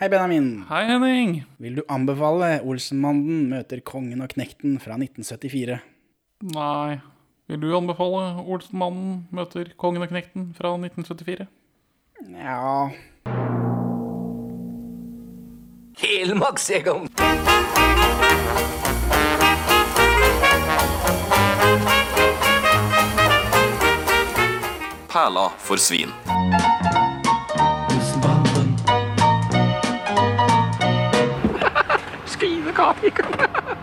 Hei, 0.00 0.08
Benjamin. 0.08 0.64
Hei, 0.70 0.86
Henning. 0.88 1.44
Vil 1.60 1.74
du 1.76 1.82
anbefale 1.92 2.62
Olsenmannen 2.64 3.50
møter 3.50 3.82
kongen 3.84 4.22
og 4.24 4.30
knekten 4.32 4.78
fra 4.80 4.94
1974? 4.96 5.76
Nei. 6.54 6.94
Vil 7.52 7.60
du 7.60 7.66
anbefale 7.76 8.40
Olsenmannen 8.40 9.26
møter 9.28 9.74
kongen 9.76 10.00
og 10.00 10.08
knekten 10.08 10.54
fra 10.56 10.72
1974? 10.80 11.44
Ja 12.32 12.88
Helmaks, 16.00 16.70
Egon. 16.80 17.04
Perla 25.12 25.50
for 25.60 25.76
svin. 25.76 26.16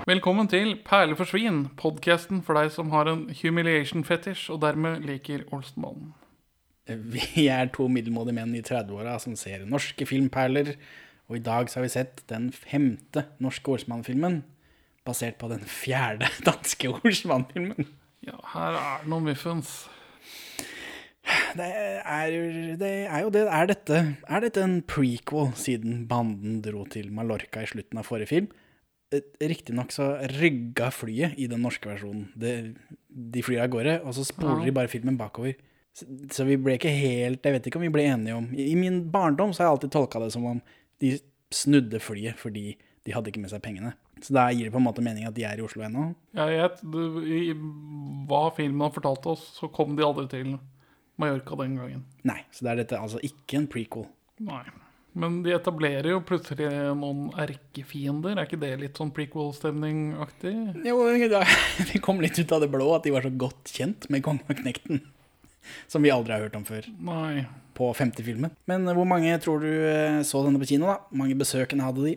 Velkommen 0.08 0.48
til 0.50 0.72
Perle 0.82 1.14
for 1.20 1.30
svin, 1.30 1.68
podkasten 1.78 2.40
for 2.46 2.58
deg 2.58 2.72
som 2.74 2.90
har 2.90 3.06
en 3.12 3.28
humiliation 3.44 4.02
fetish 4.08 4.50
og 4.50 4.64
dermed 4.64 5.04
liker 5.06 5.44
Olsenmannen. 5.54 6.16
Vi 6.88 7.46
er 7.46 7.70
to 7.76 7.86
middelmådige 7.92 8.40
menn 8.40 8.56
i 8.58 8.64
30-åra 8.66 9.20
som 9.22 9.36
ser 9.38 9.68
norske 9.70 10.08
filmperler, 10.10 10.74
og 11.30 11.38
i 11.38 11.44
dag 11.46 11.70
så 11.70 11.78
har 11.78 11.86
vi 11.86 11.94
sett 11.94 12.26
den 12.32 12.50
femte 12.56 13.28
norske 13.44 13.76
Olsenmann-filmen, 13.76 14.42
basert 15.06 15.38
på 15.38 15.52
den 15.54 15.62
fjerde 15.70 16.32
danske 16.50 16.96
Olsenmann-filmen. 16.98 17.92
Ja, 18.26 18.42
her 18.56 18.82
er 18.82 19.02
det 19.04 19.14
noen 19.14 19.30
muffins. 19.30 19.78
Det 21.54 21.68
er, 21.68 22.38
det 22.80 22.96
er 23.06 23.28
jo 23.28 23.34
det. 23.36 23.46
Er 23.46 23.68
dette, 23.70 24.06
er 24.26 24.48
dette 24.48 24.64
en 24.64 24.80
prequel 24.88 25.52
siden 25.60 26.08
banden 26.10 26.64
dro 26.66 26.88
til 26.90 27.12
Mallorca 27.14 27.62
i 27.62 27.76
slutten 27.76 28.02
av 28.02 28.10
forrige 28.10 28.34
film? 28.34 28.56
Riktignok 29.40 29.92
så 29.96 30.10
rygga 30.36 30.90
flyet 30.92 31.38
i 31.40 31.48
den 31.48 31.62
norske 31.64 31.88
versjonen. 31.88 32.26
Det, 32.36 32.76
de 33.08 33.44
flyr 33.46 33.62
av 33.64 33.70
gårde, 33.72 33.94
og 34.04 34.14
så 34.18 34.26
spoler 34.28 34.60
Ja. 34.60 34.66
de 34.66 34.74
bare 34.76 34.92
filmen 34.92 35.18
bakover. 35.18 35.56
Så, 35.98 36.06
så 36.32 36.46
vi 36.46 36.58
ble 36.62 36.76
ikke 36.78 36.92
helt 36.94 37.42
Jeg 37.48 37.54
vet 37.56 37.66
ikke 37.72 37.80
om 37.80 37.86
vi 37.88 37.90
ble 37.90 38.04
enige 38.06 38.36
om 38.38 38.52
I, 38.54 38.68
i 38.70 38.76
min 38.78 39.00
barndom 39.10 39.50
så 39.50 39.64
har 39.64 39.70
jeg 39.72 39.76
alltid 39.78 39.92
tolka 39.96 40.20
det 40.22 40.28
som 40.36 40.44
om 40.46 40.60
de 41.02 41.16
snudde 41.50 41.98
flyet 42.04 42.38
fordi 42.38 42.76
de 43.08 43.16
hadde 43.16 43.32
ikke 43.32 43.42
med 43.42 43.50
seg 43.50 43.64
pengene. 43.64 43.94
Så 44.22 44.36
da 44.36 44.44
gir 44.52 44.68
det 44.68 44.74
på 44.76 44.78
en 44.82 44.86
måte 44.86 45.02
mening 45.02 45.26
at 45.26 45.34
de 45.34 45.46
er 45.48 45.58
i 45.58 45.64
Oslo 45.66 45.82
ennå. 45.88 46.10
Jeg 46.36 46.60
vet, 46.60 46.82
du, 46.84 47.00
I 47.24 47.54
hva 48.28 48.44
filmen 48.54 48.84
har 48.84 48.92
fortalt 48.94 49.26
oss, 49.32 49.46
så 49.58 49.70
kom 49.74 49.96
de 49.98 50.04
aldri 50.06 50.28
til 50.36 50.58
Mallorca 51.18 51.56
den 51.64 51.78
gangen. 51.80 52.04
Nei, 52.28 52.42
så 52.52 52.66
det 52.68 52.74
er 52.74 52.82
dette 52.84 53.00
altså 53.00 53.22
ikke 53.26 53.58
en 53.62 53.70
prequel. 53.72 54.06
Nei. 54.44 54.66
Men 55.18 55.40
de 55.46 55.54
etablerer 55.56 56.12
jo 56.12 56.22
plutselig 56.26 56.68
noen 57.00 57.28
erkefiender. 57.42 58.36
Er 58.38 58.46
ikke 58.46 58.60
det 58.62 58.74
litt 58.82 59.00
sånn 59.00 59.12
prequel-stemning-aktig? 59.16 60.54
Jo, 60.86 61.00
det 61.90 62.02
kom 62.06 62.22
litt 62.22 62.38
ut 62.38 62.54
av 62.54 62.62
det 62.62 62.70
blå 62.74 62.92
at 62.94 63.08
de 63.08 63.14
var 63.16 63.26
så 63.26 63.32
godt 63.34 63.74
kjent 63.74 64.10
med 64.14 64.26
Kongen 64.26 64.46
og 64.46 64.62
Knekten. 64.62 65.02
Som 65.92 66.06
vi 66.06 66.14
aldri 66.14 66.36
har 66.36 66.46
hørt 66.46 66.56
om 66.56 66.64
før 66.68 66.86
Nei. 67.04 67.44
på 67.76 67.90
50-filmen. 67.98 68.54
Men 68.72 68.88
eh, 68.88 68.96
hvor 68.96 69.08
mange 69.10 69.34
tror 69.44 69.66
du 69.66 69.68
eh, 69.68 70.22
så 70.24 70.44
denne 70.46 70.62
på 70.62 70.70
kino, 70.70 70.88
da? 70.88 71.02
Hvor 71.10 71.22
mange 71.24 71.36
besøkende 71.40 71.88
hadde 71.88 72.06
de? 72.06 72.14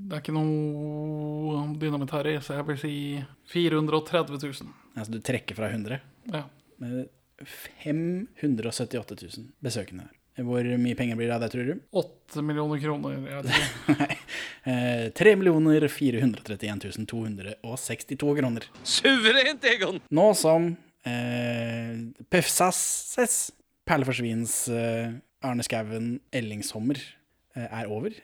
Det 0.00 0.16
er 0.16 0.22
ikke 0.22 0.36
noe 0.36 1.64
dynamitt 1.80 2.14
her 2.14 2.28
i, 2.30 2.36
så 2.44 2.60
jeg 2.60 2.68
vil 2.68 2.78
si 2.80 2.94
430 3.52 4.38
000. 4.38 4.70
Altså 4.94 5.16
du 5.16 5.18
trekker 5.24 5.58
fra 5.58 5.72
100. 5.72 5.98
Ja. 6.30 6.44
Eh, 6.84 7.02
578 7.82 9.18
000 9.24 9.50
besøkende. 9.64 10.06
Hvor 10.38 10.64
mye 10.80 10.96
penger 10.96 11.18
blir 11.18 11.28
det 11.28 11.34
av 11.36 11.42
det, 11.42 11.50
tror 11.52 11.66
du? 11.66 11.80
8 12.00 12.44
millioner 12.46 12.80
kroner. 12.80 13.16
Jeg 13.28 13.46
tror. 13.48 13.96
Nei. 14.00 14.18
Eh, 14.70 15.06
3 15.16 15.34
431 15.90 17.06
262 17.10 18.34
kroner. 18.38 18.68
Suverent, 18.86 19.64
Egon. 19.64 20.00
Nå 20.14 20.26
som 20.38 20.70
eh, 21.04 21.96
Pefsasses 22.30 23.50
Perle 23.88 24.06
eh, 24.06 25.14
Arne 25.42 25.64
Skouen 25.66 26.20
Ellingshommer 26.32 27.00
eh, 27.56 27.66
er 27.66 27.90
over, 27.90 28.14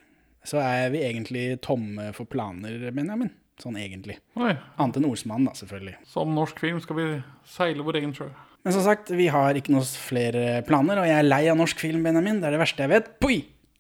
så 0.47 0.61
er 0.63 0.93
vi 0.95 1.03
egentlig 1.03 1.49
tomme 1.65 2.13
for 2.15 2.29
planer, 2.31 2.91
Benjamin. 2.95 3.33
Sånn 3.57 3.79
egentlig. 3.81 4.19
Oi. 4.37 4.53
Annet 4.77 4.99
enn 5.01 5.07
Olsmannen, 5.09 5.49
da, 5.49 5.57
selvfølgelig. 5.57 5.97
Som 6.13 6.35
norsk 6.37 6.59
film 6.61 6.79
skal 6.85 6.99
vi 6.99 7.07
seile 7.49 7.87
vår 7.87 8.03
egen 8.03 8.13
sjø. 8.15 8.29
Men 8.67 8.75
som 8.75 8.83
sagt, 8.83 9.13
vi 9.15 9.29
har 9.31 9.55
ikke 9.55 9.71
noen 9.71 9.87
flere 9.87 10.63
planer, 10.67 10.99
og 10.99 11.07
jeg 11.07 11.15
er 11.15 11.27
lei 11.29 11.45
av 11.47 11.55
norsk 11.55 11.79
film, 11.79 12.01
Benjamin. 12.03 12.41
Det 12.43 12.49
er 12.49 12.57
det 12.57 12.65
verste 12.65 12.83
jeg 12.83 12.91
vet. 12.91 13.13
Poi! 13.23 13.37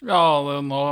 Ja, 0.07 0.21
det 0.47 0.53
er 0.61 0.63
nå, 0.63 0.83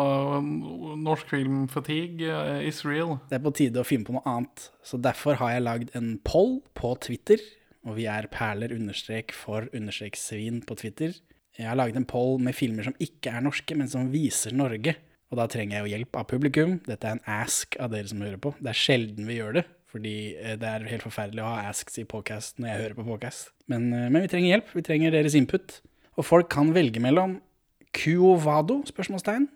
norsk 1.04 1.30
film-fatigue 1.30 2.26
eh, 2.26 2.64
is 2.66 2.80
real. 2.82 3.20
Det 3.30 3.38
er 3.38 3.44
på 3.44 3.52
tide 3.54 3.84
å 3.84 3.86
finne 3.86 4.08
på 4.08 4.16
noe 4.16 4.24
annet. 4.26 4.64
Så 4.82 4.98
derfor 4.98 5.38
har 5.38 5.52
jeg 5.54 5.62
lagd 5.62 5.94
en 5.94 6.16
poll 6.26 6.56
på 6.74 6.90
Twitter, 7.06 7.38
og 7.86 8.00
vi 8.00 8.08
er 8.10 8.26
perler 8.34 8.74
understrek 8.74 9.30
for 9.36 9.70
understrek 9.70 10.18
svin 10.18 10.58
på 10.66 10.74
Twitter. 10.82 11.14
Jeg 11.54 11.70
har 11.70 11.78
laget 11.78 12.00
en 12.00 12.10
poll 12.10 12.42
med 12.42 12.58
filmer 12.58 12.90
som 12.90 12.98
ikke 12.98 13.30
er 13.30 13.46
norske, 13.46 13.78
men 13.78 13.94
som 13.94 14.10
viser 14.10 14.58
Norge. 14.58 14.96
Og 15.30 15.38
da 15.38 15.46
trenger 15.46 15.78
jeg 15.78 15.86
jo 15.86 15.94
hjelp 15.94 16.18
av 16.18 16.30
publikum. 16.34 16.80
Dette 16.90 17.06
er 17.06 17.20
en 17.20 17.26
ask 17.38 17.78
av 17.78 17.94
dere 17.94 18.10
som 18.10 18.26
hører 18.26 18.42
på. 18.42 18.56
Det 18.58 18.74
er 18.74 18.84
sjelden 18.88 19.30
vi 19.30 19.38
gjør 19.38 19.60
det, 19.60 19.68
fordi 19.94 20.18
eh, 20.34 20.58
det 20.58 20.78
er 20.80 20.90
helt 20.90 21.06
forferdelig 21.06 21.46
å 21.46 21.52
ha 21.52 21.68
asks 21.70 22.02
i 22.02 22.10
podcast 22.10 22.58
når 22.58 22.72
jeg 22.72 22.82
hører 22.88 22.98
på 22.98 23.12
podcast. 23.14 23.53
Men, 23.68 23.92
eh, 23.92 24.08
men 24.10 24.22
vi 24.22 24.28
trenger 24.28 24.56
hjelp. 24.56 24.72
Vi 24.74 24.82
trenger 24.82 25.14
deres 25.14 25.34
input. 25.34 25.80
Og 26.16 26.24
folk 26.24 26.48
kan 26.52 26.72
velge 26.74 27.00
mellom 27.02 27.40
Cuovado, 27.94 28.82
spørsmålstegn, 28.86 29.46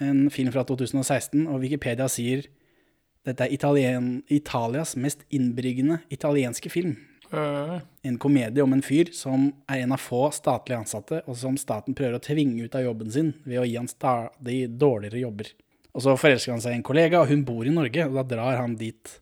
en 0.00 0.30
film 0.30 0.52
fra 0.54 0.62
2016, 0.62 1.46
og 1.50 1.60
Wikipedia 1.64 2.06
sier 2.10 2.44
dette 3.26 3.44
er 3.44 3.52
Italien, 3.52 4.22
Italias 4.30 4.94
mest 4.96 5.24
innbringende 5.34 5.98
italienske 6.14 6.70
film. 6.70 6.96
Øh, 7.32 7.80
En 8.04 8.16
komedie 8.16 8.62
om 8.62 8.72
en 8.72 8.82
fyr 8.82 9.12
som 9.12 9.52
er 9.68 9.82
en 9.82 9.92
av 9.92 9.98
få 10.00 10.30
statlige 10.32 10.78
ansatte, 10.78 11.22
og 11.26 11.36
som 11.36 11.56
staten 11.56 11.94
prøver 11.94 12.16
å 12.16 12.22
tvinge 12.24 12.64
ut 12.64 12.74
av 12.74 12.84
jobben 12.86 13.10
sin 13.12 13.34
ved 13.44 13.58
å 13.60 13.66
gi 13.66 13.76
han 13.76 13.88
stadig 13.88 14.78
dårligere 14.78 15.20
jobber. 15.20 15.50
Og 15.94 16.02
så 16.02 16.14
forelsker 16.16 16.52
han 16.52 16.60
seg 16.62 16.72
i 16.72 16.78
en 16.78 16.86
kollega, 16.86 17.20
og 17.20 17.28
hun 17.28 17.44
bor 17.44 17.66
i 17.66 17.74
Norge, 17.74 18.06
og 18.06 18.14
da 18.14 18.22
drar 18.22 18.56
han 18.62 18.76
dit 18.76 19.20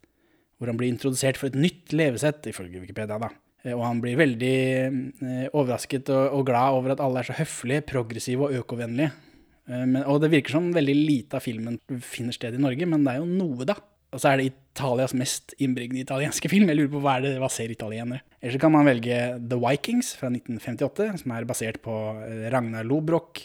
hvor 0.58 0.68
han 0.68 0.76
blir 0.76 0.92
introdusert 0.92 1.36
for 1.36 1.48
et 1.48 1.58
nytt 1.58 1.92
levesett, 1.92 2.46
ifølge 2.46 2.80
Wikipedia, 2.80 3.18
da. 3.18 3.28
Eh, 3.66 3.74
Og 3.74 3.84
han 3.84 4.02
blir 4.02 4.18
veldig 4.20 4.56
eh, 4.86 5.48
overrasket 5.52 6.10
og, 6.14 6.44
glad 6.46 6.78
over 6.78 6.94
at 6.94 7.02
alle 7.02 7.22
er 7.22 7.30
så 7.30 7.38
høflige, 7.40 7.86
progressive 7.88 8.46
og 8.46 8.62
økovennlige. 8.62 9.10
Eh, 9.66 9.98
og 10.04 10.22
det 10.22 10.32
virker 10.34 10.56
som 10.56 10.70
veldig 10.74 10.96
lite 10.96 11.38
av 11.38 11.44
filmen 11.44 11.80
finner 12.04 12.36
sted 12.36 12.56
i 12.56 12.62
Norge, 12.62 12.88
men 12.88 13.04
det 13.06 13.16
er 13.16 13.22
jo 13.22 13.28
noe, 13.30 13.68
da. 13.68 13.78
Og 14.14 14.22
så 14.22 14.30
er 14.30 14.38
det 14.38 14.52
Italias 14.52 15.12
mest 15.18 15.56
innbringende 15.58 16.04
italienske 16.04 16.48
film. 16.52 16.70
Jeg 16.70 16.78
lurer 16.78 16.94
på 16.94 17.02
hva 17.04 17.18
er 17.18 17.26
det 17.26 17.34
hva 17.42 17.50
ser 17.52 17.74
italienere? 17.74 18.22
Eller 18.40 18.54
så 18.54 18.62
kan 18.62 18.72
man 18.72 18.86
velge 18.88 19.18
The 19.50 19.58
Vikings 19.60 20.14
fra 20.20 20.30
1958, 20.30 21.10
som 21.24 21.34
er 21.34 21.48
basert 21.48 21.82
på 21.84 21.98
Ragnar 22.54 22.86
Lobrock, 22.86 23.42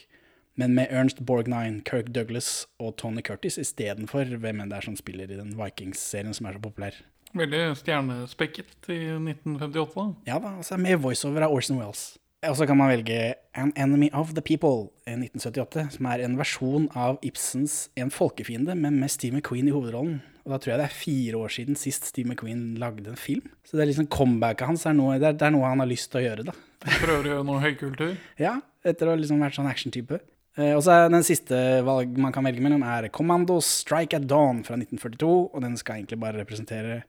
men 0.59 0.76
med 0.78 0.92
Ernst 0.94 1.24
Borgnine, 1.26 1.80
Kirk 1.88 2.12
Douglas 2.14 2.68
og 2.78 2.94
Tony 3.00 3.24
Curtis 3.26 3.56
istedenfor 3.58 4.36
hvem 4.44 4.59
enn 4.62 4.70
det 4.70 4.78
er 4.82 4.86
som 4.86 4.98
spiller 5.00 5.32
i 5.32 5.40
den 5.40 5.56
Vikings-serien 5.58 6.36
som 6.38 6.50
er 6.50 6.58
så 6.58 6.62
populær. 6.62 7.00
Veldig 7.38 7.62
stjernespekket 7.80 8.90
i 8.92 9.02
1958. 9.16 10.08
Ja 10.30 10.40
da, 10.42 10.56
altså 10.58 10.80
med 10.81 11.00
voiceover 11.03 11.47
av 11.47 11.56
Orson 11.56 11.80
Wells. 11.81 12.12
Og 12.42 12.56
så 12.58 12.66
kan 12.66 12.78
man 12.80 12.90
velge 12.90 13.36
An 13.53 13.69
Enemy 13.78 14.09
of 14.18 14.31
the 14.34 14.42
People 14.42 14.90
i 15.06 15.14
1978, 15.14 15.84
som 15.94 16.08
er 16.09 16.24
en 16.25 16.40
versjon 16.40 16.88
av 16.97 17.20
Ibsens 17.22 17.91
En 17.94 18.09
folkefiende, 18.09 18.74
men 18.74 18.97
med 18.97 19.14
Steve 19.14 19.38
McQueen 19.38 19.70
i 19.70 19.75
hovedrollen. 19.75 20.18
Og 20.41 20.56
da 20.56 20.58
tror 20.58 20.72
jeg 20.72 20.81
det 20.81 20.88
er 20.88 20.96
fire 20.97 21.38
år 21.38 21.53
siden 21.53 21.78
sist 21.78 22.08
Steve 22.09 22.31
McQueen 22.31 22.80
lagde 22.81 23.12
en 23.12 23.20
film. 23.20 23.46
Så 23.62 23.78
det 23.78 23.86
er 23.86 23.91
liksom 23.91 24.09
comebacket 24.09 24.72
hans 24.72 24.88
er 24.90 24.97
noe, 24.97 25.20
det 25.22 25.30
er, 25.30 25.38
det 25.38 25.47
er 25.52 25.53
noe 25.53 25.70
han 25.70 25.84
har 25.84 25.91
lyst 25.91 26.09
til 26.09 26.24
å 26.24 26.25
gjøre, 26.25 26.47
da. 26.50 26.58
Prøver 26.88 27.30
å 27.30 27.34
gjøre 27.36 27.47
noe 27.52 27.62
høykultur. 27.62 28.16
Ja, 28.41 28.58
etter 28.81 29.06
å 29.06 29.14
ha 29.14 29.22
liksom 29.22 29.46
vært 29.46 29.59
sånn 29.59 29.70
actiontype. 29.70 30.24
Eh, 30.58 30.74
og 30.74 30.81
så 30.81 30.96
er 30.96 31.14
den 31.14 31.28
siste 31.28 31.56
valg 31.86 32.18
man 32.20 32.34
kan 32.34 32.50
velge 32.50 32.64
mellom 32.66 32.81
er 32.84 33.12
Commando 33.14 33.59
Strike 33.61 34.17
at 34.17 34.26
Dawn 34.26 34.66
fra 34.66 34.82
1942, 34.82 35.29
og 35.53 35.61
den 35.61 35.78
skal 35.79 36.02
egentlig 36.02 36.20
bare 36.26 36.41
representere 36.41 37.03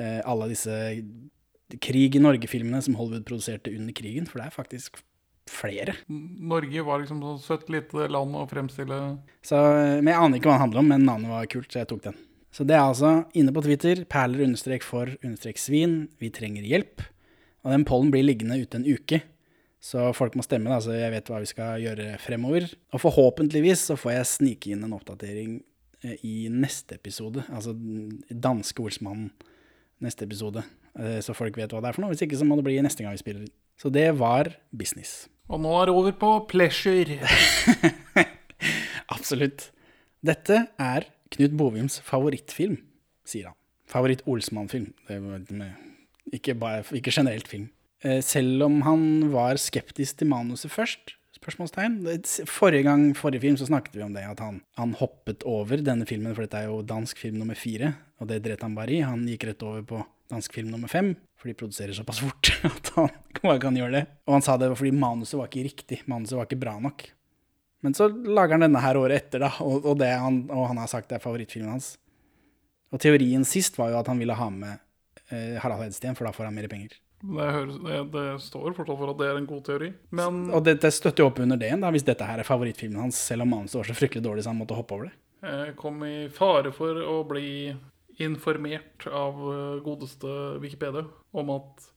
alle 0.00 0.50
disse 0.50 0.74
krig 1.82 2.16
i 2.16 2.22
Norge-filmene 2.22 2.80
som 2.82 2.96
Hollywood 2.98 3.26
produserte 3.28 3.72
under 3.74 3.94
krigen, 3.94 4.26
for 4.28 4.40
det 4.40 4.48
er 4.48 4.54
faktisk 4.54 4.98
flere. 5.50 5.94
Norge 6.08 6.82
var 6.86 7.02
liksom 7.02 7.22
så 7.22 7.36
søtt 7.42 7.70
lite 7.72 8.08
land 8.10 8.36
å 8.38 8.46
fremstille 8.50 8.98
Så, 9.42 9.56
eh, 9.56 10.00
men 10.00 10.12
jeg 10.12 10.20
aner 10.22 10.38
ikke 10.38 10.50
hva 10.50 10.58
den 10.58 10.64
handler 10.66 10.82
om, 10.82 10.90
men 10.92 11.06
navnet 11.06 11.32
var 11.32 11.50
kult, 11.50 11.70
så 11.72 11.82
jeg 11.82 11.90
tok 11.90 12.04
den. 12.08 12.18
Så 12.50 12.66
det 12.66 12.74
er 12.74 12.82
altså 12.82 13.24
inne 13.38 13.54
på 13.54 13.62
Twitter, 13.62 14.04
perler 14.10 14.46
understrek 14.46 14.86
for 14.86 15.10
understrek 15.22 15.58
svin, 15.58 16.08
vi 16.18 16.32
trenger 16.34 16.66
hjelp. 16.66 17.04
Og 17.64 17.74
den 17.74 17.84
pollen 17.86 18.10
blir 18.10 18.24
liggende 18.26 18.58
ute 18.58 18.80
en 18.80 18.86
uke, 18.86 19.22
så 19.80 20.10
folk 20.16 20.34
må 20.36 20.44
stemme, 20.44 20.68
da, 20.68 20.80
så 20.82 20.92
jeg 20.92 21.12
vet 21.12 21.28
hva 21.30 21.40
vi 21.40 21.48
skal 21.48 21.80
gjøre 21.80 22.18
fremover. 22.20 22.66
Og 22.92 23.00
forhåpentligvis 23.00 23.86
så 23.90 23.96
får 23.96 24.12
jeg 24.16 24.30
snike 24.34 24.72
inn 24.74 24.84
en 24.84 24.96
oppdatering 24.96 25.60
eh, 26.04 26.18
i 26.26 26.34
neste 26.52 26.98
episode, 26.98 27.46
altså 27.48 27.76
danske 28.30 28.82
ordsmannen 28.82 29.30
neste 30.04 30.24
episode, 30.26 30.62
eh, 30.98 31.18
så 31.24 31.34
folk 31.36 31.56
vet 31.58 31.72
hva 31.72 31.80
det 31.82 31.90
er 31.90 31.96
for 31.96 32.04
noe. 32.04 32.14
Hvis 32.14 32.24
ikke 32.26 32.38
så 32.40 32.46
må 32.48 32.56
det 32.58 32.66
bli 32.66 32.78
neste 32.84 33.04
gang 33.04 33.14
vi 33.16 33.22
spiller. 33.22 33.46
Så 33.80 33.92
det 33.92 34.06
var 34.18 34.52
business. 34.72 35.28
Og 35.50 35.60
nå 35.62 35.72
er 35.80 35.88
det 35.90 35.94
over 35.96 36.14
på 36.20 36.30
pleasure. 36.50 37.18
Absolutt. 39.14 39.70
Dette 40.24 40.66
er 40.78 41.08
Knut 41.34 41.54
Bovims 41.58 42.00
favorittfilm, 42.04 42.78
sier 43.26 43.50
han. 43.50 43.56
Favoritt-Olsmann-film. 43.90 44.92
Ikke, 46.30 46.54
ikke 46.94 47.14
generelt 47.14 47.48
film. 47.50 47.70
Eh, 48.04 48.20
Selv 48.22 48.62
om 48.68 48.80
han 48.86 49.02
var 49.32 49.58
skeptisk 49.60 50.20
til 50.20 50.30
manuset 50.30 50.70
først, 50.70 51.16
spørsmålstegn. 51.40 51.98
Forrige 52.48 52.84
gang, 52.86 53.04
forrige 53.16 53.44
film, 53.44 53.56
så 53.56 53.68
snakket 53.68 53.96
vi 53.96 54.04
om 54.04 54.14
det, 54.14 54.26
at 54.28 54.40
han, 54.44 54.60
han 54.76 54.94
hoppet 55.00 55.44
over 55.48 55.80
denne 55.84 56.06
filmen, 56.08 56.34
for 56.36 56.44
dette 56.44 56.60
er 56.60 56.68
jo 56.68 56.82
dansk 56.86 57.20
film 57.20 57.40
nummer 57.40 57.58
fire, 57.58 57.94
og 58.20 58.28
det 58.30 58.42
dret 58.44 58.64
han 58.64 58.76
bare 58.76 58.94
i. 58.94 59.00
Han 59.06 59.24
gikk 59.28 59.48
rett 59.48 59.64
over 59.66 59.86
på 59.86 60.02
dansk 60.30 60.54
film 60.54 60.70
nummer 60.70 60.90
fem, 60.90 61.14
for 61.40 61.50
de 61.50 61.56
produserer 61.58 61.96
såpass 61.96 62.20
fort 62.22 62.52
at 62.70 62.92
han 62.96 63.08
bare 63.40 63.62
kan 63.62 63.76
gjøre 63.76 63.96
det. 63.96 64.04
Og 64.28 64.36
han 64.36 64.44
sa 64.46 64.58
det 64.60 64.70
var 64.70 64.78
fordi 64.78 64.92
manuset 64.94 65.38
var 65.40 65.50
ikke 65.50 65.66
riktig, 65.66 66.02
manuset 66.10 66.36
var 66.38 66.48
ikke 66.48 66.60
bra 66.60 66.76
nok. 66.82 67.08
Men 67.80 67.96
så 67.96 68.10
lager 68.12 68.58
han 68.58 68.66
denne 68.66 68.84
her 68.84 68.98
året 69.00 69.24
etter, 69.24 69.46
da, 69.46 69.54
og, 69.64 69.80
og, 69.80 69.96
det 70.02 70.12
han, 70.12 70.42
og 70.52 70.68
han 70.68 70.80
har 70.82 70.90
sagt 70.92 71.08
det 71.10 71.16
er 71.16 71.24
favorittfilmen 71.24 71.72
hans. 71.72 71.94
Og 72.92 73.00
teorien 73.00 73.46
sist 73.48 73.78
var 73.80 73.92
jo 73.92 74.00
at 74.02 74.10
han 74.10 74.20
ville 74.20 74.36
ha 74.36 74.48
med 74.52 74.74
eh, 75.30 75.56
Harald 75.62 75.86
Hedsten, 75.86 76.16
for 76.18 76.28
da 76.28 76.34
får 76.36 76.50
han 76.50 76.58
mer 76.58 76.68
penger. 76.70 76.98
Det, 77.20 77.46
høres, 77.52 77.78
det, 77.84 78.00
det 78.14 78.26
står 78.40 78.74
fortsatt 78.76 78.98
for 79.02 79.12
at 79.12 79.18
det 79.20 79.28
er 79.28 79.38
en 79.40 79.48
god 79.48 79.62
teori. 79.66 79.90
Men 80.16 80.42
Og 80.56 80.64
det 80.64 80.78
støtter 80.96 81.24
jo 81.24 81.28
opp 81.28 81.40
under 81.44 81.60
det 81.60 81.68
igjen, 81.68 81.84
da, 81.84 81.92
hvis 81.92 82.06
dette 82.06 82.26
her 82.26 82.40
er 82.40 82.48
favorittfilmen 82.48 83.02
hans, 83.04 83.20
selv 83.30 83.44
om 83.44 83.52
manuset 83.52 83.80
var 83.80 83.90
så 83.90 83.96
fryktelig 83.98 84.24
dårlig 84.24 84.46
så 84.46 84.54
han 84.54 84.60
måtte 84.62 84.78
hoppe 84.78 84.96
over 84.96 85.10
det. 85.10 85.16
jeg 85.44 85.76
kom 85.80 86.02
i 86.04 86.28
fare 86.32 86.72
for 86.72 87.00
å 87.04 87.20
bli 87.28 87.74
informert 88.20 89.06
av 89.06 89.38
eh, 89.52 89.80
godeste 89.84 90.28
Wikipedia 90.60 91.06
om 91.32 91.52
at 91.54 91.90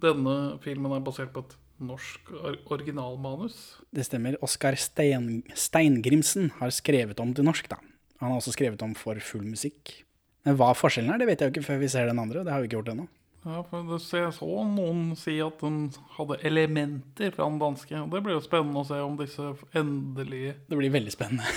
denne 0.00 0.36
filmen 0.64 0.96
er 0.96 1.04
basert 1.04 1.32
på 1.34 1.44
et 1.44 1.56
norsk 1.80 2.32
originalmanus. 2.68 3.56
Det 3.92 4.04
stemmer. 4.04 4.36
Oskar 4.44 4.76
Stein, 4.80 5.42
Steingrimsen 5.56 6.52
har 6.58 6.72
skrevet 6.76 7.20
om 7.20 7.32
til 7.36 7.46
norsk, 7.48 7.70
da. 7.72 7.80
Han 8.20 8.34
har 8.34 8.40
også 8.40 8.52
skrevet 8.52 8.82
om 8.84 8.92
For 8.98 9.20
full 9.24 9.46
musikk. 9.48 10.02
Men 10.44 10.56
hva 10.60 10.72
forskjellen 10.76 11.12
er, 11.14 11.20
det 11.20 11.28
vet 11.28 11.40
jeg 11.40 11.50
jo 11.50 11.54
ikke 11.54 11.68
før 11.68 11.80
vi 11.80 11.88
ser 11.92 12.08
den 12.08 12.20
andre, 12.20 12.40
og 12.40 12.48
det 12.48 12.52
har 12.52 12.62
vi 12.62 12.68
ikke 12.68 12.80
gjort 12.80 12.92
ennå. 12.94 13.06
Ja, 13.40 13.62
for 13.64 13.88
jeg 13.96 14.32
så 14.36 14.48
noen 14.68 15.14
si 15.16 15.38
at 15.40 15.62
den 15.64 15.86
hadde 16.18 16.36
elementer 16.44 17.32
fra 17.32 17.46
den 17.48 17.60
danske. 17.62 17.96
og 17.96 18.12
Det 18.12 18.20
blir 18.24 18.36
jo 18.36 18.44
spennende 18.44 18.82
å 18.82 18.88
se 18.88 18.98
om 19.00 19.16
disse 19.16 19.54
endelige 19.72 20.58
Det 20.68 20.76
blir 20.76 20.92
veldig 20.92 21.14
spennende. 21.14 21.48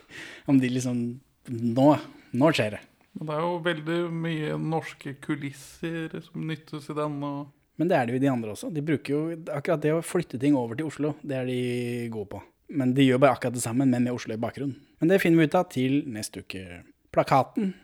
Om 0.48 0.60
de 0.62 0.70
liksom 0.70 1.00
Nå, 1.46 1.90
nå 2.32 2.48
skjer 2.56 2.78
det. 2.78 2.80
Men 3.18 3.28
det 3.28 3.34
er 3.36 3.44
jo 3.44 3.58
veldig 3.62 3.98
mye 4.24 4.56
norske 4.58 5.12
kulisser 5.22 6.16
som 6.24 6.48
nyttes 6.48 6.88
i 6.90 6.96
den. 6.96 7.20
og 7.22 7.52
Men 7.78 7.90
det 7.90 7.96
er 7.98 8.06
det 8.06 8.16
jo 8.16 8.18
i 8.18 8.24
de 8.24 8.32
andre 8.32 8.54
også. 8.56 8.72
De 8.74 8.82
bruker 8.82 9.12
jo 9.14 9.20
akkurat 9.54 9.84
det 9.84 9.92
å 9.94 10.02
flytte 10.02 10.40
ting 10.42 10.56
over 10.58 10.78
til 10.78 10.88
Oslo. 10.88 11.14
Det 11.22 11.36
er 11.38 11.46
de 11.46 11.60
gode 12.10 12.32
på. 12.32 12.42
Men 12.74 12.96
de 12.96 13.06
gjør 13.06 13.22
bare 13.22 13.36
akkurat 13.36 13.54
det 13.54 13.62
samme, 13.62 13.86
men 13.86 14.08
med 14.08 14.16
Oslo 14.16 14.34
i 14.34 14.42
bakgrunnen. 14.42 14.74
Men 14.98 15.12
det 15.12 15.20
finner 15.22 15.38
vi 15.38 15.46
ut 15.46 15.58
av 15.60 15.68
til 15.70 16.00
neste 16.10 16.42
uke. 16.42 16.80
Plakaten 17.14 17.74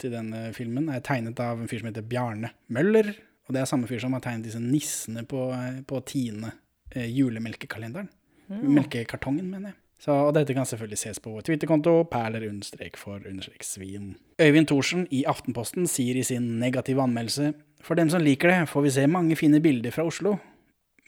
til 0.00 0.14
denne 0.14 0.48
filmen 0.56 0.88
er 0.92 1.02
tegnet 1.04 1.40
av 1.42 1.60
en 1.60 1.68
fyr 1.70 1.82
som 1.82 1.90
heter 1.90 2.06
Bjarne 2.06 2.52
Møller. 2.72 3.12
Og 3.48 3.54
det 3.54 3.62
er 3.62 3.68
samme 3.68 3.88
fyr 3.90 4.00
som 4.02 4.14
har 4.16 4.22
tegnet 4.24 4.46
disse 4.46 4.62
nissene 4.62 5.24
på, 5.28 5.48
på 5.86 6.00
Tine 6.08 6.54
eh, 6.94 7.08
julemelkekalenderen. 7.10 8.10
Melkekartongen, 8.50 9.46
mener 9.50 9.72
jeg. 9.72 9.78
Så, 10.00 10.14
og 10.14 10.32
dette 10.32 10.54
kan 10.56 10.64
selvfølgelig 10.64 10.98
ses 11.02 11.20
på 11.20 11.32
vår 11.34 11.44
Twitter-konto, 11.44 11.92
perler 12.08 12.46
understrek 12.48 12.96
for 12.96 13.20
understrek 13.28 13.66
svin. 13.66 14.14
Øyvind 14.40 14.70
Thorsen 14.70 15.04
i 15.12 15.26
Aftenposten 15.28 15.84
sier 15.90 16.16
i 16.16 16.24
sin 16.24 16.54
negative 16.62 17.02
anmeldelse 17.04 17.52
For 17.84 17.96
dem 17.96 18.10
som 18.12 18.20
liker 18.20 18.48
det, 18.48 18.68
får 18.68 18.82
vi 18.84 18.94
se 18.96 19.06
mange 19.08 19.36
fine 19.36 19.60
bilder 19.60 19.92
fra 19.92 20.04
Oslo, 20.04 20.34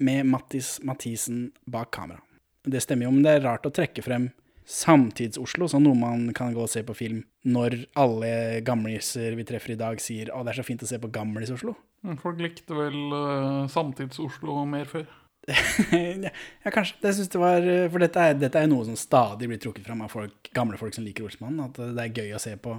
med 0.01 0.25
Mattis 0.25 0.79
Mathisen 0.85 1.51
bak 1.69 1.91
kamera. 1.93 2.21
Det 2.65 2.81
stemmer 2.81 3.05
jo, 3.05 3.11
men 3.13 3.25
det 3.25 3.35
er 3.37 3.45
rart 3.45 3.67
å 3.69 3.73
trekke 3.75 4.05
frem 4.05 4.31
Samtids-Oslo 4.73 5.67
sånn 5.69 5.85
noe 5.85 5.99
man 5.99 6.29
kan 6.37 6.55
gå 6.57 6.63
og 6.65 6.71
se 6.73 6.81
på 6.87 6.97
film, 6.97 7.23
når 7.45 7.77
alle 8.01 8.63
gamliser 8.65 9.37
vi 9.37 9.45
treffer 9.49 9.75
i 9.75 9.81
dag 9.81 10.01
sier 10.01 10.31
'Å, 10.33 10.41
det 10.45 10.55
er 10.55 10.63
så 10.63 10.67
fint 10.67 10.83
å 10.83 10.89
se 10.89 10.99
på 11.03 11.11
Gamlis-Oslo'. 11.13 11.75
Folk 12.23 12.41
likte 12.41 12.75
vel 12.75 12.97
uh, 13.13 13.69
Samtids-Oslo 13.71 14.65
mer 14.67 14.89
før. 14.89 15.05
ja, 16.63 16.71
kanskje. 16.71 16.97
Det 17.03 17.15
synes 17.15 17.29
det 17.29 17.41
var, 17.43 17.67
for 17.91 18.03
dette 18.03 18.25
er, 18.25 18.35
dette 18.39 18.59
er 18.63 18.71
noe 18.71 18.87
som 18.87 18.97
stadig 18.99 19.49
blir 19.51 19.61
trukket 19.61 19.87
fram 19.87 20.05
av 20.07 20.13
folk, 20.13 20.51
gamle 20.55 20.79
folk 20.81 20.95
som 20.95 21.05
liker 21.05 21.27
Olsmannen. 21.27 21.67
At 21.67 21.81
det 21.83 22.05
er 22.05 22.23
gøy 22.23 22.37
å 22.37 22.43
se 22.43 22.55
på 22.57 22.77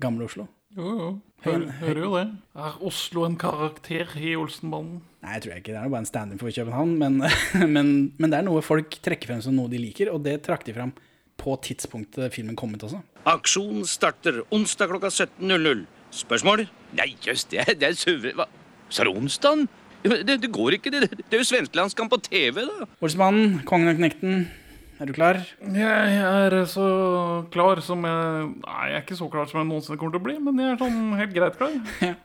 gamle 0.00 0.26
Oslo. 0.26 0.48
Jo, 0.76 0.88
jo. 0.88 1.10
Hører, 1.44 1.68
hører 1.80 2.00
jo 2.02 2.10
det. 2.16 2.24
Er 2.58 2.80
Oslo 2.88 3.24
en 3.24 3.36
karakter 3.40 4.10
i 4.18 4.34
Olsenbanden? 4.36 5.04
Nei, 5.22 5.36
jeg 5.36 5.44
tror 5.44 5.52
jeg 5.54 5.62
ikke. 5.62 5.74
Det 5.74 5.80
er 5.80 5.92
bare 5.92 6.02
en 6.02 6.10
stand-in 6.10 6.40
for 6.40 6.54
København. 6.54 6.96
Men, 6.98 7.20
men, 7.76 7.92
men 8.18 8.32
det 8.32 8.40
er 8.40 8.48
noe 8.48 8.64
folk 8.64 8.98
trekker 9.04 9.32
frem 9.32 9.44
som 9.44 9.56
noe 9.56 9.70
de 9.70 9.80
liker, 9.80 10.10
og 10.12 10.24
det 10.26 10.40
trakk 10.48 10.66
de 10.66 10.74
frem 10.76 10.92
på 11.38 11.54
tidspunktet 11.64 12.32
filmen 12.34 12.56
kom 12.58 12.74
ut 12.74 12.82
også. 12.88 12.98
Aksjonen 13.28 13.84
starter 13.88 14.34
onsdag 14.54 14.86
klokka 14.92 15.08
17.00. 15.12 15.84
Spørsmål? 16.18 16.58
Nei, 16.98 17.08
jøss, 17.24 17.42
det 17.52 17.58
er, 17.64 17.70
det 17.78 17.86
er 17.90 17.94
suver... 17.98 18.32
Hva? 18.38 18.46
Sa 18.90 19.00
du 19.04 19.10
onsdagen? 19.12 19.66
Det, 20.02 20.38
det 20.40 20.50
går 20.54 20.72
ikke, 20.78 20.90
det. 20.94 21.00
Det 21.18 21.34
er 21.36 21.40
jo 21.42 21.50
svensklandskamp 21.50 22.10
på 22.14 22.18
TV, 22.30 22.56
da. 22.64 22.86
Olsmannen, 23.04 23.46
kongen 23.68 23.90
og 23.92 23.96
knekten. 23.98 24.32
Er 24.98 25.06
du 25.06 25.12
klar? 25.14 25.36
Jeg 25.62 26.14
er 26.18 26.54
så 26.66 26.86
klar 27.54 27.78
som 27.86 28.02
jeg 28.08 28.48
Nei, 28.64 28.86
jeg 28.90 28.96
er 28.98 29.02
ikke 29.04 29.18
så 29.20 29.28
klar 29.30 29.46
som 29.50 29.60
jeg 29.60 29.68
noensinne 29.68 29.98
kommer 30.00 30.12
til 30.16 30.22
å 30.22 30.26
bli, 30.26 30.36
men 30.42 30.54
jeg 30.58 30.68
er 30.74 30.80
sånn 30.80 30.98
helt 31.20 31.34
greit 31.36 31.56
klar. 31.60 31.74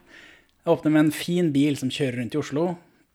Jeg 0.63 0.71
åpner 0.71 0.93
med 0.95 1.01
en 1.09 1.11
fin 1.11 1.49
bil 1.51 1.75
som 1.75 1.89
kjører 1.91 2.21
rundt 2.21 2.35
i 2.37 2.39
Oslo. 2.39 2.61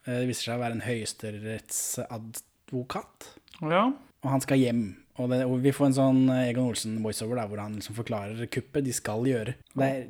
Eh, 0.04 0.18
Det 0.20 0.26
viser 0.28 0.44
seg 0.50 0.58
å 0.58 0.60
være 0.60 0.74
en 0.76 0.82
høyesterettsadvokat. 0.84 3.30
Ja. 3.62 3.86
Og 4.20 4.28
han 4.34 4.42
skal 4.44 4.60
hjem. 4.60 4.82
Og, 5.18 5.28
det, 5.32 5.40
og 5.46 5.58
vi 5.64 5.72
får 5.74 5.86
en 5.88 5.96
sånn 5.96 6.20
Egon 6.30 6.68
Olsen-voiceover 6.70 7.40
der 7.40 7.48
hvor 7.50 7.58
han 7.64 7.74
liksom 7.74 7.96
forklarer 7.96 8.46
kuppet 8.54 8.84
de 8.86 8.92
skal 8.94 9.26
gjøre. 9.26 9.56
Der, 9.74 10.04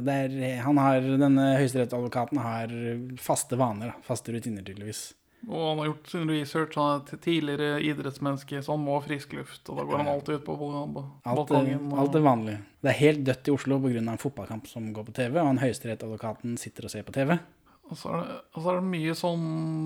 der 0.00 0.32
er, 0.32 0.62
han 0.64 0.80
har, 0.80 1.00
Denne 1.20 1.50
høyesterettsadvokaten 1.60 2.40
har 2.40 2.72
faste 3.20 3.58
vaner, 3.60 3.92
faste 4.06 4.32
rutiner 4.32 4.64
tydeligvis. 4.64 5.10
Og 5.46 5.60
han 5.60 5.78
har 5.78 5.90
gjort 5.90 6.08
sin 6.10 6.30
research. 6.30 6.74
Han 6.80 7.02
er 7.04 7.20
tidligere 7.22 7.82
idrettsmenneske, 7.84 8.62
så 8.64 8.72
han 8.74 8.82
må 8.82 8.96
ha 8.96 9.04
frisk 9.04 9.36
luft. 9.36 9.68
Og 9.70 9.76
da 9.78 9.84
går 9.86 10.00
han 10.00 10.08
alltid 10.10 10.40
ut 10.40 10.46
på 10.48 10.56
Alt, 10.56 11.36
balkongen. 11.36 11.92
og- 11.92 11.98
alt 12.02 12.14
er 12.18 12.24
vanlig. 12.24 12.56
Det 12.82 12.90
er 12.90 12.98
helt 12.98 13.24
dødt 13.24 13.48
i 13.48 13.54
Oslo 13.54 13.78
pga. 13.78 13.98
en 13.98 14.18
fotballkamp 14.18 14.66
som 14.66 14.92
går 14.92 15.04
på 15.04 15.12
TV, 15.14 15.36
og 15.38 15.46
han 15.46 15.58
høyesterettadvokaten 15.58 16.56
sitter 16.58 16.84
og 16.84 16.90
ser 16.90 17.02
på 17.02 17.12
TV. 17.12 17.38
Og 17.86 17.94
så 18.00 18.10
er, 18.10 18.22
det, 18.26 18.36
og 18.56 18.62
så 18.64 18.70
er 18.72 18.78
det 18.80 18.88
mye 18.90 19.12
sånn 19.14 19.42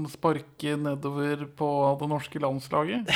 sparke 0.08 0.76
nedover 0.80 1.42
på 1.58 1.66
det 2.00 2.08
norske 2.08 2.40
landslaget. 2.40 3.10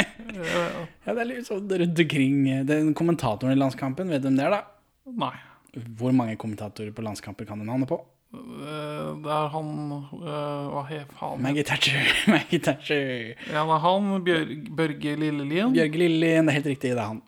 Eh, 0.00 0.78
Ja, 1.04 1.12
det 1.12 1.20
er 1.24 1.28
litt 1.28 1.48
sånn 1.48 1.66
rundt 1.68 1.98
omkring 2.04 2.36
Den 2.68 2.92
kommentatoren 2.96 3.52
i 3.52 3.58
landskampen, 3.60 4.08
vet 4.12 4.22
du 4.22 4.28
hvem 4.30 4.38
det 4.38 4.46
er, 4.46 4.54
da? 4.54 4.62
Nei. 5.20 5.34
Hvor 5.98 6.14
mange 6.16 6.38
kommentatorer 6.40 6.92
på 6.96 7.02
landskamper 7.04 7.46
kan 7.48 7.60
du 7.60 7.66
navnet 7.68 7.90
på? 7.90 7.98
Eh, 8.32 9.08
Det 9.24 9.32
er 9.34 9.48
han 9.52 9.70
eh, 9.92 10.68
Hva 10.72 10.84
het 10.88 11.12
han? 11.20 11.40
Maggie 11.44 11.64
Thatcher. 11.66 12.00
Maggie 12.32 12.62
Thatcher. 12.62 13.34
Ja, 13.50 13.64
det 13.66 13.74
er 13.76 13.82
han. 13.84 14.08
Bjør, 14.26 14.46
Børge 14.78 15.16
Lillelien. 15.20 15.74
Bjørge 15.76 16.00
Lillien, 16.04 16.46
det 16.48 16.54
er 16.54 16.58
helt 16.62 16.70
riktig, 16.72 16.94
det 16.94 17.02
er 17.02 17.10
han. 17.10 17.20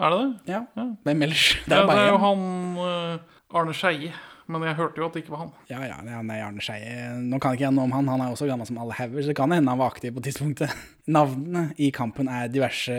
Er 0.00 0.14
det 0.14 0.20
det? 0.22 0.54
Ja, 0.54 0.62
Ja. 0.78 0.86
Hvem 1.06 1.26
ellers? 1.28 1.48
Det 1.66 1.74
Ja, 1.76 1.82
er 1.84 1.90
det 1.92 1.98
er 2.06 2.14
jo 2.14 2.22
han 2.24 2.46
eh, 2.86 3.18
Arne 3.60 3.74
Skeie. 3.76 4.14
Men 4.46 4.60
jeg 4.68 4.76
hørte 4.76 5.00
jo 5.00 5.06
at 5.06 5.14
det 5.16 5.22
ikke 5.24 5.32
var 5.32 5.40
han. 5.46 5.52
Ja, 5.70 5.78
ja, 5.88 5.94
han 6.04 6.28
er 6.30 6.42
Arne 6.44 6.60
Skeie. 6.60 7.14
Nå 7.24 7.38
kan 7.40 7.54
ikke 7.56 7.64
jeg 7.64 7.72
noe 7.72 7.86
om 7.88 7.94
han, 7.96 8.08
han 8.12 8.20
er 8.20 8.32
også 8.34 8.44
gammel 8.50 8.66
som 8.68 8.76
alle 8.82 8.92
hauger, 8.98 9.22
så 9.24 9.30
det 9.32 9.36
kan 9.38 9.52
hende 9.54 9.72
han 9.72 9.80
var 9.80 9.92
aktiv 9.94 10.12
på 10.12 10.22
tidspunktet. 10.26 10.74
Navnene 11.16 11.62
i 11.80 11.88
kampen 11.96 12.28
er 12.32 12.50
diverse 12.52 12.92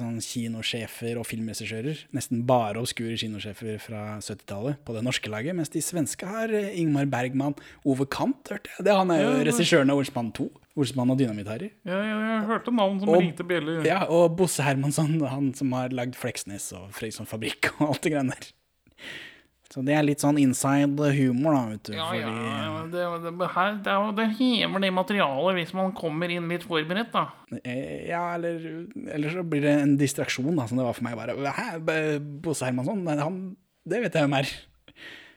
sånn, 0.00 0.16
kinosjefer 0.24 1.20
og 1.20 1.26
filmregissører. 1.28 2.00
Nesten 2.16 2.40
bare 2.48 2.80
obskure 2.80 3.18
kinosjefer 3.20 3.76
fra 3.84 4.02
70-tallet 4.24 4.80
på 4.88 4.96
det 4.96 5.04
norske 5.04 5.28
laget, 5.32 5.56
mens 5.60 5.72
de 5.74 5.82
svenske 5.84 6.28
har 6.28 6.52
eh, 6.56 6.72
Ingmar 6.80 7.08
Bergman, 7.12 7.56
Ove 7.88 8.08
Kant, 8.08 8.40
hørte 8.48 8.72
jeg. 8.72 8.86
Det, 8.88 8.96
han 8.96 9.12
er 9.12 9.22
jo 9.26 9.30
Ja, 9.36 9.44
regissøren 9.50 9.92
av 9.92 10.00
Olsmann 10.00 10.32
2. 10.36 10.48
Olsmann 10.78 11.10
og 11.12 11.18
Dynamittherrer. 11.20 11.72
Ja, 11.88 11.96
Jeg, 12.00 12.10
jeg, 12.14 12.26
jeg 12.32 12.44
hørte 12.52 12.72
navn 12.80 13.00
som 13.02 13.12
Og- 13.12 13.20
ringte 13.24 13.44
bjeller. 13.48 13.80
Ja, 13.84 14.02
og 14.08 14.36
Bosse 14.38 14.64
Hermansson, 14.64 15.16
han 15.26 15.52
som 15.58 15.72
har 15.76 15.92
lagd 15.96 16.16
Fleksnes 16.16 16.70
og 16.78 16.92
Frøysund 16.96 17.28
Fabrikk 17.28 17.72
og 17.78 17.88
alt 17.92 18.04
det 18.06 18.12
greiene 18.14 18.36
der. 18.36 18.52
Så 19.68 19.82
det 19.84 19.92
er 19.92 20.02
litt 20.06 20.22
sånn 20.22 20.38
inside 20.40 20.96
humor, 21.12 21.52
da, 21.52 21.62
vet 21.74 21.82
du. 21.90 21.92
Ja, 21.92 22.06
fordi- 22.08 22.22
ja, 22.22 22.84
det, 22.88 23.02
det, 23.38 23.48
her, 23.52 23.74
det, 23.84 23.96
det 24.16 24.28
hever 24.38 24.80
det 24.80 24.92
materialet 24.96 25.58
hvis 25.58 25.74
man 25.76 25.92
kommer 25.92 26.30
inn 26.32 26.48
litt 26.48 26.64
forberedt, 26.64 27.10
da. 27.12 27.26
Eh, 27.64 28.06
Ja, 28.08 28.22
eller, 28.38 28.88
eller 29.12 29.28
så 29.34 29.42
blir 29.44 29.60
det 29.66 29.74
en 29.82 29.96
distraksjon, 30.00 30.54
da, 30.56 30.64
som 30.66 30.78
det 30.80 30.86
var 30.88 30.94
for 30.96 31.04
meg. 31.04 31.16
bare, 31.20 31.52
Hæ, 31.52 31.76
Bosse 32.40 32.64
Hermansson? 32.64 33.04
Han, 33.20 33.56
det 33.84 34.00
vet 34.06 34.14
jeg 34.16 34.24
hvem 34.24 34.38
er. 34.40 34.48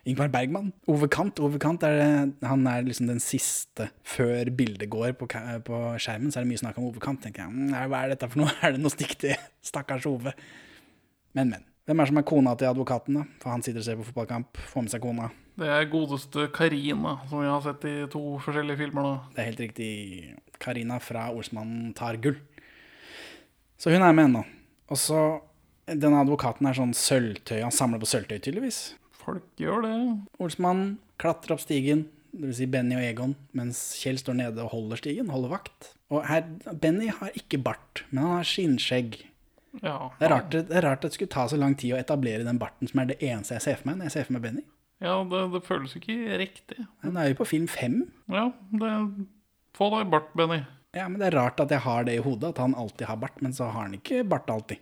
Ingvar 0.07 0.31
Bergman. 0.33 0.71
Ove 0.89 1.07
Kant. 1.13 1.37
Ove 1.43 1.59
Kant 1.61 1.83
er, 1.85 2.31
han 2.41 2.63
er 2.67 2.81
liksom 2.87 3.05
den 3.11 3.19
siste 3.21 3.89
før 4.01 4.49
bildet 4.49 4.89
går 4.89 5.11
på, 5.13 5.27
på 5.27 5.81
skjermen. 6.01 6.31
Så 6.33 6.39
er 6.39 6.47
det 6.47 6.49
mye 6.49 6.61
snakk 6.63 6.79
om 6.81 6.87
Ove 6.87 6.99
Kant. 7.03 7.21
tenker 7.21 7.43
jeg, 7.43 7.51
«Mm, 7.53 7.75
Hva 7.91 7.99
er 8.05 8.15
dette 8.15 8.31
for 8.31 8.41
noe? 8.41 8.55
Er 8.65 8.71
det 8.73 8.81
noe 8.81 8.89
stikk 8.95 9.13
til 9.21 9.35
stakkars 9.61 10.07
Ove? 10.09 10.33
Men, 11.37 11.51
men. 11.53 11.67
Hvem 11.89 12.01
er 12.01 12.09
som 12.11 12.19
er 12.21 12.25
kona 12.29 12.53
til 12.55 12.69
advokaten, 12.69 13.17
da? 13.17 13.23
For 13.41 13.53
han 13.53 13.63
sitter 13.65 13.81
og 13.81 13.87
ser 13.87 13.97
på 13.99 14.05
fotballkamp, 14.09 14.59
får 14.69 14.85
med 14.85 14.93
seg 14.93 15.01
kona. 15.03 15.29
Det 15.61 15.67
er 15.67 15.89
godeste 15.91 16.45
Karina, 16.53 17.15
som 17.29 17.41
vi 17.41 17.49
har 17.49 17.61
sett 17.65 17.85
i 17.89 17.95
to 18.11 18.21
forskjellige 18.41 18.79
filmer 18.83 19.05
nå. 19.05 19.13
Det 19.33 19.41
er 19.41 19.49
helt 19.49 19.63
riktig. 19.65 19.91
Karina 20.61 20.99
fra 21.01 21.27
Olsmannen 21.33 21.91
tar 21.97 22.19
gull. 22.21 22.37
Så 23.81 23.93
hun 23.93 24.05
er 24.05 24.13
med 24.13 24.29
ennå. 24.29 24.43
Og 24.91 24.99
så 24.99 25.21
Denne 25.91 26.21
advokaten 26.21 26.67
er 26.69 26.75
sånn 26.77 26.93
sølvtøy. 26.95 27.57
Han 27.65 27.73
samler 27.73 27.99
på 27.99 28.07
sølvtøy, 28.07 28.37
tydeligvis. 28.37 28.93
Folk 29.17 29.43
gjør 29.59 29.81
det. 29.83 29.95
Olsmannen 30.39 30.93
klatrer 31.19 31.57
opp 31.57 31.63
stigen, 31.63 32.05
dvs. 32.31 32.61
Si 32.61 32.67
Benny 32.69 32.95
og 32.95 33.03
Egon, 33.03 33.33
mens 33.57 33.81
Kjell 33.99 34.21
står 34.21 34.37
nede 34.37 34.63
og 34.63 34.71
holder 34.71 35.01
stigen, 35.01 35.33
holder 35.33 35.51
vakt. 35.57 35.89
Og 36.13 36.23
her, 36.29 36.45
Benny 36.79 37.09
har 37.11 37.35
ikke 37.35 37.59
bart, 37.65 38.05
men 38.11 38.23
han 38.23 38.37
har 38.37 38.47
skinnskjegg. 38.47 39.17
Ja. 39.79 40.11
Det 40.19 40.27
er, 40.27 40.33
rart, 40.33 40.51
det 40.51 40.75
er 40.75 40.83
rart 40.83 41.05
at 41.05 41.13
det 41.13 41.15
skulle 41.15 41.31
ta 41.31 41.47
så 41.47 41.59
lang 41.59 41.77
tid 41.79 41.95
å 41.95 41.99
etablere 42.01 42.43
den 42.43 42.59
barten, 42.59 42.89
som 42.91 43.01
er 43.03 43.13
det 43.13 43.21
eneste 43.23 43.55
jeg 43.55 43.65
ser 43.65 43.79
for 43.79 43.91
meg 43.91 44.01
når 44.01 44.09
jeg 44.09 44.15
ser 44.17 44.27
for 44.27 44.35
meg 44.35 44.45
Benny. 44.45 44.65
Ja, 45.01 45.15
det, 45.25 45.45
det 45.55 45.63
føles 45.65 45.95
ikke 45.97 46.17
riktig. 46.37 46.83
Men 47.01 47.15
da 47.15 47.23
er 47.23 47.31
vi 47.31 47.39
på 47.39 47.47
film 47.49 47.69
fem. 47.71 48.03
Ja, 48.29 48.49
det 48.83 48.91
Få 49.71 49.87
deg 49.93 50.09
bart, 50.11 50.33
Benny. 50.35 50.59
Ja, 50.91 51.05
men 51.07 51.21
det 51.21 51.29
er 51.29 51.37
rart 51.39 51.61
at 51.63 51.71
jeg 51.71 51.79
har 51.85 52.03
det 52.03 52.17
i 52.17 52.23
hodet, 52.23 52.49
at 52.51 52.59
han 52.59 52.73
alltid 52.75 53.07
har 53.07 53.19
bart, 53.21 53.37
men 53.39 53.53
så 53.55 53.69
har 53.71 53.87
han 53.87 53.95
ikke 53.95 54.25
bart 54.27 54.49
alltid. 54.51 54.81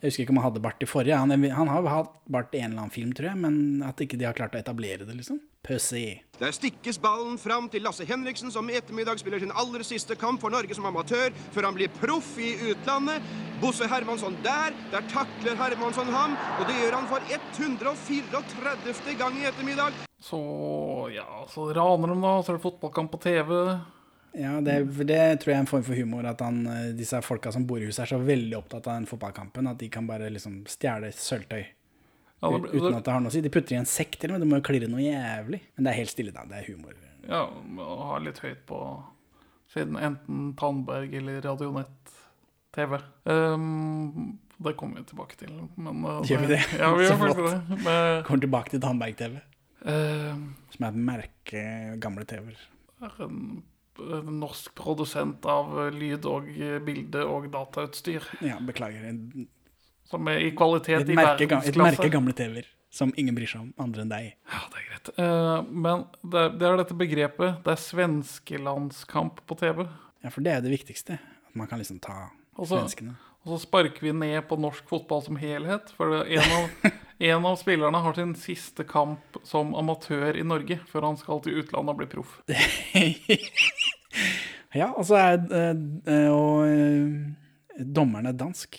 Jeg 0.00 0.10
husker 0.10 0.24
ikke 0.24 0.32
om 0.32 0.40
han 0.40 0.46
hadde 0.48 0.62
bart 0.64 0.82
i 0.84 0.88
forrige. 0.88 1.18
Han, 1.20 1.32
han 1.32 1.70
har 1.72 1.88
hatt 1.92 2.14
bart 2.32 2.54
i 2.56 2.62
en 2.62 2.70
eller 2.70 2.86
annen 2.86 2.94
film, 2.94 3.12
tror 3.16 3.30
jeg, 3.30 3.40
men 3.42 3.84
at 3.84 4.00
ikke 4.00 4.18
de 4.20 4.28
har 4.28 4.36
klart 4.36 4.56
å 4.56 4.60
etablere 4.60 5.04
det, 5.04 5.16
liksom. 5.18 5.42
Pussy. 5.66 6.22
Der 6.38 6.52
stikkes 6.52 6.98
ballen 7.00 7.38
fram 7.40 7.68
til 7.72 7.82
Lasse 7.82 8.04
Henriksen, 8.04 8.50
som 8.52 8.68
i 8.70 8.76
ettermiddag 8.76 9.18
spiller 9.18 9.40
sin 9.40 9.52
aller 9.56 9.82
siste 9.86 10.14
kamp 10.20 10.40
for 10.40 10.52
Norge 10.52 10.74
som 10.76 10.86
amatør, 10.86 11.32
før 11.54 11.62
han 11.70 11.74
blir 11.78 11.88
proff 12.00 12.38
i 12.38 12.54
utlandet. 12.70 13.24
Bosse 13.60 13.88
Hermansson 13.88 14.36
der. 14.44 14.76
Der 14.92 15.02
takler 15.12 15.56
Hermansson 15.56 16.12
ham, 16.12 16.36
og 16.60 16.66
det 16.68 16.76
gjør 16.80 16.98
han 16.98 17.08
for 17.10 17.20
134. 17.32 19.16
gang 19.18 19.34
i 19.40 19.46
ettermiddag. 19.48 19.92
Så 20.20 20.40
ja, 21.14 21.46
så 21.48 21.72
raner 21.72 22.08
de, 22.12 22.20
da. 22.22 22.42
Så 22.42 22.52
er 22.52 22.56
det 22.58 22.66
fotballkamp 22.68 23.10
på 23.12 23.22
TV. 23.24 23.52
Ja, 24.36 24.60
det, 24.60 24.76
det 25.08 25.40
tror 25.40 25.52
jeg 25.52 25.56
er 25.56 25.64
en 25.64 25.70
form 25.70 25.84
for 25.86 25.96
humor, 25.96 26.26
at 26.28 26.42
han, 26.44 26.66
eh, 26.68 26.92
disse 26.96 27.22
folka 27.24 27.52
som 27.52 27.64
bor 27.68 27.80
i 27.80 27.88
huset 27.88 28.04
er 28.04 28.12
så 28.12 28.20
veldig 28.20 28.58
opptatt 28.58 28.84
av 28.84 28.98
den 28.98 29.08
fotballkampen 29.08 29.70
at 29.70 29.80
de 29.80 29.88
kan 29.92 30.08
bare 30.08 30.28
liksom 30.32 30.60
stjele 30.68 31.08
sølvtøy. 31.16 31.64
Uten 32.44 32.94
at 32.94 33.04
det 33.06 33.12
har 33.12 33.22
noe 33.24 33.32
å 33.32 33.34
si. 33.34 33.40
De 33.44 33.52
putter 33.52 33.76
i 33.76 33.80
en 33.80 33.88
sekk 33.88 34.18
til 34.20 34.30
og 34.30 34.36
med, 34.36 34.44
det 34.44 34.48
må 34.50 34.60
jo 34.60 34.66
klirre 34.68 34.88
noe 34.92 35.02
jævlig. 35.04 35.62
Men 35.76 35.86
det 35.86 35.92
er 35.92 36.00
helt 36.02 36.12
stille, 36.12 36.34
da. 36.34 36.44
Det 36.48 36.58
er 36.60 36.70
humor. 36.70 36.96
ja, 37.26 37.42
å 37.48 38.00
ha 38.12 38.18
litt 38.22 38.40
høyt 38.44 38.64
på 38.68 38.80
siden 39.72 39.96
enten 39.98 40.50
Tandberg 40.58 41.14
eller 41.18 41.40
Radionett-TV. 41.44 42.98
Um, 43.24 44.36
det 44.62 44.76
kommer 44.78 45.00
vi 45.00 45.08
tilbake 45.10 45.38
til. 45.40 45.54
Men, 45.74 46.04
uh, 46.04 46.20
Gjør 46.28 46.44
vi 46.44 46.52
det? 46.54 46.60
Ja, 46.78 46.92
vi 46.94 47.04
gjør 47.08 47.22
faktisk 47.24 47.48
det. 47.48 47.80
Men, 47.84 48.22
Kommer 48.28 48.44
tilbake 48.46 48.74
til 48.74 48.84
Tandberg-TV, 48.84 49.40
uh, 49.88 50.44
som 50.76 50.86
er 50.86 50.92
et 50.92 51.00
merke 51.10 51.64
gamle 52.04 52.28
TV-er. 52.28 52.62
er 53.04 53.18
en, 53.26 53.42
en 54.20 54.32
norsk 54.44 54.72
produsent 54.78 55.44
av 55.50 55.74
lyd 55.96 56.28
og 56.30 56.48
bilde 56.86 57.26
og 57.26 57.50
datautstyr. 57.52 58.24
Ja, 58.44 58.60
beklager. 58.64 59.08
Som 60.06 60.28
er 60.30 60.38
i 60.46 60.50
kvalitet 60.56 61.00
et, 61.02 61.08
i 61.10 61.16
verdensklasse. 61.18 61.68
et 61.72 61.78
merke 61.80 62.10
gamle 62.12 62.34
TV-er 62.38 62.66
som 62.96 63.10
ingen 63.20 63.34
bryr 63.36 63.50
seg 63.50 63.60
om, 63.60 63.72
andre 63.82 64.04
enn 64.06 64.12
deg. 64.12 64.28
Ja, 64.48 64.60
det 64.72 64.78
er 64.80 64.84
greit. 64.88 65.08
Uh, 65.18 65.66
men 65.68 66.04
det, 66.22 66.40
er- 66.40 66.54
det 66.56 66.66
er 66.68 66.78
dette 66.80 66.94
begrepet 66.96 67.58
Det 67.66 67.72
er 67.74 67.80
svenskelandskamp 67.82 69.42
på 69.46 69.56
TV. 69.60 69.82
Ja, 70.24 70.30
for 70.32 70.46
det 70.46 70.54
er 70.54 70.62
det 70.64 70.72
viktigste. 70.72 71.18
At 71.50 71.58
man 71.58 71.68
kan 71.68 71.82
liksom 71.82 71.98
ta 72.00 72.30
Også, 72.56 72.72
svenskene. 72.78 73.16
Og 73.44 73.52
så 73.52 73.58
sparker 73.66 74.02
vi 74.02 74.14
ned 74.16 74.40
på 74.48 74.56
norsk 74.58 74.88
fotball 74.90 75.20
som 75.26 75.36
helhet. 75.38 75.92
For 75.98 76.22
en, 76.24 76.54
av, 76.56 76.88
en 77.28 77.46
av 77.52 77.58
spillerne 77.60 78.00
har 78.06 78.16
sin 78.16 78.32
siste 78.40 78.86
kamp 78.88 79.38
som 79.46 79.74
amatør 79.78 80.38
i 80.40 80.46
Norge, 80.46 80.80
før 80.90 81.10
han 81.10 81.20
skal 81.20 81.42
til 81.44 81.60
utlandet 81.60 81.92
og 81.94 82.00
bli 82.00 82.08
proff. 82.16 82.38
Ja, 84.76 84.90
og 84.92 85.06
så 85.08 85.16
er 85.16 85.36
eh, 85.56 85.78
eh, 86.12 86.32
Og 86.32 87.84
dommeren 87.96 88.28
er 88.28 88.34
dansk. 88.36 88.76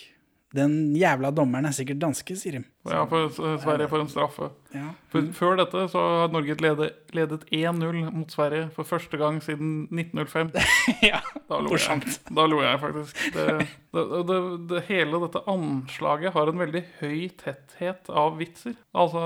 Den 0.56 0.94
jævla 0.96 1.28
dommeren 1.36 1.68
er 1.68 1.74
sikkert 1.76 1.98
danske, 2.00 2.32
sier 2.40 2.54
de. 2.56 2.60
Ja, 2.88 3.02
for 3.08 3.28
Sverige 3.60 3.88
får 3.90 4.00
en 4.00 4.08
straffe. 4.08 4.46
Ja. 4.72 4.94
For, 5.12 5.26
før 5.36 5.58
dette 5.60 5.82
så 5.92 6.00
har 6.00 6.32
Norge 6.32 6.56
ledet, 6.64 6.94
ledet 7.12 7.44
1-0 7.52 7.98
mot 8.14 8.32
Sverige 8.32 8.70
for 8.72 8.88
første 8.88 9.20
gang 9.20 9.42
siden 9.44 9.90
1905. 9.92 10.54
ja. 11.10 11.20
Da 11.50 11.60
lo 11.60 11.76
jeg. 11.76 12.16
Da 12.32 12.48
lo 12.48 12.62
jeg 12.64 12.80
faktisk. 12.80 13.20
Det, 13.36 13.46
det, 13.92 14.40
det, 14.72 14.82
hele 14.88 15.20
dette 15.26 15.44
anslaget 15.52 16.32
har 16.38 16.48
en 16.48 16.64
veldig 16.64 16.84
høy 17.02 17.28
tetthet 17.44 18.08
av 18.08 18.40
vitser. 18.40 18.78
Altså, 18.96 19.22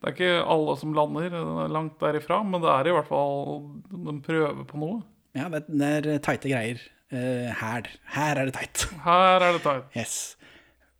det 0.00 0.10
er 0.10 0.18
ikke 0.18 0.44
alle 0.56 0.78
som 0.82 0.98
lander 0.98 1.38
langt 1.70 2.02
derifra, 2.02 2.42
men 2.42 2.66
det 2.66 2.72
er 2.74 2.90
i 2.90 2.96
hvert 2.98 3.10
fall 3.14 3.62
De 3.94 4.18
prøver 4.26 4.66
på 4.66 4.82
noe. 4.82 5.04
Ja, 5.38 5.46
det, 5.54 5.68
det 5.70 5.96
er 6.00 6.22
teite 6.22 6.50
greier. 6.50 6.82
Eh, 7.14 7.50
her. 7.60 7.86
Her 8.10 8.40
er 8.40 8.48
det 8.50 8.56
teit. 8.56 8.88
Her 9.04 9.38
er 9.38 9.52
det 9.54 9.62
teit. 9.62 9.94
Yes. 9.94 10.34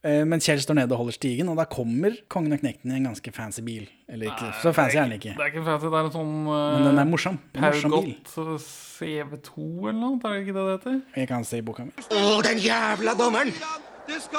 Eh, 0.04 0.20
men 0.28 0.42
Kjell 0.44 0.60
står 0.60 0.76
nede 0.76 0.92
og 0.92 0.98
holder 1.00 1.14
stigen, 1.16 1.48
og 1.48 1.56
da 1.56 1.64
kommer 1.70 2.12
kongen 2.28 2.52
og 2.52 2.60
knekten 2.60 2.92
i 2.92 2.98
en 2.98 3.06
ganske 3.08 3.32
fancy 3.32 3.62
bil. 3.64 3.86
Eller 4.08 4.28
ikke, 4.34 4.50
så 4.60 4.72
fancy 4.76 4.98
er 5.00 5.06
den 5.08 5.16
ikke. 5.16 5.32
Det 5.38 5.46
er 5.46 5.52
ikke 5.54 5.64
fancy, 5.64 5.88
det 5.88 6.00
er 6.00 6.10
en 6.10 6.12
sånn 6.12 6.34
Men 6.44 6.84
den 6.90 7.00
er 7.00 7.08
morsom. 7.08 7.38
En 7.54 7.64
morsom 7.64 7.94
bil. 7.96 8.12
Paugot 8.28 8.66
CV2 8.68 9.64
eller 9.88 9.96
noe, 10.02 10.18
er 10.20 10.36
det 10.36 10.42
ikke 10.44 10.56
det 10.58 10.66
det 10.68 10.76
heter? 10.76 11.00
Jeg 11.22 11.30
kan 11.32 11.48
se 11.48 11.58
i 11.62 11.64
boka 11.64 11.86
mi. 11.88 11.94
Å, 12.04 12.22
den 12.44 12.60
jævla 12.64 13.16
dommeren! 13.18 13.52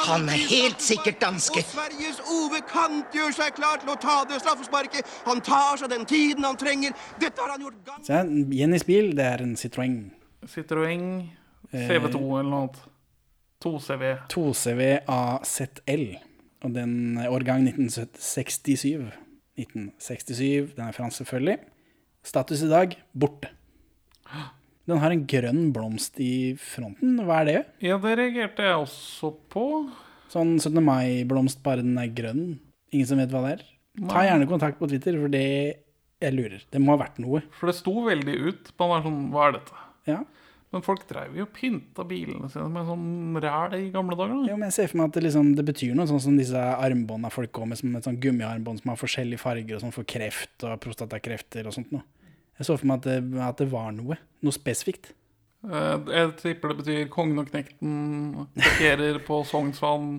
Han 0.05 0.27
er 0.29 0.37
helt 0.45 0.83
sikkert 0.85 1.17
danske. 1.23 1.63
Og 1.63 1.71
Sveriges 1.71 2.19
Ove 2.29 2.59
Kant 2.69 3.15
gjør 3.17 3.33
seg 3.33 3.55
klar 3.57 3.79
til 3.81 3.89
å 3.89 3.95
ta 3.97 4.19
det 4.29 4.37
straffesparket. 4.43 5.09
Han 5.25 5.41
tar 5.41 5.79
seg 5.81 5.89
den 5.89 6.05
tiden 6.05 6.45
han 6.45 6.59
trenger. 6.61 6.93
Dette 7.17 7.41
har 7.41 7.55
han 7.55 7.65
gjort 7.65 7.79
gang 7.87 8.03
Se, 8.05 8.19
Jennys 8.59 8.85
bil, 8.85 9.09
det 9.17 9.25
er 9.25 9.41
en 9.47 9.55
Citroën. 9.57 9.97
Citroën 10.53 11.07
Eh. 11.73 11.87
CV2 11.89 12.19
eller 12.39 12.49
noe 12.51 12.59
annet. 12.67 12.75
2CV. 13.65 14.03
2CV 14.31 14.81
AZL. 15.09 16.05
Og 16.65 16.73
den 16.75 17.17
årgang 17.25 17.65
1967. 17.65 19.09
1967. 19.57 20.75
Den 20.77 20.87
er 20.87 20.95
fransk, 20.95 21.23
selvfølgelig. 21.23 21.59
Status 22.25 22.63
i 22.65 22.71
dag 22.71 22.95
borte. 23.13 23.51
Den 24.85 25.01
har 25.01 25.13
en 25.13 25.23
grønn 25.25 25.71
blomst 25.73 26.19
i 26.21 26.53
fronten. 26.61 27.17
Hva 27.25 27.41
er 27.41 27.47
det? 27.49 27.61
Ja, 27.85 27.97
det 28.01 28.17
reagerte 28.19 28.65
jeg 28.67 28.83
også 28.83 29.31
på. 29.49 29.65
Sånn 30.29 30.55
17. 30.59 30.77
mai-blomst, 30.85 31.61
bare 31.65 31.85
den 31.85 31.97
er 32.01 32.11
grønn. 32.13 32.59
Ingen 32.93 33.09
som 33.09 33.21
vet 33.21 33.33
hva 33.33 33.41
det 33.47 33.55
er? 33.55 33.65
Ta 34.11 34.25
gjerne 34.27 34.49
kontakt 34.49 34.77
på 34.81 34.89
Twitter, 34.91 35.17
for 35.21 35.31
det 35.31 35.45
jeg 36.21 36.35
lurer. 36.35 36.63
Det 36.71 36.81
må 36.81 36.93
ha 36.93 37.01
vært 37.05 37.17
noe. 37.23 37.41
For 37.57 37.71
det 37.71 37.77
sto 37.77 37.93
veldig 38.05 38.35
ut. 38.45 38.71
Man 38.81 38.91
var 38.91 39.05
sånn, 39.05 39.21
hva 39.33 39.47
er 39.47 39.57
dette? 39.57 39.81
Ja. 40.09 40.19
Men 40.75 40.83
folk 40.83 41.05
dreiv 41.07 41.37
jo 41.39 41.45
og 41.47 41.53
pynta 41.55 42.03
bilene 42.07 42.49
sine 42.51 42.67
med 42.67 42.83
sånn 42.89 43.37
ræl 43.39 43.75
i 43.77 43.83
gamle 43.93 44.17
dager. 44.19 44.33
da. 44.41 44.49
Jo, 44.51 44.57
men 44.59 44.67
jeg 44.67 44.75
ser 44.75 44.89
for 44.91 44.99
meg 44.99 45.07
at 45.07 45.15
det, 45.15 45.21
liksom, 45.23 45.51
det 45.55 45.63
betyr 45.69 45.93
noe, 45.95 46.07
sånn 46.09 46.19
som 46.25 46.35
disse 46.35 46.59
armbåndene 46.75 47.31
folk 47.31 47.53
går 47.55 47.69
med, 47.71 47.79
som 47.79 47.95
et 47.95 48.03
sånn 48.09 48.17
gummiarmbånd 48.19 48.81
som 48.83 48.91
har 48.91 48.99
forskjellige 48.99 49.39
farger, 49.39 49.77
og 49.77 49.85
sånn 49.85 49.95
for 49.95 50.03
kreft 50.11 50.65
og 50.67 50.75
prostatakrefter 50.83 51.69
og 51.71 51.77
sånt 51.77 51.93
noe. 51.95 52.03
Jeg 52.59 52.67
så 52.67 52.75
for 52.79 52.87
meg 52.91 52.99
at 53.01 53.07
det, 53.07 53.15
at 53.47 53.63
det 53.63 53.69
var 53.71 53.89
noe. 53.95 54.19
Noe 54.43 54.55
spesifikt. 54.55 55.13
Eh, 55.65 55.95
Jeg 56.11 56.35
tipper 56.43 56.71
det 56.75 56.77
betyr 56.83 57.07
Kongen 57.15 57.39
og 57.41 57.49
knekten 57.49 57.95
parkerer 58.59 59.17
på 59.25 59.39
Sognsvann 59.47 60.11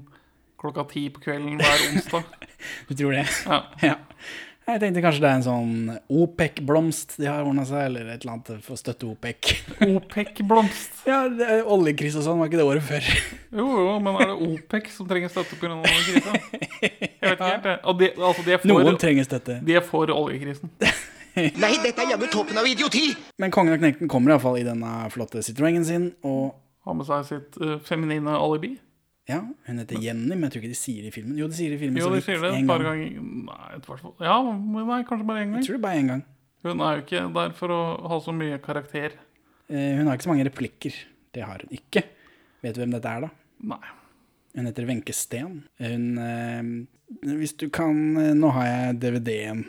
klokka 0.60 0.86
ti 0.90 1.04
på 1.12 1.20
kvelden 1.28 1.60
hver 1.60 1.84
onsdag. 1.92 2.24
Du 2.88 2.94
tror 2.96 3.12
det? 3.12 3.26
Ja. 3.44 3.60
Ja. 3.84 3.94
Jeg 4.66 4.80
tenkte 4.82 4.98
kanskje 4.98 5.22
det 5.22 5.28
er 5.30 5.36
en 5.38 5.44
sånn 5.46 5.74
OPEC-blomst 6.10 7.12
de 7.20 7.28
har 7.30 7.46
ordna 7.46 7.62
seg, 7.68 7.84
eller 7.86 8.08
et 8.10 8.24
eller 8.24 8.32
annet 8.32 8.64
for 8.64 8.74
å 8.74 8.78
støtte 8.80 9.06
OPEC. 9.06 9.52
OPEC-blomst. 9.86 10.96
Ja, 11.06 11.20
det 11.30 11.60
oljekrise 11.70 12.18
og 12.18 12.24
sånn, 12.26 12.40
var 12.42 12.50
ikke 12.50 12.58
det 12.58 12.64
året 12.66 12.82
før? 12.82 13.10
Jo, 13.54 13.66
jo, 13.70 13.92
men 14.02 14.18
er 14.18 14.32
det 14.32 14.48
OPEC 14.48 14.88
som 14.90 15.06
trenger 15.06 15.30
støtte 15.30 15.54
pga. 15.60 15.76
krisa? 15.86 16.34
Jeg 16.82 16.90
vet 16.98 17.36
ikke 17.36 17.50
helt, 17.52 17.68
det. 17.68 17.76
Og 17.86 18.00
de, 18.00 18.08
altså, 18.16 18.42
de, 18.42 18.56
er 18.56 18.66
Noen 18.72 18.98
trenger 18.98 19.28
støtte. 19.28 19.60
de 19.68 19.78
er 19.78 19.86
for 19.86 20.10
oljekrisen. 20.16 20.72
Nei, 21.62 21.72
dette 21.84 22.02
er 22.02 22.16
jammen 22.16 22.32
toppen 22.32 22.58
av 22.58 22.66
idioti! 22.66 23.12
Men 23.38 23.54
kongen 23.54 23.76
og 23.76 23.84
knekten 23.84 24.10
kommer 24.10 24.34
iallfall 24.34 24.58
i 24.58 24.66
denne 24.66 24.96
flotte 25.14 25.46
Citroën 25.46 25.86
sin, 25.86 26.10
og 26.26 26.56
Har 26.86 26.98
med 26.98 27.06
seg 27.06 27.22
sitt 27.30 27.56
uh, 27.62 27.78
feminine 27.86 28.34
alibi. 28.34 28.76
Ja, 29.28 29.40
hun 29.66 29.78
heter 29.82 29.98
Jenny, 30.02 30.34
men 30.36 30.44
jeg 30.46 30.52
tror 30.54 30.62
ikke 30.62 30.72
de 30.74 30.78
sier 30.78 31.02
det 31.02 31.10
i 31.10 31.14
filmen. 31.16 31.36
Jo, 31.40 31.48
de 31.50 31.56
sier 31.58 31.72
det 31.72 31.78
i 31.80 31.82
filmen 31.82 31.98
Jo, 32.02 32.10
de 32.14 32.20
sier 32.22 32.38
det 32.42 32.52
en 32.54 32.62
et 32.64 32.70
par 32.70 32.84
gang. 32.84 33.00
ganger. 33.02 33.44
Nei, 33.50 33.68
et 33.76 33.86
hvert 33.90 34.02
fall. 34.04 34.14
Ja, 34.22 34.36
men 34.46 34.86
nei, 34.86 35.00
kanskje 35.08 35.26
bare 35.26 35.42
én 35.44 35.54
Jeg 35.58 35.66
tror 35.66 35.78
det 35.78 35.82
bare 35.82 36.00
én 36.02 36.10
gang. 36.12 36.24
Hun 36.66 36.80
er 36.82 36.96
jo 36.96 37.02
ikke 37.04 37.24
der 37.34 37.50
for 37.58 37.74
å 37.74 37.80
ha 38.10 38.18
så 38.22 38.32
mye 38.34 38.58
karakter. 38.62 39.12
Eh, 39.68 39.96
Hun 39.98 40.06
har 40.06 40.14
ikke 40.16 40.26
så 40.28 40.32
mange 40.32 40.46
replikker. 40.48 40.94
Det 41.34 41.42
har 41.46 41.62
hun 41.62 41.74
ikke. 41.74 42.02
Vet 42.62 42.74
du 42.74 42.80
hvem 42.82 42.94
dette 42.94 43.10
er, 43.10 43.26
da? 43.26 43.30
Nei. 43.74 43.82
Hun 44.56 44.66
heter 44.70 44.86
Wenche 44.88 45.12
Steen. 45.14 45.64
Hun 45.82 46.06
eh, 46.18 46.70
Hvis 47.36 47.52
du 47.58 47.68
kan 47.68 47.98
eh, 48.16 48.32
Nå 48.34 48.50
har 48.56 48.66
jeg 48.70 49.00
DVD-en. 49.02 49.64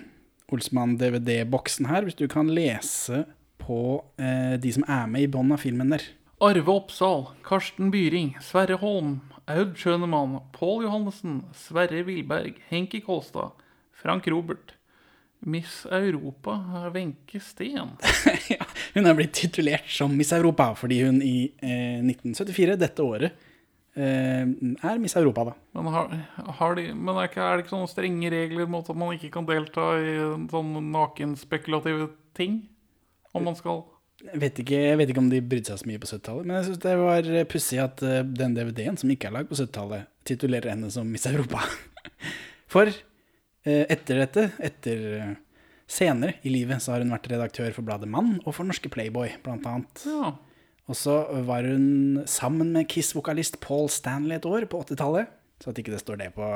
Olsmann-DVD-boksen 0.53 1.89
her. 1.89 2.05
Hvis 2.07 2.15
du 2.17 2.27
kan 2.31 2.47
lese 2.53 3.25
på 3.61 4.03
eh, 4.21 4.55
de 4.61 4.71
som 4.73 4.85
er 4.87 5.07
med 5.11 5.25
i 5.25 5.31
bånn 5.31 5.51
av 5.51 5.59
filmen 5.63 5.91
der. 5.91 6.03
Arve 6.39 6.69
Oppsal, 6.69 7.31
Karsten 7.41 7.89
Byring, 7.89 8.35
Sverre 8.41 8.75
Holm, 8.77 9.21
Aud 9.49 9.73
Schønemann, 9.75 10.35
Pål 10.53 10.83
Johannessen, 10.83 11.39
Sverre 11.57 12.03
Wilberg, 12.05 12.59
Henki 12.69 13.01
Kolstad, 13.01 13.55
Frank 13.91 14.27
Robert. 14.27 14.75
Miss 15.39 15.85
Europa 15.89 16.59
er 16.75 16.93
Wenche 16.93 17.39
Steen. 17.41 17.95
ja, 18.53 18.69
hun 18.93 19.09
er 19.09 19.17
blitt 19.17 19.33
titulert 19.37 19.89
som 19.89 20.13
Miss 20.17 20.33
Europa 20.33 20.71
fordi 20.77 21.01
hun 21.07 21.23
i 21.25 21.49
eh, 21.57 22.05
1974, 22.05 22.77
dette 22.85 23.05
året, 23.05 23.43
eh, 23.97 24.45
er 24.45 25.01
Miss 25.01 25.17
Europa, 25.17 25.49
da. 25.49 25.57
Men, 25.73 25.91
har, 25.93 26.15
har 26.61 26.77
de, 26.77 26.87
men 26.93 27.15
er, 27.17 27.31
ikke, 27.31 27.41
er 27.41 27.57
det 27.57 27.65
ikke 27.65 27.77
sånne 27.79 27.93
strenge 27.95 28.33
regler 28.33 28.69
mot 28.69 28.85
at 28.85 28.97
man 28.97 29.17
ikke 29.17 29.33
kan 29.39 29.49
delta 29.49 29.89
i 29.97 30.17
sånne 30.53 30.85
nakenspekulative 30.93 32.11
ting? 32.37 32.67
Om 33.33 33.49
man 33.49 33.57
skal 33.57 33.87
Jeg 34.17 34.39
vet 34.41 34.59
ikke, 34.63 34.77
jeg 34.81 34.97
vet 34.97 35.11
ikke 35.13 35.21
om 35.21 35.29
de 35.29 35.39
brydde 35.45 35.69
seg 35.69 35.81
så 35.83 35.87
mye 35.89 36.01
på 36.01 36.07
70-tallet, 36.09 36.47
men 36.47 36.55
jeg 36.57 36.65
syns 36.67 36.79
det 36.81 36.93
var 36.97 37.27
pussig 37.51 37.81
at 37.83 38.01
eh, 38.01 38.23
den 38.25 38.55
DVD-en, 38.57 38.97
som 38.97 39.11
ikke 39.13 39.29
er 39.29 39.35
lagd 39.35 39.51
på 39.51 39.59
70-tallet, 39.59 40.07
titulerer 40.25 40.73
henne 40.73 40.89
som 40.93 41.11
Miss 41.13 41.27
Europa. 41.29 41.61
For 42.73 42.89
eh, 42.89 43.83
etter 43.85 44.23
dette, 44.23 44.47
etter 44.57 45.05
eh, 45.19 45.35
senere 45.85 46.39
i 46.41 46.53
livet, 46.55 46.81
så 46.81 46.95
har 46.95 47.05
hun 47.05 47.13
vært 47.13 47.29
redaktør 47.29 47.69
for 47.77 47.85
bladet 47.87 48.09
Mann 48.11 48.39
og 48.41 48.57
for 48.57 48.67
norske 48.67 48.89
Playboy, 48.91 49.37
blant 49.45 49.69
annet. 49.69 50.01
Ja. 50.09 50.33
Og 50.89 50.97
så 50.97 51.19
var 51.47 51.67
hun 51.69 52.25
sammen 52.27 52.73
med 52.73 52.89
Kiss-vokalist 52.91 53.61
Paul 53.63 53.87
Stanley 53.91 54.39
et 54.39 54.49
år 54.49 54.65
på 54.71 54.81
80-tallet. 54.81 55.29
Så 55.61 55.71
at 55.71 55.79
ikke 55.79 55.93
det 55.93 56.01
står 56.01 56.19
det 56.19 56.33
på, 56.35 56.47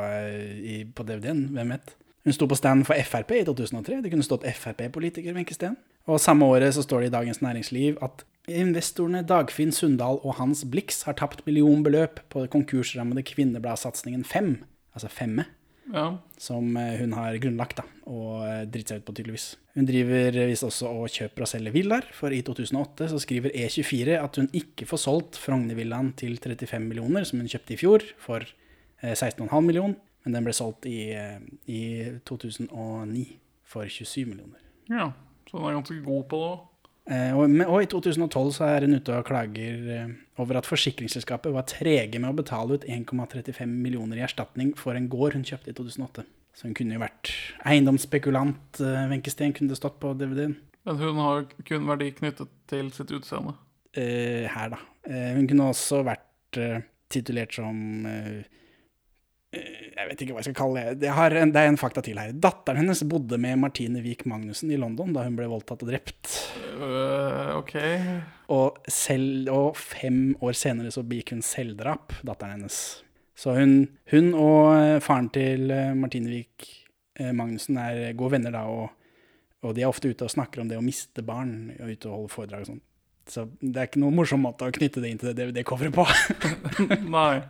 på 0.98 1.06
DVD-en, 1.08 1.46
hvem 1.56 1.72
vet. 1.77 1.96
Hun 2.25 2.36
sto 2.36 2.46
på 2.50 2.58
stand 2.58 2.86
for 2.86 3.00
Frp 3.08 3.34
i 3.39 3.46
2003. 3.48 4.01
Det 4.03 4.12
kunne 4.13 4.25
stått 4.25 4.46
Frp-politiker 4.50 5.34
Wenche 5.38 5.58
Steen. 5.58 5.77
Og 6.10 6.22
samme 6.22 6.48
året 6.50 6.74
så 6.75 6.84
står 6.86 7.03
det 7.03 7.12
i 7.12 7.15
Dagens 7.15 7.41
Næringsliv 7.43 8.00
at 8.01 8.25
investorene 8.50 9.22
Dagfinn 9.27 9.74
Sundal 9.75 10.20
og 10.25 10.36
Hans 10.39 10.63
Blix 10.70 11.03
har 11.08 11.17
tapt 11.20 11.43
millionbeløp 11.46 12.24
på 12.34 12.46
konkursrammede 12.51 13.24
kvinnebladsatsingen 13.27 14.24
Fem, 14.27 14.55
altså 14.96 15.12
Femme, 15.13 15.46
ja. 15.93 16.08
som 16.41 16.75
eh, 16.79 16.98
hun 17.03 17.13
har 17.15 17.38
grunnlagt 17.43 17.81
da, 17.81 17.86
og 18.10 18.41
eh, 18.48 18.63
dritt 18.72 18.91
seg 18.91 19.01
ut 19.01 19.08
på 19.08 19.15
tydeligvis. 19.20 19.48
Hun 19.77 19.88
driver 19.88 20.41
visst 20.50 20.65
også 20.67 20.89
og 20.89 21.13
kjøper 21.13 21.46
og 21.46 21.51
selger 21.53 21.75
villaer, 21.75 22.10
for 22.17 22.34
i 22.34 22.41
2008 22.48 23.12
så 23.13 23.22
skriver 23.22 23.53
E24 23.53 24.17
at 24.17 24.41
hun 24.41 24.50
ikke 24.58 24.89
får 24.89 25.03
solgt 25.05 25.39
Frognervillaen 25.41 26.13
til 26.20 26.36
35 26.41 26.81
millioner, 26.89 27.27
som 27.29 27.43
hun 27.43 27.51
kjøpte 27.51 27.77
i 27.77 27.79
fjor, 27.79 28.08
for 28.22 28.41
eh, 28.41 29.13
16,5 29.13 29.53
millioner, 29.62 30.00
men 30.25 30.38
den 30.38 30.46
ble 30.46 30.53
solgt 30.58 30.89
i, 30.89 31.12
eh, 31.17 31.38
i 31.70 31.84
2009 32.27 33.27
for 33.70 33.86
27 33.86 34.25
millioner. 34.34 34.58
ja. 34.89 35.12
Så 35.51 35.60
den 35.60 35.67
er 35.67 35.79
ganske 35.79 36.01
god 36.05 36.27
på 36.31 36.41
det 36.41 36.50
òg. 36.50 36.67
Eh, 37.12 37.31
og, 37.36 37.55
og 37.65 37.81
i 37.81 37.88
2012 37.89 38.51
så 38.55 38.67
er 38.72 38.86
hun 38.86 38.96
ute 39.00 39.15
og 39.17 39.25
klager 39.27 39.88
eh, 39.91 40.12
over 40.39 40.60
at 40.60 40.70
forsikringsselskapet 40.70 41.51
var 41.51 41.65
trege 41.67 42.22
med 42.22 42.29
å 42.29 42.38
betale 42.38 42.77
ut 42.77 42.86
1,35 42.88 43.65
millioner 43.67 44.22
i 44.22 44.24
erstatning 44.24 44.75
for 44.79 44.96
en 44.96 45.10
gård 45.12 45.36
hun 45.36 45.48
kjøpte 45.48 45.74
i 45.74 45.75
2008. 45.75 46.24
Så 46.55 46.67
hun 46.67 46.75
kunne 46.77 46.96
jo 46.96 47.01
vært 47.01 47.34
eiendomsspekulant, 47.67 48.79
eh, 48.86 49.10
Wenche 49.12 49.34
Steen 49.34 49.55
kunne 49.58 49.74
det 49.74 49.81
stått 49.81 50.00
på 50.00 50.13
DVD-en. 50.20 50.55
Men 50.88 51.01
hun 51.01 51.20
har 51.22 51.43
kun 51.67 51.89
verdi 51.89 52.13
knyttet 52.17 52.53
til 52.70 52.93
sitt 52.96 53.12
utseende. 53.17 53.58
Eh, 53.98 54.48
her, 54.50 54.72
da. 54.72 54.79
Eh, 55.03 55.34
hun 55.36 55.50
kunne 55.50 55.72
også 55.74 56.03
vært 56.08 56.62
titulert 57.12 57.53
som 57.55 58.05
eh, 58.08 58.48
Jeg 59.51 60.08
vet 60.08 60.22
ikke 60.24 60.31
hva 60.31 60.39
jeg 60.39 60.48
skal 60.48 60.60
kalle 60.62 60.81
det. 60.86 61.00
Det, 61.01 61.10
har 61.12 61.34
en, 61.36 61.51
det 61.51 61.60
er 61.60 61.70
en 61.74 61.79
fakta 61.79 62.03
til 62.05 62.20
her. 62.22 62.31
Datteren 62.31 62.86
hennes 62.86 63.03
bodde 63.03 63.36
med 63.41 63.60
Martine 63.60 64.00
Wiik 64.03 64.24
Magnussen 64.29 64.72
i 64.72 64.79
London 64.79 65.12
da 65.12 65.25
hun 65.25 65.36
ble 65.36 65.50
voldtatt 65.51 65.84
og 65.84 65.91
drept. 65.91 66.31
Uh, 66.79 67.58
ok. 67.58 67.75
Og, 68.55 68.79
selv, 68.88 69.51
og 69.51 69.75
fem 69.75 70.38
år 70.39 70.55
senere 70.55 70.93
så 70.96 71.03
begikk 71.03 71.36
hun 71.36 71.43
selvdrap, 71.43 72.15
datteren 72.24 72.62
hennes. 72.62 72.79
Så 73.41 73.58
hun, 73.58 73.75
hun 74.12 74.31
og 74.38 74.72
eh, 74.75 74.98
faren 75.03 75.27
til 75.34 75.72
eh, 75.74 75.96
Martine 75.98 76.29
Wiik 76.29 76.67
eh, 77.20 77.31
Magnussen 77.34 77.79
er 77.81 78.12
gode 78.17 78.36
venner 78.36 78.53
da, 78.53 78.67
og, 78.70 78.91
og 79.65 79.74
de 79.75 79.81
er 79.81 79.89
ofte 79.89 80.12
ute 80.12 80.27
og 80.27 80.34
snakker 80.34 80.62
om 80.62 80.70
det 80.70 80.77
å 80.77 80.86
miste 80.86 81.24
barn, 81.25 81.72
og 81.79 81.89
ute 81.89 82.10
og 82.10 82.17
holde 82.20 82.34
foredrag 82.36 82.65
og 82.65 82.74
sånn. 82.74 82.84
Så 83.31 83.48
det 83.62 83.75
er 83.75 83.89
ikke 83.89 84.01
noen 84.03 84.17
morsom 84.17 84.43
måte 84.46 84.67
å 84.67 84.75
knytte 84.75 85.01
det 85.01 85.12
inn 85.12 85.20
til 85.22 85.31
det 85.31 85.39
DVD-coveret 85.39 85.96
på. 85.96 86.05
Nei. 87.15 87.41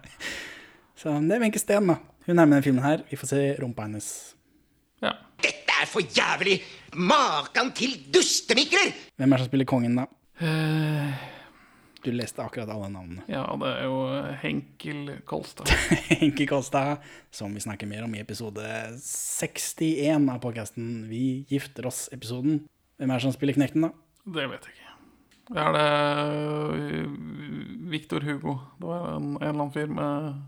Så 1.01 1.13
det 1.25 1.33
er 1.35 1.41
Wenche 1.41 1.59
Steen, 1.61 1.87
da. 1.89 1.95
Hun 2.27 2.37
er 2.37 2.45
med 2.45 2.51
i 2.51 2.59
denne 2.59 2.65
filmen 2.65 2.83
her. 2.85 3.01
Vi 3.09 3.17
får 3.17 3.31
se 3.31 3.41
rumpa 3.61 3.87
hennes. 3.87 4.07
Ja. 5.01 5.15
Dette 5.41 5.73
er 5.81 5.89
for 5.89 6.05
jævlig! 6.05 6.59
Makan 6.93 7.71
til 7.77 7.95
dustemikler! 8.13 8.91
Hvem 9.17 9.31
er 9.33 9.39
det 9.39 9.45
som 9.47 9.49
spiller 9.49 9.69
kongen, 9.69 9.95
da? 9.97 10.05
Eh, 10.41 11.27
Du 12.05 12.09
leste 12.13 12.41
akkurat 12.41 12.69
alle 12.73 12.87
navnene. 12.89 13.21
ja, 13.29 13.43
det 13.61 13.67
er 13.77 13.83
jo 13.85 13.97
Henkel 14.41 15.11
Kolstad. 15.25 15.69
Henki 16.21 16.45
Kolstad, 16.49 16.97
som 17.31 17.53
vi 17.53 17.61
snakker 17.61 17.87
mer 17.89 18.03
om 18.05 18.13
i 18.17 18.21
episode 18.21 18.61
61 18.97 20.29
av 20.33 20.39
podkasten 20.41 21.07
Vi 21.09 21.45
gifter 21.49 21.85
oss-episoden. 21.89 22.63
Hvem 22.97 23.09
er 23.09 23.17
det 23.21 23.25
som 23.25 23.33
spiller 23.35 23.53
Knekten, 23.57 23.85
da? 23.85 23.91
Det 24.25 24.47
vet 24.49 24.65
jeg 24.65 24.77
ikke. 24.77 24.87
Det 25.51 25.61
er 25.61 25.71
det 25.75 25.85
øh, 26.95 27.91
Victor 27.91 28.21
Hugo. 28.25 28.57
Det 28.79 28.87
var 28.89 29.15
en, 29.17 29.29
en 29.35 29.37
eller 29.41 29.49
annen 29.61 29.73
fyr 29.73 29.89
med 29.89 30.41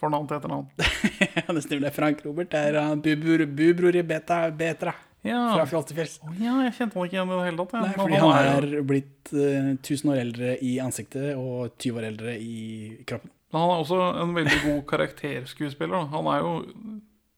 fornavn 0.00 0.28
til 0.30 0.38
etternavn. 0.38 0.68
ja, 1.36 1.44
det 1.52 1.62
stemmer. 1.64 1.84
Det 1.88 1.92
Frank 1.96 2.22
Robert. 2.26 2.50
Det 2.54 2.62
er 2.70 2.78
uh, 2.80 2.94
bubror, 2.96 3.44
bubror 3.58 3.98
i 4.00 4.02
Beta 4.06 4.38
Betra 4.50 4.94
Ja. 5.24 5.38
fra 5.54 5.64
Fjolltefjells. 5.70 6.18
Å 6.24 6.32
ja, 6.40 6.56
jeg 6.66 6.74
kjente 6.78 6.98
han 6.98 7.06
ikke 7.08 7.16
igjen 7.18 7.30
i 7.32 7.36
det 7.38 7.46
hele 7.50 7.64
tatt. 7.64 7.72
jeg. 7.76 7.86
Nei, 7.86 7.94
fordi 8.00 8.18
han 8.20 8.34
han 8.34 8.50
er 8.74 8.82
blitt 8.90 9.32
uh, 9.36 9.70
1000 9.76 10.12
år 10.14 10.20
eldre 10.24 10.52
i 10.64 10.74
ansiktet 10.84 11.30
og 11.36 11.74
20 11.80 12.00
år 12.00 12.08
eldre 12.10 12.36
i 12.40 12.58
kroppen. 13.08 13.30
Men 13.54 13.62
han 13.62 13.70
er 13.76 13.82
også 13.84 13.98
en 14.24 14.34
veldig 14.34 14.60
god 14.64 14.80
karakterskuespiller. 14.90 15.94
da. 15.94 16.04
Han 16.16 16.26
er 16.32 16.40
jo 16.42 16.54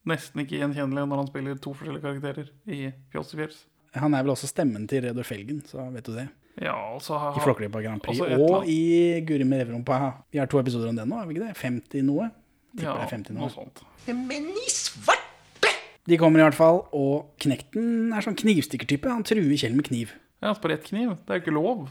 nesten 0.06 0.42
ikke 0.44 0.60
gjenkjennelig 0.62 1.02
når 1.10 1.20
han 1.24 1.28
spiller 1.30 1.58
to 1.60 1.74
forskjellige 1.76 2.04
karakterer 2.06 2.50
i 2.72 2.92
Fjols 3.12 3.32
til 3.32 3.42
fjells. 3.42 3.62
Han 3.96 4.14
er 4.14 4.24
vel 4.26 4.32
også 4.34 4.48
stemmen 4.50 4.84
til 4.88 5.02
Reodor 5.04 5.24
Felgen, 5.24 5.62
så 5.66 5.86
vet 5.92 6.04
du 6.08 6.12
det. 6.16 6.26
Ja, 6.62 6.72
altså 6.94 7.18
I 7.36 7.42
Flåklypa 7.44 7.82
Grand 7.84 8.00
Prix. 8.02 8.20
Også 8.24 8.36
Og 8.56 8.68
i 8.72 9.20
Guri 9.28 9.44
med 9.44 9.60
revrumpa. 9.66 9.98
Vi 10.32 10.40
har 10.40 10.48
to 10.48 10.60
episoder 10.62 10.88
om 10.88 10.96
det 10.96 11.04
nå, 11.08 11.18
har 11.20 11.26
vi 11.28 11.36
ikke 11.36 11.48
det? 11.50 11.56
50 11.60 12.06
noe? 12.08 12.30
Tipper 12.76 12.86
Ja, 12.88 12.94
det 12.96 13.06
er 13.06 13.12
50 13.18 13.34
noe. 13.36 13.42
noe 13.44 13.52
sånt. 13.52 13.82
Men 14.08 14.48
i 14.56 14.68
svarte! 14.72 15.72
De 16.06 16.16
kommer 16.20 16.40
i 16.40 16.46
hvert 16.46 16.56
fall, 16.56 16.80
og 16.96 17.32
Knekten 17.42 18.12
er 18.14 18.24
sånn 18.24 18.36
knivstikkertype. 18.38 19.10
Han 19.10 19.24
truer 19.26 19.52
Kjell 19.58 19.74
med 19.76 19.88
kniv. 19.88 20.12
Ja, 20.44 20.52
spredt 20.56 20.84
kniv. 20.88 21.16
Det 21.26 21.34
er 21.34 21.40
jo 21.40 21.44
ikke 21.44 21.56
lov 21.56 21.86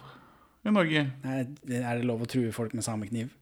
i 0.66 0.74
Norge. 0.74 1.06
Nei, 1.26 1.40
er 1.82 2.00
det 2.00 2.06
lov 2.08 2.24
å 2.26 2.30
true 2.30 2.54
folk 2.56 2.74
med 2.78 2.86
samekniv? 2.86 3.34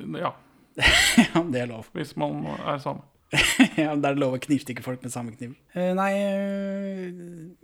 Ja, 0.00 0.32
ja, 1.20 1.42
det 1.50 1.60
er 1.64 1.68
lov. 1.70 1.88
hvis 1.96 2.14
man 2.20 2.40
er 2.56 2.78
same. 2.82 3.04
ja, 3.82 3.94
det 3.94 4.10
er 4.10 4.20
lov 4.20 4.36
å 4.36 4.42
knivstikke 4.42 4.84
folk 4.84 5.02
med 5.04 5.12
samme 5.14 5.34
kniv 5.34 5.54
nei, 5.74 6.10
eh, 6.18 7.08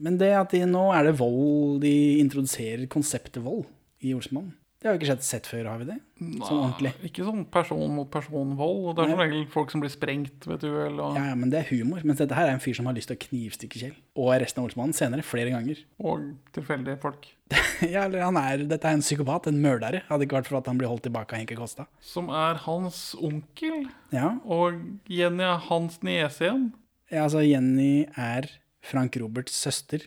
men 0.00 0.18
det 0.20 0.32
at 0.38 0.54
de 0.54 0.64
nå 0.68 0.88
er 0.96 1.08
det 1.08 1.18
vold 1.20 1.80
De 1.84 1.94
introduserer 2.20 2.88
konseptet 2.90 3.42
vold 3.44 3.66
i 4.00 4.14
Olsmann. 4.16 4.54
Det 4.80 4.88
har 4.88 4.94
vi 4.96 5.04
ikke 5.04 5.20
sett, 5.20 5.44
før, 5.44 5.66
har 5.68 5.80
vi 5.82 5.84
det? 5.90 5.96
Sånn 6.40 6.56
ordentlig. 6.62 6.94
Ikke 7.04 7.24
sånn 7.26 7.42
person 7.52 7.82
mot 7.92 8.08
person-vold. 8.10 8.94
Det 8.96 9.02
er 9.04 9.10
som 9.10 9.18
Nei. 9.20 9.26
regel 9.26 9.42
folk 9.52 9.70
som 9.74 9.82
blir 9.82 9.90
sprengt 9.92 10.46
ved 10.48 10.54
et 10.56 10.70
uhell. 10.70 10.96
og- 11.04 11.16
Ja, 11.18 11.24
ja, 11.28 11.34
men 11.36 11.50
det 11.52 11.58
er 11.60 11.68
humor. 11.76 12.00
Mens 12.02 12.16
dette 12.22 12.32
her 12.34 12.46
er 12.48 12.52
en 12.54 12.62
fyr 12.64 12.74
som 12.78 12.86
har 12.86 12.94
lyst 12.96 13.08
til 13.12 13.16
å 13.18 13.20
knivstikke 13.26 13.76
Kjell. 13.82 13.96
Og 14.16 14.32
resten 14.40 14.62
av 14.62 14.70
Olsmannen 14.70 14.94
senere, 14.96 15.20
flere 15.22 15.50
ganger. 15.52 15.82
Og 16.00 16.24
tilfeldige 16.56 16.98
folk. 16.98 17.28
ja, 17.92 18.04
eller 18.06 18.22
han 18.22 18.36
er, 18.40 18.64
Dette 18.64 18.84
er 18.88 18.92
en 18.96 19.00
psykopat, 19.04 19.48
en 19.48 19.60
mørdere. 19.60 20.00
Hadde 20.08 20.24
ikke 20.24 20.38
vært 20.40 20.46
for 20.48 20.56
at 20.62 20.66
han 20.72 20.78
blir 20.78 20.88
holdt 20.88 21.02
tilbake 21.02 21.34
av 21.34 21.38
Henke 21.42 21.56
Kosta. 21.60 21.84
Som 22.00 22.30
er 22.30 22.54
hans 22.64 23.14
onkel. 23.20 23.84
Ja, 24.16 24.38
Og 24.48 24.80
Jenny 25.10 25.44
er 25.44 25.58
hans 25.68 25.98
niese 26.02 26.40
igjen. 26.48 26.72
ja, 27.10 27.24
altså 27.26 27.44
Jenny 27.46 28.06
er 28.16 28.48
Frank 28.80 29.14
Roberts 29.20 29.52
søster. 29.52 30.06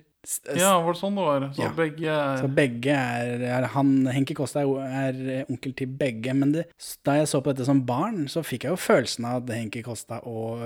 Ja, 0.55 0.77
var 0.79 0.93
det 0.95 0.99
sånn 1.01 1.17
det 1.17 1.23
var? 1.25 1.45
Så 1.51 1.63
Ja. 1.65 1.69
begge 1.75 2.13
Så 2.39 2.45
er 2.47 2.53
begge 2.55 2.93
er, 2.95 3.41
er 3.59 3.67
han, 3.73 3.89
Henki 4.07 4.33
Kosta 4.37 4.61
er, 4.63 5.19
er 5.43 5.45
onkel 5.51 5.73
til 5.75 5.87
begge. 5.87 6.33
Men 6.33 6.53
det, 6.53 6.63
da 7.03 7.17
jeg 7.19 7.27
så 7.27 7.41
på 7.43 7.51
dette 7.51 7.65
som 7.67 7.81
barn, 7.85 8.27
så 8.31 8.43
fikk 8.43 8.63
jeg 8.63 8.71
jo 8.71 8.79
følelsen 8.79 9.25
av 9.27 9.43
at 9.43 9.55
Henki 9.57 9.83
Kosta 9.83 10.21
og, 10.23 10.63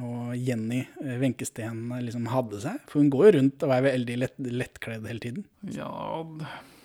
og 0.00 0.34
Jenny 0.34 0.82
eh, 1.04 1.20
liksom 2.02 2.26
hadde 2.32 2.60
seg. 2.60 2.80
For 2.90 3.00
hun 3.00 3.10
går 3.10 3.30
jo 3.30 3.36
rundt 3.38 3.62
og 3.62 3.74
er 3.76 3.86
veldig 3.86 4.18
lett, 4.24 4.36
lettkledd 4.38 5.06
hele 5.06 5.20
tiden. 5.22 5.44
Ja, 5.70 6.24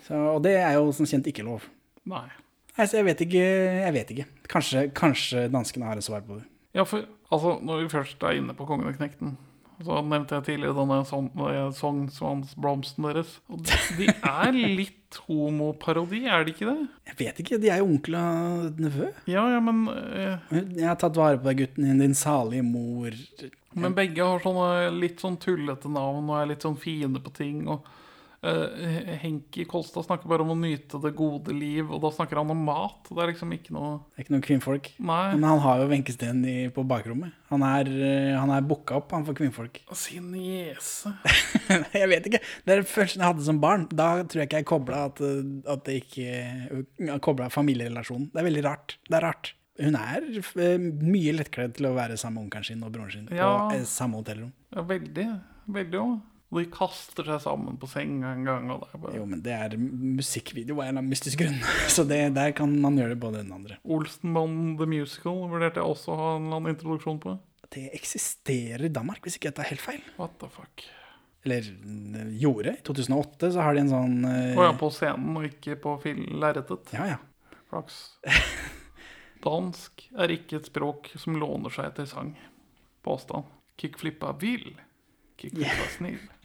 Så, 0.05 0.13
og 0.35 0.43
det 0.45 0.57
er 0.61 0.73
jo 0.77 0.91
som 0.93 1.05
kjent 1.09 1.25
ikke 1.31 1.45
lov. 1.47 1.65
nei. 2.05 2.27
Altså, 2.77 2.97
jeg 2.99 3.05
vet 3.07 3.21
ikke. 3.23 3.43
Jeg 3.85 3.93
vet 3.95 4.09
ikke. 4.11 4.25
Kanskje, 4.51 4.81
kanskje 4.91 5.45
danskene 5.49 5.85
har 5.87 5.95
et 5.95 6.03
svar 6.03 6.21
på 6.27 6.35
det. 6.41 6.43
Ja, 6.75 6.83
for 6.83 7.05
altså, 7.31 7.53
når 7.63 7.85
vi 7.85 7.89
først 7.93 8.21
er 8.27 8.35
inne 8.35 8.53
på 8.53 8.67
Kongen 8.67 8.89
og 8.89 8.97
Knekten, 8.97 9.37
så 9.83 9.99
nevnte 10.07 10.37
jeg 10.37 10.45
tidligere 10.47 10.77
denne 10.77 10.99
sånn, 11.09 11.27
Sognsvannsblomsten 11.75 13.07
deres. 13.09 13.33
Og 13.51 13.63
de, 13.65 13.79
de 13.97 14.07
er 14.15 14.55
litt 14.79 15.19
homoparodi, 15.27 16.23
er 16.27 16.45
de 16.47 16.53
ikke 16.55 16.69
det? 16.69 16.87
Jeg 17.11 17.17
vet 17.19 17.41
ikke. 17.43 17.59
De 17.63 17.71
er 17.71 17.81
jo 17.81 17.89
onkel 17.89 18.17
og 18.19 18.79
nevø. 18.83 19.09
Ja, 19.31 19.45
ja, 19.53 19.59
men, 19.63 19.85
eh, 19.91 20.39
Jeg 20.75 20.87
har 20.87 20.99
tatt 21.01 21.19
vare 21.19 21.39
på 21.39 21.49
deg, 21.49 21.63
gutten 21.63 21.87
din, 21.89 22.01
din 22.03 22.17
salige 22.17 22.65
mor. 22.67 23.15
men 23.75 23.95
begge 23.97 24.23
har 24.23 24.43
sånne 24.43 24.91
litt 24.95 25.19
sånn 25.23 25.37
tullete 25.41 25.91
navn 25.91 26.29
og 26.29 26.39
er 26.39 26.51
litt 26.53 26.63
sånn 26.63 26.79
fiende 26.79 27.19
på 27.23 27.33
ting. 27.35 27.65
Og 27.67 27.87
Eh, 28.45 29.15
Henki 29.23 29.63
Kolstad 29.65 30.05
snakker 30.05 30.29
bare 30.29 30.43
om 30.45 30.51
å 30.53 30.57
nyte 30.59 30.99
det 31.01 31.11
gode 31.17 31.53
liv, 31.55 31.89
og 31.89 32.01
da 32.03 32.11
snakker 32.13 32.37
han 32.37 32.51
om 32.53 32.59
mat. 32.67 33.07
Det 33.09 33.17
er 33.23 33.31
liksom 33.31 33.53
ikke 33.55 33.73
noe 33.73 33.95
Det 34.11 34.19
er 34.19 34.25
ikke 34.25 34.33
noen 34.35 34.45
kvinnfolk. 34.45 34.89
Nei, 34.99 35.23
Men 35.33 35.47
han 35.49 35.59
har 35.63 35.81
jo 35.81 35.87
Wenche 35.89 36.13
Steen 36.13 36.43
på 36.75 36.83
bakrommet. 36.85 37.33
Han 37.49 37.63
er, 37.65 37.89
eh, 37.89 38.35
han 38.37 38.51
er 38.53 38.61
booka 38.61 38.99
opp, 38.99 39.11
han 39.17 39.25
for 39.25 39.33
kvinnfolk. 39.37 39.81
sin 39.93 40.31
niese 40.31 41.13
jeg 41.93 42.09
vet 42.11 42.29
ikke. 42.29 42.41
Det 42.65 42.77
er 42.77 42.83
følelsen 42.83 43.21
jeg 43.23 43.31
hadde 43.33 43.45
som 43.47 43.59
barn. 43.63 43.87
Da 43.89 44.09
tror 44.23 44.43
jeg 44.43 44.49
ikke 44.51 44.61
jeg 44.61 44.69
kobla 44.69 45.05
at, 45.09 45.21
eh, 45.21 45.71
at 45.71 45.83
det 45.89 45.97
ikke 46.03 47.19
kobla 47.25 47.49
familierelasjonen. 47.49 48.29
Det 48.33 48.41
er 48.43 48.49
veldig 48.51 48.63
rart. 48.65 48.97
Det 49.09 49.17
er 49.19 49.25
rart. 49.31 49.53
Hun 49.81 49.95
er 49.99 50.23
mye 50.79 51.33
lettkledd 51.35 51.73
til 51.75 51.89
å 51.89 51.95
være 51.97 52.15
sammen 52.15 52.37
med 52.45 52.45
onkelen 52.47 52.63
sin 52.69 52.83
og 52.85 52.93
broren 52.95 53.11
sin 53.11 53.27
Ja. 53.35 53.67
på 53.67 53.81
samme 53.89 54.21
hotellrom. 54.21 54.53
Ja, 54.71 54.83
veldig. 54.83 55.27
Veldig 55.67 55.99
òg. 55.99 56.15
Og 56.55 56.61
de 56.61 56.69
kaster 56.71 57.27
seg 57.27 57.41
sammen 57.43 57.75
på 57.75 57.87
senga 57.91 58.29
en 58.31 58.45
gang. 58.47 58.69
Bare 58.71 59.11
Jo, 59.17 59.25
men 59.27 59.41
det 59.43 59.51
er 59.51 59.73
musikkvideo 59.75 60.77
av 60.77 60.85
en 60.85 60.87
eller 60.87 61.01
annen 61.01 61.11
mystisk 61.11 61.41
grunn. 61.41 61.57
Så 61.91 62.05
det, 62.07 62.21
der 62.37 62.53
kan 62.55 62.71
man 62.79 62.95
gjøre 62.95 63.11
det 63.11 63.19
både 63.19 63.41
den 63.41 63.51
andre. 63.51 63.75
Olsenbanden 63.83 64.77
the 64.79 64.87
Musical 64.87 65.41
vurderte 65.51 65.83
jeg 65.83 65.95
også 65.97 66.13
å 66.13 66.19
ha 66.21 66.29
en 66.37 66.45
eller 66.45 66.61
annen 66.61 66.77
introduksjon 66.77 67.19
på. 67.25 67.35
Det 67.75 67.89
eksisterer 67.97 68.85
i 68.87 68.93
Danmark, 68.93 69.19
hvis 69.25 69.35
ikke 69.35 69.51
jeg 69.51 69.57
tar 69.57 69.67
helt 69.67 69.83
feil. 69.83 70.07
What 70.15 70.39
the 70.39 70.47
fuck? 70.53 70.85
Eller 71.43 71.67
eh, 71.67 72.31
gjorde. 72.39 72.77
I 72.79 72.85
2008 72.87 73.51
så 73.51 73.67
har 73.67 73.75
de 73.75 73.83
en 73.83 73.91
sånn 73.91 74.15
eh, 74.31 74.55
Å 74.55 74.69
ja, 74.69 74.71
på 74.79 74.93
scenen 74.95 75.35
og 75.41 75.49
ikke 75.49 75.75
på 75.83 75.97
lerretet. 76.39 76.95
ja, 76.95 77.11
ja. 77.17 77.19
Flaks. 77.67 77.99
Dansk 79.45 80.07
er 80.15 80.31
ikke 80.39 80.61
et 80.61 80.71
språk 80.71 81.11
som 81.19 81.35
låner 81.41 81.73
seg 81.73 81.91
til 81.99 82.07
sang. 82.09 82.33
Påstand. 83.03 83.51
Kickflippa 83.81 84.31
vil. 84.39 84.71
Kickflippa 85.41 85.91
snill. 85.97 86.21
Yeah! 86.23 86.44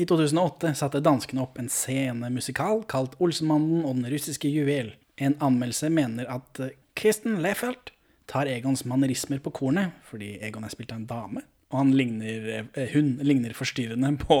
I 0.00 0.04
2008 0.06 0.74
satte 0.78 1.00
danskene 1.02 1.42
opp 1.44 1.58
en 1.60 1.68
scenemusikal 1.68 2.84
kalt 2.88 3.16
'Olsenmannen 3.20 3.82
og 3.84 3.96
den 3.98 4.06
russiske 4.12 4.48
juvel'. 4.48 4.92
En 5.20 5.34
anmeldelse 5.42 5.90
mener 5.92 6.28
at 6.30 6.60
eh, 6.62 6.70
Kristen 6.96 7.40
Lefelt 7.42 7.90
tar 8.30 8.46
Egons 8.48 8.84
mannerismer 8.88 9.38
på 9.42 9.50
kornet, 9.52 9.90
fordi 10.08 10.36
Egon 10.40 10.64
er 10.64 10.72
spilt 10.72 10.92
av 10.94 11.00
en 11.02 11.06
dame. 11.10 11.42
Og 11.70 11.78
han 11.82 11.90
ligner, 11.92 12.64
eh, 12.74 12.88
hun 12.94 13.18
ligner 13.22 13.52
forstyrrende 13.56 14.14
på, 14.22 14.38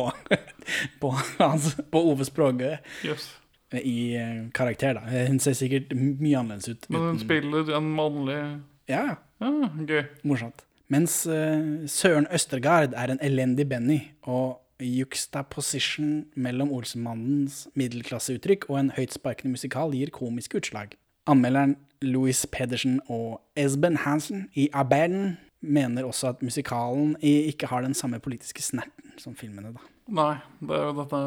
på, 1.02 1.10
hans, 1.38 1.74
på 1.90 2.04
Ove 2.12 2.24
Språgø 2.24 2.76
Yes. 3.04 3.28
i 3.74 4.14
eh, 4.16 4.46
karakter. 4.54 4.94
da. 4.94 5.26
Hun 5.28 5.38
ser 5.42 5.52
sikkert 5.58 5.92
mye 5.96 6.38
annerledes 6.38 6.68
ut. 6.72 6.86
Men 6.88 7.00
hun 7.00 7.16
uten- 7.18 7.24
spiller 7.26 7.76
en 7.76 7.90
mannlig 7.96 8.40
Ja, 8.88 9.16
ja. 9.40 9.50
Ja, 9.50 9.70
gøy. 9.88 10.02
Morsomt. 10.22 10.64
Mens 10.90 11.22
uh, 11.26 11.86
Søren 11.86 12.26
Østergaard 12.34 12.96
er 12.98 13.12
en 13.12 13.22
elendig 13.22 13.68
Benny, 13.70 14.00
og 14.22 14.58
juxtaposition 14.80 16.24
mellom 16.34 16.72
Olsenmannens 16.72 17.66
middelklasseuttrykk 17.76 18.66
og 18.70 18.78
en 18.80 18.90
høytsparkende 18.96 19.52
musikal 19.52 19.92
gir 19.92 20.12
komiske 20.14 20.60
utslag. 20.60 20.96
Anmelderen 21.28 21.76
Louis 22.02 22.46
Pedersen 22.52 23.00
og 23.12 23.40
Esben 23.56 23.96
Hansen 24.06 24.48
i 24.56 24.68
Aberden 24.72 25.36
mener 25.60 26.04
også 26.08 26.32
at 26.32 26.42
musikalen 26.42 27.16
ikke 27.20 27.68
har 27.68 27.84
den 27.84 27.94
samme 27.94 28.18
politiske 28.18 28.62
snerten 28.64 29.12
som 29.18 29.36
filmene. 29.36 29.74
da. 29.76 29.84
Nei, 30.08 30.36
det 30.60 30.76
er 30.78 30.86
jo 30.88 30.94
dette 31.02 31.20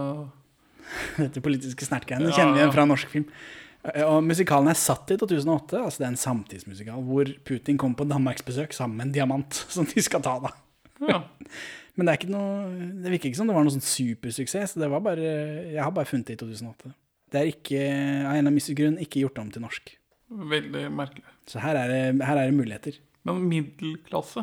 Dette 1.23 1.41
politiske 1.41 1.85
snertgreiene 1.85 2.27
Ja, 2.27 2.35
kjenner 2.35 2.57
vi 2.57 2.59
igjen 2.59 2.73
fra 2.73 2.83
norsk 2.89 3.07
film. 3.13 3.29
Eh, 3.91 4.03
Og 4.07 4.23
musikalen 4.23 4.71
er 4.71 4.79
satt 4.79 5.11
i 5.13 5.17
2008, 5.19 5.79
altså 5.83 6.01
det 6.01 6.07
er 6.07 6.11
en 6.13 6.21
samtidsmusikal 6.23 7.03
hvor 7.07 7.31
Putin 7.47 7.77
kommer 7.81 7.99
på 7.99 8.07
Danmarksbesøk 8.09 8.75
sammen 8.75 8.97
med 8.97 9.09
en 9.09 9.15
diamant 9.19 9.63
som 9.75 9.87
de 9.89 10.03
skal 10.05 10.23
ta, 10.25 10.37
da. 10.43 10.53
Ja. 11.03 11.21
Men 11.95 12.07
det 12.07 12.13
er 12.13 12.17
ikke 12.21 12.33
noe 12.33 12.93
Det 13.03 13.11
virker 13.13 13.29
ikke 13.29 13.37
som 13.37 13.49
det 13.49 13.53
var 13.53 13.65
noe 13.67 13.73
sånn 13.75 13.83
supersuksess. 13.85 14.71
Det 14.81 14.87
var 14.89 15.03
bare, 15.05 15.27
jeg 15.69 15.77
har 15.83 15.91
bare 15.93 16.09
funnet 16.09 16.31
det 16.31 16.39
i 16.39 16.41
2008. 16.41 16.93
Det 17.33 17.41
er 17.41 17.49
ikke, 17.51 17.81
av 17.83 18.31
en 18.33 18.39
eller 18.39 18.49
annen 18.53 18.77
grunn 18.79 18.97
ikke 19.03 19.21
gjort 19.21 19.37
om 19.41 19.51
til 19.53 19.61
norsk. 19.65 19.91
Veldig 20.53 20.87
merkelig. 20.93 21.25
Så 21.49 21.61
her 21.61 21.77
er 21.77 21.91
det, 21.91 22.01
her 22.25 22.39
er 22.39 22.49
det 22.49 22.55
muligheter. 22.57 22.97
Men 23.27 23.43
middelklasse 23.49 24.41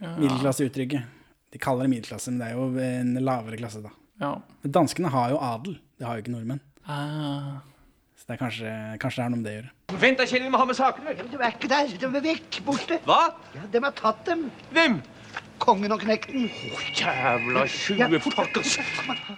ja. 0.00 0.14
Middelklasseuttrykket. 0.16 1.14
De 1.52 1.60
kaller 1.60 1.84
det 1.86 1.92
middelklasse, 1.92 2.32
men 2.32 2.40
det 2.40 2.48
er 2.48 2.56
jo 2.56 2.66
en 2.84 3.24
lavere 3.24 3.58
klasse, 3.60 3.80
da. 3.84 3.92
Ja. 4.22 4.32
Danskene 4.64 5.10
har 5.12 5.32
jo 5.34 5.40
adel. 5.44 5.76
Det 5.98 6.06
har 6.08 6.16
jo 6.16 6.24
ikke 6.24 6.34
nordmenn. 6.34 6.60
Ah. 6.88 7.58
Det 8.28 8.34
er 8.34 8.40
kanskje, 8.42 8.70
kanskje 9.00 9.16
det 9.16 9.24
har 9.24 9.30
noe 9.32 9.40
med 9.40 9.46
det 9.48 9.52
å 9.52 9.56
gjøre. 9.56 9.70
Vent 10.02 10.18
da, 10.20 10.24
Kjell, 10.28 10.42
vi 10.44 10.50
må 10.52 10.58
ha 10.60 10.64
med 10.68 10.76
sakene. 10.76 11.14
De 11.16 11.38
er 11.38 11.54
ikke 11.54 11.70
der. 11.72 11.94
De 11.96 12.08
er 12.10 12.24
vekk. 12.26 12.58
Borte. 12.66 12.98
Hva? 13.06 13.22
Ja, 13.54 13.62
de 13.72 13.80
har 13.80 13.94
tatt 13.96 14.20
dem. 14.26 14.42
Hvem? 14.76 14.98
Kongen 15.64 15.94
og 15.96 16.02
knekten. 16.02 16.44
Jævla 16.98 17.62
Ja, 17.64 17.70
tjue 17.72 18.20
fort, 18.20 18.36
pokker. 18.36 18.68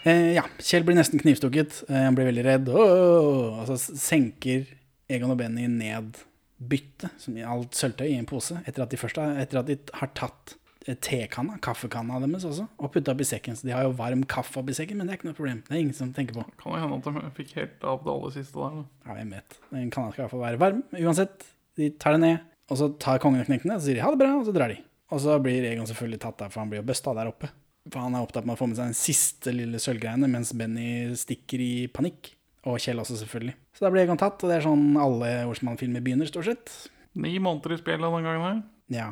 Eh, 0.02 0.32
ja, 0.34 0.42
Kjell 0.58 0.88
blir 0.88 0.98
nesten 0.98 1.22
knivstukket. 1.22 1.84
Eh, 1.86 2.00
han 2.02 2.18
blir 2.18 2.32
veldig 2.32 2.44
redd. 2.48 2.72
Åh, 2.74 3.62
og 3.62 3.70
så 3.70 3.78
senker 3.78 4.66
Egon 5.06 5.36
og 5.36 5.38
Benny 5.38 5.70
ned 5.70 6.18
byttet, 6.58 7.30
alt 7.46 7.78
sølvtøy, 7.78 8.08
i 8.10 8.18
en 8.18 8.26
pose, 8.28 8.58
etter 8.66 8.82
at 8.82 8.90
de 8.90 8.98
først 9.00 9.22
har, 9.22 9.38
etter 9.40 9.62
at 9.62 9.70
de 9.70 9.78
har 10.02 10.10
tatt 10.18 10.58
tekanna, 11.04 11.58
kaffekanna 11.62 12.18
deres 12.22 12.46
også, 12.48 12.66
og 12.80 12.92
putta 12.94 13.12
oppi 13.12 13.26
sekken. 13.28 13.56
Så 13.58 13.68
de 13.68 13.74
har 13.74 13.84
jo 13.84 13.94
varm 13.98 14.22
kaffe 14.28 14.62
oppi 14.62 14.74
sekken, 14.76 14.98
men 14.98 15.06
det 15.08 15.14
er 15.14 15.20
ikke 15.20 15.28
noe 15.30 15.38
problem. 15.38 15.62
Det 15.66 15.76
er 15.76 15.82
ingen 15.84 15.96
som 15.96 16.12
tenker 16.16 16.38
på. 16.38 16.44
Kan 16.60 16.74
det 16.74 16.82
hende 16.82 16.98
at 17.00 17.08
de 17.08 17.32
fikk 17.36 17.56
helt 17.58 17.84
av 17.84 18.04
det 18.04 18.12
aller 18.14 18.36
siste 18.36 18.56
der. 18.56 18.78
da. 18.80 18.84
Ja, 19.06 19.16
hvem 19.18 19.34
vet. 19.36 19.58
Den 19.70 19.90
kanna 19.94 20.12
skal 20.12 20.22
i 20.22 20.24
hvert 20.24 20.34
fall 20.34 20.46
være 20.46 20.62
varm. 20.62 20.82
Uansett, 20.96 21.48
de 21.76 21.90
tar 22.00 22.16
det 22.16 22.22
ned, 22.24 22.46
og 22.70 22.80
så 22.80 22.90
tar 23.02 23.20
kongen 23.22 23.42
og 23.44 23.50
knekten 23.50 23.70
det, 23.70 23.76
og 23.76 23.84
så 23.84 23.90
sier 23.90 24.00
de 24.00 24.06
ha 24.06 24.12
det 24.14 24.22
bra, 24.22 24.32
og 24.40 24.46
så 24.48 24.56
drar 24.56 24.72
de. 24.72 24.80
Og 25.10 25.22
så 25.22 25.36
blir 25.42 25.66
Egon 25.66 25.88
selvfølgelig 25.90 26.20
tatt 26.22 26.38
der, 26.38 26.52
for 26.52 26.62
han 26.62 26.70
blir 26.72 26.82
jo 26.82 26.88
busta 26.90 27.14
der 27.18 27.30
oppe. 27.30 27.50
For 27.90 27.98
han 28.02 28.14
er 28.14 28.22
opptatt 28.24 28.46
med 28.46 28.54
å 28.54 28.60
få 28.60 28.68
med 28.70 28.78
seg 28.78 28.92
den 28.92 28.98
siste 28.98 29.52
lille 29.54 29.80
sølvgreiene, 29.82 30.28
mens 30.30 30.52
Benny 30.56 31.10
stikker 31.18 31.62
i 31.64 31.72
panikk. 31.92 32.34
Og 32.68 32.76
Kjell 32.82 33.00
også, 33.00 33.16
selvfølgelig. 33.22 33.54
Så 33.76 33.86
da 33.86 33.90
blir 33.92 34.04
Egon 34.04 34.20
tatt, 34.20 34.42
og 34.44 34.52
det 34.52 34.58
er 34.58 34.66
sånn 34.68 34.92
alle 35.00 35.30
Olsmann-filmer 35.48 36.04
begynner, 36.04 36.28
stort 36.28 36.50
sett. 36.50 36.72
Ni 37.18 37.38
måneder 37.42 37.74
i 37.74 37.80
spillet 37.80 38.04
den 38.04 38.28
gangen 38.28 38.44
her. 38.46 38.62
Ja. 38.94 39.08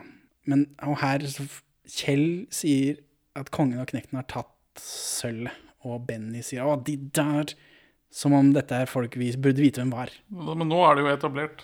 Men 0.49 0.67
og 0.87 0.99
her 1.03 1.25
så 1.29 1.45
Kjell 1.89 2.47
sier 2.53 2.99
at 3.39 3.49
kongen 3.55 3.81
og 3.81 3.89
knekten 3.89 4.19
har 4.19 4.27
tatt 4.29 4.81
sølvet, 4.83 5.55
og 5.89 6.03
Benny 6.09 6.43
sier 6.45 6.67
'Å, 6.67 6.75
de 6.85 6.97
der'. 6.97 7.55
Som 8.11 8.33
om 8.33 8.53
dette 8.55 8.73
er 8.73 8.89
folk 8.89 9.17
vi 9.21 9.31
burde 9.37 9.61
vite 9.61 9.83
hvem 9.83 9.91
var. 9.93 10.09
Men 10.33 10.69
nå 10.71 10.79
er 10.89 10.95
det 10.97 11.03
jo 11.05 11.11
etablert. 11.13 11.63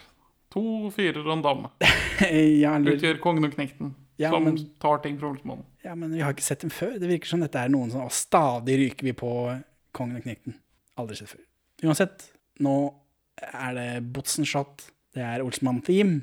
To 0.53 0.91
fyrer 0.93 1.25
og 1.25 1.33
en 1.39 1.43
dame 1.43 1.71
ja, 2.63 2.75
eller, 2.77 2.95
utgjør 2.99 3.21
kongen 3.21 3.45
og 3.49 3.55
knekten. 3.57 3.95
Ja, 4.21 4.31
som 4.31 4.45
men- 4.45 4.59
tar 4.79 4.99
ting 5.03 5.17
fra 5.19 5.31
Olsmannen. 5.33 5.65
ja, 5.83 5.95
men 5.95 6.13
vi 6.13 6.21
har 6.21 6.33
ikke 6.33 6.45
sett 6.45 6.61
dem 6.61 6.71
før. 6.71 6.99
Det 7.01 7.09
virker 7.09 7.27
som 7.27 7.41
dette 7.41 7.57
er 7.59 7.69
noen 7.73 7.91
som 7.91 8.05
stadig 8.13 8.77
ryker 8.79 9.09
vi 9.09 9.13
på 9.13 9.31
kongen 9.93 10.17
og 10.21 10.23
knekten. 10.23 10.55
Aldri 11.01 11.17
sett 11.17 11.33
før. 11.33 11.41
Uansett, 11.83 12.29
nå 12.61 12.95
er 13.41 13.75
det 13.75 13.89
Botsen-shot, 14.13 14.85
det 15.17 15.23
er 15.25 15.43
Olsmann-theme, 15.43 16.21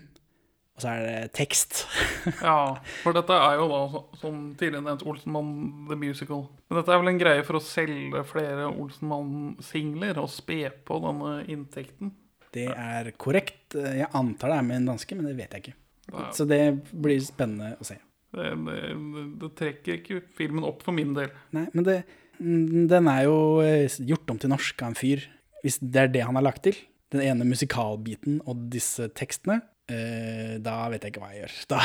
og 0.81 0.87
så 0.87 0.95
er 0.95 1.03
det 1.05 1.33
tekst. 1.37 1.83
Ja, 2.41 2.77
for 3.03 3.13
dette 3.13 3.35
er 3.37 3.59
jo 3.59 3.67
da, 3.69 4.01
som 4.17 4.39
tidligere 4.57 4.85
nevnt, 4.85 5.05
Olsenmann 5.05 5.51
the 5.89 5.97
Musical. 5.97 6.47
Men 6.69 6.79
dette 6.79 6.93
er 6.93 7.01
vel 7.01 7.11
en 7.11 7.21
greie 7.21 7.43
for 7.45 7.59
å 7.59 7.63
selge 7.63 8.23
flere 8.29 8.69
Olsenmann-singler 8.71 10.17
og 10.21 10.29
spe 10.33 10.63
på 10.87 10.99
denne 11.05 11.35
inntekten. 11.51 12.15
Det 12.51 12.67
er 12.69 13.11
korrekt. 13.21 13.75
Jeg 13.77 14.09
antar 14.17 14.51
det 14.51 14.57
er 14.57 14.67
med 14.67 14.81
en 14.81 14.89
danske, 14.93 15.17
men 15.17 15.29
det 15.29 15.37
vet 15.37 15.53
jeg 15.55 15.65
ikke. 15.65 15.75
Ja. 16.11 16.25
Så 16.35 16.47
det 16.49 16.61
blir 16.91 17.21
spennende 17.23 17.75
å 17.79 17.87
se. 17.87 17.99
Det, 18.31 18.47
det, 18.65 19.25
det 19.41 19.51
trekker 19.59 19.99
ikke 19.99 20.21
filmen 20.37 20.65
opp 20.67 20.83
for 20.85 20.95
min 20.95 21.13
del. 21.15 21.31
Nei, 21.55 21.67
men 21.75 21.87
det, 21.87 21.97
den 22.39 23.11
er 23.11 23.25
jo 23.27 23.37
eh, 23.63 23.99
gjort 24.07 24.33
om 24.33 24.39
til 24.41 24.51
norsk 24.53 24.83
av 24.83 24.91
en 24.91 24.97
fyr, 24.99 25.25
hvis 25.61 25.79
det 25.83 26.05
er 26.05 26.13
det 26.15 26.25
han 26.27 26.39
har 26.39 26.47
lagt 26.47 26.65
til. 26.67 26.79
Den 27.11 27.23
ene 27.25 27.47
musikalbiten 27.47 28.39
og 28.47 28.69
disse 28.71 29.09
tekstene, 29.19 29.59
eh, 29.91 30.53
da 30.63 30.75
vet 30.91 31.03
jeg 31.05 31.13
ikke 31.13 31.23
hva 31.23 31.33
jeg 31.33 31.43
gjør. 31.43 31.57
Da, 31.73 31.81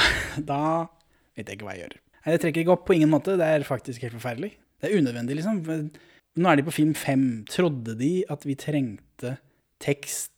da 0.50 0.60
vet 1.36 1.48
jeg 1.48 1.58
ikke 1.58 1.68
hva 1.68 1.76
jeg 1.76 1.86
gjør. 1.86 1.96
Nei, 2.26 2.34
det 2.34 2.42
trekker 2.42 2.64
ikke 2.64 2.74
opp 2.74 2.86
på 2.88 2.96
ingen 2.96 3.12
måte. 3.12 3.36
Det 3.38 3.46
er 3.46 3.66
faktisk 3.66 4.02
helt 4.06 4.16
forferdelig. 4.18 4.52
Det 4.82 4.88
er 4.88 5.00
unødvendig, 5.00 5.38
liksom. 5.38 5.60
Nå 6.36 6.50
er 6.50 6.58
de 6.58 6.66
på 6.66 6.74
film 6.74 6.94
fem. 6.98 7.26
Trodde 7.48 7.94
de 7.98 8.12
at 8.32 8.46
vi 8.48 8.56
trengte 8.58 9.36
tekst 9.82 10.32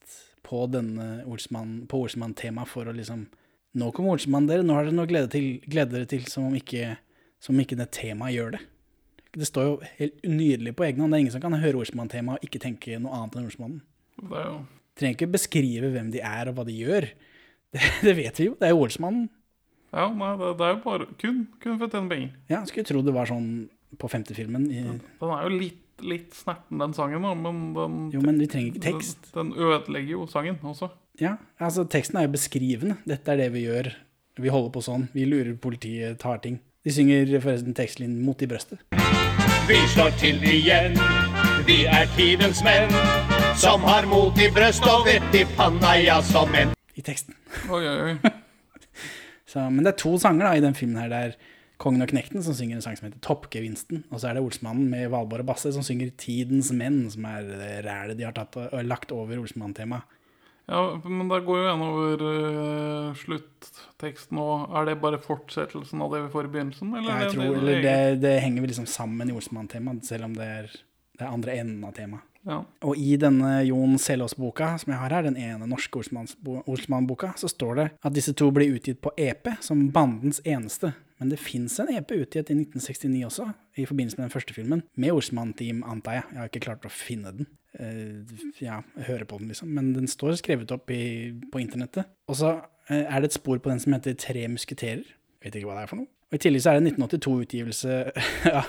på 0.49 0.65
denne 0.73 1.23
ordsmann, 1.29 1.85
på 1.89 2.01
Olsmann-temaet 2.05 2.71
for 2.71 2.89
å 2.89 2.97
liksom 2.97 3.27
Nå 3.79 3.91
kommer 3.95 4.17
ordsmann 4.17 4.47
dere, 4.49 4.65
nå 4.65 4.75
har 4.75 4.87
dere 4.87 4.97
noe 4.97 5.05
å 5.05 5.11
glede, 5.11 5.41
glede 5.69 5.93
dere 5.93 6.07
til 6.09 6.23
som 6.33 6.47
om 6.49 6.55
ikke, 6.57 6.95
som 7.45 7.59
ikke 7.61 7.77
det 7.79 7.91
temaet 7.95 8.33
gjør 8.33 8.55
det. 8.57 8.61
Det 9.37 9.47
står 9.47 9.67
jo 9.67 9.75
helt 9.99 10.25
nydelig 10.25 10.73
på 10.75 10.87
egen 10.87 11.05
hånd. 11.05 11.13
Det 11.13 11.19
er 11.19 11.25
ingen 11.27 11.35
som 11.35 11.43
kan 11.45 11.57
høre 11.61 11.83
ordsmann-temaet 11.83 12.41
og 12.41 12.49
ikke 12.49 12.63
tenke 12.65 12.97
noe 12.99 13.13
annet 13.15 13.37
enn 13.37 13.51
ordsmannen. 13.51 13.83
Det 14.25 14.41
er 14.41 14.49
jo 14.49 14.57
Trenger 14.99 15.15
ikke 15.15 15.31
beskrive 15.37 15.93
hvem 15.95 16.09
de 16.11 16.23
er 16.27 16.49
og 16.51 16.57
hva 16.57 16.65
de 16.67 16.75
gjør. 16.75 17.05
Det, 17.73 17.83
det 18.07 18.15
vet 18.19 18.41
vi 18.41 18.49
jo. 18.51 18.55
Det 18.59 18.69
er 18.69 18.75
jo 18.75 18.85
Olsmannen. 18.85 19.29
Ja, 19.89 20.07
nei, 20.13 20.33
det, 20.37 20.53
det 20.61 20.67
er 20.67 20.73
jo 20.75 20.81
bare 20.85 21.07
kun, 21.21 21.43
kun 21.63 21.77
for 21.81 21.89
å 21.89 21.93
tjene 21.93 22.13
penger. 22.13 22.33
Ja, 22.53 22.63
skulle 22.69 22.89
tro 22.89 23.03
det 23.05 23.15
var 23.17 23.29
sånn 23.31 23.69
på 23.99 24.11
femte 24.13 24.37
filmen. 24.37 24.67
I, 24.69 24.83
Den 25.21 25.33
er 25.33 25.47
jo 25.47 25.53
litt, 25.55 25.85
litt 26.05 26.37
snerten, 26.37 26.81
den 26.83 26.93
sangen, 26.97 27.25
da, 27.25 27.33
men 27.37 27.63
den, 27.77 27.95
jo, 28.13 28.21
men 28.25 28.41
vi 28.43 28.49
trenger 28.53 28.75
ikke 28.75 28.85
tekst. 28.85 29.31
Den, 29.33 29.55
den 29.55 29.71
ødelegger 29.71 30.13
jo 30.19 30.27
sangen 30.29 30.61
også. 30.61 30.91
Ja, 31.19 31.39
altså 31.59 31.87
Teksten 31.91 32.21
er 32.21 32.29
jo 32.29 32.37
beskrivende. 32.37 33.01
Dette 33.09 33.33
er 33.33 33.41
det 33.41 33.49
vi 33.57 33.65
gjør. 33.65 33.91
Vi 34.39 34.53
holder 34.53 34.71
på 34.77 34.85
sånn. 34.85 35.09
Vi 35.17 35.25
lurer 35.27 35.57
politiet, 35.59 36.21
tar 36.23 36.39
ting. 36.45 36.61
De 36.87 36.93
synger 36.95 37.33
forresten 37.43 37.75
tekstlinjen 37.75 38.21
'Mot 38.23 38.43
i 38.45 38.47
brøstet'. 38.47 38.85
Vi 39.69 39.79
slår 39.93 40.15
til 40.21 40.39
igjen, 40.47 40.95
vi 41.67 41.85
er 41.91 42.07
tidens 42.17 42.63
menn, 42.65 42.89
som 43.59 43.83
har 43.85 44.07
mot 44.09 44.39
i 44.41 44.47
brøst 44.55 44.87
og 44.89 45.05
vett 45.05 45.35
i 45.37 45.43
panna, 45.59 45.97
ja, 46.01 46.23
som 46.25 46.49
menn. 46.55 46.71
I 46.99 47.05
teksten. 47.07 47.37
Oi, 47.71 47.85
oi, 47.87 48.13
oi. 48.13 48.33
Så, 49.49 49.63
men 49.73 49.81
det 49.85 49.95
er 49.95 50.03
to 50.03 50.17
sanger 50.21 50.49
da 50.49 50.57
i 50.59 50.65
den 50.65 50.77
filmen 50.77 50.99
her. 51.01 51.09
Det 51.13 51.21
er 51.29 51.55
Kongen 51.81 52.03
og 52.03 52.11
Knekten 52.11 52.43
som 52.43 52.57
synger 52.59 52.77
en 52.77 52.85
sang 52.85 52.99
som 52.99 53.07
heter 53.07 53.23
Toppgevinsten. 53.25 54.03
Og 54.11 54.21
så 54.21 54.29
er 54.29 54.37
det 54.37 54.43
Olsmannen 54.45 54.91
med 54.91 55.09
Valborg 55.13 55.45
og 55.45 55.51
Basse 55.53 55.71
som 55.73 55.85
synger 55.87 56.11
Tidens 56.19 56.73
menn, 56.75 57.05
som 57.13 57.25
er 57.31 57.47
det 57.47 57.69
rælet 57.87 58.19
de 58.19 58.27
har 58.27 58.35
tatt 58.37 58.59
lagt 58.85 59.15
over 59.15 59.39
Olsmann-temaet. 59.41 60.17
Ja, 60.69 60.83
men 61.01 61.31
da 61.31 61.39
går 61.41 61.57
jo 61.57 61.65
igjen 61.65 61.83
over 61.87 62.23
uh, 62.29 63.15
slutteksten 63.17 64.41
òg. 64.43 64.67
Er 64.77 64.91
det 64.91 64.99
bare 65.01 65.21
fortsettelsen 65.23 66.03
av 66.05 66.13
det 66.13 66.27
vi 66.27 66.33
får 66.35 66.51
i 66.51 66.53
begynnelsen? 66.59 66.91
Eller 66.93 67.09
Ja, 67.09 67.23
Jeg 67.23 67.31
det 67.31 67.39
tror, 67.39 67.57
eller 67.63 67.81
det, 67.87 67.97
det 68.27 68.35
henger 68.45 68.67
vel 68.67 68.73
liksom 68.75 68.91
sammen 68.91 69.33
i 69.33 69.39
Olsmann-temaet, 69.39 70.05
selv 70.11 70.29
om 70.29 70.37
det 70.37 70.51
er 70.59 70.69
det 71.19 71.27
er 71.27 71.33
andre 71.35 71.55
enden 71.59 71.87
av 71.89 71.95
temaet. 71.97 72.27
Ja. 72.49 72.63
Og 72.89 72.97
i 72.97 73.17
denne 73.21 73.59
Jon 73.69 73.99
Selås-boka 74.01 74.71
som 74.81 74.95
jeg 74.95 75.01
har 75.03 75.13
her, 75.13 75.27
den 75.29 75.37
ene 75.37 75.69
norske 75.69 76.01
Olsmann-boka, 76.01 77.35
så 77.37 77.51
står 77.53 77.75
det 77.77 77.87
at 78.01 78.17
disse 78.17 78.33
to 78.39 78.49
blir 78.55 78.79
utgitt 78.79 79.03
på 79.05 79.13
EP 79.21 79.53
som 79.65 79.85
bandens 79.93 80.41
eneste. 80.49 80.95
Men 81.19 81.33
det 81.33 81.41
fins 81.43 81.77
en 81.83 81.91
EP 81.93 82.13
utgitt 82.15 82.51
i 82.53 82.57
1969 82.57 83.25
også, 83.27 83.49
i 83.77 83.87
forbindelse 83.89 84.21
med 84.21 84.29
den 84.29 84.35
første 84.35 84.55
filmen. 84.55 84.85
Med 84.97 85.13
Olsmann-team, 85.13 85.83
antar 85.85 86.21
jeg. 86.21 86.29
Jeg 86.31 86.41
har 86.41 86.53
ikke 86.53 86.67
klart 86.69 86.87
å 86.87 86.95
finne 86.95 87.35
den. 87.35 87.49
Eh, 87.79 88.37
ja, 88.63 88.81
høre 89.09 89.27
på 89.29 89.41
den, 89.41 89.51
liksom. 89.53 89.73
Men 89.75 89.93
den 89.97 90.09
står 90.09 90.39
skrevet 90.41 90.73
opp 90.75 90.91
i, 90.95 91.35
på 91.53 91.61
internettet. 91.61 92.09
Og 92.31 92.39
så 92.39 92.55
eh, 92.89 93.03
er 93.03 93.19
det 93.19 93.33
et 93.33 93.41
spor 93.41 93.59
på 93.59 93.73
den 93.73 93.83
som 93.83 93.99
heter 93.99 94.17
Tre 94.19 94.47
musketerer. 94.49 95.05
Vet 95.43 95.59
ikke 95.59 95.69
hva 95.69 95.81
det 95.81 95.85
er 95.85 95.91
for 95.91 96.01
noe. 96.01 96.11
Og 96.29 96.37
I 96.37 96.43
tillegg 96.45 96.63
så 96.63 96.71
er 96.73 96.79
det 96.79 96.85
en 96.85 97.05
1982-utgivelse 97.09 97.93
ja, 98.55 98.63
ja, 98.63 98.65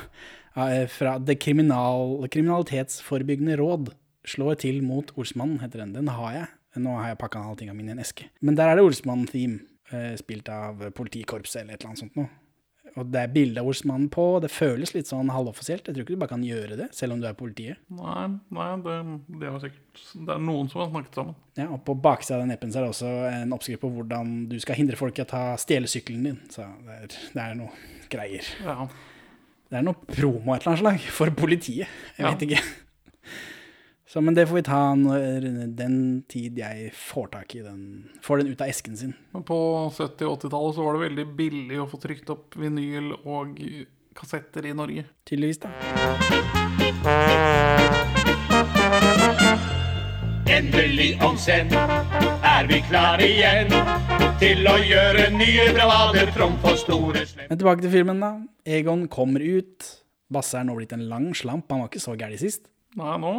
fra 0.91 1.17
Det 1.21 1.37
kriminal, 1.39 2.27
kriminalitetsforebyggende 2.31 3.57
råd. 3.59 3.93
Slår 4.27 4.59
til 4.61 4.81
mot 4.83 5.11
Olsmannen, 5.17 5.61
heter 5.61 5.85
den. 5.85 5.93
Den 5.95 6.11
har 6.11 6.33
jeg. 6.35 6.49
Nå 6.83 6.97
har 6.99 7.13
jeg 7.13 7.21
pakka 7.21 7.41
alle 7.41 7.57
tingene 7.59 7.77
mine 7.77 7.93
i 7.93 7.97
en 7.97 8.03
eske. 8.03 8.27
Men 8.45 8.57
der 8.57 8.69
er 8.69 8.77
det 8.77 8.85
Olsmann-theme, 8.85 9.61
eh, 9.91 10.13
spilt 10.19 10.49
av 10.53 10.83
politikorpset 10.93 11.63
eller 11.63 11.73
et 11.73 11.81
eller 11.81 11.93
annet 11.93 12.03
sånt 12.03 12.19
noe. 12.19 12.29
Og 12.97 13.09
det 13.13 13.21
er 13.21 13.33
bilde 13.33 13.61
av 13.61 13.69
Olsmannen 13.69 14.09
på, 14.11 14.23
og 14.35 14.41
det 14.43 14.51
føles 14.51 14.93
litt 14.95 15.09
sånn 15.09 15.29
halvoffisielt. 15.31 15.85
Jeg 15.85 15.95
tror 15.95 16.05
ikke 16.05 16.15
du 16.15 16.21
bare 16.23 16.33
kan 16.33 16.45
gjøre 16.45 16.77
det, 16.79 16.87
selv 16.97 17.15
om 17.15 17.21
du 17.21 17.27
er 17.29 17.37
politiet. 17.37 17.81
Nei, 17.93 18.25
nei 18.55 18.69
det, 18.85 18.95
det 19.39 19.49
er 19.49 19.59
sikkert 19.63 20.01
Det 20.13 20.33
er 20.35 20.41
noen 20.43 20.71
som 20.71 20.83
har 20.83 20.89
snakket 20.91 21.19
sammen. 21.21 21.37
Ja, 21.59 21.69
og 21.75 21.83
på 21.87 21.95
baksida 22.01 22.39
av 22.39 22.45
den 22.45 22.55
appen 22.55 22.73
er 22.73 22.85
det 22.85 22.93
også 22.93 23.13
en 23.29 23.55
oppskrift 23.55 23.83
på 23.83 23.91
hvordan 23.93 24.33
du 24.51 24.57
skal 24.63 24.79
hindre 24.79 24.99
folk 24.99 25.19
i 25.19 25.25
å 25.25 25.29
ta 25.29 25.43
stjele 25.61 25.91
sykkelen 25.91 26.27
din. 26.31 26.41
Så 26.53 26.65
det 26.87 26.97
er, 26.97 27.15
det 27.35 27.45
er 27.45 27.57
noe 27.59 27.71
greier. 28.11 28.51
Ja. 28.65 28.89
Det 29.69 29.77
er 29.77 29.83
noe 29.85 29.93
promo 30.09 30.55
et 30.55 30.63
eller 30.63 30.71
annet 30.73 30.81
slag 30.81 31.03
for 31.13 31.29
politiet. 31.37 31.87
Jeg 32.17 32.25
Ja. 32.25 32.31
vet 32.33 32.41
ikke. 32.47 32.61
Så, 34.09 34.21
men 34.25 34.33
det 34.33 34.47
får 34.49 34.55
vi 34.57 34.61
ta 34.65 34.95
når 34.97 35.75
den 35.77 36.23
tid 36.27 36.57
jeg 36.57 36.89
får 36.97 37.27
tak 37.35 37.53
i 37.55 37.61
den. 37.61 38.09
Får 38.25 38.39
den 38.41 38.47
ut 38.55 38.61
av 38.65 38.67
esken 38.71 38.97
sin. 38.97 39.13
Men 39.33 39.43
på 39.45 39.59
70- 39.93 40.25
og 40.25 40.39
80-tallet 40.41 40.75
så 40.79 40.83
var 40.87 40.97
det 40.97 41.03
veldig 41.11 41.27
billig 41.37 41.77
å 41.77 41.85
få 41.91 42.01
trykt 42.01 42.29
opp 42.33 42.57
vinyl 42.57 43.11
og 43.29 43.53
kassetter 44.17 44.65
i 44.65 44.73
Norge. 44.73 45.05
Tydeligvis, 45.29 45.61
da. 45.61 45.69
Endelig 50.49 51.11
om 51.21 51.37
er 52.59 52.67
vi 52.67 52.79
klare 52.83 53.23
igjen 53.23 53.69
til 54.41 54.65
å 54.67 54.73
gjøre 54.83 55.29
nye 55.31 55.67
bravader 55.75 56.31
framfor 56.35 56.75
store 56.79 57.21
slem. 57.27 57.47
Men 57.47 57.59
tilbake 57.61 57.85
til 57.85 57.93
filmen, 57.93 58.19
da. 58.19 58.31
Egon 58.67 59.05
kommer 59.11 59.43
ut. 59.43 59.85
Basse 60.29 60.59
er 60.59 60.65
nå 60.67 60.75
blitt 60.75 60.91
en 60.95 61.05
lang 61.07 61.29
slamp. 61.37 61.69
Han 61.71 61.85
var 61.85 61.91
ikke 61.91 62.03
så 62.03 62.17
gæren 62.19 62.41
sist. 62.41 62.67
Nei, 62.99 63.13
nå, 63.21 63.31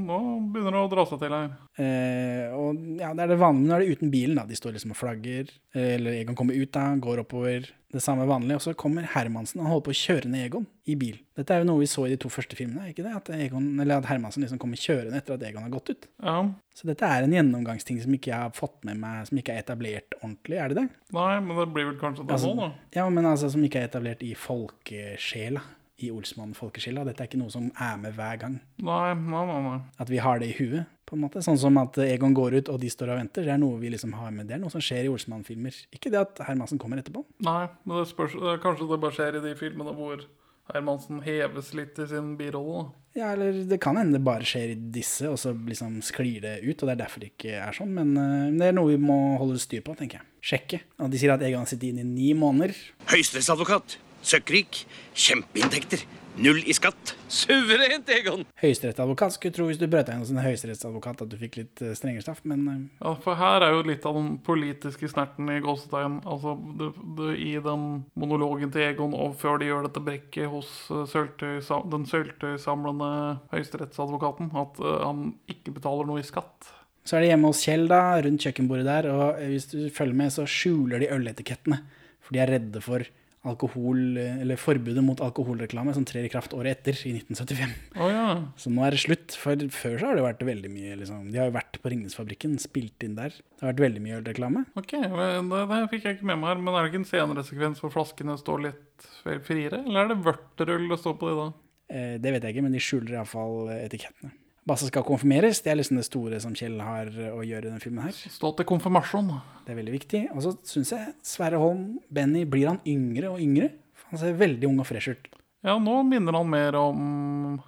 nå 0.00 0.18
begynner 0.50 0.74
det 0.78 0.82
å 0.82 0.90
dra 0.90 1.04
seg 1.06 1.20
til 1.22 1.36
her. 1.36 1.52
Eh, 1.78 2.50
og 2.56 2.80
ja, 2.98 3.12
det 3.14 3.26
er 3.26 3.32
det 3.34 3.38
vanlige. 3.44 3.68
Nå 3.68 3.76
er 3.76 3.84
det 3.84 3.94
uten 3.98 4.12
bilen, 4.14 4.38
da. 4.40 4.46
De 4.48 4.58
står 4.58 4.74
liksom 4.74 4.94
og 4.96 4.98
flagger. 4.98 5.54
Eh, 5.76 5.94
Eller 5.94 6.18
Egon 6.24 6.38
kommer 6.38 6.58
ut, 6.58 6.72
da, 6.74 6.88
går 6.98 7.22
oppover. 7.22 7.68
Det 7.94 8.02
samme 8.02 8.24
vanlige. 8.26 8.58
Og 8.58 8.64
så 8.64 8.72
kommer 8.74 9.06
Hermansen. 9.06 9.60
Han 9.62 9.70
holder 9.70 9.84
på 9.86 9.92
å 9.94 9.98
kjøre 10.00 10.30
ned 10.30 10.48
Egon 10.48 10.64
i 10.90 10.96
bil. 10.98 11.20
Dette 11.38 11.54
er 11.54 11.62
jo 11.62 11.68
noe 11.68 11.82
vi 11.84 11.86
så 11.90 12.08
i 12.08 12.10
de 12.12 12.18
to 12.20 12.30
første 12.32 12.58
filmene, 12.58 12.88
ikke 12.90 13.04
det? 13.06 13.12
At, 13.14 13.30
Egon, 13.36 13.68
eller 13.78 14.02
at 14.02 14.08
Hermansen 14.10 14.42
liksom 14.42 14.58
kommer 14.62 14.80
kjørende 14.80 15.20
etter 15.20 15.36
at 15.36 15.44
Egon 15.46 15.62
har 15.62 15.72
gått 15.72 15.92
ut. 15.92 16.08
Ja. 16.18 16.40
Så 16.74 16.88
dette 16.90 17.06
er 17.06 17.26
en 17.26 17.36
gjennomgangsting 17.36 18.00
som 18.02 18.16
ikke 18.16 18.32
jeg 18.32 18.48
har 18.48 18.56
fått 18.56 18.80
med 18.88 18.98
meg, 18.98 19.22
som 19.30 19.38
ikke 19.38 19.54
er 19.54 19.62
etablert 19.62 20.18
ordentlig, 20.18 20.58
er 20.58 20.74
det 20.74 20.80
det? 20.82 20.86
Nei, 21.14 21.30
men 21.46 21.62
det 21.62 21.68
blir 21.76 21.88
vel 21.92 22.00
kanskje 22.02 22.26
det 22.26 22.34
Altså, 22.34 22.50
nå, 22.58 22.66
da. 22.66 22.90
Ja, 22.98 23.06
men 23.14 23.30
altså 23.30 23.52
som 23.54 23.62
ikke 23.64 23.84
er 23.84 23.90
etablert 23.92 24.26
i 24.26 24.34
folkesjela. 24.34 25.62
I 26.02 26.08
Olsmann-folkesjela. 26.10 27.04
Dette 27.06 27.22
er 27.22 27.28
ikke 27.30 27.38
noe 27.38 27.52
som 27.54 27.68
er 27.78 27.98
med 28.02 28.16
hver 28.16 28.40
gang. 28.40 28.56
Nei, 28.82 29.12
nei, 29.14 29.42
nei. 29.46 29.58
nei. 29.62 29.76
At 30.02 30.10
vi 30.10 30.18
har 30.18 30.42
det 30.42 30.48
i 30.50 30.56
huet, 30.58 30.90
på 31.06 31.16
en 31.16 31.24
måte. 31.24 31.42
Sånn 31.44 31.60
som 31.60 31.76
at 31.82 31.98
Egon 32.04 32.36
går 32.36 32.60
ut, 32.60 32.70
og 32.72 32.80
de 32.82 32.90
står 32.92 33.14
og 33.14 33.20
venter. 33.20 33.46
Det 33.46 33.54
er 33.54 33.60
noe 33.60 33.80
vi 33.82 33.92
liksom 33.92 34.14
har 34.18 34.32
med. 34.34 34.48
Det 34.48 34.56
er 34.56 34.62
noe 34.62 34.72
som 34.72 34.82
skjer 34.84 35.06
i 35.06 35.12
Olsmann-filmer. 35.12 35.76
Ikke 35.94 36.12
det 36.12 36.22
at 36.22 36.44
Hermansen 36.48 36.80
kommer 36.82 37.02
etterpå. 37.02 37.24
Nei, 37.46 37.66
men 37.84 38.00
det 38.00 38.08
spørs, 38.12 38.38
kanskje 38.64 38.88
det 38.90 39.02
bare 39.02 39.16
skjer 39.18 39.38
i 39.38 39.44
de 39.44 39.54
filmene 39.58 39.94
hvor 39.96 40.24
Hermansen 40.72 41.20
heves 41.24 41.74
litt 41.76 41.98
i 42.00 42.06
sin 42.08 42.34
birolle. 42.40 42.86
Ja, 43.14 43.34
eller 43.34 43.60
det 43.68 43.78
kan 43.84 43.98
hende 44.00 44.16
det 44.16 44.24
bare 44.26 44.46
skjer 44.48 44.72
i 44.72 44.78
disse, 44.96 45.28
og 45.30 45.36
så 45.38 45.52
liksom 45.54 46.00
sklir 46.02 46.40
det 46.42 46.56
ut. 46.64 46.80
Og 46.80 46.88
det 46.88 46.94
er 46.96 47.02
derfor 47.04 47.22
det 47.22 47.30
ikke 47.34 47.60
er 47.60 47.76
sånn. 47.76 47.92
Men 47.94 48.16
uh, 48.16 48.48
det 48.56 48.70
er 48.70 48.76
noe 48.78 48.94
vi 48.94 48.98
må 49.00 49.36
holde 49.40 49.60
styr 49.62 49.84
på, 49.86 49.94
tenker 49.98 50.22
jeg. 50.22 50.30
Sjekke. 50.44 50.82
Og 51.04 51.12
de 51.12 51.20
sier 51.20 51.34
at 51.36 51.44
Egon 51.44 51.62
har 51.62 51.70
sittet 51.70 51.92
inne 51.92 52.02
i 52.02 52.08
ni 52.08 52.32
måneder. 52.38 52.74
Høyesterettsadvokat. 53.12 53.98
Søkkrik. 54.24 54.86
Kjempeinntekter. 55.12 56.08
Null 56.34 56.64
i 56.66 56.74
skatt. 56.74 57.12
Suverent, 57.30 58.08
Egon! 58.10 58.40
Høyesterettsadvokat 58.58 59.36
skulle 59.36 59.54
tro 59.54 59.68
hvis 59.68 59.78
du 59.78 59.84
brøt 59.86 60.08
deg 60.08 60.16
inn 60.16 60.24
hos 60.24 60.32
en 60.32 60.40
høyesterettsadvokat 60.42 61.22
at 61.22 61.30
du 61.30 61.36
fikk 61.38 61.60
litt 61.60 61.82
eh, 61.84 61.92
strengere 61.94 62.24
straff, 62.24 62.40
men 62.50 62.64
eh, 62.72 62.80
Ja, 62.98 63.12
For 63.22 63.38
her 63.38 63.62
er 63.62 63.76
jo 63.76 63.84
litt 63.86 64.02
av 64.08 64.18
den 64.18 64.32
politiske 64.42 65.06
snerten 65.10 65.52
i 65.54 65.60
gåsetegn. 65.62 66.18
Altså, 66.26 66.56
det, 66.80 66.90
det, 67.20 67.30
I 67.38 67.54
den 67.62 67.86
monologen 68.18 68.74
til 68.74 68.82
Egon 68.88 69.14
og 69.14 69.38
før 69.38 69.62
de 69.62 69.70
gjør 69.70 69.86
dette 69.86 70.02
brekket 70.10 70.50
hos 70.50 70.74
eh, 70.90 71.06
sølvtøy, 71.14 71.60
den 71.94 72.10
søltøysamlende 72.10 73.12
høyesterettsadvokaten, 73.54 74.50
at 74.58 74.82
uh, 74.82 74.94
han 75.06 75.36
ikke 75.50 75.78
betaler 75.78 76.10
noe 76.10 76.22
i 76.22 76.26
skatt. 76.26 76.72
Så 77.06 77.14
er 77.14 77.22
det 77.22 77.30
hjemme 77.30 77.52
hos 77.52 77.62
Kjell, 77.62 77.86
da, 77.86 78.02
rundt 78.26 78.42
kjøkkenbordet 78.42 78.90
der, 78.90 79.12
og 79.12 79.42
hvis 79.52 79.70
du 79.70 79.78
følger 79.86 80.18
med, 80.18 80.34
så 80.34 80.48
skjuler 80.50 81.04
de 81.04 81.14
øletikettene. 81.14 81.84
For 82.24 82.34
de 82.34 82.42
er 82.42 82.56
redde 82.56 82.82
for 82.82 83.06
alkohol, 83.48 84.16
eller 84.18 84.60
forbudet 84.60 85.02
mot 85.04 85.20
alkoholreklame 85.24 85.94
som 85.96 86.06
trer 86.08 86.26
i 86.26 86.30
kraft 86.32 86.54
året 86.56 86.78
etter, 86.78 86.98
i 87.08 87.14
1975. 87.18 87.74
Oh, 87.98 88.10
ja. 88.10 88.26
Så 88.60 88.72
nå 88.72 88.84
er 88.86 88.96
det 88.96 89.02
slutt. 89.02 89.36
For 89.38 89.66
før 89.74 89.96
så 90.00 90.10
har 90.10 90.18
det 90.18 90.26
vært 90.26 90.44
veldig 90.48 90.70
mye 90.72 90.98
liksom, 91.00 91.26
De 91.32 91.40
har 91.40 91.50
jo 91.50 91.56
vært 91.56 91.80
på 91.82 91.92
Ringnesfabrikken, 91.92 92.56
spilt 92.62 93.04
inn 93.06 93.18
der. 93.18 93.34
Det 93.36 93.64
har 93.64 93.74
vært 93.74 93.84
veldig 93.86 94.04
mye 94.04 94.20
ølreklame. 94.20 94.64
Ok, 94.80 94.96
det, 94.96 95.28
det 95.74 95.82
fikk 95.92 96.08
jeg 96.08 96.18
ikke 96.18 96.30
med 96.30 96.40
meg 96.40 96.54
her. 96.54 96.62
Men 96.62 96.78
er 96.78 96.86
det 96.86 96.92
ikke 96.92 97.02
en 97.02 97.10
senere 97.10 97.46
sekvens 97.48 97.84
hvor 97.84 97.92
flaskene 97.94 98.38
står 98.40 98.64
litt 98.68 99.10
friere? 99.46 99.82
Eller 99.84 100.04
er 100.04 100.14
det 100.14 100.22
vørterøl 100.24 100.88
det 100.92 101.02
står 101.02 101.18
på 101.20 101.30
de 101.30 101.36
da? 101.42 101.50
Eh, 101.94 102.14
det 102.22 102.32
vet 102.34 102.46
jeg 102.46 102.56
ikke, 102.56 102.66
men 102.68 102.74
de 102.76 102.82
skjuler 102.82 103.18
iallfall 103.18 103.74
etikettene. 103.76 104.32
Basse 104.64 104.88
skal 104.88 105.04
konfirmeres. 105.04 105.60
Det 105.60 105.72
er 105.72 105.76
liksom 105.76 105.98
det 106.00 106.06
store 106.06 106.38
som 106.40 106.54
Kjell 106.56 106.78
har 106.80 107.10
å 107.12 107.42
gjøre 107.44 107.66
i 107.66 107.68
denne 107.68 107.82
filmen 107.82 108.06
her. 108.06 108.16
Stå 108.16 108.54
til 108.56 108.68
konfirmasjon. 108.68 109.28
Det 109.66 109.74
er 109.74 109.80
veldig 109.80 109.96
viktig. 109.98 110.22
Og 110.32 110.44
så 110.46 110.54
syns 110.68 110.94
jeg 110.94 111.12
Sverre 111.26 111.60
Holm, 111.60 111.98
Benny, 112.08 112.46
blir 112.48 112.70
han 112.72 112.80
yngre 112.88 113.34
og 113.34 113.42
yngre. 113.44 113.74
Han 114.08 114.20
ser 114.20 114.38
veldig 114.40 114.70
ung 114.70 114.80
og 114.80 114.88
fresh 114.88 115.12
ut. 115.12 115.28
Ja, 115.64 115.76
nå 115.80 115.98
minner 116.08 116.36
han 116.38 116.48
mer 116.52 116.76
om 116.80 117.58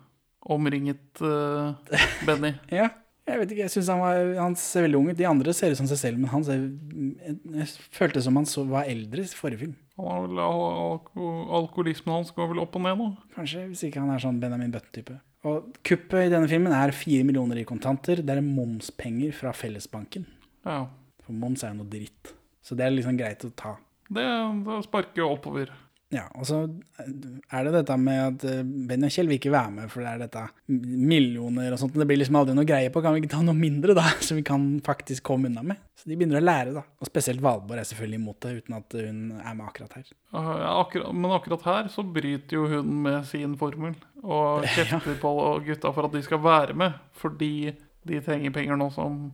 omringet 0.57 1.21
uh, 1.25 1.75
Benny. 2.29 2.55
Ja, 2.81 2.91
jeg 3.27 3.41
vet 3.41 3.53
ikke, 3.53 3.65
jeg 3.65 3.73
synes 3.75 3.89
han, 3.91 4.01
var, 4.05 4.21
han 4.39 4.55
ser 4.61 4.85
veldig 4.85 4.99
ung 5.01 5.09
ut. 5.11 5.19
De 5.19 5.27
andre 5.27 5.53
ser 5.57 5.73
ut 5.75 5.81
som 5.81 5.89
seg 5.91 5.99
selv, 5.99 6.21
men 6.23 6.31
han 6.31 6.45
ser, 6.47 6.61
jeg 7.59 7.67
følte 7.97 8.23
som 8.23 8.37
han 8.39 8.47
så, 8.47 8.63
var 8.71 8.87
eldre 8.87 9.25
i 9.25 9.31
forrige 9.35 9.65
film. 9.65 9.73
Han 9.99 10.07
har 10.13 10.21
vel, 10.29 10.43
al 10.45 10.61
al 10.63 11.57
alkoholismen 11.59 12.15
hans 12.15 12.31
går 12.37 12.53
vel 12.53 12.61
opp 12.63 12.77
og 12.79 12.85
ned 12.85 13.01
nå? 13.01 13.09
Kanskje, 13.35 13.65
hvis 13.73 13.83
ikke 13.89 14.05
han 14.05 14.13
er 14.15 14.23
sånn 14.23 14.39
Benjamin 14.43 14.71
Button-type. 14.71 15.19
Og 15.47 15.77
kuppet 15.87 16.27
i 16.27 16.33
denne 16.33 16.49
filmen 16.51 16.75
er 16.75 16.95
fire 16.97 17.27
millioner 17.27 17.61
i 17.61 17.67
kontanter. 17.69 18.23
Det 18.25 18.35
er 18.35 18.43
momspenger 18.45 19.35
fra 19.37 19.53
fellesbanken. 19.55 20.27
Ja. 20.67 20.81
For 21.23 21.37
moms 21.37 21.63
er 21.63 21.75
jo 21.75 21.83
noe 21.83 21.91
dritt. 21.91 22.33
Så 22.67 22.75
det 22.79 22.87
er 22.87 22.95
liksom 22.97 23.19
greit 23.19 23.45
å 23.47 23.53
ta. 23.55 23.77
Det, 24.07 24.25
det 24.67 24.81
sparker 24.87 25.23
jo 25.23 25.33
oppover. 25.37 25.71
Ja, 26.15 26.29
og 26.39 26.47
så 26.47 26.61
er 27.51 27.67
det 27.67 27.73
dette 27.75 27.95
med 27.99 28.21
at 28.23 28.45
eh, 28.47 28.61
Benny 28.63 29.09
og 29.09 29.15
Kjell 29.15 29.27
vil 29.27 29.41
ikke 29.41 29.51
være 29.51 29.73
med, 29.75 29.89
for 29.91 30.05
det 30.05 30.13
er 30.13 30.21
dette 30.23 30.43
millioner 30.71 31.75
og 31.75 31.81
sånt. 31.81 31.97
Det 31.99 32.07
blir 32.07 32.21
liksom 32.21 32.39
aldri 32.39 32.55
noe 32.55 32.69
greie 32.69 32.93
på. 32.95 33.03
Kan 33.03 33.17
vi 33.17 33.25
ikke 33.25 33.33
ta 33.33 33.41
noe 33.43 33.59
mindre, 33.59 33.97
da, 33.97 34.05
som 34.27 34.39
vi 34.39 34.45
kan 34.47 34.69
faktisk 34.87 35.27
komme 35.27 35.51
unna 35.51 35.65
med? 35.67 35.81
Så 35.99 36.07
de 36.07 36.19
begynner 36.19 36.39
å 36.39 36.45
lære, 36.45 36.77
da. 36.77 36.85
Og 37.03 37.11
spesielt 37.11 37.43
Valborg 37.43 37.83
er 37.83 37.89
selvfølgelig 37.89 38.21
imot 38.21 38.39
det, 38.47 38.53
uten 38.61 38.79
at 38.79 38.99
hun 39.01 39.25
er 39.41 39.57
med 39.59 39.65
akkurat 39.67 39.97
her. 39.99 40.13
Ja, 40.31 40.77
akkurat, 40.77 41.17
men 41.17 41.35
akkurat 41.35 41.67
her 41.67 41.91
så 41.91 42.07
bryter 42.07 42.61
jo 42.61 42.69
hun 42.71 42.93
med 43.09 43.27
sin 43.27 43.59
formel 43.59 43.97
og 44.23 44.69
kjefter 44.77 45.19
på 45.23 45.33
gutta 45.67 45.91
for 45.97 46.07
at 46.07 46.15
de 46.15 46.23
skal 46.27 46.43
være 46.45 46.79
med, 46.79 46.95
fordi 47.19 47.73
de 48.07 48.23
trenger 48.23 48.55
penger 48.55 48.79
nå 48.79 48.93
som 48.95 49.27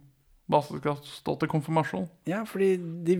Basse 0.52 0.78
skal 0.78 0.98
stå 1.08 1.34
til 1.40 1.50
konfirmasjon. 1.52 2.04
Ja, 2.28 2.42
fordi 2.48 2.68
de, 3.08 3.16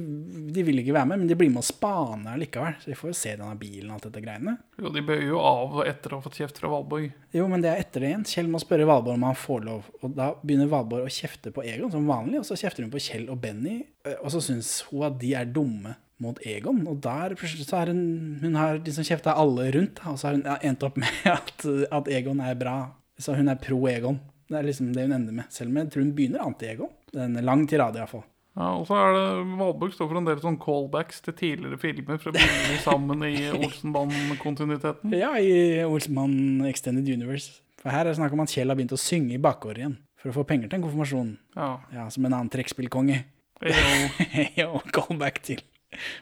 de 0.55 0.65
vil 0.67 0.83
ikke 0.83 0.95
være 0.97 1.09
med, 1.11 1.23
men 1.23 1.31
de 1.31 1.37
blir 1.41 1.51
med 1.51 1.63
og 1.63 1.67
spaner 1.67 2.39
likevel. 2.41 2.77
Så 2.83 2.93
vi 2.93 2.97
får 2.99 3.11
jo 3.13 3.17
se 3.19 3.33
denne 3.41 3.57
bilen 3.61 3.91
og 3.91 3.97
alt 3.99 4.07
dette 4.11 4.23
greiene. 4.25 4.55
Jo, 4.81 4.93
de 4.95 5.03
bøyer 5.09 5.27
jo 5.33 5.41
av 5.43 5.81
etter 5.89 6.13
å 6.15 6.21
ha 6.21 6.27
fått 6.29 6.39
kjeft 6.43 6.61
fra 6.63 6.71
Valborg. 6.73 7.11
Jo, 7.35 7.49
men 7.51 7.65
det 7.65 7.73
er 7.73 7.83
etter 7.83 8.05
det 8.05 8.13
igjen. 8.13 8.27
Kjell 8.29 8.53
må 8.53 8.61
spørre 8.63 8.87
Valborg 8.89 9.19
om 9.19 9.27
han 9.31 9.39
får 9.43 9.67
lov. 9.69 9.91
Og 10.03 10.15
da 10.19 10.31
begynner 10.43 10.71
Valborg 10.73 11.09
å 11.09 11.13
kjefte 11.19 11.53
på 11.57 11.65
Egon 11.67 11.93
som 11.95 12.07
vanlig, 12.09 12.41
og 12.43 12.49
så 12.49 12.59
kjefter 12.61 12.87
hun 12.87 12.93
på 12.95 13.03
Kjell 13.03 13.29
og 13.33 13.41
Benny. 13.43 13.81
eh, 14.07 14.17
Og 14.23 14.31
så 14.37 14.41
syns 14.45 14.83
hun 14.91 15.07
at 15.09 15.19
de 15.23 15.35
er 15.39 15.49
dumme 15.49 15.97
mot 16.23 16.39
Egon. 16.47 16.85
Og 16.87 17.01
der 17.03 17.33
så 17.41 17.81
er 17.81 17.91
hun 17.91 18.39
Hun 18.43 18.55
har 18.55 18.79
liksom 18.79 19.05
kjefta 19.09 19.35
alle 19.35 19.71
rundt, 19.75 19.99
og 20.07 20.19
så 20.21 20.29
har 20.29 20.37
hun 20.39 20.47
endt 20.63 20.85
opp 20.87 20.97
med 21.03 21.09
at, 21.39 21.65
at 21.91 22.09
Egon 22.13 22.41
er 22.45 22.55
bra. 22.61 22.77
Så 23.19 23.35
hun 23.37 23.49
er 23.53 23.59
pro 23.61 23.81
Egon. 23.91 24.21
Det 24.53 24.59
er 24.61 24.69
liksom 24.69 24.93
det 24.93 25.07
hun 25.07 25.17
ender 25.17 25.39
med. 25.41 25.49
Selv 25.53 25.73
om 25.73 25.81
jeg 25.81 25.91
tror 25.93 26.05
hun 26.05 26.13
begynner 26.17 26.45
anti-ego. 26.45 26.91
Det 27.09 27.23
er 27.23 27.31
en 27.31 27.47
lang 27.49 27.65
tirade, 27.71 28.01
iallfall. 28.01 28.27
Ja, 28.53 28.67
og 28.77 28.85
så 28.85 28.99
er 29.01 29.15
det 29.17 29.27
Valborg 29.57 29.95
står 29.97 30.11
for 30.11 30.21
en 30.21 30.27
del 30.29 30.41
sånn 30.43 30.59
callbacks 30.61 31.23
til 31.25 31.37
tidligere 31.39 31.79
filmer 31.81 32.19
for 32.21 32.37
å 32.37 32.47
sammen 32.85 33.25
i 33.25 33.47
Olsenband-kontinuiteten. 33.57 35.15
Ja, 35.17 35.33
i 35.41 35.81
Olsenband 35.87 36.67
Extended 36.69 37.09
Universe. 37.09 37.63
For 37.81 37.95
her 37.95 38.05
er 38.05 38.13
det 38.13 38.19
snakk 38.21 38.35
om 38.37 38.45
at 38.45 38.53
Kjell 38.53 38.69
har 38.69 38.79
begynt 38.79 38.93
å 38.95 39.01
synge 39.01 39.39
i 39.39 39.43
bakgården 39.43 39.81
igjen. 39.81 39.97
For 40.21 40.31
å 40.31 40.37
få 40.37 40.45
penger 40.47 40.69
til 40.69 40.79
en 40.79 40.85
konfirmasjon. 40.85 41.31
Ja. 41.57 41.71
Ja, 41.97 42.05
Som 42.13 42.29
en 42.29 42.37
annen 42.37 42.53
trekkspillkonge. 42.53 43.23
Og 44.69 44.93
callback 44.97 45.41
til 45.49 45.65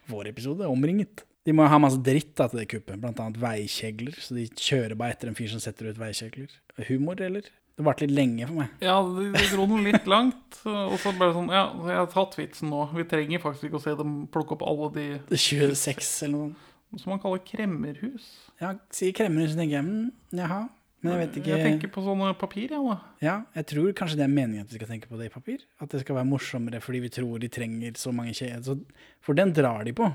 vår 0.08 0.30
episode, 0.30 0.70
Omringet. 0.70 1.26
De 1.44 1.54
må 1.56 1.66
ha 1.68 1.78
masse 1.80 1.98
dritt 2.04 2.34
da, 2.38 2.46
til 2.52 2.62
det 2.62 2.68
kuppet, 2.70 3.00
annet 3.10 3.38
veikjegler. 3.40 4.16
Så 4.22 4.36
de 4.36 4.46
kjører 4.54 4.94
bare 4.98 5.16
etter 5.16 5.30
en 5.30 5.36
fyr 5.36 5.50
som 5.52 5.62
setter 5.62 5.90
ut 5.90 6.00
veikjegler. 6.00 6.52
Humor, 6.88 7.20
eller? 7.26 7.48
Det 7.80 7.86
varte 7.86 8.04
litt 8.04 8.12
lenge 8.12 8.44
for 8.44 8.60
meg. 8.60 8.72
Ja, 8.84 8.98
de, 9.00 9.30
dro 9.54 9.64
den 9.70 9.86
litt 9.86 10.08
langt. 10.10 10.58
Og 10.68 10.98
så 11.00 11.14
ble 11.16 11.30
det 11.30 11.36
sånn 11.38 11.48
Ja, 11.54 11.62
jeg 11.88 11.96
har 11.96 12.10
tatt 12.12 12.36
vitsen 12.36 12.68
nå. 12.68 12.82
Vi 12.92 13.06
trenger 13.08 13.40
faktisk 13.40 13.70
ikke 13.70 13.80
å 13.80 13.84
se 13.86 13.94
dem 13.96 14.18
plukke 14.32 14.58
opp 14.58 14.66
alle 14.68 14.90
de 14.98 15.06
26 15.32 16.10
eller 16.28 16.50
noe 16.50 17.00
som 17.00 17.14
man 17.14 17.22
kaller 17.22 17.40
kremmerhus. 17.46 18.26
Ja, 18.60 18.74
sier 18.92 19.14
kremmerhus, 19.16 19.54
tenker 19.56 19.78
jeg 19.78 19.86
Men 19.86 20.10
jaha. 20.36 20.66
Men 21.00 21.14
jeg 21.14 21.20
vet 21.22 21.36
ikke 21.40 21.52
Jeg 21.54 21.64
tenker 21.64 21.90
på 21.94 22.02
sånne 22.04 22.34
papir, 22.36 22.66
jeg, 22.74 22.80
da. 22.84 22.96
Ja, 23.24 23.36
jeg 23.56 23.68
tror 23.70 23.92
kanskje 23.96 24.18
det 24.20 24.26
er 24.26 24.34
meningen 24.34 24.66
at 24.66 24.72
vi 24.72 24.76
skal 24.76 24.90
tenke 24.90 25.08
på 25.08 25.16
det 25.16 25.30
i 25.30 25.32
papir. 25.32 25.62
At 25.80 25.94
det 25.94 26.02
skal 26.02 26.18
være 26.18 26.28
morsommere 26.28 26.82
fordi 26.84 27.00
vi 27.06 27.12
tror 27.14 27.40
de 27.40 27.48
trenger 27.48 27.96
så 27.96 28.12
mange 28.12 28.34
kjeder. 28.36 28.82
For 29.24 29.38
den 29.38 29.54
drar 29.56 29.86
de 29.88 29.94
på. 29.96 30.10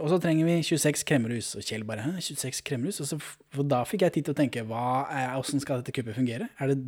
Og 0.00 0.08
så 0.08 0.16
trenger 0.20 0.48
vi 0.48 0.60
26 0.64 1.04
kremmerhus. 1.08 1.50
Og 1.58 1.64
Kjell 1.66 1.84
bare 1.84 2.06
Hæ, 2.06 2.14
26 2.24 2.62
kremmerhus? 2.64 3.02
Og 3.04 3.10
så, 3.10 3.18
for 3.52 3.68
da 3.68 3.82
fikk 3.88 4.06
jeg 4.06 4.16
tid 4.16 4.28
til 4.28 4.34
å 4.34 4.38
tenke 4.38 4.64
hva 4.68 5.04
er, 5.12 5.34
hvordan 5.36 5.60
skal 5.62 5.82
dette 5.82 5.92
kuppet 5.96 6.16
fungere? 6.16 6.48
Er 6.58 6.72
det, 6.72 6.78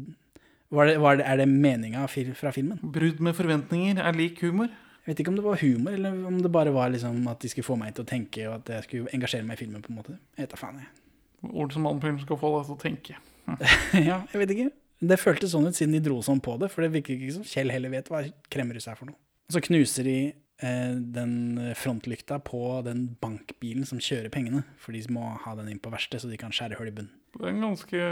var 0.72 0.88
det, 0.88 0.96
var 1.02 1.20
det, 1.20 1.26
er 1.28 1.42
det 1.42 1.48
meninga 1.50 2.06
fra 2.08 2.52
filmen? 2.56 2.80
Brudd 2.80 3.20
med 3.20 3.36
forventninger 3.36 4.00
er 4.00 4.16
lik 4.16 4.40
humor. 4.44 4.72
Jeg 5.04 5.12
vet 5.12 5.20
ikke 5.22 5.30
om 5.30 5.36
det 5.38 5.44
var 5.44 5.60
humor, 5.60 5.92
eller 5.94 6.24
om 6.26 6.40
det 6.42 6.50
bare 6.50 6.72
var 6.74 6.88
liksom 6.90 7.20
at 7.30 7.38
de 7.44 7.52
skulle 7.52 7.68
få 7.68 7.76
meg 7.78 7.92
til 7.94 8.02
å 8.02 8.08
tenke, 8.10 8.48
og 8.48 8.56
at 8.56 8.72
jeg 8.74 8.86
skulle 8.88 9.12
engasjere 9.14 9.46
meg 9.46 9.60
i 9.60 9.60
filmen. 9.60 9.84
på 9.84 9.92
en 9.92 10.00
måte. 10.00 10.16
Jeg 10.34 10.46
vet 10.46 10.56
da 10.56 10.58
faen, 10.58 10.80
jeg. 10.82 10.88
annen 11.52 12.02
film 12.02 12.18
skal 12.24 12.40
få 12.40 12.50
deg 12.56 12.66
til 12.66 12.74
å 12.74 12.80
tenke. 12.80 13.20
ja, 14.08 14.18
jeg 14.32 14.40
vet 14.40 14.56
ikke. 14.56 14.72
Det 15.06 15.20
føltes 15.20 15.52
sånn 15.52 15.68
ut 15.68 15.76
siden 15.76 15.94
de 15.94 16.00
dro 16.02 16.16
sånn 16.24 16.40
på 16.42 16.56
det, 16.58 16.72
for 16.72 16.82
det 16.82 16.90
virker 16.96 17.14
ikke 17.14 17.36
som 17.36 17.46
Kjell 17.46 17.70
heller 17.70 17.92
vet 17.92 18.08
hva 18.10 18.24
kremmerhus 18.50 18.88
er 18.88 18.98
for 18.98 19.12
noe. 19.12 19.18
Så 19.52 19.62
knuser 19.62 20.08
de 20.08 20.16
den 20.56 21.58
frontlykta 21.76 22.38
på 22.40 22.60
den 22.86 23.02
bankbilen 23.20 23.84
som 23.84 24.00
kjører 24.00 24.32
pengene, 24.32 24.62
for 24.80 24.96
de 24.96 25.02
må 25.12 25.34
ha 25.42 25.52
den 25.58 25.68
inn 25.68 25.82
på 25.82 25.92
verkstedet, 25.92 26.22
så 26.24 26.30
de 26.30 26.38
kan 26.40 26.54
skjære 26.54 26.78
hull 26.80 26.88
i 26.88 26.94
bunnen. 26.96 27.12
Det 27.36 27.44
er 27.44 27.52
en 27.52 27.66
ganske 27.66 28.06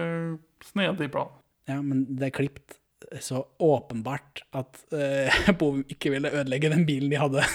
snedig 0.69 1.09
plan. 1.15 1.33
Ja, 1.71 1.79
men 1.81 2.05
det 2.19 2.29
er 2.29 2.37
klipt 2.37 2.77
så 3.21 3.47
åpenbart 3.59 4.45
at 4.57 4.81
uh, 4.97 5.55
Bovim 5.59 5.85
ikke 5.89 6.13
ville 6.15 6.33
ødelegge 6.33 6.73
den 6.73 6.87
bilen 6.89 7.13
de 7.13 7.21
hadde. 7.21 7.45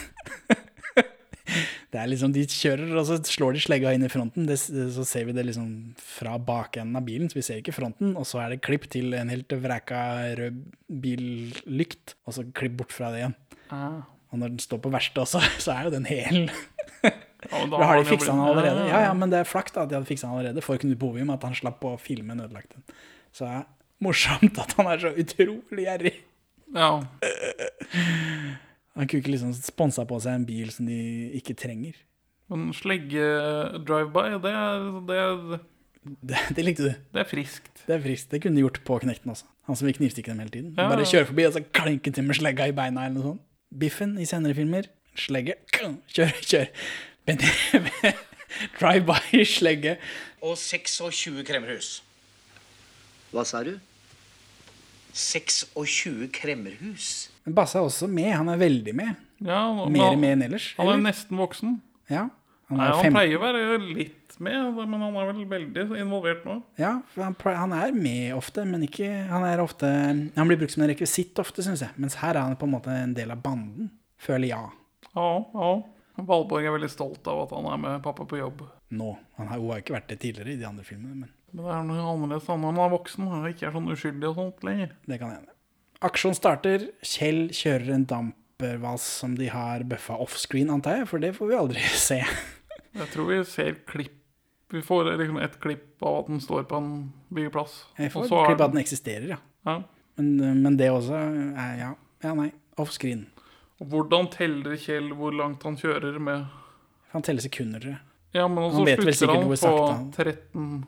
Det 1.89 1.97
er 1.97 2.05
liksom, 2.05 2.33
De 2.35 2.43
kjører, 2.45 2.91
og 3.01 3.05
så 3.07 3.15
slår 3.25 3.55
de 3.55 3.61
slegga 3.63 3.91
inn 3.95 4.05
i 4.05 4.11
fronten. 4.13 4.45
Det, 4.45 4.59
så 4.61 5.01
ser 5.09 5.25
vi 5.25 5.33
det 5.33 5.47
liksom 5.47 5.69
fra 5.97 6.35
bakenden 6.37 6.99
av 6.99 7.07
bilen, 7.07 7.31
så 7.31 7.39
vi 7.39 7.45
ser 7.47 7.63
ikke 7.63 7.73
fronten. 7.73 8.11
Og 8.13 8.27
så 8.29 8.43
er 8.43 8.53
det 8.53 8.59
klipp 8.61 8.85
til 8.93 9.15
en 9.17 9.31
helt 9.33 9.55
vreka 9.63 10.03
rød 10.37 10.59
billykt, 11.01 12.13
og 12.29 12.37
så 12.37 12.45
klipp 12.53 12.77
bort 12.83 12.93
fra 12.93 13.09
det 13.09 13.23
igjen. 13.23 13.35
Ah. 13.73 14.05
Og 14.29 14.39
når 14.41 14.51
den 14.53 14.59
står 14.61 14.81
på 14.83 14.91
verkstedet 14.93 15.25
også, 15.25 15.41
så 15.65 15.73
er 15.75 15.87
jo 15.89 15.93
den 15.95 16.05
hel. 16.09 16.41
Ja, 17.03 17.63
Da 17.71 17.83
har 17.89 17.97
de 18.01 18.05
fiksa 18.09 18.31
den 18.35 18.43
allerede. 18.45 18.87
Ja, 18.91 18.99
ja, 19.07 19.13
men 19.17 19.31
det 19.31 19.39
er 19.41 19.47
flaks 19.47 19.73
at 19.77 19.89
de 19.89 19.95
hadde 19.97 20.09
fiksa 20.09 20.27
den 20.27 20.37
allerede 20.37 20.61
for 20.65 20.77
Knut 20.81 20.99
Bovim, 21.01 21.29
at 21.33 21.43
han 21.47 21.55
slapp 21.57 21.83
å 21.87 21.95
filme 22.01 22.35
en 22.35 22.43
ødelagt 22.45 22.75
en. 22.77 22.83
Så 23.33 23.45
det 23.47 23.53
er 23.61 23.63
morsomt 24.03 24.59
at 24.61 24.75
han 24.79 24.89
er 24.91 25.01
så 25.05 25.13
utrolig 25.23 25.85
gjerrig. 25.87 26.13
Ja. 26.75 26.91
Han 28.99 29.07
kunne 29.07 29.21
ikke 29.23 29.31
liksom 29.33 29.53
sponsa 29.57 30.03
på 30.09 30.19
seg 30.21 30.35
en 30.41 30.45
bil 30.49 30.69
som 30.73 30.85
de 30.89 30.99
ikke 31.39 31.55
trenger. 31.57 31.97
Men 32.49 32.69
slegge-drive-by, 32.73 34.23
det, 34.43 34.53
det, 35.09 35.59
Det, 36.31 36.39
det 36.57 36.63
likte 36.65 36.87
du. 36.87 36.93
det 37.13 37.21
er 37.21 37.27
friskt. 37.29 37.83
Det 37.85 37.95
er 37.97 38.01
friskt. 38.03 38.29
Det 38.33 38.41
kunne 38.43 38.57
de 38.57 38.63
gjort 38.65 38.79
på 38.87 38.97
Knekten 39.03 39.31
også. 39.33 39.45
Han 39.69 39.77
som 39.77 39.85
vil 39.89 39.97
knivstikke 39.99 40.31
dem 40.33 40.39
hele 40.41 40.53
tiden. 40.53 40.71
Ja. 40.77 40.87
Bare 40.89 41.05
kjøre 41.05 41.27
forbi 41.29 41.45
og 41.45 41.53
så 41.53 41.61
klinke 41.75 42.11
til 42.15 42.25
med 42.25 42.37
slegga 42.39 42.65
i 42.71 42.73
beina 42.75 43.05
eller 43.05 43.19
noe 43.19 43.27
sånt. 43.33 43.43
Biffen 43.69 44.17
i 44.19 44.25
senere 44.25 44.55
filmer. 44.57 44.87
Slegge. 45.19 45.55
Kjør, 45.73 46.31
kjør. 46.41 46.69
Drive-by, 48.79 49.43
slegge. 49.45 49.97
Og 50.41 50.55
26 50.57 51.43
kremmerhus. 51.45 51.89
Hva 53.33 53.43
sa 53.45 53.61
du? 53.67 53.75
26 55.13 56.29
kremmerhus. 56.33 57.29
Men 57.45 57.55
Basse 57.57 57.77
er 57.77 57.85
også 57.85 58.07
med. 58.09 58.31
Han 58.33 58.49
er 58.49 58.57
veldig 58.61 58.95
med. 58.95 59.13
Ja, 59.45 59.61
Mer 59.89 60.15
med 60.19 60.35
enn 60.35 60.45
ellers. 60.49 60.71
Han 60.77 60.87
er 60.87 60.95
eller? 60.97 61.05
nesten 61.09 61.39
voksen. 61.39 61.77
Ja. 62.09 62.27
Han 62.69 62.77
Nei, 62.81 62.89
han 62.93 63.15
pleier 63.15 63.37
å 63.37 63.43
være 63.43 63.77
litt 63.85 64.15
med, 64.43 64.79
men 64.89 65.01
han 65.05 65.15
er 65.19 65.29
vel 65.33 65.43
veldig 65.51 65.85
involvert 65.99 66.43
nå. 66.47 66.57
Ja, 66.79 66.95
han, 67.15 67.35
han 67.43 67.75
er 67.75 67.93
med 67.95 68.33
ofte, 68.37 68.65
men 68.67 68.83
ikke 68.87 69.07
Han 69.29 69.45
er 69.47 69.61
ofte 69.63 69.89
Han 69.89 70.49
blir 70.49 70.59
brukt 70.61 70.73
som 70.75 70.83
en 70.85 70.91
rekvisitt 70.91 71.39
ofte, 71.41 71.63
syns 71.65 71.83
jeg. 71.85 71.95
Mens 71.99 72.17
her 72.21 72.35
er 72.35 72.45
han 72.47 72.57
på 72.59 72.67
en 72.69 72.75
måte 72.77 72.93
en 72.93 73.15
del 73.17 73.31
av 73.35 73.41
banden. 73.43 73.91
Føler 74.19 74.51
ja. 74.53 74.61
Ja, 75.13 75.29
ja. 75.53 75.71
Valborg 76.19 76.65
er 76.67 76.73
veldig 76.75 76.89
stolt 76.91 77.27
av 77.31 77.45
at 77.45 77.53
han 77.55 77.67
er 77.71 77.77
med 77.79 78.01
pappa 78.03 78.25
på 78.27 78.39
jobb. 78.41 78.65
Nå. 78.91 79.13
Han 79.37 79.47
har, 79.47 79.59
hun 79.61 79.71
har 79.71 79.79
ikke 79.83 79.95
vært 79.95 80.09
det 80.11 80.17
tidligere 80.23 80.51
i 80.55 80.59
de 80.59 80.67
andre 80.67 80.83
filmene, 80.83 81.15
men 81.25 81.29
Men 81.53 81.63
det 81.65 81.71
er 81.73 81.85
noe 81.87 82.03
annerledes 82.11 82.49
når 82.49 82.59
han 82.67 82.81
er 82.83 82.91
voksen 82.93 83.27
og 83.29 83.47
ikke 83.49 83.65
er 83.69 83.71
sånn 83.73 83.87
uskyldig 83.93 84.27
og 84.29 84.35
sånt 84.37 84.65
lenger. 84.67 84.91
det 85.07 85.17
kan 85.21 85.31
hende. 85.33 85.55
Aksjon 86.05 86.35
starter. 86.37 86.89
Kjell 87.01 87.49
kjører 87.55 87.93
en 87.95 88.05
dampervals 88.11 89.07
som 89.23 89.33
de 89.39 89.47
har 89.49 89.83
bøffa 89.87 90.19
offscreen, 90.21 90.69
antar 90.69 90.99
jeg, 91.01 91.07
for 91.09 91.23
det 91.23 91.33
får 91.39 91.49
vi 91.49 91.57
aldri 91.57 91.87
se. 92.09 92.19
Jeg 92.99 93.09
tror 93.13 93.31
vi 93.31 93.39
ser 93.47 93.79
klipp 93.89 94.18
Vi 94.71 94.81
får 94.85 95.07
liksom 95.17 95.39
et 95.41 95.55
klipp 95.63 96.03
av 96.05 96.19
at 96.21 96.27
den 96.29 96.39
står 96.43 96.63
på 96.69 96.77
en 96.77 96.89
byggeplass. 97.33 97.79
Jeg 97.97 98.11
får 98.13 98.27
et 98.27 98.33
klipp 98.51 98.59
av 98.61 98.67
at 98.69 98.75
den 98.75 98.81
eksisterer, 98.83 99.27
ja. 99.33 99.39
Ja. 99.65 99.77
Men, 100.19 100.61
men 100.63 100.77
det 100.77 100.89
også 100.91 101.15
er 101.17 101.73
ja. 101.79 101.89
Ja, 102.23 102.33
nei. 102.35 102.51
Offscreen. 102.79 103.25
Og 103.79 103.87
hvordan 103.93 104.27
teller 104.33 104.75
Kjell 104.79 105.09
hvor 105.15 105.31
langt 105.35 105.63
han 105.63 105.77
kjører 105.79 106.19
med 106.19 106.45
Han 107.13 107.23
teller 107.25 107.41
sekunder, 107.41 107.79
tror 107.81 107.93
jeg. 107.95 108.01
Ja, 108.35 108.45
men 108.47 108.71
Han 108.75 108.85
vet 108.85 108.99
vel 109.01 109.13
slutter 109.15 109.39
han 109.39 109.47
på 109.49 109.57
sakte 109.57 109.91
han- 109.93 110.11
13, 110.13 110.85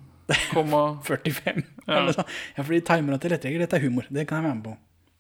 45. 0.54 1.64
Ja. 1.88 2.02
Sånn. 2.14 2.28
Ja, 2.56 2.64
fordi 2.64 2.82
timer 2.88 3.16
og 3.18 3.22
tilrettelegger, 3.24 3.64
dette 3.66 3.80
er 3.80 3.86
humor. 3.88 4.06
Det 4.14 4.28
kan 4.30 4.42
jeg 4.42 4.46
være 4.52 4.58
med 4.60 4.66
på. 4.68 4.76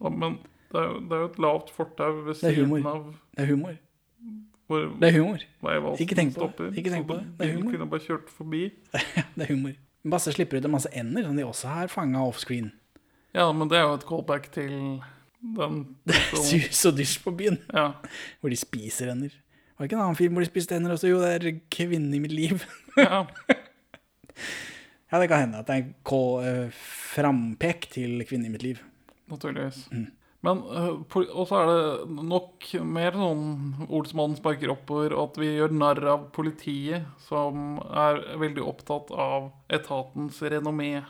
Ja, 0.06 0.10
Men 0.21 0.36
det 0.71 0.80
er, 0.80 0.86
jo, 0.88 1.00
det 1.08 1.15
er 1.17 1.24
jo 1.24 1.30
et 1.32 1.39
lavt 1.47 1.71
fortau 1.76 2.12
ved 2.28 2.38
siden 2.39 2.45
av 2.45 2.52
Det 2.52 2.62
er 2.62 2.62
humor. 2.62 3.15
Det 3.36 3.43
er 3.43 3.50
humor. 3.50 3.74
Hvor 4.72 4.90
Det 5.02 5.10
er 5.10 5.18
humor. 5.20 5.44
Ikke 6.00 6.18
tenk 6.18 6.36
på 6.36 6.50
det. 6.58 6.72
Ikke 6.80 6.94
tenk 6.94 7.08
på 7.10 7.18
det. 7.20 7.26
Det 7.40 7.48
er 7.48 7.56
humor. 7.58 7.72
kunne 7.76 7.90
bare 7.92 8.06
kjørt 8.06 8.30
forbi. 8.32 8.64
Det 9.36 9.46
er 9.48 9.54
humor. 9.54 9.76
Basse 10.12 10.34
slipper 10.34 10.58
ut 10.58 10.66
en 10.66 10.74
masse 10.74 10.90
ender 10.98 11.28
som 11.28 11.38
de 11.38 11.46
også 11.46 11.68
har 11.70 11.92
fanga 11.92 12.24
offscreen. 12.26 12.72
Ja, 13.36 13.52
men 13.56 13.70
det 13.70 13.78
er 13.78 13.86
jo 13.86 13.94
et 14.00 14.08
callback 14.08 14.50
til 14.56 14.72
den 15.42 15.84
Sus 16.50 16.86
og 16.90 16.98
dysj 16.98 17.20
på 17.24 17.34
byen, 17.38 17.60
Ja. 17.74 17.92
hvor 18.42 18.50
de 18.50 18.58
spiser 18.60 19.12
ender. 19.14 19.34
Var 19.78 19.86
det 19.86 19.90
ikke 19.92 19.98
en 19.98 20.06
annen 20.06 20.20
film 20.20 20.36
hvor 20.38 20.44
de 20.46 20.50
spiste 20.50 20.76
ender 20.78 20.94
også? 20.96 21.10
Jo, 21.10 21.22
det 21.22 21.32
er 21.36 21.60
'Kvinnen 21.72 22.14
i 22.14 22.20
mitt 22.20 22.34
liv'. 22.34 22.66
ja. 22.98 23.26
Ja, 25.12 25.20
det 25.20 25.28
kan 25.30 25.40
hende 25.40 25.60
at 25.60 25.68
det 25.68 25.76
er 25.76 25.84
en 25.84 26.46
eh, 26.46 26.72
frampek 27.16 27.88
til 27.92 28.24
'Kvinnen 28.26 28.46
i 28.46 28.50
mitt 28.50 28.64
liv'. 28.64 28.82
Naturligvis. 29.28 29.88
Mm. 29.92 30.08
Men 30.42 30.64
øh, 30.66 31.02
Og 31.36 31.48
så 31.48 31.60
er 31.62 31.70
det 31.70 32.26
nok 32.26 32.68
mer 32.82 33.18
sånn 33.18 33.44
Olsmannen 33.94 34.38
sparker 34.40 34.74
oppover, 34.74 35.14
og 35.14 35.32
at 35.32 35.42
vi 35.42 35.52
gjør 35.54 35.76
narr 35.78 36.02
av 36.16 36.28
politiet, 36.34 37.06
som 37.28 37.78
er 37.86 38.24
veldig 38.42 38.64
opptatt 38.66 39.12
av 39.14 39.52
etatens 39.72 40.42
renommé. 40.42 41.04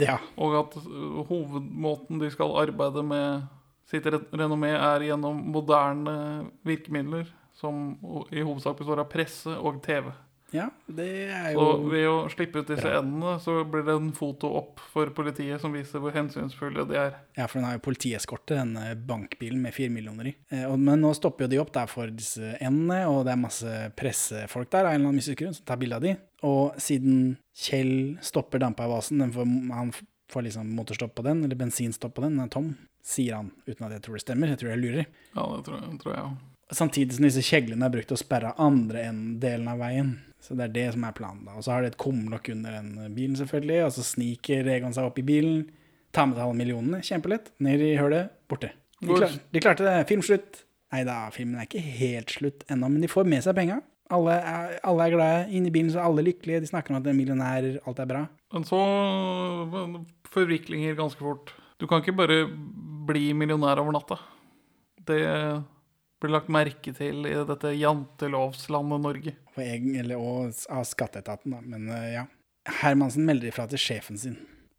Ja. 0.00 0.18
Og 0.40 0.56
at 0.64 0.78
øh, 0.82 1.22
hovedmåten 1.28 2.22
de 2.22 2.32
skal 2.34 2.56
arbeide 2.64 3.04
med 3.06 3.46
sitt 3.90 4.06
renommé, 4.08 4.72
er 4.74 5.06
gjennom 5.06 5.38
moderne 5.52 6.16
virkemidler, 6.66 7.28
som 7.58 7.94
i 8.32 8.42
hovedsak 8.42 8.78
består 8.80 9.02
av 9.04 9.10
presse 9.12 9.52
og 9.52 9.82
TV. 9.84 10.08
Ja, 10.52 10.66
det 10.86 11.08
er 11.32 11.54
Så 11.54 11.62
jo 11.64 11.88
ved 11.88 12.06
å 12.10 12.16
slippe 12.32 12.60
ut 12.60 12.68
disse 12.68 12.90
endene, 12.98 13.38
så 13.40 13.54
blir 13.68 13.86
det 13.86 13.94
en 13.96 14.10
foto 14.16 14.50
opp 14.60 14.82
for 14.92 15.08
politiet 15.16 15.62
som 15.62 15.72
viser 15.72 16.02
hvor 16.02 16.12
hensynsfulle 16.14 16.84
de 16.90 16.98
er. 17.00 17.16
Ja, 17.38 17.46
for 17.48 17.58
den 17.58 17.68
har 17.68 17.78
jo 17.78 17.84
politieskorte, 17.86 18.58
denne 18.60 18.92
bankbilen 19.08 19.62
med 19.64 19.74
fire 19.76 19.92
millioner 19.94 20.28
i. 20.28 20.34
Eh, 20.52 20.68
Men 20.76 21.00
nå 21.00 21.14
stopper 21.16 21.46
jo 21.46 21.52
de 21.54 21.62
opp 21.62 21.72
der 21.72 21.88
for 21.90 22.12
disse 22.12 22.54
endene, 22.60 23.06
og 23.08 23.24
det 23.24 23.34
er 23.34 23.40
masse 23.40 23.74
pressefolk 23.96 24.70
der 24.70 24.84
av 24.84 24.92
en 24.92 25.00
eller 25.00 25.08
annen 25.08 25.20
mystisk 25.22 25.40
grunn 25.40 25.56
som 25.56 25.66
tar 25.68 25.80
bilde 25.80 25.98
av 25.98 26.06
de. 26.06 26.14
Og 26.44 26.78
siden 26.82 27.36
Kjell 27.56 28.18
stopper 28.24 28.62
får, 28.62 29.44
han 29.72 29.92
får 30.32 30.46
liksom 30.48 30.72
motorstopp 30.76 31.14
på 31.14 31.24
den, 31.26 31.44
eller 31.44 31.56
bensinstopp 31.56 32.14
på 32.16 32.24
den, 32.24 32.36
den 32.36 32.46
er 32.46 32.52
tom, 32.52 32.72
sier 33.04 33.40
han, 33.40 33.52
uten 33.66 33.86
at 33.86 33.96
jeg 33.96 34.04
tror 34.06 34.16
det 34.16 34.24
stemmer, 34.24 34.52
jeg 34.52 34.62
tror 34.62 34.72
jeg 34.72 34.82
lurer. 34.84 35.06
Ja, 35.34 35.44
det 35.56 35.64
tror 35.66 35.78
jeg, 35.80 36.00
også. 36.22 36.51
Samtidig 36.72 37.18
som 37.18 37.26
disse 37.26 37.44
kjeglene 37.44 37.84
er 37.86 37.92
brukt 37.92 38.08
til 38.10 38.16
å 38.16 38.22
sperre 38.22 38.54
andre 38.60 39.06
enn 39.10 39.22
delen 39.42 39.68
av 39.68 39.80
veien. 39.82 40.14
Så 40.42 40.56
det 40.58 40.66
er 40.66 40.74
det 40.74 40.86
som 40.96 41.04
er 41.06 41.14
planen 41.14 41.44
da. 41.46 41.54
Og 41.58 41.66
så 41.66 41.74
har 41.74 41.84
de 41.84 41.92
et 41.92 42.00
kumlokk 42.00 42.48
under 42.54 42.74
den 42.80 43.14
bilen 43.14 43.38
selvfølgelig, 43.38 43.84
og 43.86 43.94
så 43.94 44.04
sniker 44.06 44.70
Egon 44.72 44.94
seg 44.96 45.06
opp 45.06 45.20
i 45.20 45.26
bilen, 45.26 45.66
tar 46.12 46.26
med 46.28 46.38
seg 46.38 46.48
alle 46.48 46.58
millionene, 46.58 47.02
kjempelett, 47.06 47.52
ned 47.62 47.84
i 47.84 47.92
hølet, 48.00 48.32
borte. 48.50 48.72
De, 49.02 49.10
klar, 49.12 49.36
de 49.54 49.62
klarte 49.62 49.86
det, 49.86 49.94
filmslutt. 50.10 50.64
Nei 50.92 51.04
da, 51.08 51.22
filmen 51.32 51.60
er 51.60 51.68
ikke 51.68 51.82
helt 51.82 52.34
slutt 52.34 52.66
ennå, 52.70 52.90
men 52.92 53.04
de 53.04 53.10
får 53.10 53.28
med 53.30 53.44
seg 53.44 53.56
penga. 53.56 53.78
Alle 54.12 54.34
er, 54.36 54.74
alle 54.84 55.06
er 55.06 55.14
glade, 55.14 55.44
inne 55.56 55.70
i 55.70 55.72
bilen 55.72 55.92
så 55.92 56.02
er 56.02 56.08
alle 56.10 56.24
lykkelige, 56.26 56.60
de 56.64 56.68
snakker 56.68 56.92
om 56.92 56.98
at 56.98 57.06
de 57.06 57.12
er 57.14 57.16
millionærer, 57.16 57.78
alt 57.88 58.02
er 58.02 58.10
bra. 58.10 58.26
Men 58.52 58.66
så 58.68 58.80
forviklinger 60.34 60.98
ganske 60.98 61.22
fort. 61.22 61.54
Du 61.80 61.86
kan 61.88 62.02
ikke 62.02 62.16
bare 62.18 62.42
bli 63.08 63.30
millionær 63.36 63.80
over 63.80 63.94
natta. 63.96 64.18
Det 65.08 65.22
blir 66.22 66.32
lagt 66.34 66.48
merke 66.52 66.92
til 66.96 67.26
i 67.28 67.34
dette 67.48 67.72
jantelovslandet 67.78 69.02
Norge. 69.04 69.34
Egen, 69.60 69.94
eller, 70.00 70.16
og 70.22 70.54
av 70.72 70.86
skatteetaten, 70.88 71.52
da. 71.56 71.60
Men 71.64 71.88
eh, 71.92 72.08
ja. 72.16 72.24
Hermansen 72.82 73.26
melder 73.26 73.50
ifra 73.50 73.66
til 73.70 73.80
sjefen 73.82 74.18
sin. 74.20 74.36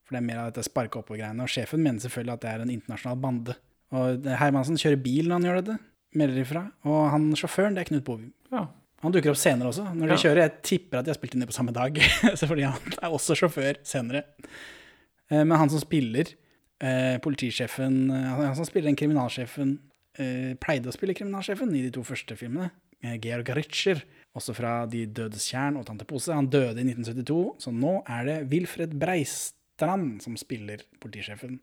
For 0.08 0.16
det 0.16 0.22
er 0.22 0.28
mer 0.28 0.42
av 0.44 0.52
dette 0.52 0.64
sparke 0.68 1.00
oppover-greiene. 1.02 1.44
Og 1.46 1.52
sjefen 1.52 1.84
mener 1.84 2.00
selvfølgelig 2.04 2.34
at 2.38 2.44
det 2.46 2.52
er 2.54 2.64
en 2.66 2.72
internasjonal 2.74 3.20
bande. 3.24 3.56
Og 3.94 4.26
Hermansen 4.40 4.80
kjører 4.80 5.02
bil 5.04 5.28
når 5.30 5.36
han 5.40 5.48
gjør 5.50 5.60
dette. 5.62 5.76
Melder 6.20 6.42
ifra. 6.44 6.64
Og 6.88 7.02
han 7.14 7.28
sjåføren, 7.38 7.76
det 7.76 7.84
er 7.84 7.90
Knut 7.92 8.06
Bovim. 8.08 8.32
Ja. 8.54 8.68
Han 9.04 9.12
dukker 9.12 9.34
opp 9.34 9.40
senere 9.42 9.68
også. 9.74 9.84
Når 9.92 10.08
de 10.08 10.14
Ja. 10.16 10.22
kjører, 10.24 10.42
Jeg 10.48 10.62
tipper 10.64 11.00
at 11.00 11.06
de 11.06 11.12
har 11.12 11.18
spilt 11.20 11.34
inn 11.36 11.42
det 11.44 11.50
på 11.50 11.56
samme 11.58 11.74
dag. 11.76 11.98
fordi 12.52 12.64
han 12.64 12.94
er 13.02 13.10
også 13.12 13.36
sjåfør 13.36 13.80
senere. 13.84 14.24
Eh, 15.30 15.44
Men 15.44 15.58
han 15.60 15.70
som 15.70 15.80
spiller 15.84 16.30
eh, 16.80 17.18
politisjefen 17.20 17.98
eh, 18.12 18.30
Han 18.48 18.56
som 18.56 18.66
spiller 18.66 18.88
den 18.92 18.96
kriminalsjefen 19.00 19.80
eh, 20.20 20.54
Pleide 20.62 20.92
å 20.92 20.96
spille 20.96 21.16
kriminalsjefen 21.18 21.74
i 21.76 21.84
de 21.86 21.92
to 21.96 22.04
første 22.08 22.38
filmene. 22.40 22.72
Georg 23.20 23.50
Ritscher, 23.58 24.00
også 24.32 24.54
fra 24.56 24.86
De 24.88 25.02
dødes 25.12 25.44
tjern 25.52 25.76
og 25.76 25.84
Tante 25.90 26.06
Pose. 26.08 26.32
Han 26.32 26.48
døde 26.48 26.80
i 26.80 26.86
1972, 26.88 27.40
så 27.66 27.74
nå 27.76 27.98
er 28.08 28.30
det 28.30 28.38
Wilfred 28.54 28.94
Breistrand 29.02 30.22
som 30.24 30.38
spiller 30.40 30.86
politisjefen. 31.04 31.58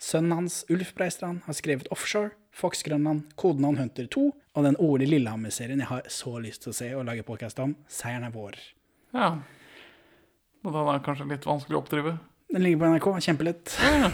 Sønnen 0.00 0.32
hans, 0.38 0.60
Ulf 0.72 0.94
Breistrand, 0.96 1.42
har 1.44 1.56
skrevet 1.58 1.90
Offshore, 1.92 2.30
Fox 2.56 2.84
Grønland, 2.86 3.26
Kodenavn 3.36 3.76
Hunter 3.82 4.06
2 4.14 4.22
og 4.30 4.64
den 4.64 4.78
årlige 4.80 5.10
Lillehammer-serien 5.16 5.82
jeg 5.82 5.90
har 5.90 6.06
så 6.10 6.38
lyst 6.40 6.62
til 6.64 6.72
å 6.72 6.78
se 6.78 6.88
og 6.94 7.04
lage 7.10 7.26
podkast 7.26 7.58
om, 7.62 7.74
Seieren 7.90 8.24
er 8.30 8.32
vår. 8.34 8.56
ja. 9.12 9.32
Men 10.62 10.74
den 10.76 10.88
er 10.92 10.98
kanskje 11.00 11.24
litt 11.24 11.46
vanskelig 11.48 11.76
å 11.78 11.78
oppdrive. 11.80 12.10
Den 12.52 12.60
ligger 12.60 12.82
på 12.82 12.88
NRK, 12.92 13.06
kjempelett. 13.24 13.70
Ja, 13.80 13.92
ja, 14.02 14.08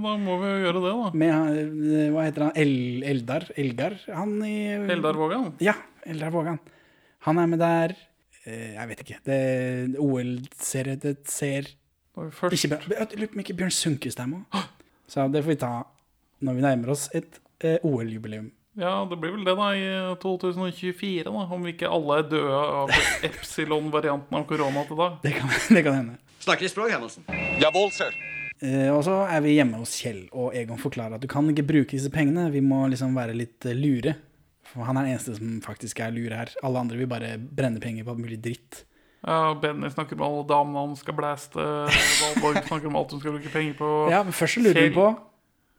da 0.00 0.12
må 0.20 0.36
vi 0.40 0.48
jo 0.50 0.60
gjøre 0.64 0.80
det, 0.84 0.92
da. 0.98 1.10
Med, 1.22 1.58
eh, 1.98 2.06
hva 2.14 2.24
heter 2.26 2.46
han, 2.46 2.52
El 2.56 3.02
Eldar? 3.10 3.44
Elgar? 3.58 3.98
Han 4.14 4.38
i 4.46 4.54
Eldar 4.94 5.18
Vågan. 5.18 5.50
Ja, 5.60 5.74
Eldar 6.06 6.32
Vågan. 6.34 6.58
Han 7.26 7.38
er 7.38 7.46
med 7.52 7.58
der. 7.62 7.94
Eh, 8.46 8.74
Jeg 8.74 8.88
vet 8.88 9.04
ikke. 9.04 9.18
Det 9.26 9.98
OL-serie 10.00 10.96
det 11.02 11.16
ser 11.30 11.68
først 12.16 12.56
ikke 12.58 12.76
bra 12.76 13.06
lurer 13.16 13.28
på 13.30 13.38
om 13.38 13.44
ikke 13.44 13.56
Bjørn 13.56 13.70
Sundquist 13.74 14.20
er 14.20 14.26
med. 14.32 14.64
Så 15.08 15.28
det 15.32 15.44
får 15.44 15.54
vi 15.54 15.60
ta 15.62 15.72
når 16.42 16.56
vi 16.58 16.64
nærmer 16.64 16.90
oss 16.96 17.08
et 17.14 17.38
eh, 17.62 17.78
OL-jubileum. 17.86 18.50
Ja, 18.80 19.04
det 19.04 19.18
blir 19.20 19.34
vel 19.36 19.44
det, 19.44 19.52
da, 19.58 19.68
i 19.76 20.16
2024, 20.22 21.24
da. 21.28 21.30
Om 21.52 21.62
vi 21.68 21.74
ikke 21.74 21.90
alle 21.92 22.22
er 22.22 22.28
døde 22.32 22.60
av 22.80 22.90
epsilon-varianten 23.28 24.38
av 24.40 24.46
korona 24.48 24.86
til 24.88 24.96
da. 24.96 25.10
Det 25.22 25.36
kan, 25.36 25.52
det 25.76 25.84
kan 25.84 25.98
hende. 26.00 26.18
Snakker 26.42 26.66
i 26.66 26.72
språk, 26.72 26.90
Hermansen. 26.96 27.28
Eh, 27.28 28.31
og 28.62 29.00
så 29.06 29.16
er 29.26 29.42
vi 29.42 29.56
hjemme 29.56 29.80
hos 29.80 29.96
Kjell, 29.98 30.28
og 30.30 30.54
Egon 30.54 30.78
forklarer 30.78 31.16
at 31.16 31.24
du 31.24 31.28
kan 31.30 31.48
ikke 31.50 31.64
bruke 31.66 31.96
disse 31.96 32.12
pengene. 32.14 32.46
Vi 32.54 32.62
må 32.62 32.84
liksom 32.92 33.16
være 33.18 33.34
litt 33.34 33.66
eh, 33.66 33.74
lure. 33.74 34.14
For 34.72 34.86
han 34.86 34.96
er 34.96 35.08
den 35.08 35.16
eneste 35.16 35.34
som 35.36 35.58
faktisk 35.64 36.00
er 36.00 36.14
lure 36.14 36.38
her. 36.38 36.52
Alle 36.64 36.80
andre 36.80 37.00
vil 37.00 37.10
bare 37.10 37.34
brenne 37.42 37.82
penger 37.82 38.06
på 38.06 38.14
mulig 38.16 38.38
dritt. 38.44 38.84
Ja, 39.22 39.52
Benny 39.58 39.90
snakker 39.90 40.18
om 40.18 40.24
alle 40.26 40.46
damene 40.50 40.86
han 40.86 40.94
skal 40.98 41.14
blæste. 41.18 41.58
Valborg 41.62 42.62
snakker 42.66 42.88
om 42.90 42.96
alt 42.98 43.12
hun 43.14 43.20
skal 43.22 43.36
bruke 43.36 43.52
penger 43.52 43.76
på. 43.78 43.90
Ja, 44.10 44.22
men 44.26 44.34
først 44.34 44.58
så 44.58 44.64
lurer 44.64 44.88
vi 44.88 44.94
på 44.96 45.10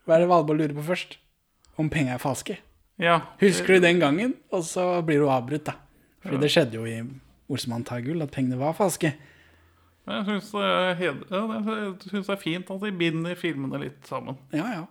Hva 0.03 0.15
er 0.15 0.23
det 0.23 0.29
Valborg 0.31 0.61
lurer 0.61 0.75
på 0.77 0.86
først? 0.91 1.17
Om 1.79 1.89
penger 1.91 2.15
er 2.15 2.21
falske. 2.21 2.59
Ja. 3.01 3.17
Husker 3.41 3.75
du 3.75 3.84
den 3.84 3.99
gangen? 4.03 4.36
Og 4.53 4.63
så 4.67 4.86
blir 5.07 5.23
du 5.23 5.31
avbrutt, 5.31 5.65
da. 5.71 5.79
Fordi 6.23 6.39
det 6.43 6.51
skjedde 6.53 6.77
jo 6.77 6.88
i 6.88 6.99
Olsemann 7.51 7.84
tar 7.88 8.03
gull, 8.05 8.21
at 8.23 8.31
pengene 8.31 8.59
var 8.59 8.75
falske. 8.77 9.11
Men 10.03 10.19
Jeg 10.19 10.25
syns 10.27 10.49
det, 10.51 10.63
ja, 10.67 11.43
jeg 11.43 11.93
synes 12.09 12.27
det 12.27 12.35
er 12.35 12.41
fint 12.41 12.73
at 12.75 12.83
de 12.83 12.91
binder 12.99 13.39
filmene 13.39 13.79
litt 13.85 14.09
sammen. 14.09 14.39
Ja, 14.55 14.67
ja. 14.73 14.83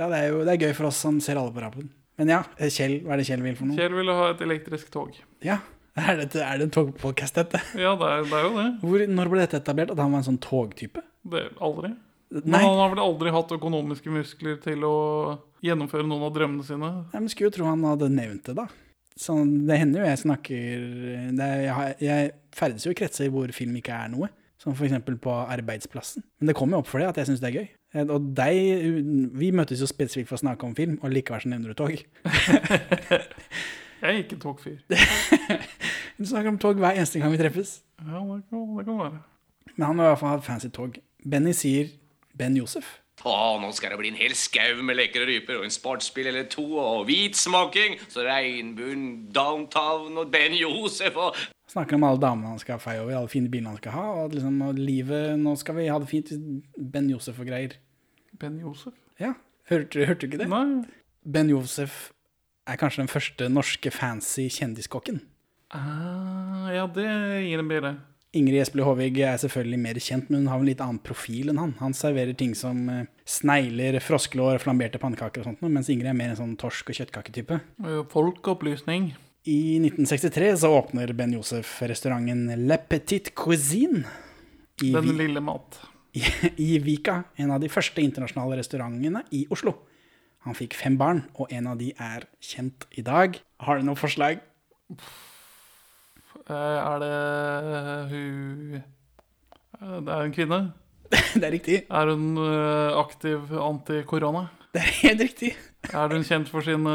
ja 0.00 0.10
det 0.12 0.20
er 0.20 0.28
jo 0.32 0.44
det 0.44 0.54
er 0.54 0.68
gøy 0.68 0.76
for 0.76 0.90
oss 0.90 1.00
som 1.04 1.22
ser 1.24 1.40
alle 1.40 1.54
på 1.54 1.64
rappen. 1.64 1.88
Men 2.18 2.34
ja, 2.34 2.42
Kjell, 2.58 3.00
hva 3.06 3.14
er 3.14 3.22
det 3.22 3.28
Kjell 3.30 3.44
vil 3.46 3.56
for 3.56 3.70
noe? 3.70 3.78
Kjell 3.78 3.94
ville 3.94 4.14
ha 4.18 4.30
et 4.34 4.40
elektrisk 4.44 4.90
tog. 4.92 5.14
Ja, 5.44 5.60
er 5.98 6.20
det, 6.20 6.32
er 6.36 6.58
det 6.60 6.68
en 6.68 6.74
togpodcast, 6.74 7.38
dette? 7.38 7.62
Ja, 7.78 7.94
det 7.98 8.08
er, 8.10 8.26
det 8.26 8.40
er 8.40 8.48
jo 8.48 8.56
det. 8.58 8.66
Hvor, 8.82 9.04
når 9.20 9.30
ble 9.32 9.44
dette 9.44 9.62
etablert? 9.62 9.94
At 9.94 10.02
han 10.02 10.12
var 10.12 10.22
en 10.24 10.28
sånn 10.32 10.42
togtype? 10.42 11.04
det 11.30 11.48
aldri. 11.60 11.92
Men 12.28 12.60
han 12.60 12.76
har 12.76 12.90
vel 12.92 13.00
aldri 13.00 13.32
hatt 13.32 13.54
økonomiske 13.56 14.12
muskler 14.12 14.58
til 14.60 14.84
å 14.84 14.96
gjennomføre 15.64 16.04
noen 16.06 16.26
av 16.26 16.34
drømmene 16.34 16.66
sine. 16.66 16.90
Nei, 17.12 17.22
men 17.22 17.30
skulle 17.32 17.48
jo 17.48 17.56
tro 17.56 17.68
han 17.70 17.86
hadde 17.88 18.10
nevnt 18.12 18.50
det, 18.50 18.56
da. 18.58 18.66
Så 19.18 19.34
det 19.42 19.78
hender 19.80 20.04
jo 20.04 20.10
jeg 20.10 20.20
snakker 20.20 20.82
det 21.34 21.46
er, 21.46 21.94
jeg 21.98 22.28
ferdes 22.54 22.84
jo 22.86 22.92
i 22.92 22.98
kretser 22.98 23.32
hvor 23.34 23.50
film 23.56 23.80
ikke 23.80 23.96
er 23.96 24.12
noe. 24.12 24.28
Som 24.58 24.74
eksempel 24.74 25.14
på 25.22 25.30
arbeidsplassen. 25.30 26.24
Men 26.40 26.50
det 26.50 26.56
kommer 26.58 26.76
jo 26.76 26.82
opp 26.82 26.88
for 26.90 26.98
det 26.98 27.12
at 27.12 27.20
jeg 27.20 27.30
syns 27.30 27.42
det 27.44 27.50
er 27.52 27.58
gøy. 27.60 27.68
Og 28.10 28.32
deg, 28.36 28.56
vi 29.38 29.52
møtes 29.54 29.80
jo 29.80 29.88
spesifikt 29.88 30.28
for 30.28 30.36
å 30.36 30.42
snakke 30.42 30.66
om 30.66 30.74
film, 30.76 30.98
og 31.02 31.14
likevel 31.14 31.44
så 31.44 31.52
nevner 31.52 31.72
du 31.72 31.78
tog. 31.78 31.94
Jeg 33.98 34.14
er 34.14 34.20
ikke 34.22 34.38
togfyr. 34.38 34.76
Du 36.18 36.24
snakker 36.26 36.50
om 36.50 36.58
tog 36.58 36.78
hver 36.82 36.96
eneste 36.98 37.20
gang 37.22 37.30
vi 37.30 37.38
treffes. 37.38 37.76
Ja, 38.02 38.18
det 38.18 38.40
kan, 38.50 38.62
det 38.74 38.84
kan 38.88 38.96
være. 38.98 39.18
Men 39.76 39.84
han 39.86 40.00
har 40.00 40.08
i 40.08 40.10
hvert 40.10 40.18
fall 40.18 40.32
hatt 40.32 40.46
fancy 40.46 40.70
tog. 40.74 40.96
Benny 41.22 41.52
sier 41.54 41.92
Ben 42.34 42.56
Josef. 42.58 42.96
Å, 43.22 43.58
nå 43.62 43.70
skal 43.74 43.94
det 43.94 43.98
bli 44.00 44.10
en 44.10 44.18
hel 44.18 44.34
skau 44.38 44.82
med 44.86 44.98
lekre 44.98 45.26
ryper 45.26 45.60
og 45.60 45.66
en 45.66 45.74
sportsbil 45.74 46.30
eller 46.30 46.48
to 46.50 46.64
og 46.78 47.06
hvit 47.06 47.38
smoking, 47.38 47.96
så 48.10 48.26
regnbuen, 48.26 49.28
downtown 49.34 50.18
og 50.18 50.30
Ben 50.34 50.54
Josef 50.58 51.18
og 51.18 51.38
Snakker 51.68 51.98
om 51.98 52.06
alle 52.08 52.20
damene 52.22 52.54
han 52.54 52.60
skal 52.62 52.80
feie 52.80 53.02
over, 53.02 53.12
alle 53.18 53.28
fine 53.28 53.50
bilene 53.52 53.74
han 53.74 53.80
skal 53.80 53.92
ha, 53.92 54.06
og, 54.22 54.36
liksom, 54.36 54.60
og 54.64 54.78
livet 54.80 55.34
Nå 55.40 55.52
skal 55.60 55.76
vi 55.76 55.88
ha 55.92 55.98
det 56.00 56.08
fint. 56.08 56.32
Ben 56.76 57.10
Josef 57.12 57.40
og 57.42 57.50
greier. 57.50 57.76
Ben 58.40 58.56
Josef? 58.62 58.96
Ja, 59.20 59.34
hørte, 59.68 60.06
hørte 60.08 60.24
du 60.24 60.30
ikke 60.30 60.40
det? 60.44 60.48
Nei. 60.52 60.86
Ben 61.28 61.50
Josef 61.52 62.08
er 62.68 62.78
kanskje 62.80 63.02
den 63.04 63.12
første 63.12 63.48
norske 63.52 63.92
fancy 63.92 64.46
kjendiskokken. 64.52 65.20
Ah, 65.74 66.68
ja, 66.72 66.86
det 66.88 67.08
gir 67.44 67.60
en 67.60 67.68
bilde. 67.68 67.92
Ingrid 68.36 68.60
Espelid 68.60 68.84
Håvig 68.84 69.20
er 69.24 69.38
selvfølgelig 69.40 69.78
mer 69.80 70.00
kjent, 70.04 70.26
men 70.28 70.42
hun 70.42 70.50
har 70.52 70.60
en 70.60 70.68
litt 70.68 70.82
annen 70.84 71.00
profil 71.04 71.48
enn 71.52 71.60
han. 71.60 71.72
Han 71.80 71.96
serverer 71.96 72.36
ting 72.36 72.52
som 72.56 72.82
eh, 72.92 73.06
snegler, 73.28 73.96
froskelår, 74.04 74.60
flamberte 74.60 75.00
pannekaker 75.00 75.42
og 75.42 75.48
sånt, 75.48 75.64
mens 75.64 75.88
Ingrid 75.92 76.10
er 76.12 76.18
mer 76.18 76.34
en 76.34 76.40
sånn 76.42 76.58
torsk- 76.60 76.92
og 76.92 77.00
kjøttkaketype. 77.00 77.60
Eh, 77.84 78.02
Folkeopplysning. 78.12 79.14
I 79.48 79.78
1963 79.80 80.50
så 80.60 80.70
åpner 80.76 81.12
Ben 81.16 81.32
Josef 81.32 81.78
restauranten 81.88 82.42
Le 82.68 82.76
Petit 82.90 83.30
Cuisine 83.38 84.02
i, 84.82 84.90
Den 84.92 85.08
lille 85.16 85.40
mat. 85.40 85.78
i, 86.12 86.22
i 86.74 86.78
Vika, 86.84 87.22
en 87.40 87.50
av 87.54 87.62
de 87.62 87.70
første 87.72 88.02
internasjonale 88.04 88.58
restaurantene 88.60 89.22
i 89.34 89.46
Oslo. 89.54 89.72
Han 90.46 90.54
fikk 90.56 90.76
fem 90.78 90.96
barn, 91.00 91.24
og 91.34 91.50
en 91.52 91.66
av 91.72 91.78
de 91.80 91.90
er 91.98 92.26
kjent 92.44 92.84
i 92.96 93.02
dag. 93.06 93.40
Har 93.64 93.80
du 93.80 93.88
noe 93.88 93.98
forslag? 93.98 94.38
Eh, 96.48 96.54
Er 96.54 97.02
det 97.02 97.16
hun 98.12 98.82
Eh, 99.78 100.00
Det 100.02 100.10
er 100.12 100.22
en 100.26 100.32
kvinne. 100.34 100.60
Det 101.38 101.44
er 101.44 101.52
riktig. 101.54 101.76
Er 101.88 102.08
hun 102.10 102.36
eh, 102.42 102.96
aktiv 102.98 103.52
anti-korona? 103.62 104.48
Det 104.74 104.80
er 104.82 104.94
helt 105.04 105.20
riktig. 105.22 105.52
Er 105.94 106.08
hun 106.12 106.24
kjent 106.26 106.48
for 106.52 106.60
sine 106.60 106.94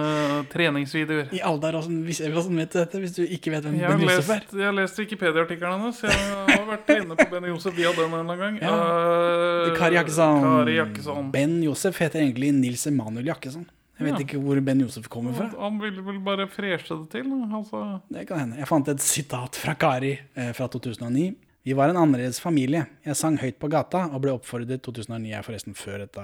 treningsvideoer? 0.52 1.32
I 1.34 1.40
hvordan 1.42 2.04
hvis- 2.06 2.22
hvordan 2.22 2.58
vet 2.58 2.74
du 2.74 2.80
dette, 2.80 3.00
hvis 3.00 3.16
du 3.16 3.22
ikke 3.26 3.52
vet 3.52 3.64
hvem 3.66 3.80
Jeg 3.80 3.90
Ben 3.90 4.02
Josef 4.02 4.30
er? 4.30 4.42
jeg 4.54 4.66
har 4.66 4.72
lest 4.74 5.00
Wikipedia-artikkelen 5.00 5.80
hennes. 5.80 6.02
Jeg 6.04 6.12
har 6.12 6.66
vært 6.70 6.90
inne 7.02 7.16
på 7.18 7.30
Ben 7.32 7.44
Josef 7.50 7.76
via 7.76 7.92
den 7.92 8.06
en 8.06 8.20
eller 8.20 8.34
annen 8.34 8.40
gang. 8.40 8.60
Ja. 8.62 9.70
Uh, 9.72 9.78
Kari 9.78 9.96
Jakkesson. 9.96 10.42
Kari 10.44 10.76
Jakkesson. 10.78 11.32
Ben 11.32 11.64
Josef 11.64 11.98
heter 12.00 12.22
egentlig 12.22 12.54
Nils 12.54 12.86
Emanuel 12.88 13.26
Jakkesson. 13.26 13.66
Jeg 14.00 14.08
vet 14.08 14.20
Ja. 14.20 14.26
ikke 14.26 14.40
hvor 14.42 14.60
Ben 14.66 14.80
Josef 14.82 15.08
kommer 15.10 15.34
fra. 15.34 15.50
Han 15.60 15.80
ville 15.80 16.02
vel 16.02 16.20
bare 16.20 16.48
freshe 16.48 16.90
det 16.98 17.10
til. 17.12 17.26
Altså, 17.54 18.00
Det 18.12 18.28
kan 18.28 18.40
hende. 18.40 18.58
Jeg 18.58 18.68
fant 18.68 18.88
et 18.90 19.00
sitat 19.02 19.56
fra 19.56 19.74
Kari 19.76 20.20
eh, 20.36 20.52
fra 20.54 20.68
2009. 20.68 21.36
Vi 21.64 21.74
var 21.74 21.90
en 21.90 21.98
annerledes 21.98 22.42
familie. 22.44 22.86
Jeg 23.06 23.16
sang 23.16 23.38
høyt 23.40 23.56
på 23.62 23.70
gata 23.72 24.10
og 24.12 24.20
ble 24.26 24.34
oppfordret 24.36 24.84
2009 24.84 25.30
er 25.32 25.46
forresten 25.46 25.78
før, 25.80 26.02
dette, 26.04 26.24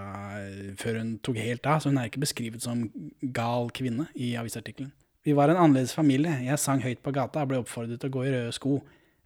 før 0.81 0.97
hun 0.99 1.13
tok 1.23 1.39
helt 1.39 1.69
av, 1.69 1.79
så 1.79 1.93
hun 1.93 1.99
er 2.01 2.09
ikke 2.09 2.25
beskrevet 2.25 2.65
som 2.65 2.89
gal 3.21 3.71
kvinne 3.71 4.09
i 4.19 4.33
avisartikkelen. 4.39 4.91
Vi 5.23 5.35
var 5.37 5.51
en 5.51 5.59
annerledes 5.59 5.95
familie. 5.95 6.33
Jeg 6.43 6.59
sang 6.59 6.83
høyt 6.83 6.99
på 7.05 7.13
gata 7.15 7.45
og 7.45 7.53
ble 7.53 7.61
oppfordret 7.63 8.01
til 8.01 8.11
å 8.11 8.15
gå 8.17 8.25
i 8.27 8.33
røde 8.33 8.51
sko. 8.55 8.81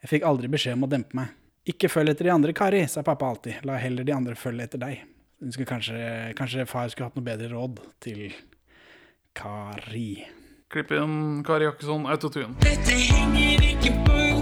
Jeg 0.06 0.12
fikk 0.12 0.28
aldri 0.30 0.52
beskjed 0.54 0.78
om 0.78 0.86
å 0.86 0.92
dempe 0.92 1.18
meg. 1.18 1.34
Ikke 1.74 1.90
følg 1.90 2.12
etter 2.12 2.28
de 2.28 2.34
andre, 2.34 2.54
Kari, 2.54 2.84
sa 2.92 3.02
pappa 3.08 3.30
alltid. 3.32 3.64
La 3.66 3.80
heller 3.82 4.06
de 4.06 4.14
andre 4.14 4.38
følge 4.38 4.68
etter 4.68 4.82
deg. 4.84 5.02
Kanskje, 5.66 5.98
kanskje 6.38 6.68
far 6.70 6.92
skulle 6.92 7.10
hatt 7.10 7.18
noe 7.18 7.26
bedre 7.26 7.50
råd 7.56 7.82
til 8.04 8.28
Kari. 9.34 10.28
Klipp 10.74 10.94
inn 10.94 11.42
Kari 11.48 11.70
Jakkesson 11.72 12.06
autotune. 12.06 12.54
Dette 12.62 13.02
henger 13.02 13.70
ikke 13.72 13.98
på 14.04 14.33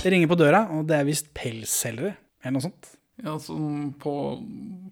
Det 0.00 0.10
ringer 0.14 0.30
på 0.30 0.38
døra, 0.40 0.64
og 0.72 0.86
det 0.88 0.96
er 0.96 1.04
visst 1.04 1.28
pelsselgere, 1.36 2.14
eller 2.40 2.56
noe 2.56 2.64
sånt. 2.64 2.94
Ja, 3.20 3.34
sånn 3.42 3.90
på, 4.00 4.12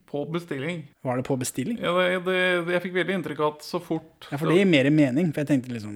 på 0.08 0.24
bestilling. 0.34 0.82
Var 1.06 1.20
det 1.20 1.24
på 1.24 1.36
bestilling? 1.40 1.78
Ja, 1.80 1.94
det, 1.96 2.18
det, 2.26 2.74
jeg 2.74 2.84
fikk 2.84 2.98
veldig 2.98 3.16
inntrykk 3.16 3.40
av 3.40 3.54
at 3.54 3.64
så 3.64 3.80
fort 3.80 4.28
Ja, 4.28 4.36
for 4.36 4.50
det 4.50 4.58
gir 4.58 4.68
mer 4.68 4.90
mening, 4.92 5.30
for 5.32 5.40
jeg 5.40 5.48
tenkte 5.54 5.72
liksom 5.72 5.94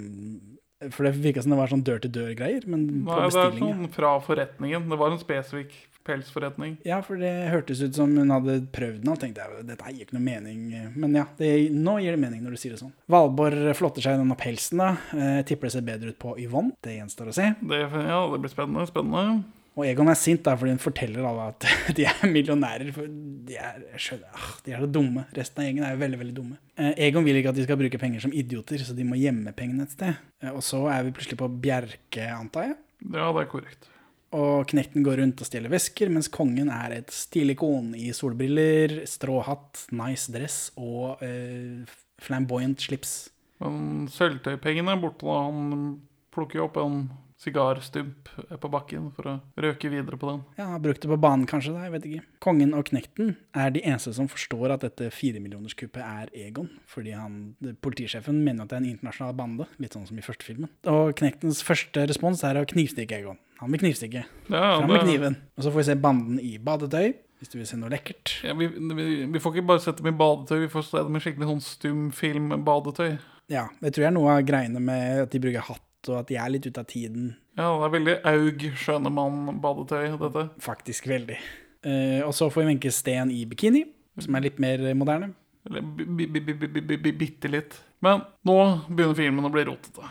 For 0.94 1.04
det 1.04 1.12
virka 1.20 1.44
som 1.44 1.52
det 1.52 1.58
var 1.60 1.72
sånn 1.74 1.84
dør-til-dør-greier, 1.84 2.64
men 2.72 2.86
på 3.04 3.18
Nei, 3.18 3.28
det 3.28 3.42
er 3.42 3.58
sånn 3.60 3.90
fra 3.92 4.14
forretningen. 4.24 4.88
Det 4.88 4.98
var 5.02 5.12
en 5.12 5.20
spesifikk 5.20 5.76
pelsforretning. 6.06 6.76
Ja, 6.88 7.00
for 7.04 7.20
det 7.20 7.30
hørtes 7.52 7.82
ut 7.84 7.96
som 7.98 8.12
hun 8.18 8.32
hadde 8.34 8.58
prøvd 8.74 9.00
den, 9.02 9.12
og 9.14 9.20
tenkte 9.22 9.44
jeg, 9.44 9.64
dette 9.70 9.94
gir 9.94 10.06
ikke 10.06 10.18
noe 10.18 10.26
mening. 10.26 10.66
Men 10.98 11.16
ja, 11.20 11.26
det, 11.38 11.52
nå 11.74 11.96
gir 12.02 12.16
det 12.16 12.22
mening 12.22 12.44
når 12.44 12.56
du 12.56 12.62
sier 12.62 12.76
det 12.76 12.82
sånn. 12.82 12.94
Valborg 13.12 13.72
flotter 13.78 14.04
seg 14.04 14.18
i 14.18 14.22
denne 14.22 14.38
pelsen, 14.38 14.82
da. 14.82 14.92
Eh, 15.16 15.40
tipper 15.48 15.68
det 15.70 15.76
ser 15.76 15.88
bedre 15.88 16.12
ut 16.12 16.20
på 16.22 16.36
Yvonne. 16.42 16.76
Det 16.84 16.98
gjenstår 16.98 17.32
å 17.32 17.36
se. 17.36 17.50
Det, 17.62 17.82
ja, 17.88 18.22
det 18.32 18.42
blir 18.44 18.52
spennende. 18.52 18.86
Spennende. 18.90 19.42
Og 19.72 19.86
Egon 19.88 20.10
er 20.12 20.18
sint 20.20 20.42
da, 20.44 20.52
fordi 20.58 20.74
hun 20.74 20.82
forteller 20.82 21.24
alle 21.24 21.46
at 21.54 21.66
de 21.96 22.04
er 22.08 22.26
millionærer. 22.28 22.90
For 22.92 23.08
de 23.08 23.56
er, 23.56 23.78
skjønner, 23.96 24.28
ah, 24.36 24.50
de 24.66 24.74
er 24.74 24.84
så 24.84 24.88
dumme. 24.98 25.24
Resten 25.36 25.62
av 25.62 25.68
gjengen 25.68 25.86
er 25.88 25.94
jo 25.94 26.02
veldig 26.02 26.20
veldig 26.20 26.34
dumme. 26.36 26.58
Eh, 26.76 26.92
Egon 27.08 27.24
vil 27.24 27.40
ikke 27.40 27.54
at 27.54 27.60
de 27.60 27.64
skal 27.64 27.80
bruke 27.80 28.00
penger 28.02 28.26
som 28.26 28.34
idioter, 28.36 28.84
så 28.84 28.96
de 28.96 29.06
må 29.08 29.16
gjemme 29.20 29.54
pengene 29.56 29.86
et 29.88 29.94
sted. 29.94 30.20
Eh, 30.44 30.52
og 30.52 30.60
så 30.66 30.82
er 30.92 31.06
vi 31.06 31.14
plutselig 31.16 31.40
på 31.40 31.48
Bjerke, 31.64 32.28
antar 32.36 32.68
jeg. 32.68 32.76
Ja, 33.08 33.30
det 33.32 33.46
er 33.46 33.50
korrekt. 33.50 33.88
Og 34.32 34.68
knekten 34.70 35.04
går 35.04 35.20
rundt 35.20 35.42
og 35.44 35.48
stjeler 35.48 35.72
vesker, 35.72 36.08
mens 36.12 36.30
kongen 36.32 36.70
er 36.72 36.96
et 36.96 37.12
stilig 37.12 37.58
ikon 37.58 37.92
i 37.98 38.10
solbriller, 38.16 39.02
stråhatt, 39.10 39.86
nice 39.92 40.32
dress 40.32 40.62
og 40.80 41.20
eh, 41.24 41.82
flamboyant 42.22 42.80
slips. 42.80 43.16
Men 43.62 44.08
sølvtøypengene 44.10 44.96
er 44.96 45.02
borte 45.02 45.28
da 45.28 45.42
han 45.44 46.00
plukker 46.32 46.62
jo 46.62 46.70
opp 46.70 46.80
en 46.80 47.04
sigarstump 47.42 48.30
på 48.62 48.70
bakken 48.70 49.08
for 49.16 49.28
å 49.28 49.34
røke 49.64 49.90
videre 49.90 50.18
på 50.20 50.28
den. 50.30 50.42
Ja, 50.58 50.68
brukt 50.82 51.02
det 51.02 51.10
på 51.10 51.18
banen 51.20 51.46
kanskje, 51.50 51.74
da, 51.74 51.86
jeg 51.86 51.94
vet 51.96 52.08
ikke. 52.08 52.24
Kongen 52.44 52.74
og 52.78 52.86
knekten 52.90 53.34
er 53.58 53.72
de 53.74 53.82
eneste 53.82 54.14
som 54.16 54.30
forstår 54.30 54.76
at 54.76 54.86
dette 54.86 55.10
firemillionerskuppet 55.14 56.02
er 56.04 56.30
Egon, 56.46 56.70
fordi 56.90 57.16
han, 57.18 57.40
politisjefen 57.84 58.38
mener 58.46 58.64
at 58.64 58.72
det 58.72 58.78
er 58.78 58.84
en 58.84 58.90
internasjonal 58.92 59.34
bande, 59.38 59.68
litt 59.82 59.96
sånn 59.96 60.06
som 60.08 60.20
i 60.20 60.26
første 60.26 60.46
filmen. 60.46 60.70
Og 60.90 61.16
knektens 61.18 61.64
første 61.66 62.06
respons 62.10 62.44
er 62.46 62.60
å 62.60 62.68
knivstikke 62.68 63.18
Egon. 63.18 63.42
Han 63.62 63.70
vil 63.72 63.80
knivstikke. 63.84 64.24
Ja, 64.50 64.62
Fram 64.80 64.90
med 64.90 65.04
kniven. 65.06 65.36
Og 65.56 65.62
så 65.64 65.70
får 65.70 65.78
vi 65.80 65.88
se 65.88 65.94
banden 66.02 66.40
i 66.42 66.56
badetøy, 66.58 67.12
hvis 67.38 67.50
du 67.52 67.58
vil 67.60 67.66
se 67.70 67.76
noe 67.78 67.90
lekkert. 67.92 68.32
Ja, 68.46 68.54
vi, 68.58 68.66
vi, 68.68 69.04
vi 69.30 69.42
får 69.42 69.54
ikke 69.56 69.68
bare 69.70 69.82
sette 69.84 70.02
dem 70.02 70.10
i 70.12 70.18
badetøy, 70.18 70.64
vi 70.64 70.70
får 70.72 70.84
se 70.88 71.02
dem 71.06 71.18
i 71.18 71.22
skikkelig 71.22 71.48
sånn 71.52 71.62
stumfilm-badetøy. 71.68 73.14
Ja, 73.52 73.66
det 73.82 73.92
tror 73.94 74.04
jeg 74.06 74.10
er 74.12 74.16
noe 74.16 74.34
av 74.36 74.44
greiene 74.48 74.80
med 74.82 75.22
at 75.26 75.32
de 75.34 75.40
bruker 75.42 75.64
hatt, 75.66 75.88
og 76.10 76.18
at 76.22 76.30
de 76.30 76.38
er 76.40 76.52
litt 76.54 76.66
ute 76.66 76.82
av 76.82 76.88
tiden. 76.90 77.32
Ja, 77.58 77.68
det 77.78 77.86
er 77.88 77.94
veldig 77.96 78.14
Aug 78.32 78.62
Skjønemann-badetøy, 78.82 80.06
dette. 80.22 80.44
Faktisk 80.64 81.06
veldig. 81.10 81.38
Uh, 81.82 82.20
og 82.28 82.32
så 82.36 82.48
får 82.50 82.62
vi 82.62 82.68
Wenche 82.70 82.92
Steen 82.94 83.30
i 83.34 83.42
bikini, 83.50 83.84
som 84.22 84.34
er 84.38 84.44
litt 84.46 84.58
mer 84.62 84.82
moderne. 84.98 85.32
Eller 85.66 85.82
bi- 85.82 86.06
bi- 86.06 86.26
bi- 86.26 86.40
bi- 86.42 86.54
bi- 86.66 86.80
bi- 86.80 86.96
bi- 86.98 87.12
bitte 87.18 87.50
litt. 87.50 87.76
Men 88.02 88.24
nå 88.48 88.56
begynner 88.88 89.14
filmen 89.18 89.46
å 89.46 89.50
bli 89.54 89.62
rotete. 89.68 90.08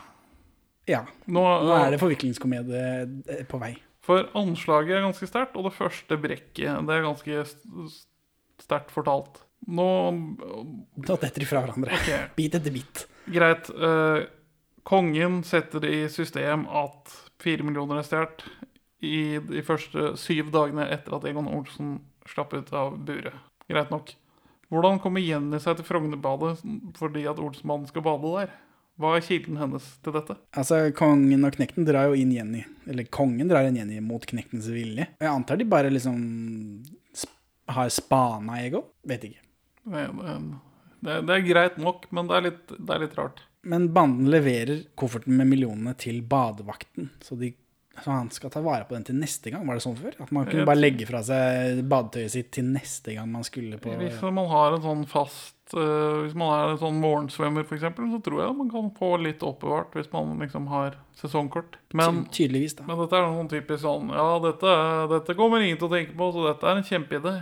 Ja, 0.91 1.05
Nå, 1.31 1.41
nå 1.63 1.75
er 1.77 1.93
det 1.93 1.99
forviklingskomedie 2.01 2.81
eh, 3.31 3.45
på 3.49 3.59
vei. 3.61 3.73
For 4.05 4.27
anslaget 4.37 4.97
er 4.97 5.03
ganske 5.05 5.27
sterkt, 5.29 5.55
og 5.59 5.67
det 5.69 5.75
første 5.77 6.17
brekket 6.19 6.87
det 6.87 6.95
er 6.97 7.05
ganske 7.05 7.43
st- 7.47 7.99
sterkt 8.63 8.91
fortalt. 8.93 9.43
Nå 9.69 9.85
Da 11.05 11.15
detter 11.21 11.43
de 11.43 11.47
fra 11.49 11.61
hverandre. 11.63 11.93
Okay. 12.01 12.25
Bit 12.39 12.57
etter 12.59 12.73
bit. 12.73 13.03
Greit. 13.31 13.69
eh, 13.69 14.23
kongen 14.89 15.43
setter 15.45 15.85
i 15.85 15.99
system 16.09 16.63
at 16.65 17.11
fire 17.41 17.61
millioner 17.67 17.99
er 18.01 18.07
stjålet 18.07 18.47
i 19.05 19.37
de 19.41 19.61
første 19.65 20.15
syv 20.21 20.49
dagene 20.53 20.87
etter 20.93 21.13
at 21.17 21.23
Egon 21.29 21.47
Olsen 21.49 21.99
slapp 22.29 22.53
ut 22.57 22.73
av 22.73 22.97
buret. 23.05 23.37
Greit 23.69 23.93
nok. 23.93 24.11
Hvordan 24.73 24.97
kommer 25.03 25.21
Jenny 25.21 25.59
seg 25.61 25.77
til 25.79 25.85
Frognerbadet 25.87 26.55
fordi 26.97 27.25
at 27.29 27.39
Olsmannen 27.41 27.89
skal 27.89 28.05
bade 28.05 28.33
der? 28.39 28.51
Hva 29.01 29.15
er 29.17 29.25
kilden 29.25 29.57
hennes 29.57 29.85
til 30.05 30.13
dette? 30.15 30.37
Altså, 30.53 30.81
kongen 30.97 31.47
og 31.47 31.55
knekten 31.57 31.87
drar 31.87 32.11
jo 32.11 32.17
inn 32.21 32.33
Jenny. 32.35 32.63
Eller 32.89 33.07
kongen 33.09 33.49
drar 33.49 33.65
inn 33.67 33.79
Jenny 33.79 34.01
mot 34.05 34.25
knektens 34.29 34.69
vilje. 34.69 35.07
Jeg 35.17 35.31
antar 35.31 35.57
de 35.57 35.67
bare 35.69 35.91
liksom 35.93 36.19
sp 37.17 37.31
har 37.71 37.89
spana 37.93 38.57
Egon? 38.65 38.83
Vet 39.07 39.23
ikke. 39.29 39.41
Det, 39.85 40.01
det, 41.01 41.15
det 41.27 41.35
er 41.37 41.45
greit 41.45 41.77
nok, 41.81 42.05
men 42.13 42.27
det 42.29 42.37
er 42.37 42.45
litt, 42.49 42.73
det 42.77 42.95
er 42.95 43.03
litt 43.05 43.17
rart. 43.17 43.41
Men 43.61 43.91
banden 43.93 44.29
leverer 44.33 44.83
kofferten 44.97 45.37
med 45.37 45.49
millionene 45.51 45.93
til 45.99 46.23
badevakten, 46.25 47.11
så, 47.21 47.37
de, 47.37 47.51
så 48.01 48.15
han 48.15 48.31
skal 48.33 48.51
ta 48.53 48.61
vare 48.65 48.87
på 48.89 48.97
den 48.97 49.05
til 49.07 49.19
neste 49.21 49.53
gang. 49.53 49.65
Var 49.69 49.77
det 49.77 49.85
sånn 49.85 49.99
før? 49.99 50.17
At 50.25 50.33
man 50.33 50.49
kunne 50.49 50.65
bare 50.67 50.81
legge 50.81 51.07
fra 51.09 51.21
seg 51.25 51.83
badetøyet 51.85 52.33
sitt 52.33 52.51
til 52.57 52.67
neste 52.73 53.15
gang 53.17 53.29
man 53.31 53.45
skulle 53.47 53.79
på 53.81 53.93
Hvis 54.01 54.21
man 54.25 54.49
har 54.49 54.77
en 54.77 54.85
sånn 54.85 55.05
fast 55.09 55.60
eh, 55.77 56.17
Hvis 56.25 56.35
man 56.37 56.51
er 56.55 56.73
en 56.73 56.81
sånn 56.81 56.99
morgensvømmer, 57.03 57.65
f.eks., 57.67 57.87
så 58.13 58.19
tror 58.25 58.43
jeg 58.43 58.57
man 58.57 58.69
kan 58.73 58.91
få 58.97 59.13
litt 59.21 59.43
oppbevart 59.45 59.95
hvis 59.97 60.11
man 60.13 60.35
liksom 60.41 60.67
har 60.71 60.99
sesongkort. 61.19 61.79
Men, 61.97 62.25
Tydeligvis, 62.33 62.77
da. 62.79 62.85
men 62.89 63.01
dette 63.01 63.17
er 63.17 63.25
noe 63.27 63.39
sånn 63.41 63.51
typisk 63.51 63.83
sånn 63.85 64.13
Ja, 64.15 64.27
dette, 64.43 64.75
dette 65.11 65.35
kommer 65.39 65.63
ingen 65.63 65.79
til 65.81 65.89
å 65.89 65.95
tenke 65.95 66.15
på, 66.17 66.29
så 66.35 66.47
dette 66.49 66.69
er 66.69 66.79
en 66.79 66.87
kjempeidé. 66.87 67.35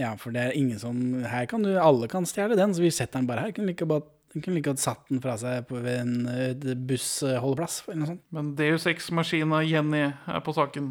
Ja, 0.00 0.16
for 0.18 0.34
det 0.34 0.42
er 0.42 0.56
ingen 0.58 0.80
som 0.82 0.96
Her 1.30 1.46
kan 1.46 1.62
du 1.62 1.70
Alle 1.78 2.08
kan 2.10 2.26
stjele 2.26 2.58
den, 2.58 2.74
så 2.74 2.82
vi 2.82 2.90
setter 2.90 3.20
den 3.20 3.28
bare 3.30 3.46
her. 3.46 3.54
Kunne 3.54 3.70
like 3.70 3.86
godt 3.86 4.10
kunne 4.34 4.56
like 4.58 4.66
godt 4.66 4.82
satt 4.82 5.04
den 5.06 5.20
fra 5.22 5.36
seg 5.38 5.68
på 5.68 5.78
en 5.86 6.24
eh, 6.26 6.72
bussholdeplass 6.74 7.84
eller 7.86 8.00
noe 8.00 8.08
sånt. 8.08 8.24
Men 8.34 8.48
Deus 8.58 8.88
Ex-maskina 8.90 9.60
Jenny 9.62 10.08
er 10.10 10.40
på 10.42 10.54
saken. 10.56 10.88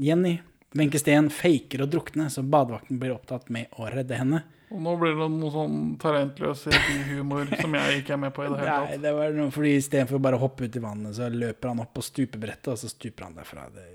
Jenny, 0.00 0.38
Wenche 0.72 1.00
Steen 1.00 1.28
faker 1.32 1.84
å 1.84 1.88
drukne, 1.90 2.30
så 2.32 2.40
badevakten 2.44 3.00
blir 3.00 3.12
opptatt 3.12 3.50
med 3.52 3.68
å 3.76 3.90
redde 3.92 4.16
henne. 4.16 4.40
Og 4.68 4.82
nå 4.84 4.94
blir 5.00 5.16
det 5.16 5.28
noe 5.32 5.52
sånn 5.52 5.78
talentløs 6.02 6.66
humor 7.08 7.48
som 7.56 7.76
jeg 7.78 8.02
ikke 8.02 8.16
er 8.18 8.22
med 8.26 8.34
på 8.36 8.44
i 8.44 8.50
det 8.52 8.60
hele 8.60 8.74
tatt. 8.74 8.90
Nei, 8.92 9.00
det 9.06 9.14
var 9.16 9.34
noe 9.38 9.54
fordi 9.54 9.74
istedenfor 9.78 10.22
bare 10.28 10.36
å 10.38 10.42
hoppe 10.42 10.68
ut 10.68 10.76
i 10.76 10.84
vannet, 10.84 11.16
så 11.16 11.30
løper 11.32 11.72
han 11.72 11.82
opp 11.84 11.94
på 11.96 12.04
stupebrettet, 12.04 12.70
og 12.74 12.80
så 12.80 12.92
stuper 12.92 13.28
han 13.28 13.38
derfra. 13.38 13.66
Det 13.72 13.86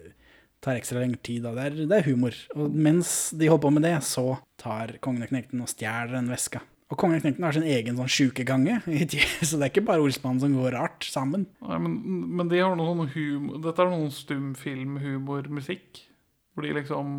tar 0.63 0.79
ekstra 0.79 1.01
lengre 1.03 1.21
tid, 1.25 1.45
og 1.45 1.57
det 1.59 1.65
er, 1.69 1.79
det 1.91 1.97
er 1.99 2.07
humor. 2.07 2.37
Og 2.55 2.71
mens 2.73 3.33
de 3.35 3.49
holder 3.51 3.65
på 3.65 3.73
med 3.75 3.85
det, 3.85 3.97
så 4.07 4.27
tar 4.61 4.95
kongen 5.03 5.25
og 5.25 5.33
knekten 5.33 5.63
og 5.63 5.69
stjeler 5.71 6.17
en 6.21 6.31
veske. 6.31 6.63
Og 6.93 6.99
kongen 6.99 7.17
og 7.17 7.25
knekten 7.25 7.45
har 7.47 7.55
sin 7.55 7.67
egen 7.67 7.97
sånn 7.97 8.11
sjukegange, 8.11 8.79
så 9.47 9.57
det 9.57 9.67
er 9.67 9.71
ikke 9.71 9.85
bare 9.87 10.03
ordsmannen 10.05 10.41
som 10.43 10.57
går 10.57 10.77
rart 10.77 11.05
sammen. 11.09 11.47
Nei, 11.65 11.79
men, 11.83 11.99
men 12.39 12.51
de 12.51 12.61
har 12.61 12.75
noe 12.79 12.89
sånn 12.91 13.13
humor 13.15 13.61
Dette 13.63 13.85
er 13.85 13.93
noen 13.93 14.11
stumfilmhumormusikk. 14.13 16.03
Hvor 16.53 16.67
de 16.67 16.73
liksom 16.75 17.13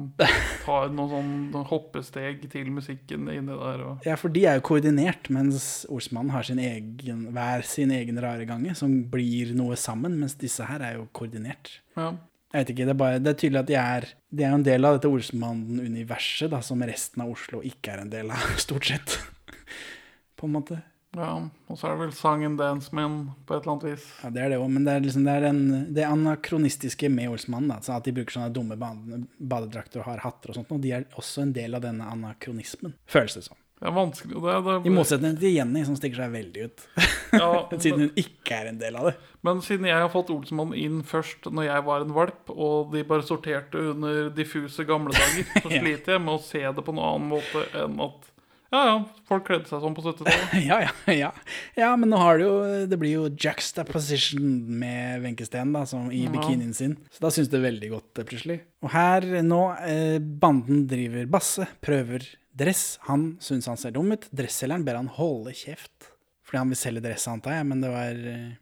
tar 0.63 0.93
noen 0.95 1.11
sånn 1.51 1.65
hoppesteg 1.67 2.45
til 2.53 2.69
musikken 2.71 3.27
inni 3.33 3.51
der. 3.51 3.81
Og 3.83 4.05
Ja, 4.07 4.15
for 4.21 4.31
de 4.31 4.45
er 4.47 4.61
jo 4.61 4.67
koordinert, 4.69 5.27
mens 5.35 5.83
ordsmannen 5.91 6.31
har 6.31 6.47
sin 6.47 6.61
egen, 6.63 7.25
hver 7.35 7.67
sin 7.67 7.91
egen 7.91 8.21
rare 8.23 8.47
gange, 8.47 8.77
som 8.79 8.95
blir 9.11 9.51
noe 9.59 9.75
sammen, 9.81 10.21
mens 10.21 10.37
disse 10.39 10.63
her 10.71 10.85
er 10.87 11.01
jo 11.01 11.09
koordinert. 11.13 11.81
ja. 11.99 12.13
Jeg 12.55 12.63
vet 12.63 12.69
ikke, 12.71 12.85
det 12.87 12.93
er, 12.93 12.99
bare, 13.01 13.19
det 13.19 13.31
er 13.33 13.39
tydelig 13.41 13.59
at 13.59 13.67
de 13.67 13.75
er, 13.75 14.05
de 14.31 14.43
er 14.47 14.53
en 14.55 14.63
del 14.63 14.87
av 14.87 14.95
dette 14.95 15.09
ordsmannen-universet, 15.11 16.53
da, 16.53 16.61
som 16.63 16.85
resten 16.87 17.25
av 17.25 17.33
Oslo 17.33 17.59
ikke 17.67 17.91
er 17.91 18.03
en 18.05 18.13
del 18.13 18.31
av, 18.31 18.45
stort 18.63 18.87
sett. 18.87 19.17
På 20.39 20.47
en 20.47 20.55
måte. 20.55 20.79
Ja, 21.15 21.33
og 21.71 21.79
så 21.79 21.89
er 21.89 21.95
det 21.95 22.03
vel 22.03 22.15
sangen 22.17 22.57
Dance 22.59 22.95
Men 22.97 23.19
på 23.47 23.55
et 23.55 23.63
eller 23.63 23.77
annet 23.77 23.89
vis. 23.93 24.07
Ja, 24.23 24.31
det 24.35 24.45
er 24.45 24.55
det 24.55 24.61
òg, 24.61 24.69
men 24.75 24.87
det 24.87 24.95
er, 24.97 25.05
liksom, 25.05 25.27
det 25.29 25.35
er 25.39 25.49
en, 25.51 25.65
det 25.95 26.07
anakronistiske 26.09 27.11
med 27.13 27.35
Olsmannen. 27.35 27.71
Da, 27.71 27.97
at 27.97 28.07
de 28.09 28.15
bruker 28.17 28.39
sånne 28.39 28.55
dumme 28.55 28.79
badedrakter 28.79 30.03
og 30.03 30.09
har 30.11 30.25
hatter 30.27 30.53
og 30.53 30.59
sånt. 30.59 30.73
Og 30.75 30.83
de 30.83 30.95
er 30.99 31.07
også 31.15 31.45
en 31.47 31.55
del 31.55 31.79
av 31.79 31.85
denne 31.87 32.09
anakronismen, 32.11 32.97
føles 33.11 33.39
det 33.39 33.47
som. 33.47 33.59
Det 33.85 33.91
er 33.91 33.95
vanskelig. 33.99 34.39
Det, 34.41 34.53
det, 34.65 34.75
I 34.89 34.93
motsetning 34.95 35.35
til 35.37 35.57
Jenny, 35.59 35.83
som 35.85 35.97
stikker 35.99 36.23
seg 36.23 36.31
veldig 36.33 36.67
ut. 36.69 36.85
Ja, 37.35 37.49
Siden 37.83 38.07
hun 38.07 38.21
ikke 38.21 38.61
er 38.61 38.71
en 38.71 38.79
del 38.81 38.97
av 38.97 39.11
det. 39.11 39.15
Men 39.45 39.61
siden 39.67 39.89
jeg 39.91 39.99
har 40.01 40.13
fått 40.13 40.31
Olsenmann 40.33 40.73
inn 40.79 41.03
først 41.05 41.51
når 41.53 41.67
jeg 41.67 41.85
var 41.89 42.05
en 42.05 42.15
valp, 42.17 42.53
og 42.55 42.95
de 42.95 43.03
bare 43.05 43.27
sorterte 43.27 43.83
under 43.91 44.31
diffuse 44.33 44.87
gamle 44.89 45.13
dager, 45.13 45.51
så 45.59 45.67
sliter 45.83 46.17
jeg 46.17 46.25
med 46.25 46.37
å 46.37 46.45
se 46.47 46.63
det 46.65 46.87
på 46.87 46.95
noen 46.95 47.11
annen 47.11 47.35
måte 47.35 47.67
enn 47.83 47.99
at 48.07 48.31
ja, 48.75 48.81
ja, 48.89 48.95
folk 49.29 49.45
kledde 49.47 49.71
seg 49.71 49.83
sånn 49.85 49.95
på 49.95 50.03
70-tallet. 50.03 50.55
Ja, 50.69 50.81
ja, 50.83 51.15
ja. 51.15 51.31
ja, 51.79 51.91
men 52.01 52.11
nå 52.11 52.19
har 52.19 52.41
det 52.41 52.47
jo 52.47 52.55
Det 52.91 52.99
blir 52.99 53.13
jo 53.13 53.27
juxtaposition 53.31 54.49
med 54.81 55.23
Wenche 55.23 55.47
Steen 55.47 55.75
da, 55.77 55.85
som 55.87 56.09
i 56.11 56.25
bikinien 56.33 56.75
sin. 56.75 56.97
Så 57.15 57.23
da 57.23 57.31
syns 57.35 57.53
det 57.53 57.63
veldig 57.63 57.93
godt, 57.93 58.11
eh, 58.19 58.27
plutselig. 58.27 58.59
Og 58.83 58.91
her 58.97 59.29
nå, 59.47 59.61
eh, 59.87 60.19
banden 60.19 60.89
driver 60.91 61.31
basse, 61.31 61.69
prøver 61.85 62.27
dress. 62.55 62.99
Han 63.07 63.37
syns 63.43 63.71
han 63.71 63.79
ser 63.79 63.95
dum 63.95 64.11
ut. 64.15 64.27
Dresselgeren 64.35 64.87
ber 64.87 64.99
han 64.99 65.13
holde 65.21 65.55
kjeft. 65.55 66.11
Fordi 66.45 66.61
han 66.61 66.75
vil 66.75 66.83
selge 66.83 67.05
dress, 67.07 67.29
antar 67.31 67.59
jeg, 67.59 67.67
men 67.71 67.81
det 67.85 67.95
var 67.95 68.27
eh, 68.35 68.53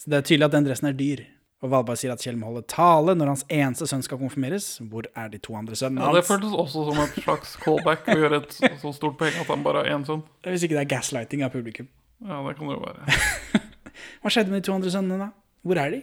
Så 0.00 0.12
det 0.12 0.18
er 0.18 0.28
tydelig 0.28 0.48
at 0.48 0.56
den 0.56 0.70
dressen 0.70 0.90
er 0.90 0.96
dyr. 0.96 1.26
Og 1.64 1.70
Valberg 1.72 1.96
sier 1.96 2.12
at 2.12 2.20
Kjell 2.20 2.36
må 2.36 2.50
holde 2.50 2.66
tale 2.68 3.14
når 3.16 3.30
hans 3.32 3.44
eneste 3.48 3.86
sønn 3.88 4.02
skal 4.04 4.18
konfirmeres. 4.20 4.66
Hvor 4.90 5.06
er 5.16 5.30
de 5.32 5.38
to 5.42 5.54
andre 5.56 5.76
sønnene 5.78 6.04
Ja, 6.04 6.12
det 6.12 6.26
føltes 6.28 6.52
også 6.52 6.82
som 6.90 6.98
et 7.00 7.14
slags 7.22 7.54
callback 7.62 8.08
å 8.12 8.16
gjøre 8.20 8.42
et 8.42 8.50
så- 8.52 8.72
så 8.82 8.92
stort 8.94 9.16
poeng 9.18 9.32
at 9.40 9.46
han 9.48 9.62
bare 9.64 9.82
har 9.84 9.96
én 9.96 10.04
sønn. 10.04 10.22
Hvis 10.44 10.62
ikke 10.64 10.76
det 10.76 10.84
er 10.84 10.96
gaslighting 10.96 11.42
av 11.44 11.52
publikum. 11.52 11.88
Ja, 12.20 12.42
det 12.46 12.56
kan 12.58 12.68
det 12.68 12.76
jo 12.76 12.84
være. 12.84 13.62
Hva 14.22 14.30
skjedde 14.30 14.50
med 14.52 14.62
de 14.62 14.66
to 14.68 14.74
andre 14.74 14.90
sønnene, 14.90 15.18
da? 15.18 15.30
Hvor 15.64 15.76
er 15.80 15.90
de? 15.90 16.02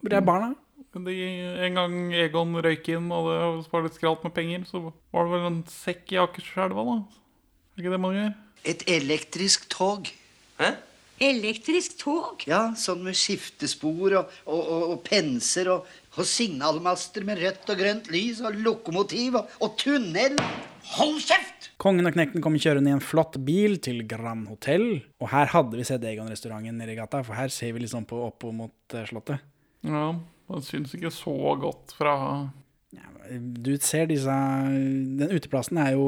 Hvor 0.00 0.12
er 0.16 0.20
barna? 0.20 0.54
De, 0.96 1.12
en 1.60 1.74
gang 1.76 2.12
Egon 2.14 2.54
røyk 2.64 2.88
inn, 2.88 3.10
og 3.12 3.26
det 3.28 3.70
var 3.70 3.82
litt 3.84 3.94
skralt 3.98 4.22
med 4.24 4.32
penger, 4.32 4.64
så 4.64 4.80
var 5.12 5.24
det 5.28 5.32
vel 5.34 5.46
en 5.50 5.62
sekk 5.68 6.12
i 6.12 6.16
Akerselva, 6.22 6.84
da. 6.88 6.96
Er 7.76 7.82
ikke 7.84 7.92
det 7.92 8.00
man 8.00 8.14
gjør? 8.16 8.34
Et 8.64 8.82
elektrisk 8.88 9.68
tog. 9.68 10.08
Hæ? 10.58 10.70
Elektrisk 11.22 11.96
tog? 11.96 12.42
Ja, 12.44 12.74
sånn 12.76 13.00
med 13.06 13.16
skiftespor 13.16 14.18
og, 14.18 14.32
og, 14.44 14.60
og, 14.60 14.82
og 14.92 14.98
penser 15.06 15.70
og, 15.72 15.86
og 16.16 16.28
signalmaster 16.28 17.24
med 17.24 17.40
rødt 17.40 17.72
og 17.72 17.80
grønt 17.80 18.10
lys 18.12 18.42
og 18.44 18.58
lokomotiv 18.60 19.38
og, 19.40 19.54
og 19.64 19.78
tunnel. 19.80 20.36
Hold 20.98 21.22
kjeft! 21.24 21.70
Kongen 21.80 22.08
og 22.08 22.14
knekten 22.16 22.44
kom 22.44 22.58
kjørende 22.60 22.92
i 22.92 22.96
en 22.98 23.04
flott 23.04 23.40
bil 23.48 23.78
til 23.84 24.04
Grand 24.08 24.44
Hotel. 24.52 24.86
Og 25.20 25.32
her 25.32 25.48
hadde 25.54 25.80
vi 25.80 25.88
sett 25.88 26.04
Egon-restauranten 26.04 26.76
nede 26.76 26.92
i 26.92 27.00
gata, 27.00 27.22
for 27.24 27.36
her 27.36 27.52
ser 27.52 27.72
vi 27.76 27.84
liksom 27.86 28.04
på 28.08 28.20
opp 28.28 28.44
mot 28.52 28.96
eh, 28.96 29.08
slottet. 29.08 29.40
Ja, 29.86 30.10
det 30.52 30.62
syns 30.68 30.94
ikke 30.96 31.12
så 31.14 31.34
godt 31.60 31.96
fra 31.96 32.16
Du 33.26 33.72
ser 33.82 34.06
disse 34.06 34.30
Den 35.18 35.32
uteplassen 35.34 35.80
er 35.82 35.96
jo, 35.96 36.06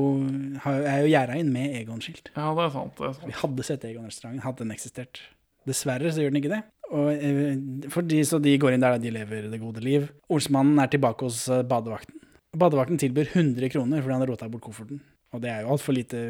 er 0.63 1.03
jo 1.03 1.11
gjerda 1.11 1.39
inn 1.41 1.51
med 1.55 1.75
Egon-skilt. 1.81 2.31
Ja, 2.37 2.53
det 2.55 2.69
er 2.69 2.75
sant. 2.75 2.95
det 2.99 3.09
er 3.09 3.17
sant. 3.17 3.27
Vi 3.27 3.37
hadde 3.41 3.67
sett 3.67 3.87
Egon-restauranten, 3.89 4.45
hadde 4.45 4.65
den 4.65 4.75
eksistert. 4.77 5.23
Dessverre 5.69 6.13
så 6.15 6.23
gjør 6.23 6.33
den 6.33 6.41
ikke 6.43 6.53
det. 6.55 6.63
Og, 6.89 7.09
eh, 7.13 7.91
for 7.93 8.07
de, 8.07 8.23
så 8.25 8.39
de 8.41 8.55
går 8.61 8.77
inn 8.77 8.85
der 8.85 9.01
de 9.03 9.13
lever 9.13 9.51
det 9.53 9.61
gode 9.61 9.83
liv. 9.85 10.07
Olsmannen 10.33 10.79
er 10.81 10.93
tilbake 10.93 11.27
hos 11.27 11.43
eh, 11.53 11.65
badevakten. 11.69 12.23
Badevakten 12.59 13.01
tilbyr 13.01 13.35
100 13.35 13.75
kroner 13.75 14.01
fordi 14.01 14.15
han 14.15 14.25
har 14.25 14.33
rota 14.33 14.49
bort 14.49 14.65
kofferten. 14.65 15.03
Og 15.35 15.43
det 15.43 15.51
er 15.53 15.67
jo 15.67 15.75
altfor 15.75 15.97
lite 15.97 16.23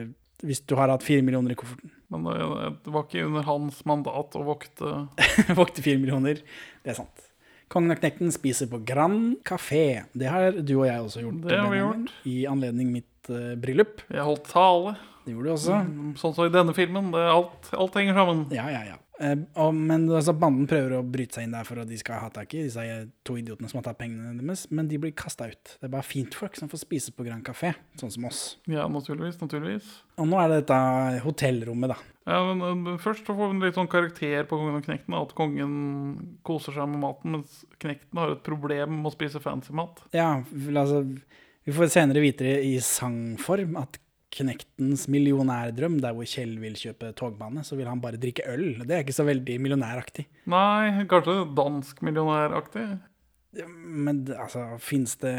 hvis 0.47 0.61
du 0.71 0.77
har 0.79 0.91
hatt 0.91 1.03
4 1.03 1.23
millioner 1.27 1.55
i 1.55 1.59
kofferten. 1.59 1.93
Men 2.15 2.27
det, 2.27 2.35
det 2.87 2.93
var 2.95 3.07
ikke 3.07 3.27
under 3.27 3.47
hans 3.47 3.81
mandat 3.91 4.37
å 4.39 4.45
vokte 4.47 4.93
Vokte 5.61 5.85
4 5.85 5.99
millioner. 6.03 6.43
Det 6.83 6.95
er 6.95 6.99
sant. 6.99 7.28
Kongen 7.69 7.93
og 7.93 8.01
knekten 8.01 8.33
spiser 8.33 8.69
på 8.71 8.81
Grand 8.89 9.37
Café. 9.45 10.07
Det 10.16 10.31
har 10.33 10.57
du 10.57 10.75
og 10.79 10.87
jeg 10.89 11.05
også 11.05 11.25
gjort. 11.25 11.43
Det 11.45 11.59
har 11.59 11.69
vi 11.69 11.83
Benjamin, 11.83 12.07
I 12.25 12.37
anledning 12.49 12.95
mitt 12.95 13.29
uh, 13.29 13.53
bryllup. 13.61 14.01
Jeg 14.09 14.25
holdt 14.25 14.49
tale. 14.49 14.95
Det 15.27 15.35
gjorde 15.35 15.51
du 15.51 15.53
også. 15.53 15.83
Mm, 15.85 16.14
Sånn 16.16 16.33
som 16.33 16.49
i 16.49 16.55
denne 16.55 16.73
filmen. 16.73 17.11
Alt, 17.12 17.69
alt 17.77 18.01
henger 18.01 18.16
sammen. 18.16 18.47
Ja, 18.57 18.64
ja, 18.73 18.81
ja. 18.95 18.97
Uh, 19.21 19.35
og, 19.61 19.75
men 19.77 20.07
altså, 20.09 20.33
banden 20.33 20.64
prøver 20.71 20.97
å 20.97 21.03
bryte 21.05 21.37
seg 21.37 21.45
inn 21.45 21.57
der 21.59 21.69
for 21.69 21.83
at 21.83 21.91
de 21.91 21.99
skal 22.01 22.23
ha 22.23 22.31
tak 22.33 22.57
i 22.57 22.64
disse 22.71 22.85
to 23.29 23.37
idiotene 23.37 23.69
som 23.69 23.83
har 23.83 23.91
tatt 23.91 24.01
pengene 24.01 24.33
deres, 24.39 24.64
men 24.73 24.89
de 24.89 25.01
blir 25.03 25.12
kasta 25.19 25.51
ut. 25.51 25.75
Det 25.77 25.91
er 25.91 25.93
bare 25.93 26.07
fintfolk 26.09 26.57
som 26.57 26.73
får 26.73 26.87
spise 26.87 27.12
på 27.12 27.27
Grand 27.27 27.45
Café, 27.45 27.75
sånn 28.01 28.14
som 28.14 28.29
oss. 28.31 28.43
Ja, 28.71 28.89
naturligvis. 28.89 29.37
naturligvis. 29.43 29.91
Og 30.16 30.31
nå 30.31 30.41
er 30.41 30.55
det 30.55 30.62
dette 30.62 30.81
hotellrommet, 31.27 31.93
da. 31.93 32.01
Ja, 32.29 32.41
men 32.53 32.99
Først 33.01 33.24
så 33.24 33.33
får 33.33 33.47
vi 33.49 33.55
en 33.57 33.62
litt 33.64 33.79
sånn 33.79 33.89
karakter 33.91 34.45
på 34.49 34.59
kongen 34.61 34.76
og 34.76 34.85
knekten. 34.85 35.16
At 35.16 35.33
kongen 35.39 35.72
koser 36.47 36.76
seg 36.76 36.91
med 36.93 37.01
maten, 37.01 37.39
mens 37.39 37.62
knekten 37.81 38.20
har 38.20 38.35
et 38.35 38.45
problem 38.47 38.99
med 38.99 39.11
å 39.11 39.14
spise 39.14 39.41
fancy 39.41 39.72
mat. 39.76 40.03
Ja, 40.16 40.35
altså, 40.68 41.01
vi 41.64 41.76
får 41.76 41.95
senere 41.95 42.24
vite 42.24 42.45
det 42.45 42.59
i 42.68 42.76
sangform 42.85 43.79
at 43.81 44.01
Knektens 44.29 45.07
millionærdrøm, 45.09 45.95
der 46.05 46.12
hvor 46.12 46.26
Kjell 46.29 46.59
vil 46.61 46.74
kjøpe 46.76 47.14
togbane, 47.16 47.62
så 47.64 47.79
vil 47.79 47.89
han 47.89 48.01
bare 48.03 48.20
drikke 48.20 48.45
øl. 48.53 48.83
Det 48.85 48.93
er 48.93 49.01
ikke 49.01 49.16
så 49.16 49.24
veldig 49.24 49.55
millionæraktig. 49.64 50.26
Nei, 50.53 51.07
kanskje 51.09 51.47
dansk 51.57 52.03
millionæraktig. 52.05 52.85
Men 53.81 54.20
altså, 54.37 54.66
fins 54.85 55.16
det 55.22 55.33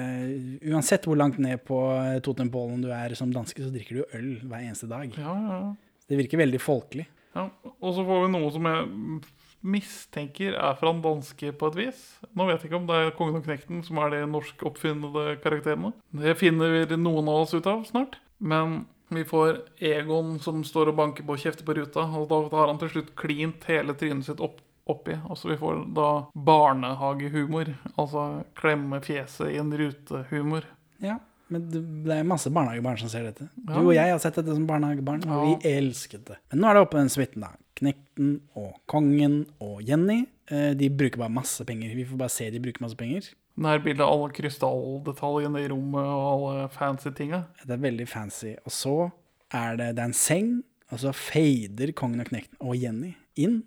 Uansett 0.65 1.05
hvor 1.05 1.19
langt 1.21 1.37
ned 1.37 1.61
på 1.67 1.77
totempålen 2.25 2.81
du 2.81 2.89
er 2.89 3.13
som 3.15 3.29
danske, 3.31 3.61
så 3.61 3.69
drikker 3.69 3.99
du 3.99 4.17
øl 4.17 4.31
hver 4.49 4.65
eneste 4.65 4.89
dag. 4.89 5.13
Ja, 5.13 5.37
Ja, 5.37 5.59
ja. 5.59 5.69
Det 6.09 6.17
virker 6.19 6.41
veldig 6.41 6.61
folkelig. 6.63 7.07
ja. 7.37 7.49
Og 7.79 7.93
så 7.95 8.03
får 8.03 8.25
vi 8.25 8.31
noe 8.33 8.49
som 8.51 8.65
jeg 8.67 9.21
mistenker 9.59 10.55
er 10.55 10.77
fra 10.79 10.91
den 10.91 11.01
danske 11.03 11.51
på 11.59 11.69
et 11.71 11.77
vis. 11.79 11.99
Nå 12.35 12.47
vet 12.47 12.61
jeg 12.63 12.69
ikke 12.69 12.79
om 12.79 12.87
det 12.87 12.95
er 12.99 13.13
Kongen 13.17 13.39
og 13.41 13.45
knekten 13.45 13.81
som 13.83 13.99
er 14.03 14.13
de 14.13 14.21
norskoppfinnede 14.31 15.35
karakterene. 15.43 15.91
Det 16.15 16.37
finner 16.39 16.95
noen 16.95 17.27
av 17.27 17.43
oss 17.43 17.55
ut 17.55 17.67
av 17.67 17.83
snart. 17.87 18.17
Men 18.39 18.85
vi 19.11 19.25
får 19.27 19.61
Egon 19.83 20.37
som 20.39 20.63
står 20.63 20.91
og 20.91 20.99
banker 20.99 21.27
på 21.27 21.35
og 21.35 21.43
kjefter 21.43 21.67
på 21.67 21.75
ruta, 21.75 22.05
og 22.05 22.27
da 22.31 22.41
har 22.55 22.71
han 22.71 22.79
til 22.79 22.93
slutt 22.93 23.15
klint 23.19 23.65
hele 23.67 23.95
trynet 23.97 24.27
sitt 24.29 24.43
opp, 24.43 24.61
oppi. 24.89 25.17
Altså 25.27 25.51
vi 25.51 25.59
får 25.59 25.81
da 25.97 26.09
barnehagehumor. 26.33 27.73
Altså 27.95 28.45
klemme 28.59 29.01
fjeset 29.03 29.51
i 29.55 29.59
en 29.61 29.73
rute-humor. 29.75 30.67
Ja, 31.03 31.19
men 31.49 31.65
det 31.71 32.13
er 32.17 32.23
masse 32.27 32.49
barnehagebarn 32.53 32.97
som 33.01 33.09
ser 33.09 33.23
dette. 33.29 33.49
Du 33.65 33.73
og 33.79 33.93
jeg 33.95 34.11
har 34.11 34.19
sett 34.21 34.35
dette 34.39 34.53
som 34.55 34.67
barnehagebarn, 34.69 35.23
og 35.27 35.29
Ja. 35.29 35.55
vi 35.59 35.69
elsket 35.75 36.25
det. 36.25 36.37
Men 36.51 36.59
nå 36.61 36.69
er 36.69 36.73
det 36.79 36.81
oppe 36.87 36.97
den 36.99 37.09
suiten, 37.09 37.41
da. 37.41 37.51
Knekten 37.79 38.41
og 38.55 38.75
kongen 38.87 39.45
og 39.61 39.81
Jenny. 39.87 40.25
eh, 40.51 40.73
De 40.73 40.89
bruker 40.89 41.17
bare 41.17 41.29
masse 41.29 41.63
penger. 41.65 41.93
Vi 41.95 42.03
får 42.05 42.17
bare 42.17 42.29
se 42.29 42.49
de 42.49 42.59
bruker 42.59 42.81
masse 42.81 42.95
penger. 42.97 43.29
Nærbilde 43.57 44.01
av 44.01 44.13
alle 44.23 44.31
krystalldetaljene 44.33 45.59
i 45.63 45.67
rommet 45.69 46.05
og 46.05 46.49
alle 46.49 46.69
fancy 46.69 47.09
tinga. 47.15 47.45
Det 47.65 47.71
er 47.75 47.83
veldig 47.83 48.07
fancy. 48.07 48.55
Og 48.65 48.71
så 48.71 49.11
er 49.53 49.75
det, 49.77 49.95
det 49.95 49.99
er 50.03 50.09
en 50.09 50.13
seng, 50.13 50.63
og 50.91 50.99
så 50.99 51.13
fader 51.13 51.91
kongen 51.93 52.19
og 52.23 52.27
knekten 52.31 52.57
og 52.61 52.75
Jenny 52.79 53.15
inn. 53.37 53.63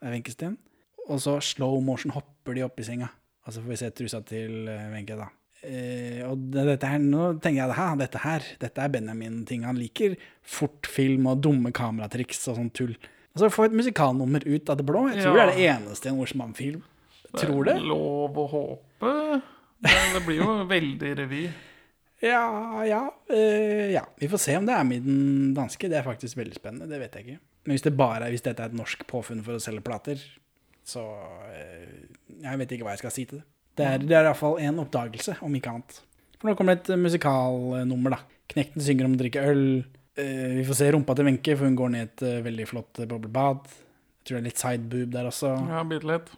Det 0.00 0.08
er 0.08 0.12
Wenche 0.14 0.32
Steen. 0.32 0.56
Og 1.08 1.18
så 1.20 1.38
slow 1.42 1.80
motion 1.82 2.12
hopper 2.14 2.54
de 2.54 2.62
opp 2.64 2.78
i 2.80 2.82
senga. 2.86 3.08
Og 3.46 3.52
så 3.52 3.60
får 3.62 3.68
vi 3.68 3.76
se 3.76 3.90
trusa 3.90 4.20
til 4.24 4.68
eh, 4.68 4.90
Wenche, 4.92 5.16
da. 5.18 5.28
Eh, 5.62 6.20
og 6.26 6.48
dette 6.54 6.88
her, 6.90 6.98
nå 6.98 7.32
tenker 7.42 7.60
jeg 7.62 7.70
at 7.70 7.98
dette 8.00 8.22
her, 8.24 8.46
dette 8.62 8.82
er 8.82 8.92
Benjamin-ting. 8.92 9.62
Han 9.68 9.78
liker 9.78 10.16
fortfilm 10.42 11.28
og 11.30 11.42
dumme 11.44 11.70
kameratriks 11.74 12.42
og 12.50 12.58
sånn 12.58 12.70
tull. 12.74 12.96
Og 13.32 13.40
så 13.40 13.48
får 13.52 13.68
vi 13.68 13.70
et 13.70 13.78
musikalnummer 13.80 14.44
ut 14.44 14.72
av 14.72 14.76
det 14.80 14.86
blå. 14.88 15.06
Jeg 15.12 15.22
tror 15.22 15.38
Ja. 15.38 15.46
det 15.46 15.54
er 15.54 15.56
det 15.56 15.68
eneste 15.76 16.08
i 16.08 16.12
en 16.12 16.18
Olsmann-film. 16.20 16.82
Tror 17.38 17.64
det. 17.64 17.76
er 17.78 17.86
Lov 17.88 18.36
å 18.36 18.46
håpe. 18.50 19.12
Det, 19.82 19.92
det 20.14 20.24
blir 20.26 20.42
jo 20.42 20.56
veldig 20.76 21.12
revy. 21.22 21.44
Ja, 22.22 22.84
ja, 22.86 23.00
uh, 23.32 23.86
ja. 23.90 24.04
Vi 24.20 24.28
får 24.30 24.38
se 24.38 24.56
om 24.56 24.66
det 24.68 24.74
er 24.76 24.84
med 24.86 25.00
i 25.00 25.06
den 25.06 25.54
danske. 25.56 25.88
Det 25.90 25.96
er 25.98 26.04
faktisk 26.06 26.36
veldig 26.38 26.54
spennende. 26.54 26.86
Det 26.90 27.00
vet 27.00 27.16
jeg 27.18 27.24
ikke. 27.26 27.40
Men 27.64 27.74
hvis, 27.74 27.82
det 27.86 27.96
bare, 27.98 28.28
hvis 28.30 28.44
dette 28.44 28.62
er 28.62 28.70
et 28.70 28.76
norsk 28.78 29.02
påfunn 29.10 29.42
for 29.42 29.56
å 29.58 29.62
selge 29.62 29.82
plater, 29.86 30.20
så 30.86 31.02
uh, 31.02 31.96
Jeg 32.42 32.58
vet 32.58 32.72
ikke 32.76 32.84
hva 32.86 32.94
jeg 32.94 33.02
skal 33.02 33.14
si 33.14 33.24
til 33.30 33.40
det. 33.40 33.46
Det 33.78 33.86
er, 33.88 34.02
det 34.04 34.16
er 34.16 34.28
iallfall 34.28 34.58
en 34.60 34.82
oppdagelse, 34.82 35.38
om 35.44 35.54
ikke 35.56 35.72
annet. 35.72 36.02
For 36.38 36.50
nå 36.50 36.56
kommer 36.58 36.76
det 36.76 36.90
et 36.90 37.00
musikalnummer, 37.00 38.16
da. 38.16 38.20
Knekten 38.52 38.84
synger 38.84 39.08
om 39.08 39.16
å 39.16 39.20
drikke 39.20 39.44
øl. 39.48 39.64
Eh, 40.18 40.58
vi 40.58 40.66
får 40.68 40.78
se 40.80 40.90
rumpa 40.92 41.16
til 41.16 41.28
Wenche, 41.30 41.56
for 41.56 41.68
hun 41.68 41.78
går 41.78 41.92
ned 41.94 42.02
i 42.02 42.08
et 42.10 42.24
eh, 42.28 42.44
veldig 42.44 42.68
flott 42.68 43.00
eh, 43.00 43.08
boblebad. 43.08 43.70
Jeg 43.70 44.28
tror 44.28 44.36
det 44.36 44.42
er 44.42 44.48
litt 44.50 44.60
sideboob 44.60 45.14
der 45.14 45.28
også. 45.30 45.52
Ja, 45.70 45.84
bitte 45.88 46.10
litt. 46.10 46.34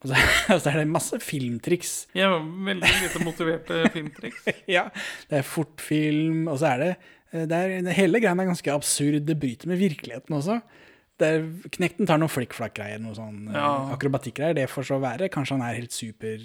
Og 0.00 0.10
så, 0.10 0.18
og 0.54 0.60
så 0.60 0.72
er 0.72 0.80
det 0.80 0.90
masse 0.90 1.20
filmtriks. 1.22 1.94
Er 2.16 2.36
veldig 2.68 2.92
lite 3.04 3.24
motiverte 3.24 3.80
filmtriks. 3.94 4.44
ja, 4.68 4.86
det 5.30 5.40
er 5.40 5.48
fortfilm, 5.48 6.46
og 6.50 6.60
så 6.60 6.74
er 6.74 6.84
det, 6.84 6.92
eh, 7.32 7.48
det 7.48 7.62
er, 7.64 7.90
Hele 7.96 8.20
greia 8.22 8.36
er 8.36 8.52
ganske 8.52 8.74
absurd. 8.74 9.22
Det 9.28 9.38
bryter 9.40 9.70
med 9.72 9.80
virkeligheten 9.80 10.36
også. 10.36 10.60
Det 11.20 11.28
er, 11.28 11.44
knekten 11.76 12.08
tar 12.08 12.20
noen 12.22 12.32
flikkflakk-greier, 12.32 13.00
noe 13.04 13.14
sånn 13.18 13.44
eh, 13.50 13.58
Ja. 13.60 13.74
akrobatikkgreier. 13.96 14.56
Det 14.62 14.70
får 14.72 14.88
så 14.90 14.98
være. 15.02 15.28
Kanskje 15.32 15.58
han 15.58 15.66
er 15.68 15.78
helt 15.78 15.92
super 15.96 16.40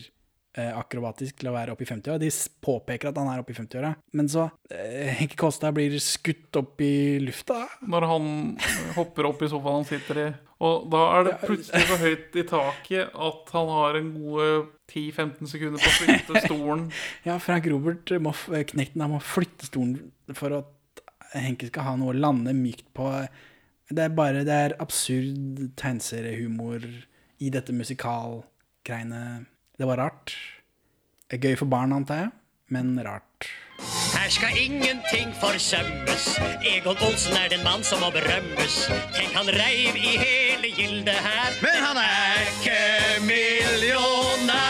eh, 0.55 0.71
akrobatisk 0.75 1.39
til 1.41 1.49
å 1.51 1.55
være 1.55 1.73
oppe 1.75 1.83
i 1.83 1.89
50-åra. 1.89 2.19
De 2.21 2.29
påpeker 2.63 3.09
at 3.11 3.17
han 3.19 3.31
er 3.33 3.41
oppe 3.43 3.51
i 3.55 3.57
50-åra. 3.57 3.93
Men 4.15 4.29
så 4.31 4.45
eh, 4.71 5.13
Henke 5.21 5.35
Kolstad 5.39 5.75
blir 5.75 5.95
skutt 6.03 6.59
opp 6.61 6.79
i 6.83 7.19
lufta. 7.23 7.63
Når 7.87 8.07
han 8.11 8.27
hopper 8.99 9.31
opp 9.31 9.43
i 9.43 9.49
sofaen 9.51 9.81
han 9.81 9.87
sitter 9.89 10.21
i. 10.25 10.27
Og 10.65 10.85
da 10.93 11.01
er 11.17 11.25
det 11.27 11.33
plutselig 11.43 11.87
så 11.89 11.97
høyt 11.99 12.37
i 12.39 12.45
taket 12.47 13.17
at 13.27 13.49
han 13.57 13.71
har 13.75 13.97
en 13.99 14.13
gode 14.15 14.45
10-15 14.87 15.49
sekunder 15.51 15.81
på 15.83 15.89
å 15.91 15.97
flytte 15.97 16.43
stolen. 16.45 16.85
Ja, 17.27 17.35
Frank 17.43 17.67
Robert 17.67 18.13
må, 18.23 18.31
knekten 18.71 19.03
han 19.03 19.11
må 19.17 19.19
flytte 19.19 19.67
stolen 19.67 19.97
for 20.37 20.55
at 20.61 21.03
Henke 21.35 21.67
skal 21.67 21.83
ha 21.89 21.95
noe 21.99 22.13
å 22.13 22.15
lande 22.15 22.53
mykt 22.55 22.87
på. 22.95 23.09
Det 23.85 24.01
er 24.01 24.13
bare 24.17 24.41
det 24.41 24.49
er 24.53 24.73
absurd 24.81 25.59
tegneseriehumor 25.77 26.81
i 27.37 27.51
dette 27.53 27.73
musikalgreiene. 27.73 29.45
Det 29.77 29.85
var 29.85 30.01
rart. 30.01 30.33
Det 31.29 31.37
er 31.37 31.43
Gøy 31.45 31.55
for 31.59 31.69
barn, 31.69 31.93
antar 31.93 32.15
jeg, 32.23 32.31
men 32.73 32.97
rart. 33.05 33.45
Her 34.15 34.29
skal 34.33 34.57
ingenting 34.57 35.29
forsømmes. 35.37 36.25
Egon 36.65 36.97
Olsen 37.05 37.37
er 37.37 37.53
den 37.53 37.61
mann 37.61 37.85
som 37.85 38.01
må 38.01 38.09
berømmes. 38.15 38.89
Tenk, 39.13 39.37
han 39.37 39.53
reiv 39.53 39.93
i 40.01 40.17
hele 40.17 40.73
gildet 40.73 41.21
her. 41.21 41.53
Men 41.61 41.77
han 41.85 41.97
er 42.01 42.41
ikke 42.55 42.81
millionær. 43.29 44.65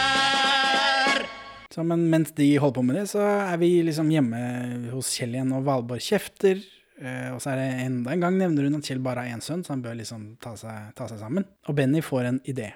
Så, 1.72 1.88
men 1.88 2.10
mens 2.12 2.36
de 2.36 2.58
holder 2.60 2.82
på 2.82 2.84
med 2.84 3.00
det, 3.00 3.08
så 3.16 3.24
er 3.24 3.56
vi 3.64 3.80
liksom 3.88 4.12
hjemme 4.12 4.44
hos 4.92 5.16
Kjell 5.16 5.40
igjen, 5.40 5.56
og 5.56 5.64
Valborg 5.72 6.04
kjefter. 6.04 6.60
Eh, 7.02 7.30
og 7.36 7.42
så 7.44 7.52
er 7.52 7.60
det 7.60 7.86
enda 7.86 8.14
en 8.14 8.24
gang 8.24 8.38
nevner 8.40 8.70
hun 8.70 8.78
at 8.78 8.88
Kjell 8.88 9.02
bare 9.04 9.26
har 9.26 9.36
én 9.36 9.44
sønn, 9.44 9.66
så 9.66 9.74
han 9.74 9.84
bør 9.84 9.98
liksom 10.00 10.28
ta 10.44 10.54
seg, 10.60 10.94
ta 10.96 11.10
seg 11.12 11.20
sammen. 11.20 11.48
Og 11.68 11.76
Benny 11.76 12.04
får 12.06 12.30
en 12.30 12.42
idé. 12.48 12.72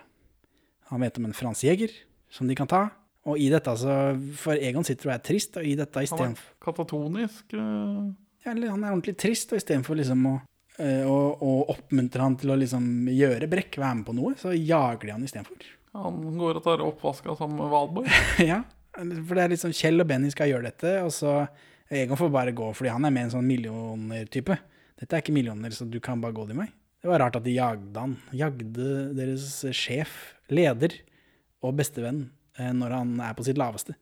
Han 0.91 1.05
vet 1.05 1.19
om 1.21 1.27
en 1.29 1.35
Frans 1.37 1.61
jeger 1.63 1.93
som 2.33 2.49
de 2.49 2.57
kan 2.57 2.69
ta. 2.69 2.87
Og 3.29 3.39
i 3.39 3.49
dette, 3.51 3.69
altså 3.69 4.15
For 4.39 4.57
Egon 4.57 4.85
sitter 4.87 5.09
og 5.09 5.15
er 5.17 5.23
trist, 5.23 5.57
og 5.59 5.67
i 5.67 5.75
dette 5.77 5.99
Han 5.99 6.05
er 6.05 6.07
istedenfor 6.07 6.53
katatonisk. 6.65 7.53
eh, 7.53 8.05
ja, 8.45 8.53
eller 8.53 8.71
Han 8.73 8.83
er 8.83 8.93
ordentlig 8.93 9.17
trist, 9.19 9.51
og 9.53 9.59
istedenfor 9.59 9.99
liksom 9.99 10.25
å, 10.29 10.35
eh, 10.79 11.03
å, 11.03 11.17
å 11.39 11.55
oppmuntre 11.75 12.23
han 12.23 12.37
til 12.39 12.53
å 12.53 12.59
liksom 12.59 13.09
gjøre 13.11 13.49
brekk, 13.51 13.77
være 13.77 13.99
med 14.01 14.07
på 14.07 14.15
noe, 14.17 14.35
så 14.39 14.55
jager 14.55 15.07
de 15.07 15.15
han 15.15 15.27
istedenfor. 15.27 15.71
Han 15.99 16.19
går 16.37 16.59
og 16.59 16.63
tar 16.63 16.83
oppvaska 16.85 17.35
sammen 17.37 17.59
med 17.63 17.71
Valborg. 17.71 18.11
ja, 18.51 18.61
for 18.93 19.35
det 19.35 19.43
er 19.43 19.53
liksom 19.55 19.73
Kjell 19.75 20.03
og 20.03 20.09
Benny 20.09 20.31
skal 20.33 20.51
gjøre 20.51 20.69
dette, 20.69 20.95
og 21.03 21.11
så 21.15 21.41
Egon 21.89 22.17
får 22.19 22.29
bare 22.33 22.51
gå, 22.53 22.67
fordi 22.77 22.91
han 22.93 23.05
er 23.07 23.13
med 23.15 23.27
en 23.27 23.31
sånn 23.37 23.47
millioner-type. 23.49 24.57
Dette 24.99 25.15
er 25.15 25.23
ikke 25.23 25.33
millioner, 25.33 25.73
så 25.73 25.87
du 25.89 25.97
kan 26.03 26.21
bare 26.21 26.35
gå 26.37 26.45
din 26.49 26.59
vei. 26.61 26.67
Det 27.01 27.07
var 27.09 27.21
rart 27.23 27.37
at 27.39 27.45
de 27.47 27.53
jagde 27.55 27.95
han. 27.97 28.17
Jagde 28.35 28.89
deres 29.17 29.47
sjef, 29.73 30.35
leder 30.51 30.93
og 31.63 31.77
bestevenn 31.79 32.25
eh, 32.59 32.69
når 32.75 32.93
han 32.97 33.15
er 33.23 33.33
på 33.37 33.45
sitt 33.47 33.57
laveste. 33.57 33.95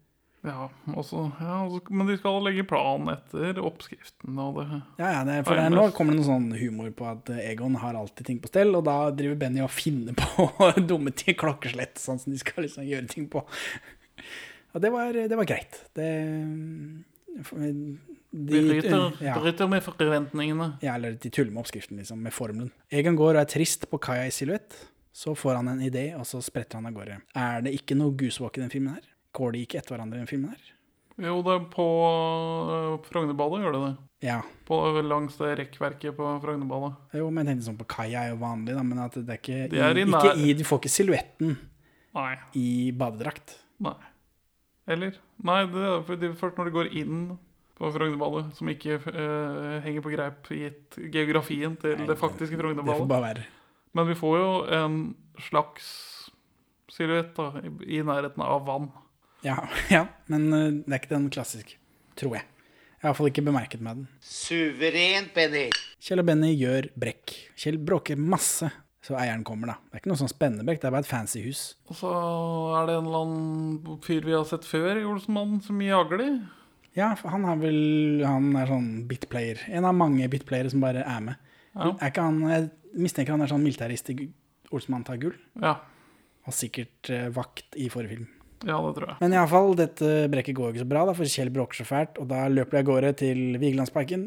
Ja, 0.47 0.67
også, 0.93 1.25
ja, 1.41 1.55
også- 1.65 1.91
Men 1.91 2.07
de 2.07 2.15
skal 2.19 2.37
legge 2.45 2.63
planen 2.67 3.09
etter 3.13 3.57
oppskriften. 3.63 4.37
Og 4.39 4.59
det, 4.61 4.67
Ja, 4.99 5.09
ja, 5.17 5.23
det, 5.27 5.37
for 5.47 5.55
det 5.57 5.63
er, 5.65 5.73
nå 5.73 5.87
kommer 5.95 6.13
det 6.13 6.21
noe 6.21 6.27
sånn 6.29 6.51
humor 6.59 6.91
på 6.95 7.07
at 7.11 7.29
eh, 7.33 7.41
Egon 7.51 7.75
har 7.81 7.95
alltid 7.99 8.25
ting 8.29 8.39
på 8.43 8.47
stell, 8.51 8.75
og 8.77 8.83
da 8.87 8.97
driver 9.11 9.39
Benny 9.45 9.61
og 9.65 9.71
finner 9.73 10.13
på 10.17 10.49
dumme 10.89 11.11
ting, 11.15 11.35
klokkeslett, 11.39 11.97
sånn 12.01 12.19
som 12.21 12.33
de 12.33 12.39
skal 12.41 12.63
liksom 12.67 12.85
gjøre 12.89 13.07
ting 13.13 13.29
på. 13.31 13.45
Og 14.75 14.81
det 14.83 14.89
var, 14.93 15.13
det 15.15 15.37
var 15.39 15.47
greit. 15.47 15.77
Det 15.95 16.05
de- 17.37 18.61
bryter, 18.67 19.17
ja. 19.23 19.37
bryter 19.39 19.69
med 19.71 19.83
forventningene. 19.85 20.71
Ja, 20.83 20.95
eller 20.95 21.17
de 21.17 21.29
tuller 21.29 21.51
med 21.51 21.63
oppskriften, 21.63 21.97
liksom, 22.01 22.21
med 22.23 22.33
formelen. 22.35 22.71
Egon 22.91 23.17
går 23.17 23.35
og 23.35 23.41
er 23.41 23.51
trist 23.51 23.87
på 23.91 23.99
kaia 24.03 24.27
i 24.27 24.33
silhuett. 24.33 24.75
Så 25.17 25.33
får 25.33 25.55
han 25.57 25.67
en 25.71 25.79
idé, 25.81 26.11
og 26.13 26.27
så 26.29 26.37
spretter 26.45 26.77
han 26.77 26.85
av 26.85 26.93
gårde. 26.93 27.15
Er 27.33 27.63
det 27.65 27.71
ikke 27.73 27.95
noe 27.97 28.13
goosewalk 28.13 28.59
i 28.59 28.61
den 28.61 28.69
filmen 28.73 28.93
her? 28.99 29.05
Går 29.33 29.55
de 29.55 29.63
ikke 29.65 29.79
etter 29.79 29.95
hverandre 29.95 30.19
i 30.19 30.21
den 30.21 30.29
filmen 30.29 30.51
her? 30.53 30.73
Jo, 31.17 31.39
det 31.41 31.55
er 31.55 31.63
på 31.73 31.85
øh, 32.69 32.91
Frognerbadet 33.07 33.63
gjør 33.63 33.73
det 33.73 33.81
det. 33.87 33.93
Ja. 34.27 34.35
På, 34.67 34.77
langs 35.01 35.39
det 35.39 35.55
rekkverket 35.57 36.13
på 36.17 36.29
Frognerbadet. 36.43 36.91
Jo, 37.17 37.31
men 37.33 37.41
jeg 37.41 37.55
tenkte 37.55 37.67
sånn 37.71 37.79
på 37.79 37.87
kaia 37.89 38.27
er 38.27 38.35
jo 38.35 38.37
vanlig, 38.43 38.75
da, 38.77 38.83
men 38.85 39.01
at 39.01 39.17
det 39.17 39.25
er 39.25 39.41
ikke, 39.41 39.57
De 39.73 39.81
er 39.81 39.97
i 39.97 40.03
i, 40.03 40.11
ikke 40.11 40.35
i 40.37 40.53
Du 40.59 40.63
får 40.67 40.83
ikke 40.83 40.93
silhuetten 40.93 41.57
i 42.57 42.67
badedrakt. 42.97 43.57
Nei. 43.81 43.97
Eller? 44.87 45.17
Nei, 45.43 45.65
det 45.67 45.83
er 45.83 46.01
for- 46.07 46.15
det 46.19 46.29
er 46.31 46.33
først 46.39 46.57
når 46.57 46.65
de 46.69 46.71
går 46.77 46.89
inn 46.95 47.37
på 47.77 47.91
Frognerballet, 47.93 48.53
som 48.57 48.69
ikke 48.71 48.95
øh, 49.11 49.81
henger 49.83 50.01
på 50.01 50.09
greip 50.13 50.47
gitt 50.49 50.95
geografien 51.13 51.75
til 51.77 51.97
det 52.07 52.17
faktiske 52.17 52.57
Det 52.57 52.85
får 52.85 53.07
bare 53.07 53.21
være. 53.27 53.45
Men 53.93 54.07
vi 54.07 54.15
får 54.17 54.37
jo 54.39 54.49
en 54.73 55.15
slags 55.39 56.31
silhuett 56.89 57.35
da, 57.37 57.51
i, 57.61 57.97
i 57.97 58.01
nærheten 58.01 58.41
av 58.41 58.65
vann. 58.65 58.89
Ja, 59.45 59.59
ja, 59.93 60.07
men 60.31 60.47
eh, 60.53 60.71
det 60.87 60.93
er 60.95 61.01
ikke 61.03 61.13
den 61.15 61.29
klassiske, 61.29 61.77
tror 62.17 62.39
jeg. 62.39 62.45
Jeg 62.97 63.05
har 63.05 63.11
iallfall 63.11 63.29
ikke 63.29 63.45
bemerket 63.45 63.81
meg 63.85 63.99
den. 63.99 64.07
Suverent, 64.25 65.29
Benny. 65.35 65.67
Kjell 66.01 66.23
og 66.23 66.25
Benny 66.31 66.55
gjør 66.57 66.87
brekk. 66.97 67.35
Kjell 67.59 67.77
bråker 67.77 68.17
masse, 68.17 68.71
så 69.07 69.15
eieren 69.15 69.45
kommer, 69.47 69.71
da. 69.71 69.77
Det 69.87 69.95
er 69.95 70.01
ikke 70.01 70.11
noe 70.11 70.19
sånn 70.19 70.31
spennende 70.31 70.65
brekk, 70.67 70.81
det 70.83 70.89
er 70.89 70.95
bare 70.97 71.05
et 71.05 71.09
fancy 71.09 71.41
hus. 71.45 71.63
Og 71.87 71.95
så 71.95 72.11
er 72.75 72.89
det 72.89 72.97
en 72.97 73.07
eller 73.07 73.23
annen 73.23 73.99
fyr 74.03 74.25
vi 74.27 74.35
har 74.35 74.47
sett 74.49 74.67
før 74.67 74.99
i 74.99 75.05
Olsenmannen, 75.07 75.61
som 75.63 75.79
jager 75.83 76.19
de. 76.19 76.29
Ja, 76.97 77.11
han 77.29 77.45
er 77.45 77.59
vel 77.61 78.23
Han 78.25 78.49
er 78.57 78.71
sånn 78.71 78.89
bitplayer. 79.07 79.61
En 79.69 79.85
av 79.85 79.93
mange 79.95 80.27
bitplayere 80.33 80.71
som 80.73 80.81
bare 80.83 81.05
er 81.05 81.21
med. 81.23 81.43
Ja. 81.77 81.91
Er 81.93 82.09
ikke 82.09 82.25
han 82.25 82.39
Jeg 82.49 82.71
mistenker 82.97 83.35
han 83.35 83.45
er 83.45 83.51
sånn 83.51 83.61
militærist 83.61 84.09
i 84.09 84.17
Olsenmann 84.73 85.05
tar 85.07 85.19
gull. 85.21 85.35
Ja. 85.61 85.75
Og 86.47 86.55
sikkert 86.55 87.11
eh, 87.13 87.27
vakt 87.31 87.77
i 87.77 87.87
forrige 87.93 88.15
film. 88.15 88.25
Ja, 88.65 88.79
det 88.81 88.95
tror 88.97 89.11
jeg. 89.11 89.17
Men 89.21 89.35
iallfall, 89.35 89.75
dette 89.77 90.09
brekket 90.33 90.57
går 90.57 90.73
ikke 90.73 90.81
så 90.81 90.89
bra, 90.89 91.03
da, 91.07 91.13
for 91.15 91.29
Kjell 91.29 91.51
bråker 91.53 91.77
så 91.77 91.85
fælt, 91.85 92.17
og 92.17 92.27
da 92.31 92.47
løper 92.49 92.79
de 92.79 92.81
av 92.81 92.87
gårde 92.89 93.11
til 93.21 93.41
Vigelandsparken. 93.61 94.25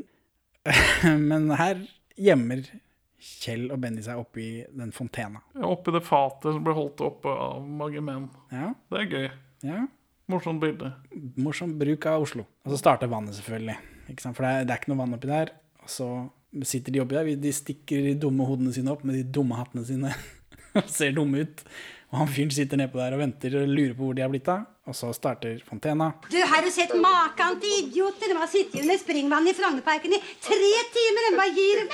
Men 1.32 1.50
her 1.58 1.82
gjemmer 2.20 2.62
Kjell 3.20 3.68
og 3.68 3.80
Benny 3.82 4.02
seg 4.04 4.20
oppi 4.20 4.48
den 4.72 4.92
fontena. 4.96 5.42
Ja, 5.54 5.68
Oppi 5.68 5.92
det 5.92 6.02
fatet 6.06 6.54
som 6.56 6.64
ble 6.64 6.74
holdt 6.76 7.02
oppe 7.04 7.32
av 7.32 7.62
mange 7.64 8.00
menn. 8.04 8.28
Ja. 8.52 8.72
Det 8.88 9.02
er 9.02 9.10
gøy. 9.12 9.30
Ja. 9.68 9.84
Morsomt 10.30 10.62
bilde. 10.62 10.92
Morsom 11.42 11.74
bruk 11.78 12.06
av 12.08 12.24
Oslo. 12.24 12.46
Og 12.64 12.72
så 12.72 12.80
starter 12.80 13.10
vannet, 13.10 13.36
selvfølgelig. 13.36 13.76
Ikke 14.12 14.24
sant? 14.24 14.38
For 14.38 14.46
det 14.46 14.52
er, 14.52 14.66
det 14.68 14.74
er 14.74 14.82
ikke 14.82 14.92
noe 14.92 15.02
vann 15.02 15.16
oppi 15.16 15.30
der. 15.30 15.54
Og 15.84 15.90
så 15.90 16.08
sitter 16.66 16.94
de 16.94 17.02
oppi 17.02 17.18
der. 17.18 17.32
De 17.44 17.54
stikker 17.54 18.04
de 18.08 18.18
dumme 18.24 18.46
hodene 18.48 18.72
sine 18.74 18.92
opp 18.94 19.02
med 19.06 19.18
de 19.18 19.24
dumme 19.38 19.58
hattene 19.58 19.84
sine 19.86 20.12
og 20.78 20.86
ser 20.90 21.16
dumme 21.16 21.44
ut. 21.44 21.64
Og 22.10 22.18
han 22.24 22.30
fyren 22.30 22.50
sitter 22.54 22.78
nedpå 22.80 22.98
der 22.98 23.14
og 23.14 23.20
venter 23.22 23.54
og 23.60 23.70
lurer 23.70 23.92
på 23.94 24.06
hvor 24.06 24.16
de 24.18 24.24
har 24.24 24.30
blitt 24.32 24.48
av. 24.50 24.64
Og 24.90 24.96
så 24.98 25.12
starter 25.14 25.60
fontena. 25.62 26.08
Du, 26.32 26.38
har 26.50 26.64
du 26.66 26.70
sett 26.74 26.90
maken 26.98 27.60
til 27.62 27.76
idioter? 27.84 28.32
De 28.32 28.38
har 28.40 28.50
sittet 28.50 28.80
under 28.82 28.98
springvann 28.98 29.46
i 29.46 29.54
Frognerparken 29.54 30.16
i 30.16 30.18
tre 30.42 30.72
timer. 30.96 31.28
De 31.28 31.38
bare 31.38 31.54
gir 31.54 31.84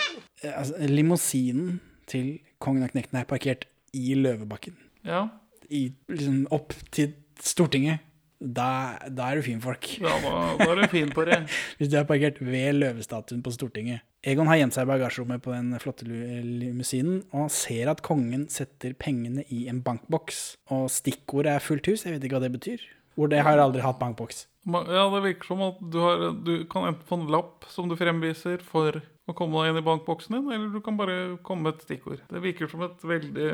Altså, 0.55 0.79
limousinen 0.91 1.79
til 2.11 2.37
kongen 2.63 2.87
av 2.87 2.93
knekten 2.95 3.21
er 3.21 3.29
parkert 3.29 3.67
i 3.97 4.15
Løvebakken. 4.19 4.77
Ja. 5.07 5.29
I, 5.71 5.89
liksom 6.13 6.45
opp 6.55 6.75
til 6.95 7.15
Stortinget. 7.43 8.03
Da, 8.37 8.99
da 9.09 9.31
er 9.31 9.39
du 9.39 9.47
fin, 9.47 9.61
folk. 9.65 9.87
Ja, 9.97 10.13
da, 10.21 10.33
da 10.61 10.67
er 10.69 10.83
du 10.83 10.91
fin 10.93 11.09
på 11.15 11.25
det. 11.25 11.39
Hvis 11.79 11.89
du 11.89 11.97
er 11.97 12.09
parkert 12.09 12.37
ved 12.45 12.77
løvestatuen 12.77 13.41
på 13.45 13.53
Stortinget. 13.55 14.05
Egon 14.27 14.51
har 14.51 14.59
gjemt 14.61 14.77
seg 14.77 14.85
i 14.85 14.91
bagasjerommet 14.91 15.45
på 15.45 15.55
den 15.55 15.71
flotte 15.81 16.05
limousinen 16.09 17.23
og 17.37 17.49
ser 17.55 17.89
at 17.93 18.03
kongen 18.05 18.45
setter 18.53 18.97
pengene 18.99 19.47
i 19.55 19.65
en 19.71 19.81
bankboks. 19.87 20.43
Og 20.75 20.91
stikkordet 20.93 21.55
er 21.55 21.65
fullt 21.65 21.89
hus. 21.89 22.05
Jeg 22.05 22.17
vet 22.17 22.29
ikke 22.29 22.37
hva 22.37 22.45
det 22.45 22.53
betyr. 22.59 22.85
Hvor 23.17 23.33
det 23.33 23.41
har 23.47 23.63
aldri 23.63 23.81
hatt 23.85 24.01
bankboks. 24.03 24.45
Ja, 24.67 25.05
det 25.13 25.23
virker 25.23 25.47
som 25.47 25.61
at 25.63 25.83
du, 25.93 25.99
har, 26.03 26.25
du 26.43 26.55
kan 26.71 26.89
enten 26.89 27.07
få 27.07 27.21
en 27.21 27.29
lapp 27.31 27.67
som 27.71 27.91
du 27.91 27.95
fremviser 27.99 28.65
for 28.67 28.99
å 29.27 29.35
komme 29.37 29.63
deg 29.63 29.73
inn 29.73 29.81
i 29.81 29.87
bankboksen 29.87 30.35
din, 30.37 30.49
eller 30.55 30.73
du 30.75 30.81
kan 30.83 30.99
bare 30.99 31.37
komme 31.47 31.69
med 31.69 31.77
et 31.77 31.87
stikkord. 31.87 32.23
Det 32.31 32.43
virker 32.43 32.71
som 32.71 32.83
et 32.87 33.07
veldig 33.07 33.51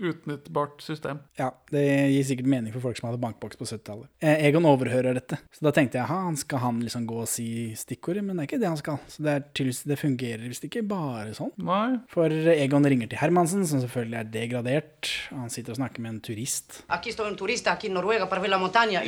utnyttbart 0.00 0.82
system. 0.84 1.18
Ja, 1.38 1.50
det 1.72 1.82
gir 2.12 2.24
sikkert 2.28 2.48
mening 2.50 2.74
for 2.74 2.84
folk 2.84 2.98
som 2.98 3.08
hadde 3.08 3.20
bankboks 3.22 3.58
på 3.60 3.66
70-tallet. 3.68 4.08
Eh, 4.20 4.44
Egon 4.48 4.66
overhører 4.68 5.16
dette, 5.18 5.38
så 5.54 5.66
da 5.66 5.72
tenkte 5.76 6.00
jeg 6.00 6.08
ha, 6.10 6.18
han 6.28 6.38
skal 6.40 6.62
han 6.62 6.80
liksom 6.84 7.06
gå 7.08 7.18
og 7.22 7.28
si 7.30 7.48
stikkordet, 7.78 8.24
men 8.24 8.36
det 8.36 8.44
er 8.44 8.50
ikke 8.50 8.60
det 8.62 8.70
han 8.70 8.80
skal. 8.80 9.00
Så 9.10 9.24
det, 9.26 9.34
er 9.34 9.46
tydeligvis, 9.52 9.82
det 9.88 9.98
fungerer 10.00 10.46
visst 10.46 10.66
ikke 10.68 10.84
bare 10.88 11.34
sånn. 11.36 11.52
Nei. 11.66 11.98
For 12.12 12.32
Egon 12.56 12.86
ringer 12.88 13.10
til 13.12 13.20
Hermansen, 13.20 13.66
som 13.68 13.82
selvfølgelig 13.84 14.20
er 14.20 14.32
degradert. 14.38 15.12
Han 15.32 15.52
sitter 15.52 15.74
og 15.76 15.80
snakker 15.80 16.04
med 16.04 16.16
en 16.16 16.22
turist. 16.30 16.82
En 16.86 17.94
Noruega, 17.96 18.26
ver 18.26 18.48
la 18.48 18.58
montaña. 18.60 19.02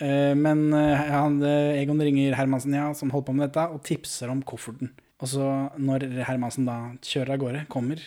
Eh, 0.00 0.34
Men 0.34 0.72
han, 0.72 1.42
eh, 1.42 1.80
Egon 1.82 2.00
ringer 2.00 2.34
Hermansen, 2.34 2.74
ja, 2.74 2.92
som 2.94 3.10
holder 3.10 3.26
på 3.26 3.36
med 3.36 3.48
dette, 3.48 3.68
og 3.70 3.82
tipser 3.84 4.30
om 4.30 4.42
kofferten. 4.42 4.92
Og 5.20 5.28
så 5.28 5.46
når 5.76 6.06
Hermansen 6.24 6.64
da 6.64 6.78
kjører 7.04 7.34
av 7.34 7.42
gårde, 7.42 7.66
kommer 7.68 8.00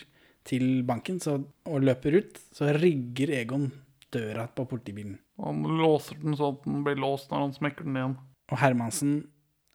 til 0.44 0.84
banken 0.86 1.20
så, 1.22 1.38
og 1.68 1.84
løper 1.84 2.20
ut, 2.20 2.40
så 2.54 2.72
rigger 2.76 3.32
Egon 3.40 3.70
døra 4.14 4.46
på 4.46 4.66
politibilen. 4.70 5.18
Han 5.42 5.64
låser 5.80 6.20
den 6.22 6.36
sånn 6.38 6.58
at 6.58 6.66
den 6.68 6.82
blir 6.86 7.00
låst 7.00 7.32
når 7.32 7.46
han 7.46 7.54
smekker 7.56 7.86
den 7.86 7.98
igjen. 7.98 8.18
Og 8.52 8.60
Hermansen 8.60 9.14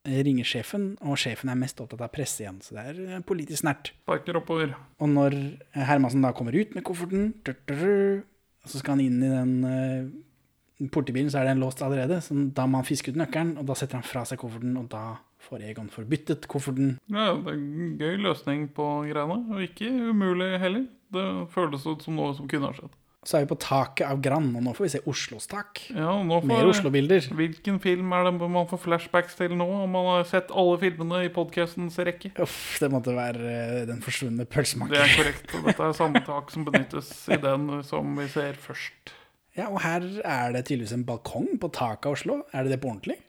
ringer 0.08 0.48
sjefen, 0.48 0.94
og 1.04 1.20
sjefen 1.20 1.52
er 1.52 1.60
mest 1.60 1.82
opptatt 1.84 2.06
av 2.06 2.12
presse 2.14 2.44
igjen, 2.44 2.62
så 2.64 2.78
det 2.78 2.86
er 2.88 3.00
eh, 3.04 3.26
politisk 3.28 3.66
nært. 3.68 3.92
Sparker 4.06 4.40
oppover. 4.40 4.72
Og 5.04 5.12
når 5.12 5.36
Hermansen 5.76 6.24
da 6.24 6.32
kommer 6.38 6.56
ut 6.56 6.72
med 6.78 6.86
kofferten, 6.88 7.34
så 7.44 8.80
skal 8.80 8.96
han 8.96 9.04
inn 9.04 9.20
i 9.26 9.32
den 9.34 9.54
eh, 9.68 10.88
portebilen 10.94 11.32
så 11.32 11.42
er 11.42 11.50
den 11.50 11.60
låst 11.60 11.84
allerede, 11.84 12.22
så 12.24 12.38
da 12.56 12.66
må 12.70 12.80
han 12.80 12.88
fiske 12.88 13.12
ut 13.12 13.20
nøkkelen, 13.20 13.58
og 13.60 13.68
da 13.68 13.76
setter 13.76 14.00
han 14.00 14.08
fra 14.08 14.24
seg 14.28 14.40
kofferten, 14.40 14.78
og 14.80 14.88
da 14.94 15.04
får 15.40 15.66
Egon 15.72 15.90
forbyttet 15.94 16.48
kofferten. 16.52 16.98
Ja, 17.12 17.34
det 17.36 17.54
er 17.54 17.60
en 17.60 18.00
gøy 18.00 18.18
løsning 18.26 18.70
på 18.76 18.88
greiene, 19.10 19.42
og 19.54 19.66
ikke 19.66 19.92
umulig 20.12 20.56
heller. 20.62 20.88
Det 21.10 21.28
føles 21.54 21.86
ut 21.90 22.04
som 22.06 22.20
noe 22.20 22.36
som 22.38 22.50
kunne 22.50 22.70
ha 22.70 22.76
skjedd. 22.78 22.96
Så 23.28 23.36
er 23.36 23.44
vi 23.44 23.50
på 23.50 23.58
taket 23.60 24.08
av 24.08 24.22
Grand, 24.24 24.54
og 24.56 24.64
nå 24.64 24.72
får 24.78 24.86
vi 24.86 24.92
se 24.94 25.00
Oslos 25.12 25.50
tak. 25.52 25.82
Ja, 25.92 26.14
nå 26.24 26.38
får, 26.40 26.48
Mer 26.48 26.70
Oslo-bilder. 26.70 27.26
Hvilken 27.36 27.82
film 27.84 28.14
er 28.16 28.30
det 28.30 28.32
man 28.40 28.68
får 28.70 28.80
flashbacks 28.86 29.36
til 29.36 29.58
nå, 29.60 29.68
om 29.84 29.92
man 29.92 30.08
har 30.08 30.28
sett 30.30 30.54
alle 30.56 30.78
filmene 30.80 31.26
i 31.28 31.32
podcastens 31.36 32.00
rekke? 32.00 32.32
Uff, 32.40 32.78
det 32.80 32.88
måtte 32.94 33.16
være 33.18 33.52
eh, 33.52 33.82
Den 33.90 34.00
forsvunne 34.06 34.48
pølsemaker. 34.48 34.96
Det 34.96 35.04
er 35.04 35.16
korrekt, 35.18 35.56
og 35.58 35.68
dette 35.68 35.90
er 35.90 35.98
samme 36.00 36.24
tak 36.30 36.54
som 36.56 36.68
benyttes 36.68 37.12
i 37.28 37.42
den 37.44 37.68
som 37.90 38.16
vi 38.22 38.30
ser 38.32 38.60
først. 38.64 39.12
Ja, 39.58 39.68
og 39.68 39.82
her 39.84 40.06
er 40.24 40.56
det 40.56 40.70
tydeligvis 40.70 40.96
en 40.96 41.04
balkong 41.08 41.58
på 41.60 41.74
taket 41.76 42.08
av 42.08 42.16
Oslo. 42.16 42.40
Er 42.56 42.64
det 42.64 42.78
det 42.78 42.80
på 42.86 42.94
ordentlig? 42.94 43.20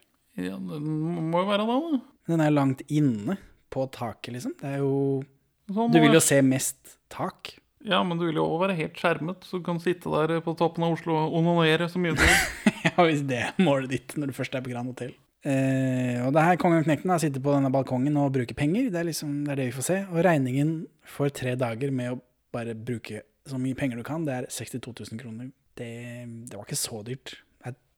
Ja, 0.49 0.57
den 0.57 1.31
må 1.31 1.45
jo 1.45 1.51
være 1.51 1.67
det, 1.67 1.79
da. 1.97 2.01
Den 2.31 2.45
er 2.45 2.55
langt 2.55 2.85
inne 2.89 3.39
på 3.71 3.87
taket, 3.95 4.35
liksom. 4.37 4.55
Det 4.61 4.77
er 4.77 4.83
jo 4.83 5.23
Du 5.71 5.99
vil 6.01 6.17
jo 6.17 6.23
se 6.23 6.41
mest 6.43 6.99
tak. 7.13 7.55
Ja, 7.87 8.03
men 8.05 8.19
du 8.21 8.27
vil 8.27 8.37
jo 8.37 8.45
også 8.45 8.67
være 8.67 8.77
helt 8.77 8.99
skjermet, 9.01 9.45
så 9.47 9.61
du 9.61 9.65
kan 9.65 9.81
sitte 9.81 10.11
der 10.13 10.43
på 10.45 10.53
toppen 10.59 10.85
av 10.85 10.99
Oslo 10.99 11.17
og 11.17 11.37
onanere 11.39 11.89
så 11.89 12.01
mye 12.03 12.13
du 12.13 12.21
vil. 12.21 12.41
ja, 12.89 12.97
hvis 12.99 13.25
det 13.29 13.39
er 13.47 13.63
målet 13.63 13.95
ditt 13.95 14.17
når 14.21 14.31
du 14.31 14.37
først 14.37 14.57
er 14.57 14.65
på 14.65 14.73
Grand 14.73 14.93
Hotel. 14.93 15.15
Eh, 15.41 16.21
og 16.21 16.35
det 16.35 16.43
er 16.43 16.51
her 16.51 16.59
kongen 16.61 16.83
og 16.83 16.85
knekten 16.85 17.09
da, 17.09 17.17
sitter 17.23 17.41
på 17.41 17.55
denne 17.55 17.71
balkongen 17.73 18.19
og 18.21 18.35
bruker 18.35 18.59
penger. 18.59 18.91
Det 18.93 19.01
er 19.01 19.09
liksom 19.09 19.39
det, 19.47 19.55
er 19.55 19.63
det 19.63 19.71
vi 19.71 19.77
får 19.79 19.87
se. 19.87 19.99
Og 20.11 20.21
regningen 20.27 20.75
for 21.09 21.33
tre 21.33 21.55
dager 21.61 21.95
med 21.95 22.13
å 22.13 22.21
bare 22.53 22.77
bruke 22.77 23.25
så 23.49 23.59
mye 23.59 23.79
penger 23.79 24.01
du 24.01 24.05
kan, 24.07 24.27
det 24.27 24.37
er 24.37 24.51
62 24.53 24.93
000 25.15 25.23
kroner. 25.23 25.49
Det, 25.79 25.93
det 26.51 26.59
var 26.59 26.67
ikke 26.67 26.79
så 26.79 27.01
dyrt. 27.07 27.39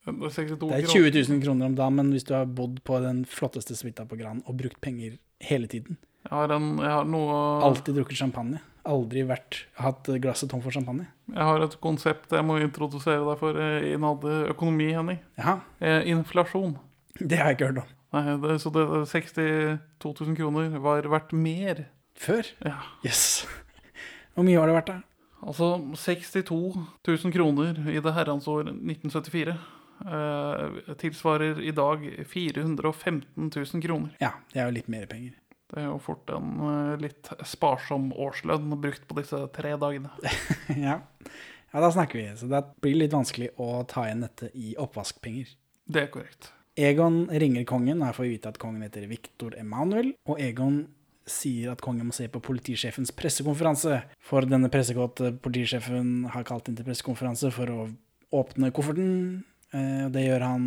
Det 0.02 0.10
er, 0.10 0.16
Det 0.18 0.26
er 0.26 0.34
62 0.34 0.70
det 0.72 0.78
er 0.80 0.88
20 0.90 1.10
000 1.30 1.42
kroner 1.44 1.68
om 1.70 1.76
dagen, 1.78 1.94
men 2.00 2.10
hvis 2.10 2.26
du 2.26 2.34
har 2.34 2.48
bodd 2.50 2.80
på 2.82 2.98
den 3.04 3.22
flotteste 3.28 3.76
suita 3.78 4.06
på 4.08 4.18
Gran 4.18 4.42
og 4.46 4.56
brukt 4.58 4.80
penger 4.82 5.14
hele 5.42 5.70
tiden 5.70 5.98
Jeg 6.26 6.32
har, 6.34 6.54
en, 6.56 6.74
jeg 6.82 6.90
har 6.90 7.06
noe 7.06 7.36
Alltid 7.68 7.94
drukket 7.98 8.18
champagne. 8.18 8.60
Aldri 8.82 9.22
vært, 9.26 9.60
hatt 9.78 10.08
glasset 10.22 10.50
tom 10.50 10.62
for 10.62 10.74
champagne. 10.74 11.06
Jeg 11.30 11.46
har 11.46 11.62
et 11.62 11.76
konsept 11.82 12.34
jeg 12.34 12.46
må 12.46 12.56
introdusere 12.58 13.22
deg 13.22 13.38
for 13.38 13.58
eh, 13.62 13.92
innad 13.94 14.26
økonomi, 14.50 14.88
Henning. 14.96 15.20
Jaha. 15.38 15.60
Eh, 15.78 16.08
inflasjon. 16.10 16.74
Det 17.20 17.38
har 17.38 17.52
jeg 17.52 17.60
ikke 17.60 17.68
hørt 17.70 17.82
om. 17.84 17.92
Nei, 18.12 18.22
det, 18.42 18.56
så 18.60 18.72
det, 18.74 18.86
62 19.08 19.46
000 20.02 20.36
kroner 20.36 20.74
var 20.82 21.06
verdt 21.14 21.30
mer. 21.32 21.86
Før? 22.18 22.50
Ja. 22.66 22.80
Yes. 23.06 23.44
Hvor 24.34 24.46
mye 24.46 24.58
har 24.58 24.70
det 24.70 24.76
vært, 24.80 24.90
da? 24.90 24.98
Altså 25.42 25.74
62 25.98 26.58
000 27.06 27.32
kroner 27.34 27.78
i 27.90 28.02
det 28.02 28.14
herrens 28.14 28.46
år 28.50 28.68
1974 28.70 29.54
eh, 29.54 29.62
tilsvarer 31.02 31.60
i 31.62 31.72
dag 31.76 32.02
415 32.28 33.50
000 33.50 33.84
kroner. 33.84 34.16
Ja, 34.22 34.34
det 34.52 34.60
er 34.60 34.68
jo 34.70 34.76
litt 34.80 34.90
mer 34.92 35.06
penger. 35.10 35.38
Det 35.72 35.80
er 35.80 35.86
jo 35.88 35.96
fort 36.04 36.28
en 36.34 36.48
eh, 36.68 36.96
litt 37.00 37.30
sparsom 37.48 38.10
årslønn 38.12 38.74
brukt 38.76 39.06
på 39.08 39.16
disse 39.16 39.38
tre 39.56 39.72
dagene. 39.80 40.10
ja. 40.86 40.98
ja, 41.00 41.78
da 41.80 41.88
snakker 41.88 42.20
vi. 42.20 42.26
Så 42.36 42.48
det 42.50 42.60
blir 42.84 42.98
litt 43.00 43.14
vanskelig 43.16 43.54
å 43.56 43.78
ta 43.88 44.04
igjen 44.04 44.26
dette 44.26 44.50
i 44.52 44.74
oppvaskpenger. 44.80 45.54
Det 45.88 46.04
er 46.04 46.10
korrekt. 46.12 46.50
Egon 46.76 47.24
ringer 47.28 47.64
kongen, 47.68 48.04
her 48.04 48.12
får 48.16 48.26
vi 48.26 48.34
vite 48.34 48.52
at 48.52 48.60
kongen 48.60 48.84
heter 48.84 49.08
Victor 49.08 49.56
Emanuel. 49.60 50.12
Og 50.28 50.40
Egon 50.44 50.84
sier 51.28 51.72
at 51.72 51.80
kongen 51.84 52.10
må 52.10 52.16
se 52.16 52.28
på 52.28 52.42
politisjefens 52.44 53.14
pressekonferanse. 53.16 54.02
For 54.28 54.44
denne 54.48 54.68
pressekåte 54.72 55.32
politisjefen 55.40 56.28
har 56.34 56.44
kalt 56.48 56.68
inn 56.68 56.76
til 56.76 56.88
pressekonferanse 56.88 57.52
for 57.54 57.72
å 57.72 57.88
åpne 58.42 58.72
kofferten. 58.76 59.16
Eh, 59.72 60.04
og 60.06 60.12
det 60.14 60.26
gjør 60.26 60.44
han 60.46 60.66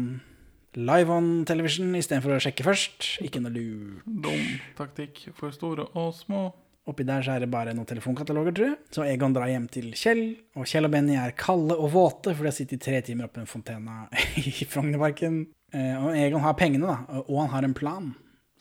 live 0.76 1.14
on 1.14 1.28
television 1.48 1.94
istedenfor 1.96 2.36
å 2.36 2.42
sjekke 2.44 2.66
først. 2.68 3.10
Ikke 3.24 3.40
noe 3.44 3.54
lurt. 3.56 4.04
Dum 4.06 4.46
taktikk 4.78 5.28
for 5.38 5.54
store 5.56 5.88
og 5.96 6.14
små. 6.18 6.48
Oppi 6.86 7.02
der 7.08 7.24
så 7.26 7.34
er 7.34 7.42
det 7.42 7.50
bare 7.50 7.72
noen 7.74 7.88
telefonkataloger, 7.90 8.54
tror 8.54 8.68
jeg. 8.68 8.78
Så 8.94 9.06
Egon 9.10 9.34
drar 9.34 9.50
hjem 9.50 9.64
til 9.74 9.88
Kjell, 9.98 10.20
og 10.54 10.68
Kjell 10.70 10.86
og 10.86 10.92
Benny 10.94 11.16
er 11.18 11.32
kalde 11.34 11.74
og 11.82 11.90
våte, 11.96 12.36
for 12.36 12.46
de 12.46 12.52
har 12.52 12.58
sittet 12.58 12.78
i 12.78 12.84
tre 12.86 13.00
timer 13.08 13.26
oppe 13.26 13.42
i 13.42 13.46
en 13.46 13.50
fontene 13.50 13.96
i 14.44 14.68
Frognerparken. 14.70 15.40
Eh, 15.74 15.96
Og 15.98 16.14
Egon 16.20 16.44
har 16.46 16.54
pengene, 16.60 16.86
da, 16.86 17.24
og 17.26 17.40
han 17.42 17.50
har 17.56 17.66
en 17.66 17.74
plan. 17.74 18.12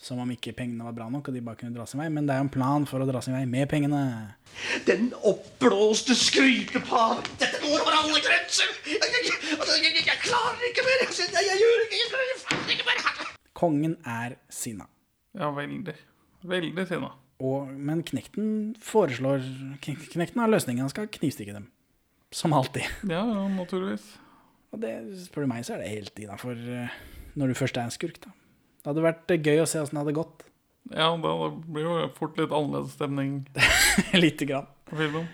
Som 0.01 0.19
om 0.21 0.31
ikke 0.35 0.53
pengene 0.53 0.85
var 0.85 0.95
bra 0.97 1.07
nok, 1.09 1.29
og 1.31 1.37
de 1.37 1.41
bare 1.45 1.57
kunne 1.61 1.75
dra 1.77 1.87
sin 1.89 2.01
vei. 2.03 2.11
Men 2.13 2.27
det 2.27 2.35
er 2.35 2.43
jo 2.43 2.47
en 2.49 2.53
plan 2.53 2.87
for 2.89 3.01
å 3.01 3.07
dra 3.09 3.23
sin 3.25 3.37
vei 3.37 3.45
med 3.49 3.69
pengene. 3.71 4.01
Den 4.89 5.13
oppblåste 5.25 6.17
skrytepar. 6.19 7.23
Dette 7.41 7.63
går 7.63 7.79
over 7.79 7.97
alle 8.03 8.21
grenser. 8.25 8.73
Jeg, 8.91 8.99
jeg, 9.01 9.37
jeg, 9.55 10.03
jeg, 10.03 10.19
klarer 10.27 10.67
ikke 10.69 10.85
mer. 10.87 11.05
Jeg, 11.07 11.15
jeg, 11.23 11.47
jeg 11.49 11.63
gjør 11.63 11.85
ikke, 11.87 12.01
jeg 12.01 12.11
klarer 12.13 12.75
ikke 12.77 12.89
mer. 12.91 13.31
Kongen 13.55 13.97
er 14.03 14.37
sinna. 14.53 14.91
Ja, 15.39 15.53
veldig. 15.55 15.97
Veldig 16.45 16.89
sinna. 16.91 17.15
Og, 17.45 17.71
men 17.73 18.05
knekten 18.07 18.51
foreslår 18.83 19.43
Knekten 19.83 20.43
har 20.43 20.53
løsningen. 20.53 20.85
Han 20.85 20.93
skal 20.93 21.09
knivstikke 21.11 21.57
dem. 21.57 21.71
Som 22.35 22.53
alltid. 22.53 22.85
Ja, 23.07 23.23
ja, 23.23 23.49
naturligvis. 23.57 24.05
Og 24.75 24.81
det, 24.83 24.95
spør 25.23 25.47
du 25.47 25.53
meg, 25.55 25.65
så 25.67 25.77
er 25.77 25.85
det 25.85 25.93
helt 25.95 26.19
innafor 26.19 26.59
når 27.39 27.51
du 27.51 27.57
først 27.59 27.79
er 27.79 27.87
en 27.87 27.95
skurk, 27.95 28.19
da. 28.23 28.31
Det 28.85 28.91
hadde 28.93 29.05
vært 29.07 29.33
eh, 29.33 29.41
gøy 29.41 29.63
å 29.63 29.69
se 29.71 29.81
åssen 29.81 29.97
det 29.97 30.03
hadde 30.05 30.17
gått. 30.21 30.45
Ja, 30.93 31.09
det 31.17 31.33
blir 31.73 31.87
jo 31.87 31.95
fort 32.19 32.37
litt 32.37 32.53
annerledes 32.53 32.93
stemning 32.99 33.39
Lite 34.25 34.45
grann. 34.51 34.67
på 34.91 34.99
filmen. 35.01 35.25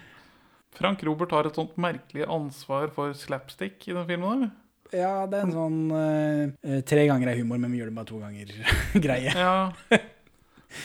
Frank 0.78 1.02
Robert 1.02 1.32
har 1.34 1.48
et 1.50 1.56
sånt 1.58 1.74
merkelig 1.82 2.22
ansvar 2.30 2.92
for 2.94 3.10
slapstick 3.18 3.82
i 3.90 3.96
den 3.96 4.06
filmen. 4.06 4.44
der. 4.46 5.00
Ja, 5.00 5.26
det 5.30 5.40
er 5.40 5.48
en 5.48 5.54
sånn 5.54 5.80
eh, 5.94 6.78
tre 6.86 7.02
ganger 7.10 7.32
er 7.32 7.38
humor, 7.42 7.58
men 7.62 7.70
vi 7.74 7.78
gjør 7.82 7.90
det 7.90 7.96
bare 7.98 8.10
to 8.12 8.22
ganger 8.22 8.54
greie. 9.06 9.34
Ja. 9.34 9.98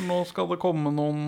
Nå 0.10 0.18
skal 0.26 0.50
det 0.50 0.58
komme 0.62 0.90
noen 0.94 1.22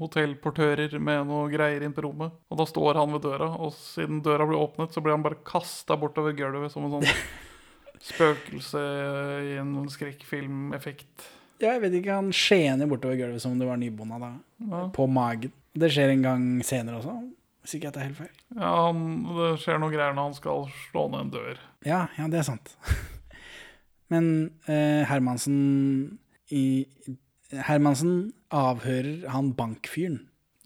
hotellportører 0.00 0.96
med 0.96 1.26
noe 1.28 1.50
greier 1.52 1.84
inn 1.84 1.92
på 1.92 2.04
rommet. 2.06 2.32
Og 2.48 2.56
da 2.60 2.64
står 2.68 2.96
han 3.00 3.12
ved 3.12 3.24
døra, 3.28 3.50
og 3.60 3.74
siden 3.76 4.22
døra 4.24 4.46
blir 4.48 4.60
åpnet, 4.64 4.92
så 4.96 5.04
blir 5.04 5.12
han 5.16 5.24
bare 5.24 5.40
kasta 5.44 5.96
bortover 6.00 6.32
gulvet 6.36 6.72
som 6.72 6.88
en 6.88 6.94
sånn 6.96 7.08
spøkelse 8.02 8.82
i 9.52 9.54
en 9.60 9.74
skrekkfilmeffekt. 9.92 11.28
Ja, 11.62 11.76
jeg 11.76 11.82
vet 11.84 11.94
ikke, 12.00 12.16
han 12.18 12.32
skjener 12.34 12.88
bortover 12.90 13.18
gulvet 13.20 13.42
som 13.44 13.52
om 13.54 13.60
det 13.60 13.68
var 13.68 13.78
nybonda 13.78 14.18
da. 14.18 14.30
Ja. 14.66 14.80
På 14.94 15.06
magen. 15.10 15.52
Det 15.78 15.88
skjer 15.94 16.10
en 16.12 16.24
gang 16.26 16.46
senere 16.66 16.98
også, 16.98 17.14
hvis 17.62 17.76
ikke 17.78 17.88
jeg 17.88 17.94
tar 17.94 18.08
helt 18.08 18.18
feil. 18.18 18.32
Ja, 18.58 18.72
han, 18.88 19.04
det 19.38 19.52
skjer 19.62 19.78
noen 19.80 19.94
greier 19.94 20.16
når 20.16 20.26
han 20.32 20.36
skal 20.36 20.66
slå 20.88 21.06
ned 21.12 21.20
en 21.28 21.30
dør. 21.36 21.60
Ja, 21.86 22.02
ja, 22.18 22.26
det 22.32 22.42
er 22.42 22.48
sant. 22.50 22.74
Men 24.12 24.26
eh, 24.68 25.06
Hermansen 25.08 26.18
i 26.52 26.64
Hermansen 27.52 28.32
avhører 28.52 29.24
han 29.32 29.52
bankfyren 29.56 30.18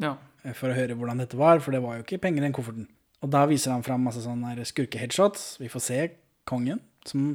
Ja. 0.03 0.17
eh, 0.43 0.55
for 0.57 0.73
å 0.73 0.77
høre 0.79 0.97
hvordan 0.99 1.21
dette 1.23 1.39
var, 1.39 1.61
for 1.63 1.77
det 1.77 1.83
var 1.85 1.99
jo 2.01 2.07
ikke 2.07 2.19
penger 2.25 2.43
i 2.43 2.47
den 2.49 2.57
kofferten. 2.57 2.89
Og 3.23 3.31
da 3.33 3.45
viser 3.49 3.73
han 3.77 3.85
fram 3.87 4.03
masse 4.07 4.25
sånne 4.25 4.57
skurkeheadshots. 4.67 5.57
Vi 5.63 5.71
får 5.73 5.83
se 5.87 6.01
kongen, 6.49 6.81
som 7.13 7.35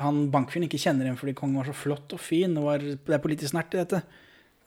han 0.00 0.26
bankfyren 0.32 0.66
ikke 0.68 0.80
kjenner 0.80 1.06
igjen 1.06 1.18
fordi 1.20 1.34
kongen 1.36 1.60
var 1.60 1.68
så 1.68 1.76
flott 1.76 2.14
og 2.16 2.20
fin. 2.22 2.54
Det, 2.56 2.64
var, 2.64 2.82
det 2.82 3.16
er 3.16 3.22
politisk 3.22 3.52
snert 3.52 3.74
i 3.76 3.82
dette. 3.82 4.02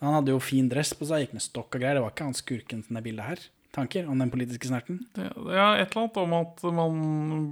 Han 0.04 0.18
hadde 0.18 0.34
jo 0.34 0.40
fin 0.42 0.68
dress 0.70 0.92
på 0.96 1.08
seg, 1.08 1.24
gikk 1.24 1.36
med 1.36 1.44
stokk 1.44 1.70
og 1.70 1.80
greier. 1.80 1.98
Det 1.98 2.04
var 2.04 2.14
ikke 2.14 2.28
han 2.28 2.36
skurken 2.36 2.82
til 2.84 2.98
det 2.98 3.04
bildet 3.06 3.30
her. 3.30 3.44
Tanker 3.76 4.06
om 4.08 4.20
den 4.20 4.30
politiske 4.32 4.68
snerten? 4.70 5.02
Er 5.18 5.32
et 5.82 5.90
eller 5.90 6.06
annet 6.06 6.18
om 6.22 6.34
at 6.38 6.62
man 6.78 7.00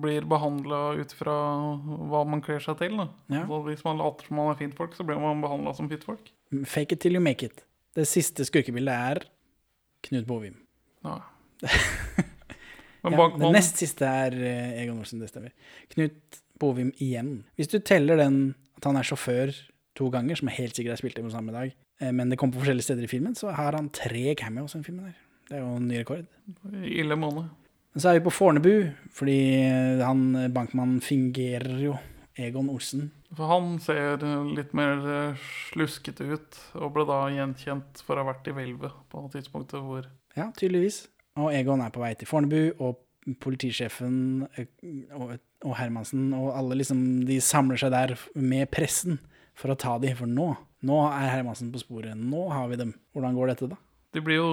blir 0.01 0.24
behandla 0.28 0.80
ut 0.97 1.12
fra 1.18 1.35
hva 1.85 2.22
man 2.28 2.41
kler 2.45 2.62
seg 2.64 2.78
til. 2.80 2.97
Ja. 3.32 3.45
Hvis 3.66 3.85
man 3.85 4.01
later 4.01 4.28
som 4.28 4.41
man 4.41 4.53
er 4.55 4.61
fint 4.61 4.76
folk, 4.78 4.95
så 4.97 5.05
blir 5.05 5.20
man 5.20 5.43
behandla 5.45 5.74
som 5.76 5.91
fint 5.91 6.07
folk. 6.07 6.30
Fake 6.64 6.97
it 6.97 7.03
till 7.05 7.18
you 7.18 7.24
make 7.24 7.45
it. 7.45 7.64
Det 7.95 8.07
siste 8.09 8.47
skurkebildet 8.47 8.95
er 8.95 9.24
Knut 10.05 10.28
Bovim. 10.28 10.61
Ja. 11.05 11.20
Ja, 13.05 13.26
det 13.37 13.51
nest 13.53 13.76
siste 13.76 14.09
er 14.09 14.32
eh, 14.32 14.78
Egon 14.80 15.03
Olsen, 15.03 15.20
det 15.20 15.26
stemmer. 15.28 15.53
Knut 15.93 16.39
Bovim 16.61 16.93
igjen. 17.03 17.43
Hvis 17.59 17.71
du 17.73 17.81
teller 17.81 18.21
den 18.21 18.55
at 18.79 18.87
han 18.89 18.99
er 18.99 19.07
sjåfør 19.07 19.55
to 19.99 20.11
ganger, 20.13 20.39
som 20.39 20.51
helt 20.53 20.77
sikkert 20.77 20.97
er 20.97 21.03
spilt 21.03 21.19
inn 21.19 21.29
på 21.29 21.35
samme 21.35 21.55
dag, 21.55 21.75
eh, 22.01 22.15
men 22.15 22.31
det 22.31 22.39
kommer 22.41 22.57
på 22.57 22.65
forskjellige 22.65 22.89
steder 22.89 23.07
i 23.07 23.11
filmen, 23.11 23.37
så 23.39 23.55
har 23.55 23.77
han 23.79 23.91
tre 23.95 24.35
cameos 24.39 24.75
i 24.75 24.81
den 24.81 24.87
filmen 24.87 25.11
der. 25.11 25.21
Det 25.49 25.59
er 25.59 25.63
jo 25.63 25.77
en 25.77 25.89
ny 25.91 26.01
rekord. 26.01 26.27
Ille 26.83 27.19
måned. 27.21 27.53
Men 27.95 28.03
så 28.03 28.11
er 28.11 28.19
vi 28.19 28.25
på 28.27 28.35
Fornebu, 28.35 28.73
fordi 29.15 29.39
eh, 29.63 30.03
han 30.03 30.27
eh, 30.41 30.51
bankmannen 30.53 31.01
fingerer 31.05 31.79
jo 31.85 31.97
Egon 32.35 32.71
Olsen. 32.73 33.13
For 33.35 33.51
han 33.51 33.77
ser 33.83 34.23
litt 34.55 34.73
mer 34.75 35.35
sluskete 35.71 36.27
ut, 36.35 36.59
og 36.79 36.93
ble 36.95 37.07
da 37.07 37.21
gjenkjent 37.35 38.03
for 38.07 38.19
å 38.19 38.23
ha 38.25 38.33
vært 38.33 38.51
i 38.51 38.55
hvelvet 38.55 38.95
på 39.11 39.25
tidspunktet 39.33 39.83
hvor 39.83 40.07
Ja, 40.35 40.49
tydeligvis. 40.55 41.05
Og 41.39 41.51
Egon 41.55 41.83
er 41.83 41.91
på 41.95 42.03
vei 42.03 42.13
til 42.19 42.31
Fornebu, 42.31 42.75
og 42.83 42.99
politisjefen 43.41 44.47
eh, 44.59 44.68
og, 45.16 45.37
og 45.64 45.77
Hermansen 45.79 46.33
og 46.37 46.53
alle 46.55 46.81
liksom, 46.81 47.01
de 47.29 47.41
samler 47.43 47.81
seg 47.81 47.95
der 47.95 48.16
med 48.35 48.70
pressen 48.75 49.20
for 49.59 49.72
å 49.72 49.79
ta 49.79 49.97
dem. 50.03 50.16
for 50.18 50.31
nå, 50.31 50.51
nå 50.85 51.01
er 51.09 51.31
Hermansen 51.33 51.72
på 51.75 51.83
sporet. 51.83 52.18
Nå 52.18 52.49
har 52.53 52.68
vi 52.70 52.81
dem. 52.81 52.95
Hvordan 53.14 53.39
går 53.39 53.53
dette, 53.53 53.70
da? 53.72 53.81
De 54.14 54.22
blir 54.22 54.39
jo 54.39 54.51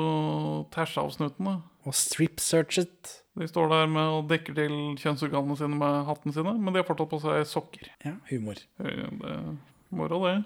tæsja 0.73 1.03
av 1.03 1.11
snuten, 1.13 1.45
da. 1.45 1.57
Og 1.85 1.97
strip-searchet 1.97 3.17
De 3.37 3.47
står 3.47 3.69
der 3.71 3.89
med 3.89 4.15
og 4.17 4.25
dekker 4.29 4.55
til 4.57 4.73
kjønnsorganene 5.01 5.55
sine 5.57 5.77
med 5.79 6.01
hatten 6.09 6.33
sine, 6.35 6.51
men 6.59 6.73
de 6.73 6.81
har 6.81 6.87
fortsatt 6.87 7.11
på 7.13 7.19
seg 7.23 7.45
sokker. 7.47 7.91
Ja, 8.03 8.17
humor. 8.27 8.59
Det 8.81 8.91
er 8.91 9.53
moro, 9.95 10.19
det. 10.27 10.41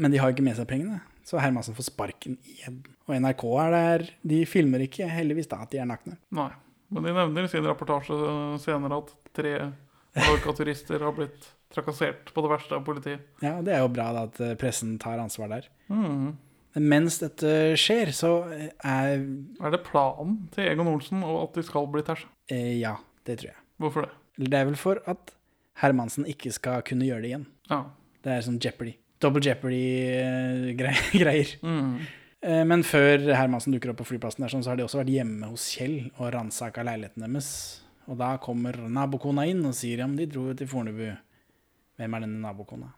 Men 0.00 0.12
de 0.12 0.20
har 0.20 0.32
ikke 0.32 0.44
med 0.44 0.58
seg 0.58 0.68
pengene, 0.68 1.00
så 1.26 1.40
Hermansen 1.40 1.76
får 1.76 1.88
sparken 1.88 2.36
igjen. 2.44 2.82
Og 3.08 3.14
NRK 3.24 3.44
er 3.64 3.74
der. 3.74 4.04
De 4.32 4.42
filmer 4.48 4.84
ikke, 4.84 5.08
heldigvis, 5.10 5.48
da, 5.50 5.62
at 5.64 5.72
de 5.72 5.80
er 5.80 5.88
nakne. 5.88 6.18
Nei. 6.36 6.50
Men 6.90 7.02
de 7.06 7.12
nevner 7.14 7.46
i 7.46 7.50
sin 7.52 7.66
rapportasje 7.66 8.16
senere 8.62 8.96
at 9.02 9.10
tre 9.36 9.52
Mallorca-turister 10.16 11.02
har 11.04 11.12
blitt 11.14 11.50
trakassert 11.70 12.32
på 12.34 12.42
det 12.42 12.50
verste 12.50 12.74
av 12.74 12.82
politiet. 12.86 13.20
Ja, 13.44 13.60
det 13.62 13.74
er 13.76 13.84
jo 13.84 13.92
bra 13.94 14.08
da, 14.16 14.24
at 14.26 14.40
eh, 14.42 14.56
pressen 14.58 14.96
tar 14.98 15.20
ansvar 15.22 15.48
der. 15.52 15.68
Mm. 15.88 16.32
Men 16.74 16.88
mens 16.90 17.18
dette 17.22 17.52
skjer, 17.78 18.10
så 18.14 18.32
eh, 18.54 18.70
er 18.82 19.22
Er 19.62 19.70
det 19.74 19.84
planen 19.86 20.48
til 20.54 20.66
Egon 20.70 20.90
Olsen 20.90 21.22
og 21.26 21.36
at 21.44 21.54
de 21.60 21.64
skal 21.66 21.86
bli 21.94 22.02
tæsja? 22.06 22.26
eh, 22.50 22.74
Ja, 22.80 22.96
det 23.26 23.38
tror 23.38 23.52
jeg. 23.52 23.60
Hvorfor 23.78 24.00
det? 24.08 24.12
Eller 24.38 24.50
Det 24.50 24.58
er 24.60 24.64
vel 24.72 24.76
for 24.82 24.96
at 25.06 25.34
Hermansen 25.80 26.26
ikke 26.28 26.50
skal 26.52 26.82
kunne 26.82 27.06
gjøre 27.06 27.22
det 27.22 27.30
igjen. 27.30 27.46
Ja. 27.70 27.84
Det 28.24 28.32
er 28.34 28.40
sånn 28.44 28.58
Jeopardy. 28.60 28.96
Double 29.22 29.40
Jeopardy-greier. 29.46 31.54
Mm. 31.62 32.00
Eh, 32.42 32.64
Men 32.64 32.82
før 32.86 33.26
Hermansen 33.36 33.74
dukker 33.74 33.92
opp 33.92 34.00
på 34.00 34.08
flyplassen, 34.14 34.44
der, 34.44 34.52
sånn, 34.52 34.62
så 34.64 34.72
har 34.72 34.80
de 34.80 34.86
også 34.86 35.02
vært 35.02 35.12
hjemme 35.12 35.50
hos 35.50 35.66
Kjell 35.74 35.98
og 36.16 36.30
ransaka 36.34 36.84
leiligheten 36.86 37.26
deres. 37.26 37.50
Og 38.10 38.16
da 38.18 38.32
kommer 38.42 38.78
nabokona 38.90 39.44
inn 39.50 39.60
og 39.68 39.74
sier 39.76 40.00
ja, 40.02 40.06
men 40.08 40.16
de 40.18 40.26
dro 40.30 40.48
jo 40.48 40.54
til 40.58 40.70
Fornebu. 40.70 41.10
Hvem 42.00 42.16
er 42.16 42.24
denne 42.24 42.40
nabokona? 42.42 42.88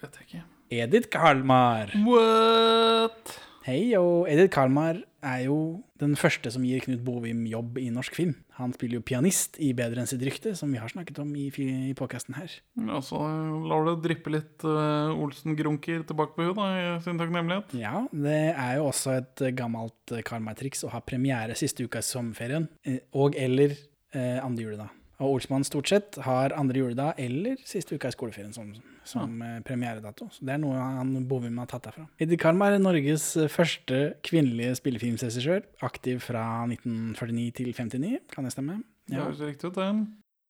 Vet 0.00 0.16
jeg 0.18 0.26
ikke. 0.28 0.42
Edith 0.78 1.08
Kalmar. 1.12 1.92
What? 2.04 3.34
Hei, 3.68 3.92
og 3.98 4.24
Edith 4.32 4.48
Kalmar 4.48 4.96
er 5.20 5.40
jo 5.44 5.82
den 6.00 6.14
første 6.16 6.48
som 6.54 6.62
gir 6.64 6.80
Knut 6.80 7.02
Bovim 7.04 7.42
jobb 7.50 7.76
i 7.76 7.90
norsk 7.92 8.14
film. 8.16 8.30
Han 8.56 8.72
spiller 8.72 8.96
jo 8.96 9.04
pianist 9.04 9.58
i 9.60 9.74
Bedre 9.76 10.00
enn 10.00 10.08
sitt 10.08 10.24
rykte, 10.24 10.54
som 10.56 10.72
vi 10.72 10.80
har 10.80 10.88
snakket 10.88 11.20
om 11.20 11.34
i, 11.36 11.50
i 11.52 11.92
podkasten 11.98 12.38
her. 12.38 12.54
Ja, 12.80 13.02
så 13.04 13.20
lar 13.68 13.84
det 13.90 13.98
dryppe 14.06 14.32
litt 14.32 14.64
uh, 14.64 15.12
Olsen-grunker 15.12 16.06
tilbake 16.08 16.32
på 16.38 16.48
henne 16.48 16.96
i 16.96 16.96
sin 17.04 17.20
takknemlighet. 17.20 17.76
Ja, 17.76 18.06
det 18.08 18.40
er 18.54 18.78
jo 18.78 18.88
også 18.88 19.18
et 19.18 19.44
eh, 19.44 19.52
gammelt 19.58 20.16
eh, 20.16 20.24
Kalmar-triks 20.24 20.86
å 20.88 20.94
ha 20.94 21.04
premiere 21.04 21.58
siste 21.58 21.84
uka 21.84 22.00
i 22.00 22.08
sommerferien, 22.08 22.70
eh, 22.88 23.02
og 23.20 23.36
eller 23.36 23.76
uh, 23.76 24.46
andre 24.46 24.64
juledag. 24.64 24.97
Og 25.18 25.34
Olsmann 25.34 25.64
stort 25.66 25.90
sett 25.90 26.18
har 26.22 26.54
andre 26.54 26.78
juledag 26.78 27.18
eller 27.18 27.58
siste 27.66 27.96
uka 27.98 28.10
i 28.10 28.14
skoleferien 28.14 28.52
som, 28.54 28.68
som 29.06 29.40
ja. 29.42 29.56
premieredato. 29.66 30.28
Så 30.30 30.46
det 30.46 30.54
er 30.54 30.60
noe 30.62 30.78
han 30.78 31.10
Bovim 31.26 31.58
har 31.58 31.66
tatt 31.70 31.88
derfra. 31.88 32.06
Edith 32.22 32.38
Karm 32.44 32.62
er 32.62 32.78
Norges 32.78 33.32
eh, 33.34 33.50
første 33.50 33.98
kvinnelige 34.26 34.76
spillefilmregissør, 34.78 35.66
aktiv 35.88 36.22
fra 36.22 36.44
1949 36.70 37.50
til 37.58 37.74
59, 37.74 38.22
kan 38.30 38.46
det 38.46 38.54
stemme? 38.54 38.78
Ja. 39.08 39.16
Det 39.16 39.24
høres 39.24 39.44
riktig 39.48 39.72
ut, 39.72 39.80
det. 39.80 39.90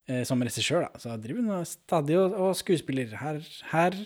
Eh, 0.08 0.24
som 0.28 0.44
regissør, 0.44 0.84
da. 0.84 1.00
Så 1.00 1.16
driver 1.16 1.48
hun 1.48 1.68
stadig 1.68 2.20
og, 2.20 2.36
og 2.36 2.56
skuespiller 2.60 3.16
her, 3.22 3.40
her 3.72 3.96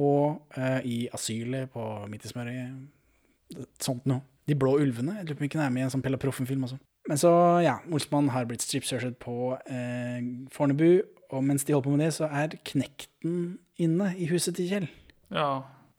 og 0.00 0.42
uh, 0.56 0.80
i 0.84 1.08
Asylet 1.12 1.72
på 1.72 1.82
Midt 2.08 2.24
i 2.24 2.30
smøret. 2.30 3.56
Sånt 3.82 4.06
noe. 4.08 4.24
De 4.48 4.56
blå 4.56 4.78
ulvene. 4.80 5.18
Jeg 5.18 5.28
lurer 5.28 5.38
på 5.38 5.44
om 5.44 5.50
den 5.52 5.64
er 5.64 5.74
med 5.74 5.82
i 5.82 5.84
en 5.88 5.92
sånn 5.92 6.04
Pella 6.04 6.18
Proffen-film 6.20 6.64
også. 6.66 6.78
Men 7.08 7.18
så, 7.18 7.32
ja, 7.64 7.78
Olsmann 7.90 8.28
har 8.34 8.46
blitt 8.48 8.64
stripsearchet 8.64 9.16
på 9.22 9.54
eh, 9.64 10.20
Fornebu, 10.52 11.00
og 11.30 11.44
mens 11.46 11.64
de 11.64 11.74
holder 11.74 11.86
på 11.86 11.94
med 11.94 12.04
det, 12.04 12.12
så 12.18 12.28
er 12.28 12.58
Knekten 12.66 13.58
inne 13.80 14.12
i 14.18 14.28
huset 14.30 14.58
til 14.58 14.68
Kjell. 14.70 14.88
Ja. 15.32 15.50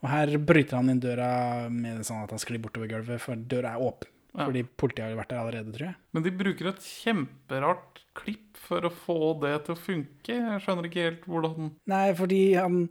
Og 0.02 0.10
her 0.10 0.34
bryter 0.41 0.80
han 0.80 0.91
inn 0.91 1.02
døra 1.02 1.70
med 1.74 2.04
sånn 2.08 2.24
at 2.26 2.34
han 2.34 2.41
sklir 2.41 2.62
bortover 2.62 2.89
gulvet, 2.91 3.22
for 3.24 3.38
døra 3.38 3.76
er 3.76 3.86
åpen. 3.86 4.12
Ja. 4.32 4.45
Fordi 4.45 4.64
politiet 4.80 5.10
har 5.10 5.18
vært 5.20 5.34
der 5.34 5.41
allerede, 5.41 5.74
tror 5.76 5.89
jeg. 5.89 5.97
Men 6.16 6.24
de 6.24 6.32
bruker 6.39 6.70
et 6.70 6.86
kjemperart 6.86 8.04
klipp 8.16 8.60
for 8.60 8.88
å 8.88 8.91
få 8.93 9.34
det 9.41 9.56
til 9.66 9.76
å 9.76 9.80
funke. 9.80 10.38
Jeg 10.38 10.64
skjønner 10.64 10.88
ikke 10.88 11.08
helt 11.08 11.26
hvordan 11.28 11.74
Nei, 11.91 12.06
fordi 12.18 12.41
han 12.56 12.86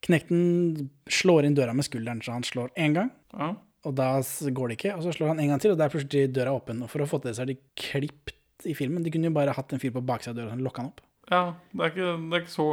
Knekten 0.00 0.88
slår 1.12 1.44
inn 1.44 1.56
døra 1.58 1.74
med 1.76 1.84
skulderen, 1.84 2.22
så 2.24 2.32
han 2.32 2.46
slår 2.46 2.70
én 2.80 2.94
gang. 2.96 3.10
Ja. 3.36 3.50
Og 3.88 3.94
da 3.96 4.10
går 4.20 4.70
det 4.70 4.76
ikke, 4.76 4.96
og 4.98 5.04
så 5.06 5.12
slår 5.16 5.32
han 5.32 5.40
en 5.40 5.54
gang 5.54 5.62
til, 5.62 5.72
og 5.72 5.78
der 5.80 5.88
er 5.88 5.94
plutselig 5.94 6.34
døra 6.36 6.52
åpen. 6.52 6.82
Og 6.84 6.90
for 6.92 7.00
å 7.00 7.08
få 7.08 7.20
til 7.20 7.30
det, 7.30 7.36
så 7.38 7.46
er 7.46 7.52
de 7.52 7.60
klipt 7.80 8.66
i 8.68 8.74
filmen. 8.76 9.04
De 9.04 9.12
kunne 9.12 9.30
jo 9.30 9.36
bare 9.36 9.54
hatt 9.56 9.72
en 9.72 9.80
fyr 9.80 9.94
på 9.94 10.02
baksida 10.04 10.34
av 10.34 10.40
døra 10.42 10.56
og 10.58 10.66
lokka 10.66 10.84
han 10.84 10.90
opp. 10.92 11.00
Ja, 11.30 11.42
det 11.72 11.86
er 11.86 11.92
ikke, 11.94 12.10
det 12.18 12.36
er 12.36 12.44
ikke 12.44 12.52
så 12.52 12.66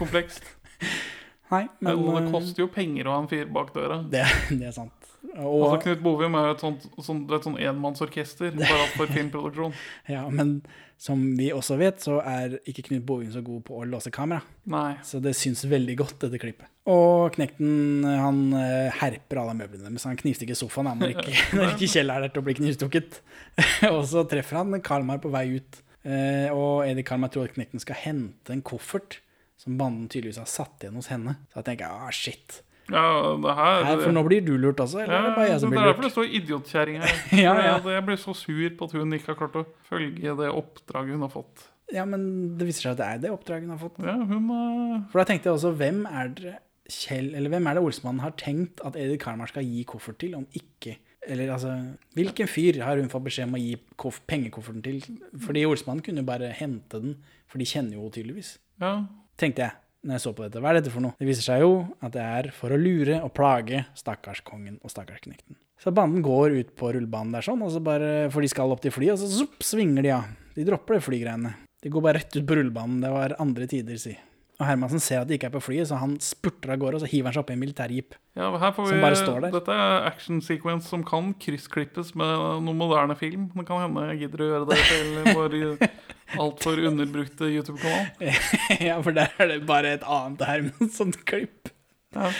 komplekst. 0.00 0.48
Nei, 1.52 1.62
men 1.80 2.02
Men 2.02 2.16
det 2.18 2.24
eh, 2.26 2.32
koster 2.34 2.64
jo 2.64 2.68
penger 2.72 3.08
å 3.08 3.14
ha 3.14 3.22
en 3.22 3.30
fyr 3.30 3.46
bak 3.52 3.70
døra. 3.76 4.02
Det, 4.10 4.24
det 4.50 4.66
er 4.68 4.74
sant. 4.74 4.97
Og, 5.38 5.62
Altså, 5.66 5.78
Knut 5.82 6.02
Bovim 6.04 6.36
er 6.38 6.46
jo 6.46 6.54
et 6.54 6.60
sånt, 6.62 6.84
sånt, 7.02 7.32
et 7.34 7.46
sånn 7.46 7.56
enmannsorkester, 7.58 8.52
bare 8.58 8.84
for 8.94 9.10
filmproduksjon. 9.10 9.74
ja, 10.14 10.22
men 10.30 10.60
som 10.98 11.20
vi 11.38 11.50
også 11.54 11.76
vet, 11.78 12.00
så 12.02 12.20
er 12.22 12.56
ikke 12.70 12.84
Knut 12.88 13.04
Bovim 13.06 13.32
så 13.34 13.42
god 13.44 13.64
på 13.66 13.80
å 13.80 13.86
låse 13.86 14.12
kamera. 14.14 14.46
Nei. 14.70 14.96
Så 15.06 15.20
det 15.22 15.34
syns 15.38 15.64
veldig 15.68 15.98
godt, 15.98 16.16
dette 16.24 16.40
klippet. 16.42 16.70
Og 16.88 17.34
Knekten 17.34 18.06
han 18.06 18.40
eh, 18.56 18.94
herper 19.00 19.42
alle 19.42 19.56
møblene, 19.58 19.90
mens 19.92 20.06
han 20.08 20.18
knivstikker 20.18 20.56
sofaen 20.58 20.94
når 21.02 21.16
ikke, 21.16 21.34
når 21.58 21.74
ikke 21.74 21.90
Kjell 21.92 22.14
er 22.14 22.24
der 22.24 22.32
til 22.32 22.42
å 22.42 22.46
bli 22.46 22.56
knivstukket. 22.60 23.20
og 23.94 24.02
så 24.08 24.24
treffer 24.30 24.62
han 24.62 24.78
Kalmar 24.86 25.20
på 25.22 25.34
vei 25.34 25.48
ut. 25.58 25.82
Eh, 26.08 26.48
og 26.54 26.86
Edi 26.86 27.04
Kalmar 27.06 27.34
tror 27.34 27.50
at 27.50 27.58
Knekten 27.58 27.82
skal 27.82 27.98
hente 28.06 28.54
en 28.54 28.64
koffert 28.64 29.20
som 29.58 29.74
banden 29.78 30.06
tydeligvis 30.06 30.38
har 30.40 30.48
satt 30.48 30.86
igjen 30.86 30.96
hos 30.98 31.10
henne. 31.12 31.34
Så 31.50 31.60
jeg 31.60 31.72
tenker 31.72 31.90
ah, 31.90 32.10
shit. 32.14 32.60
Ja, 32.88 33.06
det 33.42 33.54
her 33.58 33.82
Her, 33.84 34.02
for 34.02 34.14
nå 34.16 34.22
blir 34.24 34.44
du 34.44 34.54
lurt 34.60 34.80
altså? 34.80 35.02
eller 35.02 35.16
er 35.16 35.26
det 35.26 35.32
bare 35.36 35.48
jeg 35.50 35.60
som 35.60 35.72
det 35.74 35.80
er 35.80 35.90
derfor 35.90 36.06
det 36.06 36.12
står 36.14 36.30
idiotkjerring 36.40 37.02
her. 37.02 37.18
Ja, 37.46 37.56
ja. 37.60 37.74
Jeg 37.94 38.04
blir 38.06 38.20
så 38.20 38.34
sur 38.36 38.70
på 38.78 38.88
at 38.88 38.94
hun 38.96 39.12
ikke 39.16 39.32
har 39.34 39.40
klart 39.42 39.58
å 39.60 39.64
følge 39.88 40.36
det 40.38 40.48
oppdraget 40.52 41.18
hun 41.18 41.26
har 41.26 41.34
fått. 41.34 41.66
Ja, 41.92 42.04
men 42.08 42.22
det 42.60 42.68
viser 42.68 42.88
seg 42.88 42.96
at 42.96 43.00
det 43.00 43.08
er 43.08 43.20
det 43.26 43.34
oppdraget 43.34 43.68
hun 43.68 43.74
har 43.74 43.82
fått. 43.82 44.00
Ja, 44.04 44.16
hun 44.16 44.48
har... 44.52 44.96
For 45.12 45.20
da 45.20 45.28
tenkte 45.28 45.50
jeg 45.50 45.58
også, 45.58 45.74
hvem 45.76 46.02
er 46.08 46.32
det 46.36 46.54
Kjell, 46.88 47.34
eller 47.36 47.52
hvem 47.52 47.66
er 47.68 47.76
det 47.76 47.82
Olsmannen 47.84 48.22
har 48.24 48.32
tenkt 48.40 48.80
at 48.80 48.94
Edith 48.96 49.20
Karmar 49.20 49.50
skal 49.50 49.66
gi 49.68 49.82
koffert 49.88 50.16
til, 50.22 50.32
om 50.38 50.46
ikke 50.56 50.94
Eller 51.28 51.50
altså, 51.52 51.74
hvilken 52.16 52.48
fyr 52.48 52.78
har 52.80 52.96
hun 52.96 53.10
fått 53.12 53.26
beskjed 53.26 53.50
om 53.50 53.58
å 53.58 53.60
gi 53.60 53.74
koff 54.00 54.22
pengekofferten 54.30 54.80
til? 54.86 55.02
Fordi 55.44 55.66
Olsmannen 55.68 56.00
kunne 56.06 56.22
jo 56.22 56.28
bare 56.30 56.48
hente 56.56 57.02
den, 57.02 57.18
for 57.44 57.60
de 57.60 57.66
kjenner 57.68 57.98
jo 57.98 58.08
tydeligvis. 58.14 58.54
Ja. 58.80 58.94
Tenkte 59.36 59.66
jeg, 59.66 59.76
når 60.08 60.16
jeg 60.16 60.24
så 60.24 60.32
på 60.32 60.46
dette. 60.46 60.60
Hva 60.64 60.72
er 60.72 60.80
dette 60.80 60.92
for 60.94 61.04
noe? 61.04 61.16
Det 61.20 61.28
viser 61.28 61.44
seg 61.44 61.62
jo 61.62 61.72
at 62.00 62.14
det 62.16 62.24
er 62.24 62.50
for 62.56 62.72
å 62.72 62.80
lure 62.80 63.20
og 63.20 63.32
plage 63.36 63.84
stakkarskongen 63.98 64.80
og 64.80 64.92
stakkarsknekten. 64.92 65.58
Så 65.78 65.92
banden 65.94 66.24
går 66.24 66.56
ut 66.56 66.70
på 66.78 66.90
rullebanen 66.96 67.36
der 67.36 67.44
sånn, 67.44 67.60
og 67.62 67.70
så 67.70 67.82
bare, 67.84 68.26
for 68.34 68.42
de 68.42 68.50
skal 68.50 68.72
opp 68.74 68.80
til 68.82 68.94
flyet, 68.94 69.14
og 69.14 69.20
så 69.20 69.44
zopp, 69.44 69.60
svinger 69.62 70.02
de 70.02 70.14
av. 70.16 70.32
De 70.56 70.64
dropper 70.66 70.98
det 70.98 71.04
flygreiene. 71.04 71.52
De 71.84 71.92
går 71.92 72.02
bare 72.02 72.18
rett 72.18 72.34
ut 72.34 72.48
på 72.48 72.56
rullebanen. 72.58 72.98
Det 73.04 73.12
var 73.14 73.36
andre 73.38 73.68
tider, 73.70 74.00
si. 74.02 74.16
Og 74.58 74.66
Hermansen 74.66 74.98
ser 74.98 75.20
at 75.22 75.28
de 75.30 75.36
ikke 75.38 75.46
er 75.46 75.54
på 75.54 75.60
flyet, 75.62 75.86
så 75.86 76.00
han 76.00 76.16
spurter 76.22 76.72
av 76.74 76.80
gårde, 76.82 76.98
og 76.98 77.02
så 77.04 77.08
hiver 77.12 77.30
han 77.30 77.36
seg 77.36 77.44
opp 77.44 77.50
i 77.52 77.54
en 77.54 77.60
militærjeep. 77.62 78.16
Ja, 78.38 78.48
her 78.58 78.72
får 78.74 78.88
vi, 78.88 78.90
Som 78.90 79.04
bare 79.04 79.18
står 79.20 79.44
der. 79.44 79.52
Dette 79.54 79.76
er 79.84 80.06
action 80.08 80.40
sequence 80.42 80.90
som 80.90 81.04
kan 81.06 81.30
kryssklippes 81.38 82.10
med 82.18 82.32
noen 82.66 82.80
moderne 82.80 83.14
film. 83.18 83.46
Det 83.54 83.66
kan 83.68 83.84
hende 83.84 84.08
jeg 84.10 84.24
gidder 84.24 84.42
å 84.42 84.48
gjøre 84.48 84.68
det 84.72 84.80
til 84.88 85.36
vår 85.38 85.54
altfor 86.42 86.82
underbrukte 86.90 87.52
YouTube-kanal. 87.52 88.10
ja, 88.88 88.98
for 88.98 89.14
der 89.14 89.30
er 89.38 89.52
det 89.52 89.60
bare 89.70 89.94
et 89.94 90.08
annet 90.10 90.42
Hermansen-klipp. 90.50 91.70
Ja. 92.18 92.32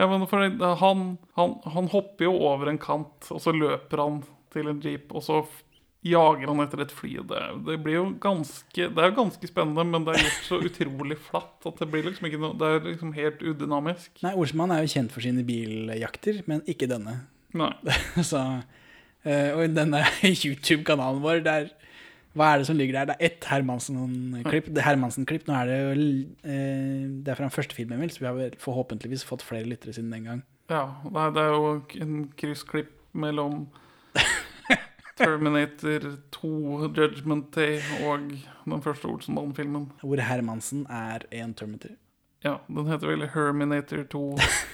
ja, 0.00 0.10
men 0.10 0.26
for 0.26 0.42
han, 0.82 1.06
han, 1.38 1.58
han 1.76 1.92
hopper 1.94 2.26
jo 2.26 2.34
over 2.50 2.72
en 2.72 2.82
kant, 2.82 3.30
og 3.30 3.38
så 3.46 3.54
løper 3.54 4.02
han 4.02 4.24
til 4.54 4.74
en 4.74 4.82
jeep, 4.82 5.14
og 5.14 5.22
så 5.22 5.44
jager 6.04 6.50
han 6.50 6.62
etter 6.64 6.82
et 6.84 6.92
fly. 6.92 7.12
Det, 7.28 7.42
det 7.66 7.78
blir 7.84 7.96
jo 7.96 8.06
ganske 8.22 8.88
Det 8.92 9.00
er 9.00 9.10
jo 9.10 9.16
ganske 9.18 9.48
spennende, 9.50 9.84
men 9.88 10.06
det 10.06 10.14
er 10.14 10.26
gjort 10.26 10.48
så 10.48 10.60
utrolig 10.68 11.18
flatt 11.30 11.68
at 11.70 11.80
det 11.80 11.88
blir 11.92 12.08
liksom 12.08 12.28
ikke 12.28 12.42
noe 12.42 12.58
Det 12.60 12.70
er 12.70 12.90
liksom 12.90 13.14
helt 13.16 13.44
udynamisk. 13.44 14.10
Nei, 14.24 14.34
Olsmann 14.36 14.74
er 14.74 14.84
jo 14.84 14.92
kjent 14.96 15.14
for 15.14 15.24
sine 15.24 15.46
biljakter, 15.46 16.42
men 16.50 16.64
ikke 16.70 16.90
denne. 16.90 17.22
Nei. 17.56 17.72
så, 18.30 18.44
eh, 19.24 19.50
og 19.54 19.64
i 19.64 19.72
denne 19.72 20.04
YouTube-kanalen 20.44 21.24
vår, 21.24 21.42
der 21.46 21.72
hva 22.34 22.48
er 22.50 22.60
det 22.60 22.66
som 22.66 22.74
ligger 22.74 22.96
der? 22.98 23.12
Det 23.12 23.14
er 23.14 23.28
ett 23.28 23.44
Hermansen-klipp. 23.46 24.66
Det 24.74 24.80
er 24.82 24.88
Hermansen-klipp. 24.88 25.44
Nå 25.46 25.54
er 25.54 25.68
det 25.70 25.76
jo 25.78 25.92
eh, 25.94 27.04
Det 27.22 27.30
er 27.30 27.38
fra 27.38 27.46
den 27.46 27.54
første 27.54 27.76
filmen, 27.76 28.00
vel, 28.02 28.10
så 28.10 28.24
vi 28.24 28.26
har 28.26 28.56
forhåpentligvis 28.58 29.22
fått 29.28 29.44
flere 29.46 29.68
lyttere 29.70 29.94
siden 29.94 30.10
den 30.10 30.26
gang. 30.26 30.42
Ja, 30.72 30.88
det 31.30 31.44
er 31.44 31.54
jo 31.54 31.70
en 32.02 32.24
kryssklipp 32.40 32.90
mellom 33.14 33.68
Terminator 35.18 36.06
2, 36.34 36.48
Judgment 36.96 37.50
Day 37.54 37.78
og 38.04 38.30
den 38.66 38.82
første 38.82 39.06
Olsenbanen-filmen. 39.10 39.88
Hvor 40.02 40.20
Hermansen 40.26 40.86
er 40.90 41.26
en 41.30 41.52
Terminator. 41.54 41.94
Ja, 42.44 42.56
den 42.68 42.88
heter 42.90 43.08
vel 43.12 43.26
Herminator 43.32 44.02
2, 44.12 44.22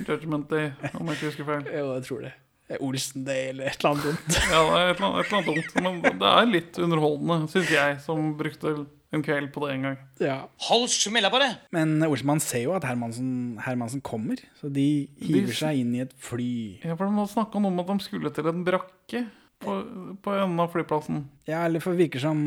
Judgment 0.09 0.49
Day, 0.51 0.71
om 0.95 1.07
jeg 1.11 1.19
ikke 1.21 1.27
husker 1.31 1.45
feil. 1.51 1.67
Jo, 1.79 1.91
jeg 1.99 2.07
tror 2.09 2.25
det. 2.29 2.33
Olsen 2.81 3.25
Day 3.27 3.49
eller 3.51 3.67
et 3.67 3.81
eller 3.81 3.91
annet 3.91 4.05
dumt. 4.07 4.37
Ja, 4.47 4.61
det 4.63 4.79
er 4.79 4.91
et 4.93 4.97
eller 4.97 5.07
annet, 5.09 5.21
et 5.21 5.27
eller 5.27 5.39
annet 5.41 5.51
dumt, 5.51 5.79
men 5.83 6.19
det 6.23 6.29
er 6.31 6.51
litt 6.53 6.79
underholdende, 6.79 7.39
syns 7.51 7.71
jeg, 7.75 7.97
som 8.05 8.29
brukte 8.39 8.75
en 9.11 9.25
kveld 9.27 9.49
på 9.51 9.65
det 9.65 9.73
en 9.75 9.87
gang. 9.89 9.97
Ja. 10.23 10.37
Hold 10.69 10.87
smella 10.95 11.33
på 11.35 11.41
det! 11.43 11.49
Men 11.75 11.97
Olsmann 12.07 12.39
ser 12.43 12.63
jo 12.69 12.77
at 12.77 12.87
Hermansen, 12.87 13.33
Hermansen 13.67 14.03
kommer, 14.07 14.39
så 14.61 14.71
de 14.71 14.85
hiver 15.19 15.51
De- 15.51 15.57
seg 15.59 15.81
inn 15.83 15.97
i 15.99 16.05
et 16.07 16.15
fly. 16.23 16.53
Ja, 16.87 16.95
for 16.95 17.11
De 17.11 17.19
hadde 17.19 17.33
snakka 17.35 17.59
om 17.59 17.67
at 17.83 17.91
de 17.91 17.99
skulle 18.07 18.31
til 18.39 18.51
en 18.53 18.63
brakke. 18.67 19.25
På, 19.61 19.75
på 20.25 20.35
enden 20.37 20.61
av 20.63 20.71
flyplassen. 20.73 21.25
Ja, 21.49 21.65
eller 21.67 21.83
for 21.85 21.93
det 21.93 22.07
virker 22.07 22.23
som 22.23 22.41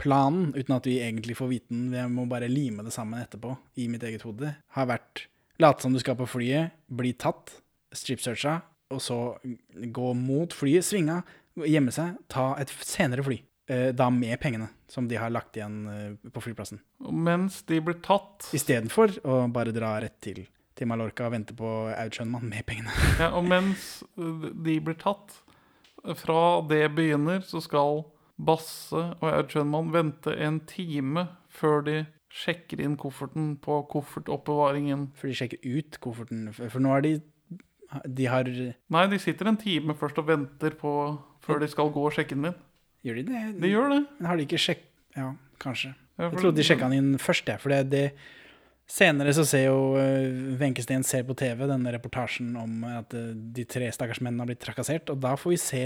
planen, 0.00 0.52
uten 0.56 0.76
at 0.76 0.86
vi 0.88 0.98
egentlig 1.02 1.34
får 1.36 1.50
vite 1.50 1.74
den, 1.74 1.90
jeg 1.92 2.08
må 2.12 2.24
bare 2.30 2.48
lime 2.48 2.84
det 2.86 2.92
sammen 2.94 3.20
etterpå, 3.20 3.56
i 3.82 3.88
mitt 3.92 4.04
eget 4.06 4.22
hode, 4.24 4.54
har 4.76 4.86
vært 4.88 5.26
late 5.60 5.84
som 5.84 5.92
du 5.92 6.00
skal 6.00 6.16
på 6.16 6.28
flyet, 6.30 6.72
bli 6.88 7.12
tatt, 7.20 7.52
strip-searcha, 7.92 8.60
og 8.94 9.02
så 9.04 9.18
gå 9.92 10.12
mot 10.18 10.54
flyet, 10.56 10.86
svinga, 10.86 11.18
gjemme 11.60 11.92
seg, 11.92 12.14
ta 12.32 12.52
et 12.62 12.72
senere 12.86 13.26
fly. 13.26 13.36
Eh, 13.70 13.90
Da 13.94 14.08
med 14.10 14.38
pengene 14.42 14.70
som 14.90 15.06
de 15.10 15.18
har 15.20 15.30
lagt 15.30 15.58
igjen 15.58 15.76
eh, 15.90 16.30
på 16.32 16.40
flyplassen. 16.42 16.80
Og 17.04 17.12
mens 17.14 17.60
de 17.68 17.78
blir 17.84 18.00
tatt 18.02 18.48
Istedenfor 18.56 19.18
å 19.22 19.36
bare 19.52 19.70
dra 19.76 19.92
rett 20.02 20.16
til, 20.24 20.40
til 20.74 20.88
Mallorca 20.90 21.28
og 21.28 21.34
vente 21.36 21.54
på 21.58 21.68
Aud 21.92 22.16
Schønmann 22.16 22.48
med 22.50 22.64
pengene. 22.66 22.90
ja, 23.20 23.28
Og 23.36 23.44
mens 23.46 24.00
de 24.16 24.78
blir 24.80 24.96
tatt, 24.98 25.36
fra 26.16 26.40
det 26.68 26.84
begynner, 26.96 27.42
så 27.44 27.60
skal 27.64 28.04
Basse 28.40 28.96
og 29.20 29.26
Aud 29.28 29.50
Schønmann 29.52 29.92
vente 29.92 30.32
en 30.40 30.60
time 30.68 31.26
før 31.52 31.84
de 31.84 31.96
sjekker 32.30 32.80
inn 32.80 32.96
kofferten 33.00 33.56
på 33.60 33.80
koffertoppbevaringen. 33.90 35.08
For 35.18 35.28
de 35.28 35.36
sjekker 35.36 35.60
ut 35.66 35.98
kofferten, 36.02 36.48
for 36.56 36.72
for 36.72 36.84
nå 36.84 36.94
er 36.96 37.06
de 37.06 37.14
De 38.06 38.26
har 38.30 38.46
Nei, 38.46 39.06
de 39.10 39.18
sitter 39.18 39.48
en 39.50 39.58
time 39.58 39.96
først 39.98 40.18
og 40.22 40.28
venter 40.28 40.76
på 40.78 40.92
før 41.42 41.58
de 41.58 41.68
skal 41.68 41.90
gå 41.90 42.04
og 42.06 42.14
sjekke 42.14 42.36
den 42.36 42.52
inn. 42.52 42.60
Gjør 43.02 43.16
de 43.18 43.24
det? 43.26 43.40
De 43.58 43.70
gjør 43.72 43.88
det. 43.90 44.02
Men 44.18 44.28
har 44.28 44.36
de 44.36 44.44
ikke 44.46 44.60
sjekk... 44.60 44.84
Ja, 45.16 45.32
kanskje. 45.58 45.94
Ja, 46.20 46.28
Jeg 46.28 46.38
trodde 46.38 46.56
de 46.60 46.66
sjekka 46.68 46.90
den 46.92 46.98
inn 47.00 47.18
først, 47.18 47.48
jeg. 47.48 47.58
For 47.58 47.72
det, 47.72 47.80
det 47.90 48.04
Senere 48.90 49.30
så 49.36 49.44
ser 49.46 49.68
jo 49.68 49.76
Wenchesteen 50.58 51.04
ser 51.06 51.22
på 51.28 51.36
TV 51.38 51.62
denne 51.70 51.92
reportasjen 51.94 52.56
om 52.58 52.80
at 52.90 53.14
eh, 53.14 53.30
de 53.54 53.64
tre 53.70 53.90
stakkars 53.94 54.18
mennene 54.24 54.42
har 54.42 54.50
blitt 54.50 54.64
trakassert, 54.64 55.12
og 55.12 55.20
da 55.22 55.36
får 55.38 55.54
vi 55.54 55.60
se 55.62 55.84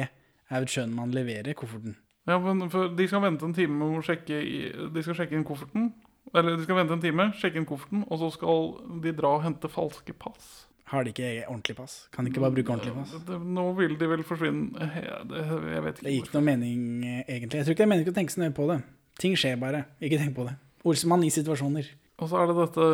Aud 0.55 0.71
Schønmann 0.73 1.13
levere 1.15 1.53
kofferten. 1.57 1.99
Ja, 2.29 2.39
men 2.41 2.65
for 2.73 2.89
De 2.97 3.05
skal 3.09 3.21
vente 3.27 3.45
en 3.45 3.53
time 3.57 3.77
med 3.77 3.99
å 3.99 4.05
sjekke, 4.05 4.39
i, 4.41 4.61
de 4.95 5.03
skal 5.05 5.19
sjekke 5.19 5.37
inn 5.37 5.45
kofferten. 5.45 5.91
Eller 6.35 6.57
de 6.57 6.65
skal 6.65 6.79
vente 6.81 6.97
en 6.97 7.03
time, 7.03 7.27
sjekke 7.37 7.61
inn 7.61 7.67
kofferten, 7.69 8.07
og 8.09 8.21
så 8.23 8.31
skal 8.33 8.71
de 9.05 9.13
dra 9.17 9.35
og 9.37 9.45
hente 9.45 9.69
falske 9.71 10.15
pass. 10.17 10.65
Har 10.89 11.05
de 11.05 11.13
ikke 11.13 11.29
ordentlig 11.49 11.77
pass? 11.79 11.95
Kan 12.13 12.25
de 12.27 12.33
ikke 12.33 12.43
bare 12.45 12.57
bruke 12.57 12.73
ordentlig 12.73 12.95
pass? 12.97 13.13
Det, 13.29 13.37
nå 13.57 13.65
vil 13.77 13.95
de 14.01 14.09
vel 14.09 14.25
forsvinne 14.25 14.81
eh, 14.85 15.11
det, 15.29 15.45
Jeg 15.75 15.85
vet 15.85 16.01
Det 16.01 16.07
ikke. 16.09 16.15
gikk 16.17 16.33
noe 16.39 16.45
mening, 16.49 16.81
eh, 17.05 17.21
egentlig. 17.37 17.61
Jeg 17.61 17.69
tror 17.69 17.77
ikke 17.77 17.83
det 17.85 17.87
er 17.89 17.93
meningen 17.93 18.15
å 18.15 18.17
tenke 18.21 18.35
så 18.37 18.43
nøye 18.45 18.57
på 18.57 18.67
det. 18.73 18.79
Ting 19.21 19.37
skjer 19.39 19.61
bare. 19.61 19.85
Ikke 20.01 20.21
tenk 20.21 20.35
på 20.37 20.49
det. 20.49 20.57
Olsemann 20.89 21.25
i 21.25 21.31
situasjoner. 21.33 21.89
Og 22.21 22.31
så 22.31 22.41
er 22.41 22.51
det 22.51 22.57
dette 22.61 22.89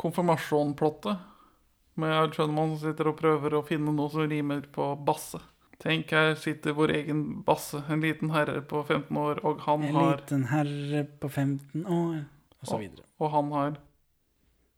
konfirmasjonplottet 0.00 1.28
med 2.00 2.12
Aud 2.16 2.36
Schønemann 2.36 2.74
som 2.74 2.90
sitter 2.90 3.10
og 3.10 3.18
prøver 3.20 3.56
å 3.56 3.64
finne 3.66 3.92
noe 3.94 4.12
som 4.12 4.28
rimer 4.28 4.64
på 4.72 4.92
basse. 5.06 5.40
Tenk, 5.80 6.12
her 6.12 6.34
sitter 6.36 6.74
vår 6.76 6.92
egen 6.98 7.20
basse, 7.44 7.80
en 7.88 8.02
liten 8.04 8.32
herre 8.34 8.60
på 8.68 8.82
15 8.84 9.16
år, 9.16 9.40
og 9.48 9.62
han 9.64 9.86
En 9.88 9.96
har 9.96 10.18
liten 10.18 10.44
herre 10.50 11.06
på 11.22 11.28
15 11.28 11.86
år, 11.86 12.18
og 12.60 12.68
så 12.68 12.80
videre. 12.80 13.06
Og 13.20 13.32
han 13.32 13.52
har 13.56 13.78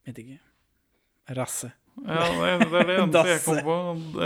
Vet 0.02 0.18
ikke. 0.18 0.38
Rasse. 1.38 1.68
Ja, 2.02 2.24
det 2.26 2.70
det, 2.70 2.78
er 2.80 2.88
det 2.88 2.94
eneste 2.98 3.28
jeg 3.28 3.42
kom 3.44 3.60
på. 3.62 3.76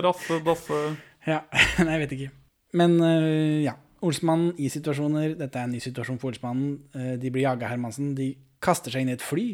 Rasse, 0.06 0.38
dasse 0.44 0.78
Ja, 1.26 1.42
nei, 1.84 1.90
jeg 1.90 2.02
vet 2.04 2.14
ikke. 2.16 2.30
Men 2.80 2.96
uh, 3.02 3.64
ja. 3.64 3.76
Olsmannen 4.06 4.54
i 4.60 4.68
situasjoner. 4.72 5.34
Dette 5.36 5.58
er 5.58 5.66
en 5.66 5.72
ny 5.74 5.80
situasjon 5.82 6.18
for 6.20 6.30
Olsmannen. 6.30 6.74
Eh, 6.94 7.14
de 7.20 7.30
blir 7.32 7.46
jaga 7.46 7.70
Hermansen. 7.70 8.10
De 8.14 8.28
kaster 8.66 8.92
seg 8.94 9.06
inn 9.06 9.12
i 9.14 9.16
et 9.16 9.24
fly. 9.24 9.46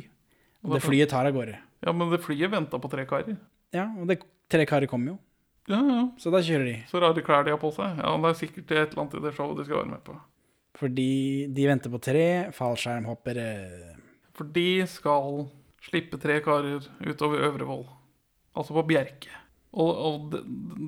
Og 0.62 0.76
det 0.76 0.82
flyet 0.84 1.10
tar 1.12 1.26
av 1.28 1.34
gårde. 1.36 1.58
Ja, 1.82 1.92
men 1.96 2.10
det 2.12 2.22
flyet 2.22 2.52
venta 2.52 2.78
på 2.78 2.90
tre 2.90 3.04
karer. 3.10 3.36
Ja, 3.74 3.88
og 3.98 4.06
det, 4.10 4.20
tre 4.52 4.66
karer 4.68 4.88
kom 4.90 5.04
jo. 5.08 5.16
Ja, 5.70 5.78
ja. 5.78 6.02
Så 6.18 6.30
da 6.34 6.40
kjører 6.42 6.66
de. 6.68 6.76
Så 6.90 7.00
rare 7.02 7.22
klær 7.24 7.44
de 7.46 7.54
har 7.54 7.60
på 7.62 7.70
seg. 7.74 7.98
Ja, 8.02 8.12
Det 8.18 8.30
er 8.30 8.38
sikkert 8.38 8.70
et 8.70 8.92
eller 8.92 9.02
annet 9.04 9.18
i 9.18 9.24
det 9.26 9.34
showet 9.36 9.58
de 9.60 9.66
skal 9.66 9.80
være 9.82 9.92
med 9.94 10.04
på. 10.06 10.16
Fordi 10.78 11.10
de 11.52 11.66
venter 11.68 11.92
på 11.92 12.00
tre 12.02 12.26
fallskjermhoppere. 12.56 13.46
For 14.38 14.48
de 14.48 14.68
skal 14.88 15.44
slippe 15.84 16.18
tre 16.22 16.40
karer 16.44 16.82
utover 17.04 17.44
Øvrevoll. 17.50 17.84
Altså 18.56 18.74
på 18.76 18.84
Bjerke. 18.88 19.30
Og, 19.72 19.88
og 19.88 20.34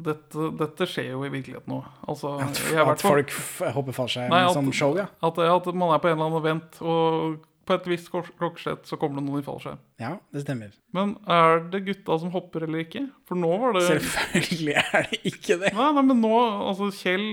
dette, 0.04 0.48
dette 0.60 0.86
skjer 0.90 1.14
jo 1.14 1.22
i 1.24 1.30
virkeligheten 1.32 1.72
nå. 1.72 1.78
Altså, 2.08 2.34
At, 2.44 2.58
at 2.84 3.00
folk 3.04 3.32
hopper 3.72 3.96
fallskjerm 3.96 4.34
som 4.52 4.68
show, 4.76 4.92
ja. 4.98 5.06
At, 5.24 5.38
at 5.40 5.70
man 5.72 5.94
er 5.94 6.02
på 6.02 6.10
en 6.10 6.18
eller 6.18 6.28
annen 6.28 6.42
event, 6.42 6.80
og 6.84 7.38
på 7.66 7.74
et 7.76 7.86
visst 7.88 8.10
klok- 8.12 8.32
klokkeslett 8.38 8.86
så 8.88 8.98
kommer 9.00 9.20
det 9.20 9.24
noen 9.28 9.42
i 9.42 9.46
fallskjerm. 9.46 9.78
Ja, 10.00 10.12
det 10.34 10.42
stemmer. 10.44 10.72
Men 10.96 11.14
er 11.30 11.62
det 11.72 11.80
gutta 11.86 12.18
som 12.20 12.30
hopper 12.34 12.66
eller 12.66 12.82
ikke? 12.84 13.04
For 13.28 13.40
nå 13.40 13.50
var 13.62 13.76
det 13.78 13.84
Selvfølgelig 13.88 14.76
er 14.82 15.08
det 15.10 15.20
ikke 15.32 15.58
det. 15.62 15.72
Nei, 15.76 15.90
nei, 15.96 16.04
men 16.10 16.20
nå 16.22 16.32
Altså, 16.68 16.90
Kjell 16.94 17.24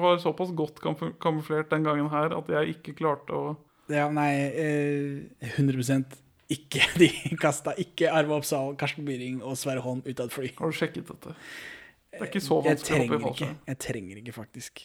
var 0.00 0.18
såpass 0.22 0.52
godt 0.58 0.80
kamuf- 0.84 1.14
kamuflert 1.22 1.70
den 1.70 1.84
gangen 1.86 2.10
her 2.12 2.34
at 2.38 2.48
jeg 2.56 2.76
ikke 2.76 2.96
klarte 3.02 3.30
å 3.36 3.56
Ja, 3.90 4.08
nei, 4.14 4.30
eh, 4.54 5.50
100 5.56 6.04
ikke. 6.50 6.82
De 6.98 7.08
kasta 7.38 7.74
ikke 7.78 8.10
Arve 8.10 8.34
Oppsal, 8.40 8.72
Karsten 8.78 9.04
Byring 9.06 9.40
og 9.42 9.54
Sverre 9.58 9.82
Holm 9.84 10.00
ut 10.06 10.18
av 10.20 10.26
et 10.26 10.34
fly. 10.34 10.48
Har 10.58 10.70
du 10.72 10.76
sjekket 10.78 11.06
dette? 11.10 11.34
Det 12.10 12.20
er 12.24 12.26
ikke 12.26 12.42
så 12.42 12.56
vanskelig 12.64 12.96
å 12.96 13.02
hoppe 13.06 13.14
i 13.20 13.22
fallskjerm. 13.22 13.52
ikke. 13.54 13.68
Jeg 13.70 13.78
trenger 13.86 14.18
ikke, 14.22 14.34
faktisk. 14.34 14.82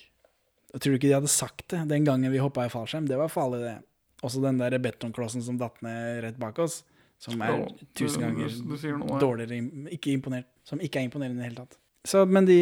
Jeg 0.76 0.82
tror 0.84 0.94
ikke 0.98 1.08
de 1.10 1.16
hadde 1.16 1.32
sagt 1.32 1.64
det 1.74 1.80
den 1.90 2.06
gangen 2.06 2.32
vi 2.34 2.38
hoppa 2.44 2.66
i 2.68 2.70
fallskjerm. 2.70 3.08
Det 3.10 3.18
var 3.18 3.32
farlig, 3.34 3.62
det. 3.66 3.76
Også 4.24 4.42
den 4.44 4.60
der 4.62 4.78
betongklossen 4.80 5.44
som 5.44 5.58
datt 5.60 5.82
ned 5.86 6.22
rett 6.24 6.38
bak 6.40 6.60
oss, 6.64 6.84
som 7.20 7.42
er 7.42 7.58
Ja, 7.60 7.66
tusen 7.98 8.24
ganger 8.24 8.48
du 8.48 8.78
sier 8.80 8.96
noe 9.00 9.20
dårligere 9.20 9.90
Ikke 9.96 10.14
imponert. 10.16 10.48
Som 10.68 10.80
ikke 10.84 11.02
er 11.02 11.10
imponerende 11.10 11.40
i 11.40 11.44
det 11.44 11.50
hele 11.50 11.66
tatt. 11.66 11.78
Så, 12.06 12.22
men 12.30 12.46
de, 12.46 12.56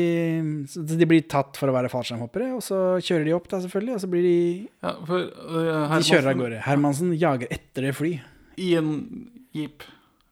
så 0.72 0.82
de 0.88 1.06
blir 1.08 1.26
tatt 1.28 1.58
for 1.60 1.68
å 1.68 1.74
være 1.76 1.90
fallskjermhoppere, 1.92 2.54
og 2.56 2.62
så 2.64 2.78
kjører 3.04 3.26
de 3.28 3.34
opp, 3.36 3.50
da, 3.52 3.60
selvfølgelig, 3.66 3.98
og 3.98 4.04
så 4.06 4.10
blir 4.12 4.24
de 4.24 4.38
Ja, 4.86 4.94
for, 5.04 5.26
uh, 5.28 5.98
De 5.98 6.08
kjører 6.08 6.30
av 6.32 6.38
gårde. 6.40 6.62
Hermansen 6.64 7.12
jager 7.20 7.52
etter 7.52 7.90
det 7.90 7.92
fly. 7.98 8.14
I 8.56 8.70
en 8.80 8.94
jeep. 9.52 9.84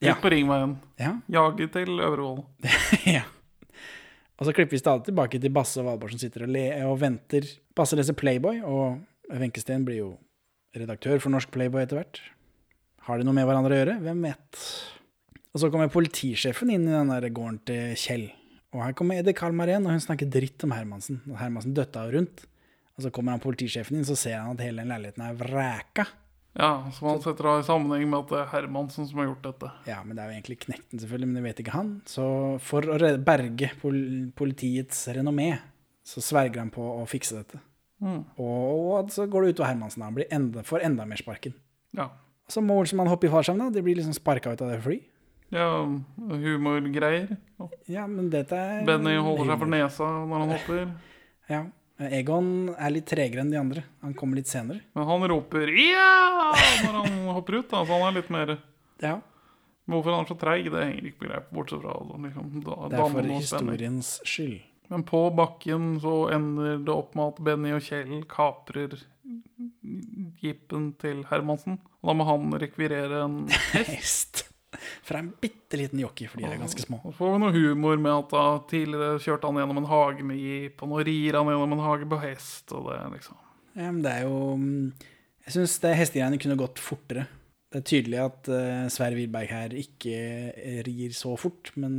Ut 0.01 0.07
Ja. 0.07 0.15
på 0.21 0.31
Ringveien. 0.31 0.77
Ja. 0.97 1.17
Jager 1.27 1.67
til 1.75 1.99
Øvrevoll. 1.99 2.45
ja. 3.17 3.25
Og 4.39 4.47
så 4.47 4.55
klipper 4.55 4.73
vi 4.73 4.81
stadig 4.81 5.05
tilbake 5.11 5.41
til 5.43 5.51
Basse 5.53 5.77
og 5.83 5.89
Valborg 5.91 6.15
som 6.15 6.21
sitter 6.23 6.47
og, 6.47 6.55
og 6.89 6.95
venter. 7.03 7.45
Basse 7.77 7.99
leser 7.99 8.15
Playboy, 8.17 8.63
og 8.63 9.01
Wenche 9.29 9.61
Steen 9.61 9.83
blir 9.85 9.99
jo 9.99 10.09
redaktør 10.77 11.19
for 11.21 11.33
norsk 11.33 11.51
Playboy 11.53 11.83
etter 11.83 11.99
hvert. 11.99 12.21
Har 13.07 13.19
de 13.19 13.25
noe 13.25 13.35
med 13.35 13.47
hverandre 13.49 13.75
å 13.75 13.79
gjøre? 13.81 13.97
Hvem 14.05 14.21
vet? 14.27 14.61
Og 15.51 15.63
så 15.63 15.71
kommer 15.71 15.91
politisjefen 15.91 16.71
inn 16.71 16.85
i 16.87 16.93
den 16.93 17.11
der 17.11 17.27
gården 17.33 17.59
til 17.67 17.97
Kjell. 17.99 18.29
Og 18.71 18.85
her 18.85 18.95
kommer 18.95 19.19
Eddie 19.19 19.35
Kalmar 19.35 19.67
igjen, 19.67 19.83
og 19.87 19.95
hun 19.95 20.03
snakker 20.03 20.29
dritt 20.31 20.63
om 20.63 20.71
Hermansen. 20.71 21.19
Og 21.27 21.35
Hermansen 21.41 21.75
døtta 21.75 22.05
rundt. 22.13 22.45
Og 22.95 23.03
så 23.03 23.11
kommer 23.11 23.35
han 23.35 23.43
politisjefen 23.43 23.97
inn, 23.97 24.07
så 24.07 24.15
ser 24.19 24.37
han 24.39 24.55
at 24.55 24.63
hele 24.63 24.83
den 24.83 24.93
leiligheten 24.93 25.25
er 25.25 25.39
vræka. 25.39 26.05
Ja, 26.59 26.91
som 26.91 27.07
han 27.07 27.21
setter 27.23 27.47
av 27.47 27.61
i 27.61 27.67
sammenheng 27.67 28.09
med 28.11 28.25
at 28.25 28.31
det 28.31 28.39
er 28.41 28.49
Hermansen 28.51 29.07
som 29.07 29.21
har 29.21 29.29
gjort 29.29 29.45
dette. 29.45 29.71
Ja, 29.87 30.01
men 30.03 30.17
det 30.17 30.23
er 30.23 30.31
jo 30.31 30.35
egentlig 30.35 30.59
Knekten, 30.65 30.99
selvfølgelig, 30.99 31.29
men 31.31 31.39
det 31.39 31.43
vet 31.45 31.61
ikke 31.63 31.75
han. 31.75 31.91
Så 32.11 32.25
for 32.63 32.87
å 32.91 33.11
berge 33.23 33.71
politiets 34.37 35.05
renommé, 35.15 35.53
så 36.03 36.23
sverger 36.23 36.63
han 36.63 36.73
på 36.73 36.83
å 36.83 37.05
fikse 37.09 37.39
dette. 37.39 37.61
Mm. 38.01 38.21
Og 38.41 39.11
så 39.13 39.27
går 39.29 39.45
det 39.45 39.55
utover 39.55 39.71
Hermansen. 39.71 40.03
Han 40.05 40.17
blir 40.17 40.29
enda, 40.33 40.63
får 40.65 40.85
enda 40.87 41.05
mer 41.05 41.21
sparken. 41.21 41.53
Ja. 41.97 42.09
Så 42.51 42.63
må 42.65 42.79
Olsenmann 42.81 43.09
hoppe 43.11 43.29
i 43.29 43.31
fallskjerm. 43.31 43.61
De 43.73 43.83
blir 43.85 43.99
liksom 43.99 44.15
sparka 44.17 44.51
ut 44.51 44.61
av 44.61 44.73
det 44.73 44.81
fly. 44.83 44.97
Ja, 45.51 45.67
humorgreier. 46.17 47.35
Ja, 47.91 48.05
men 48.07 48.29
dette 48.31 48.55
er 48.55 48.85
Benny 48.87 49.17
holder 49.19 49.51
seg 49.51 49.59
for 49.59 49.71
nesa 49.71 50.09
når 50.25 50.43
han 50.45 50.53
hopper. 50.55 50.83
Ja. 51.51 51.61
Egon 52.01 52.71
er 52.79 52.93
litt 52.95 53.05
tregere 53.11 53.43
enn 53.43 53.51
de 53.51 53.59
andre. 53.59 53.83
Han 54.01 54.15
kommer 54.17 54.39
litt 54.39 54.49
senere. 54.49 54.81
Men 54.95 55.05
han 55.05 55.27
roper 55.29 55.67
'ja' 55.69 56.55
når 56.87 56.95
han 56.97 57.19
hopper 57.37 57.59
ut. 57.59 57.69
Da, 57.69 57.83
så 57.85 57.99
han 57.99 58.07
er 58.07 58.17
litt 58.21 58.31
mer 58.33 58.57
Ja. 59.01 59.19
Hvorfor 59.91 60.15
han 60.15 60.23
er 60.23 60.29
så 60.29 60.37
treig, 60.39 60.71
det 60.71 60.81
henger 60.85 61.07
ikke 61.09 61.19
på 61.19 61.27
greip, 61.27 61.47
bortsett 61.51 61.81
fra 61.81 61.93
liksom, 61.99 62.63
da, 62.63 62.75
Det 62.87 62.99
er 62.99 63.09
for 63.11 63.31
historiens 63.33 64.11
skyld. 64.23 64.61
Men 64.91 65.05
på 65.07 65.23
bakken 65.31 65.95
så 66.03 66.15
ender 66.35 66.81
det 66.83 66.91
opp 66.93 67.15
med 67.15 67.31
at 67.31 67.43
Benny 67.47 67.71
og 67.77 67.83
Kjell 67.85 68.25
kaprer 68.29 68.97
jeepen 70.41 70.89
til 70.99 71.21
Hermansen. 71.29 71.77
Og 72.01 72.11
da 72.11 72.15
må 72.19 72.27
han 72.27 72.55
rekvirere 72.59 73.21
en 73.23 73.37
hest. 73.77 74.45
Fra 75.05 75.21
en 75.21 75.29
bitte 75.39 75.79
liten 75.79 75.99
jockey, 76.01 76.27
for 76.27 76.41
de 76.41 76.47
er 76.47 76.59
ganske 76.59 76.83
små. 76.83 76.99
Så 77.05 77.13
får 77.17 77.33
vi 77.33 77.39
noe 77.43 77.55
humor 77.55 77.99
med 78.01 78.11
at 78.13 78.33
da 78.33 78.43
tidligere 78.71 79.21
kjørte 79.23 79.47
han 79.47 79.61
gjennom 79.61 79.81
en 79.81 79.89
hage 79.91 80.27
med 80.27 80.39
jeep, 80.39 80.83
og 80.83 80.91
nå 80.91 81.01
rir 81.07 81.39
han 81.39 81.51
gjennom 81.51 81.75
en 81.77 81.85
hage 81.85 82.07
på 82.11 82.19
hest, 82.25 82.71
og 82.75 82.89
det 82.89 82.99
liksom 83.17 83.39
Ja, 83.77 83.87
men 83.87 84.01
det 84.03 84.11
er 84.11 84.25
jo 84.27 84.57
mm, 84.59 84.91
Jeg 85.45 85.55
syns 85.55 85.77
hestegreiene 85.87 86.39
kunne 86.41 86.59
gått 86.59 86.83
fortere. 86.83 87.29
Det 87.71 87.79
er 87.79 87.87
tydelig 87.87 88.19
at 88.19 88.51
uh, 88.51 88.87
Sverre 88.91 89.15
Wilberg 89.15 89.47
her 89.47 89.75
ikke 89.79 90.17
eh, 90.51 90.81
rir 90.83 91.15
så 91.15 91.37
fort, 91.39 91.71
men 91.79 91.93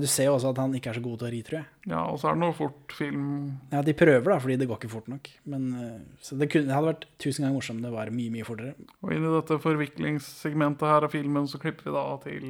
du 0.00 0.06
ser 0.08 0.28
jo 0.28 0.36
også 0.36 0.52
at 0.54 0.60
han 0.62 0.74
ikke 0.76 0.92
er 0.92 0.98
så 0.98 1.02
god 1.04 1.18
til 1.20 1.28
å 1.28 1.30
ri, 1.34 1.40
tror 1.44 1.58
jeg. 1.58 1.68
Ja, 1.90 2.02
og 2.08 2.18
så 2.20 2.30
er 2.30 2.36
det 2.36 2.42
noe 2.44 2.56
fort 2.56 2.94
film 2.96 3.24
Ja, 3.72 3.82
De 3.84 3.94
prøver, 3.98 4.28
da, 4.30 4.38
fordi 4.40 4.56
det 4.60 4.68
går 4.70 4.78
ikke 4.80 4.92
fort 4.92 5.08
nok. 5.12 5.30
Men, 5.50 5.66
eh, 5.80 6.04
så 6.24 6.38
det, 6.40 6.48
kunne, 6.52 6.70
det 6.70 6.76
hadde 6.76 6.92
vært 6.92 7.08
tusen 7.20 7.44
ganger 7.44 7.58
morsomt 7.58 7.82
om 7.82 7.88
det 7.88 7.94
var 7.94 8.12
mye, 8.14 8.32
mye 8.32 8.46
fortere. 8.46 8.76
Og 9.02 9.12
inn 9.12 9.26
i 9.26 9.32
dette 9.34 9.58
forviklingssegmentet 9.64 10.88
her 10.88 11.08
av 11.08 11.12
filmen 11.12 11.50
så 11.50 11.60
klipper 11.60 11.90
vi 11.90 11.96
da 11.96 12.04
til 12.24 12.46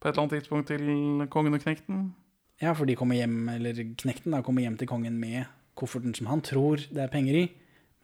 På 0.00 0.08
et 0.08 0.12
eller 0.14 0.22
annet 0.24 0.36
tidspunkt 0.38 0.70
til 0.72 1.26
Kongen 1.32 1.56
og 1.56 1.64
Knekten. 1.64 2.04
Ja, 2.60 2.74
for 2.76 2.88
de 2.88 2.96
kommer 2.98 3.16
hjem, 3.16 3.48
eller 3.54 3.78
knekten 3.96 4.34
da, 4.34 4.42
kommer 4.44 4.64
hjem 4.64 4.76
til 4.80 4.88
kongen 4.90 5.16
med 5.20 5.46
kofferten 5.80 6.12
som 6.16 6.28
han 6.28 6.42
tror 6.44 6.82
det 6.92 7.06
er 7.06 7.12
penger 7.12 7.38
i, 7.38 7.44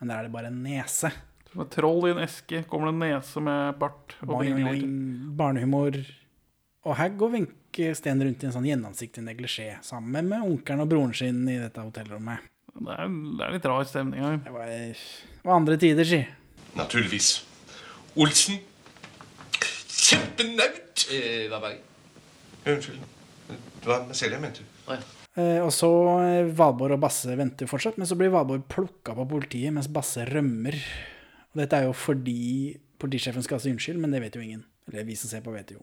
men 0.01 0.09
der 0.09 0.23
er 0.23 0.28
det 0.28 0.32
bare 0.32 0.48
en 0.48 0.62
nese. 0.64 1.10
Som 1.51 1.60
et 1.66 1.74
troll 1.74 2.06
i 2.09 2.14
en 2.14 2.23
eske 2.24 2.62
kommer 2.70 2.89
det 2.89 2.94
en 2.94 3.02
nese 3.05 3.43
med 3.44 3.77
bart 3.81 4.16
og 4.23 4.31
Boing, 4.31 4.56
boing, 4.64 4.94
barnehumor. 5.36 5.98
Og 6.89 6.97
her 6.97 7.12
går 7.20 7.35
Wenche 7.35 7.65
Steen 7.97 8.23
rundt 8.23 8.44
i 8.44 8.48
en 8.48 8.55
sånn 8.55 8.69
gjennomsiktig 8.69 9.24
neglisjé 9.24 9.77
sammen 9.85 10.31
med 10.31 10.44
onkelen 10.44 10.85
og 10.85 10.90
broren 10.90 11.15
sin 11.16 11.43
i 11.48 11.59
dette 11.61 11.82
hotellrommet. 11.82 12.44
Det 12.77 12.93
er, 12.93 13.09
det 13.09 13.44
er 13.47 13.55
litt 13.57 13.69
rar 13.69 13.85
stemning 13.89 14.24
her. 14.24 14.39
Det 14.44 14.53
var, 14.53 14.70
det 14.70 15.48
var 15.48 15.61
andre 15.61 15.78
tider, 15.81 16.09
si. 16.09 16.20
Naturligvis. 16.77 17.31
Olsen. 18.20 18.59
Kjempenaut! 20.07 21.07
Eh, 21.12 21.47
hva 21.51 21.61
var 21.62 21.74
det? 21.74 21.82
Unnskyld. 22.66 23.05
Det 23.48 23.89
var 23.89 24.05
meg 24.09 24.19
selv 24.19 24.36
jeg 24.36 24.43
mente. 24.43 24.66
Eh, 25.36 25.61
og 25.62 25.70
så 25.74 25.90
eh, 26.20 26.53
Valborg 26.57 26.97
og 26.97 27.03
Basse 27.03 27.36
venter 27.39 27.66
jo 27.66 27.73
fortsatt, 27.73 27.98
men 28.01 28.09
så 28.09 28.16
blir 28.19 28.32
Valborg 28.35 28.65
plukka 28.73 29.15
på 29.16 29.28
politiet 29.31 29.74
mens 29.74 29.89
Basse 29.93 30.24
rømmer. 30.28 30.78
Og 31.53 31.62
dette 31.62 31.81
er 31.81 31.89
jo 31.89 31.97
fordi 31.97 32.77
politisjefen 33.01 33.44
skal 33.44 33.61
si 33.62 33.73
unnskyld, 33.73 34.01
men 34.03 34.15
det 34.15 34.23
vet 34.24 34.39
jo 34.39 34.44
ingen. 34.44 34.65
Eller 34.89 35.07
vi 35.09 35.16
som 35.19 35.31
ser 35.31 35.44
på, 35.44 35.55
vet 35.55 35.73
jo. 35.74 35.82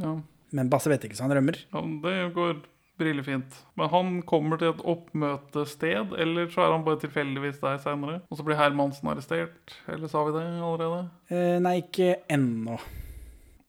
Ja. 0.00 0.16
Men 0.56 0.70
Basse 0.72 0.90
vet 0.90 1.04
ikke, 1.06 1.16
så 1.18 1.26
han 1.28 1.34
rømmer. 1.36 1.58
Ja, 1.72 1.80
det 2.04 2.14
går 2.34 2.60
brillefint. 3.00 3.54
Men 3.80 3.88
han 3.92 4.08
kommer 4.28 4.58
til 4.60 4.72
et 4.74 4.82
oppmøtested, 4.84 6.12
eller 6.20 6.50
så 6.52 6.66
er 6.66 6.74
han 6.74 6.84
bare 6.84 7.00
tilfeldigvis 7.00 7.60
der 7.62 7.78
seinere. 7.80 8.18
Og 8.28 8.36
så 8.40 8.44
blir 8.44 8.58
Hermansen 8.60 9.08
arrestert. 9.08 9.76
Eller 9.88 10.10
sa 10.12 10.24
vi 10.26 10.34
det 10.36 10.42
allerede? 10.58 11.04
Eh, 11.32 11.56
nei, 11.64 11.76
ikke 11.84 12.10
ennå. 12.28 12.76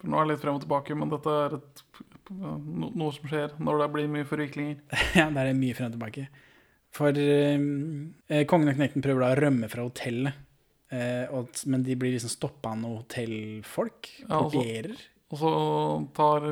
For 0.02 0.10
nå 0.12 0.20
er 0.20 0.26
det 0.28 0.34
litt 0.36 0.44
frem 0.44 0.58
og 0.60 0.64
tilbake, 0.66 0.98
men 0.98 1.14
dette 1.14 1.36
er 1.46 1.56
et, 1.60 1.84
no, 2.34 2.90
noe 2.90 3.14
som 3.16 3.28
skjer 3.30 3.56
når 3.62 3.84
det 3.84 3.90
blir 3.96 4.12
mye 4.18 4.28
forviklinger. 4.28 4.80
ja, 5.20 5.28
det 5.32 5.46
er 5.48 5.58
mye 5.58 5.78
frem 5.78 5.92
og 5.92 5.96
tilbake. 6.00 6.28
For 6.92 7.16
eh, 7.16 7.56
eh, 8.28 8.44
kongen 8.52 8.74
og 8.74 8.80
knekten 8.82 9.06
prøver 9.06 9.24
da 9.24 9.32
å 9.36 9.40
rømme 9.46 9.70
fra 9.72 9.86
hotellet. 9.88 10.48
Eh, 10.92 11.24
og, 11.32 11.54
men 11.72 11.86
de 11.88 11.96
blir 11.96 12.18
liksom 12.18 12.34
stoppa 12.34 12.74
av 12.74 12.82
noen 12.82 12.98
hotellfolk. 13.00 14.10
Ja, 14.26 14.42
og 14.42 14.50
så- 14.52 14.58
Portierer. 14.60 15.08
Og 15.32 15.40
så 15.40 15.52
tar 16.18 16.46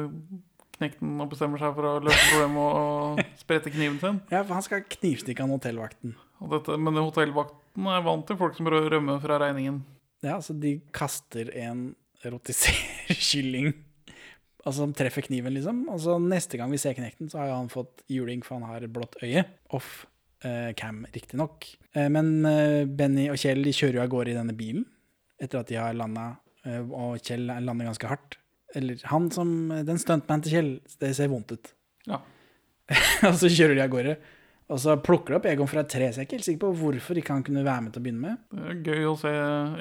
knekten 0.79 1.17
og 1.19 1.29
bestemmer 1.33 1.59
seg 1.59 1.73
for 1.75 1.87
å 1.89 1.93
løse 2.03 2.25
problemet 2.31 2.79
og 2.79 3.39
sprette 3.41 3.71
kniven 3.73 3.99
sin. 3.99 4.19
Ja, 4.33 4.43
for 4.47 4.55
han 4.55 4.63
skal 4.65 4.85
knivstikke 4.87 5.43
han 5.43 5.51
hotellvakten. 5.51 6.13
Og 6.39 6.53
dette, 6.55 6.77
men 6.79 6.95
hotellvakten 7.01 7.89
er 7.91 8.05
vant 8.05 8.23
til 8.29 8.37
folk 8.39 8.55
som 8.55 8.69
rø- 8.71 8.85
rømmer 8.93 9.19
fra 9.23 9.39
regningen. 9.43 9.81
Ja, 10.23 10.37
så 10.43 10.55
de 10.59 10.77
kaster 10.95 11.51
en 11.59 11.89
rotiserkylling 12.25 13.73
Altså 14.67 14.83
som 14.83 14.91
treffer 14.93 15.23
kniven, 15.23 15.53
liksom. 15.55 15.85
Og 15.87 16.01
så 16.03 16.17
neste 16.19 16.57
gang 16.59 16.67
vi 16.73 16.77
ser 16.81 16.91
knekten, 16.97 17.29
så 17.31 17.39
har 17.39 17.53
han 17.53 17.69
fått 17.71 18.01
juling, 18.11 18.41
for 18.43 18.59
han 18.59 18.67
har 18.67 18.83
blått 18.91 19.15
øye. 19.23 19.45
Off 19.73 20.01
eh, 20.43 20.73
cam, 20.77 21.05
riktignok. 21.15 21.63
Eh, 21.95 22.09
men 22.11 22.33
eh, 22.45 22.83
Benny 22.83 23.29
og 23.31 23.39
Kjell 23.39 23.63
de 23.63 23.71
kjører 23.73 24.01
jo 24.01 24.03
av 24.03 24.09
gårde 24.11 24.33
i 24.33 24.35
denne 24.35 24.55
bilen 24.59 24.83
etter 25.39 25.61
at 25.61 25.71
de 25.71 25.77
har 25.79 25.95
landa, 25.95 26.25
eh, 26.67 26.83
og 26.83 27.15
Kjell 27.23 27.47
lander 27.47 27.87
ganske 27.87 28.11
hardt. 28.11 28.35
Eller 28.77 28.99
han 29.09 29.29
som 29.33 29.71
Den 29.85 30.01
stuntman 30.01 30.43
til 30.45 30.53
Kjell, 30.55 30.73
det 31.01 31.13
ser 31.17 31.31
vondt 31.31 31.55
ut. 31.55 31.71
Ja. 32.09 32.19
og 33.29 33.39
så 33.39 33.49
kjører 33.49 33.77
de 33.77 33.85
av 33.85 33.93
gårde. 33.93 34.17
Og 34.69 34.77
så 34.77 34.93
plukker 35.01 35.33
de 35.33 35.37
opp 35.39 35.47
Egon 35.49 35.69
fra 35.69 35.81
et 35.81 35.89
tre, 35.89 36.11
så 36.13 36.21
jeg 36.21 36.27
er 36.27 36.27
ikke 36.27 36.37
helt 36.37 36.45
sikker 36.45 36.61
på 36.61 36.73
hvorfor 36.77 37.17
ikke 37.17 37.33
han 37.33 37.45
kunne 37.45 37.65
være 37.65 37.83
med 37.87 37.93
til 37.93 38.01
å 38.01 38.05
begynne 38.05 38.21
med. 38.27 38.41
Det 38.53 38.65
er 38.69 38.81
gøy 38.85 39.07
å 39.09 39.15
se 39.17 39.31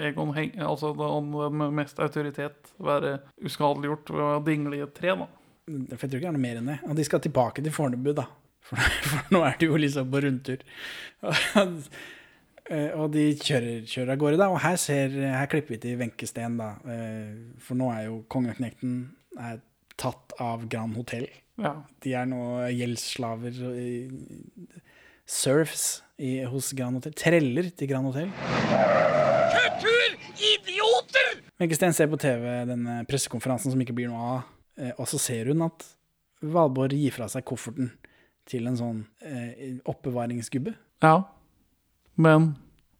Egon 0.09 0.33
henge, 0.37 0.63
altså 0.65 0.95
den 0.97 1.75
mest 1.77 2.01
autoritet 2.01 2.71
være 2.81 3.19
uskadeliggjort 3.45 4.15
ved 4.15 4.25
å 4.25 4.45
dingle 4.47 4.79
i 4.79 4.85
et 4.87 4.95
tre. 4.97 5.13
da. 5.13 5.29
For 5.69 6.07
jeg 6.07 6.15
tror 6.15 6.17
ikke 6.17 6.25
det 6.25 6.31
er 6.31 6.39
noe 6.39 6.47
mer 6.47 6.61
enn 6.63 6.71
det. 6.73 6.79
Og 6.89 6.97
de 6.97 7.05
skal 7.05 7.21
tilbake 7.25 7.65
til 7.65 7.75
Fornebu, 7.77 8.15
da. 8.17 8.25
For, 8.65 8.81
for 9.11 9.35
nå 9.37 9.43
er 9.45 9.61
de 9.61 9.69
jo 9.69 9.83
liksom 9.85 10.09
på 10.15 10.25
rundtur. 10.25 10.65
Eh, 12.71 12.91
Og 13.01 13.11
de 13.15 13.31
kjører, 13.41 13.85
kjører 13.89 14.13
av 14.13 14.19
gårde, 14.21 14.39
da. 14.41 14.49
Og 14.53 14.61
her, 14.61 14.77
ser, 14.77 15.09
her 15.09 15.47
klipper 15.49 15.77
vi 15.77 15.79
til 15.87 15.99
Wenche 16.01 16.27
Steen, 16.29 16.57
da. 16.61 16.75
Eh, 16.85 17.35
For 17.65 17.75
nå 17.81 17.89
er 17.95 18.07
jo 18.11 18.23
kongeknekten 18.29 18.99
er 19.39 19.61
tatt 19.99 20.33
av 20.41 20.67
Grand 20.69 20.95
Hotell. 20.97 21.27
Ja. 21.59 21.73
De 22.05 22.13
er 22.15 22.27
nå 22.31 22.43
gjeldsslaver 22.71 23.57
Surfs 25.27 26.03
i- 26.19 26.45
hos 26.45 26.73
Grand 26.73 26.95
Hotel. 27.01 27.13
Treller 27.19 27.71
til 27.77 27.89
Grand 27.91 28.07
Hotel. 28.07 28.29
Kulturidioter! 30.09 31.43
Wenche 31.61 31.75
Steen 31.77 31.93
ser 31.97 32.07
på 32.11 32.19
TV 32.21 32.65
denne 32.69 33.01
pressekonferansen 33.11 33.73
som 33.75 33.81
ikke 33.83 33.95
blir 33.97 34.09
noe 34.13 34.29
av, 34.37 34.43
eh, 34.79 34.93
og 34.99 35.07
så 35.11 35.19
ser 35.19 35.51
hun 35.51 35.63
at 35.67 35.85
Valborg 36.43 36.95
gir 36.95 37.11
fra 37.17 37.27
seg 37.29 37.45
kofferten 37.49 37.91
til 38.47 38.67
en 38.71 38.77
sånn 38.79 39.01
eh, 39.27 39.75
oppbevaringsgubbe. 39.91 40.75
Ja. 41.03 41.17
Men 42.19 42.53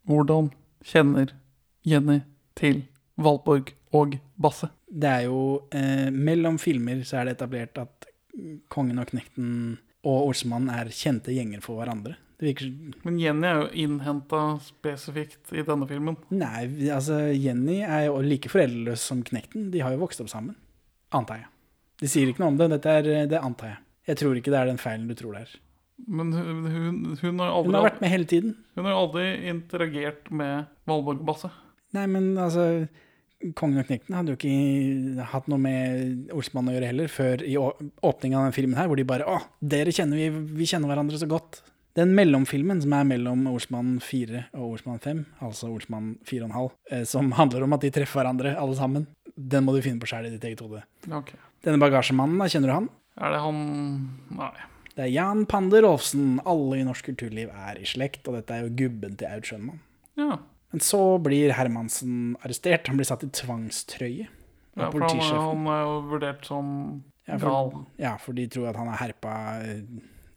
hvordan 0.07 0.49
kjenner 0.85 1.33
Jenny 1.85 2.21
til 2.59 2.85
Valborg 3.19 3.73
og 3.95 4.15
Basse? 4.39 4.71
Det 4.89 5.09
er 5.09 5.27
jo 5.27 5.41
eh, 5.75 6.07
Mellom 6.13 6.57
filmer 6.61 7.03
så 7.05 7.19
er 7.19 7.29
det 7.29 7.37
etablert 7.37 7.77
at 7.81 8.07
kongen 8.71 9.01
og 9.01 9.11
knekten 9.11 9.51
og 10.07 10.29
Olsemannen 10.29 10.71
er 10.71 10.91
kjente 10.95 11.33
gjenger 11.35 11.61
for 11.63 11.81
hverandre. 11.81 12.15
Det 12.39 12.47
virker 12.47 12.69
Men 13.03 13.19
Jenny 13.19 13.47
er 13.49 13.57
jo 13.59 13.69
innhenta 13.83 14.41
spesifikt 14.63 15.51
i 15.51 15.65
denne 15.67 15.87
filmen. 15.89 16.15
Nei, 16.31 16.69
altså 16.87 17.25
Jenny 17.35 17.81
er 17.83 18.07
jo 18.07 18.21
like 18.23 18.51
foreldreløs 18.51 19.03
som 19.11 19.25
knekten. 19.27 19.67
De 19.73 19.83
har 19.83 19.91
jo 19.91 20.05
vokst 20.05 20.23
opp 20.23 20.31
sammen. 20.31 20.55
Antar 21.11 21.43
jeg. 21.43 21.49
De 21.99 22.07
sier 22.07 22.31
ikke 22.31 22.45
noe 22.45 22.53
om 22.53 22.59
det. 22.61 22.69
Dette 22.77 22.95
er, 23.01 23.09
det 23.27 23.41
antar 23.43 23.73
jeg. 23.73 23.81
Jeg 24.07 24.21
tror 24.21 24.39
ikke 24.39 24.53
det 24.53 24.61
er 24.61 24.71
den 24.71 24.79
feilen 24.79 25.09
du 25.11 25.17
tror 25.19 25.35
det 25.35 25.43
er. 25.43 25.57
Men 26.07 26.31
hun, 26.33 26.63
hun, 26.65 27.01
hun 27.21 27.41
har 27.43 27.51
aldri 27.51 27.71
Hun 27.71 27.77
har 27.79 27.89
vært 27.89 28.01
med 28.03 28.13
hele 28.13 28.29
tiden. 28.29 28.55
Hun 28.77 28.87
har 28.87 28.97
aldri 28.97 29.25
interagert 29.51 30.31
med 30.31 30.69
Valborg 30.89 31.21
Basse. 31.27 31.51
Nei, 31.97 32.05
men 32.09 32.35
altså 32.37 32.87
Kongen 33.55 33.79
og 33.79 33.87
knekten 33.87 34.17
hadde 34.17 34.33
jo 34.33 34.35
ikke 34.35 35.25
hatt 35.31 35.45
noe 35.47 35.61
med 35.63 36.31
Olsmann 36.35 36.67
å 36.67 36.73
gjøre 36.73 36.89
heller, 36.89 37.07
før 37.07 37.43
i 37.47 37.53
åpningen 37.55 38.35
av 38.35 38.49
den 38.49 38.55
filmen 38.57 38.75
her, 38.75 38.89
hvor 38.91 38.99
de 38.99 39.05
bare 39.07 39.27
Å, 39.31 39.37
dere 39.63 39.93
kjenner 39.95 40.19
vi, 40.19 40.25
vi 40.59 40.67
kjenner 40.67 40.91
hverandre 40.91 41.21
så 41.21 41.29
godt. 41.29 41.61
Den 41.95 42.11
mellomfilmen 42.17 42.81
som 42.83 42.93
er 42.97 43.07
mellom 43.07 43.47
Olsmann 43.49 43.95
4 44.03 44.43
og 44.57 44.73
Olsmann 44.73 44.99
5, 45.03 45.21
altså 45.47 45.71
Olsmann 45.71 46.11
4,5, 46.27 46.67
eh, 46.91 47.05
som 47.07 47.31
handler 47.39 47.63
om 47.65 47.77
at 47.77 47.87
de 47.87 47.93
treffer 47.95 48.19
hverandre 48.19 48.53
alle 48.59 48.75
sammen, 48.77 49.07
den 49.39 49.63
må 49.65 49.73
du 49.75 49.81
finne 49.85 50.03
på 50.03 50.11
sjæl 50.11 50.27
i 50.27 50.33
ditt 50.35 50.43
eget 50.43 50.61
hode. 50.63 50.83
Ok. 51.07 51.31
Denne 51.63 51.79
bagasjemannen, 51.81 52.37
da, 52.43 52.49
kjenner 52.51 52.71
du 52.71 52.75
han? 52.75 52.91
Er 53.19 53.33
det 53.35 53.41
han 53.43 53.63
Nei. 54.35 54.51
Det 54.99 55.05
er 55.05 55.13
Jan 55.13 55.45
Pander 55.47 55.85
Olfsen. 55.87 56.41
Alle 56.49 56.81
i 56.81 56.83
norsk 56.83 57.05
kulturliv 57.07 57.47
er 57.55 57.77
i 57.79 57.85
slekt, 57.87 58.25
og 58.27 58.35
dette 58.35 58.51
er 58.57 58.65
jo 58.65 58.73
gubben 58.81 59.13
til 59.19 59.29
Aud 59.31 59.45
Schønmann. 59.47 59.79
Ja. 60.19 60.35
Men 60.73 60.83
så 60.83 60.99
blir 61.23 61.53
Hermansen 61.55 62.33
arrestert. 62.43 62.89
Han 62.91 62.99
blir 62.99 63.07
satt 63.07 63.23
i 63.23 63.29
tvangstrøye. 63.39 64.27
av 64.75 64.83
Ja, 64.83 64.89
for 64.91 64.99
han, 64.99 65.01
er- 65.01 65.07
politisjefen. 65.07 65.47
han 65.47 65.71
er 65.71 65.79
jo 65.85 65.95
vurdert 66.11 66.45
som 66.45 66.67
Ja, 67.29 67.37
gal. 67.37 67.71
ja, 67.97 68.17
for 68.17 68.33
de 68.33 68.47
tror 68.51 68.67
at 68.69 68.75
han 68.75 68.87
har 68.91 68.97
herpa 69.07 69.33
eh, 69.63 69.81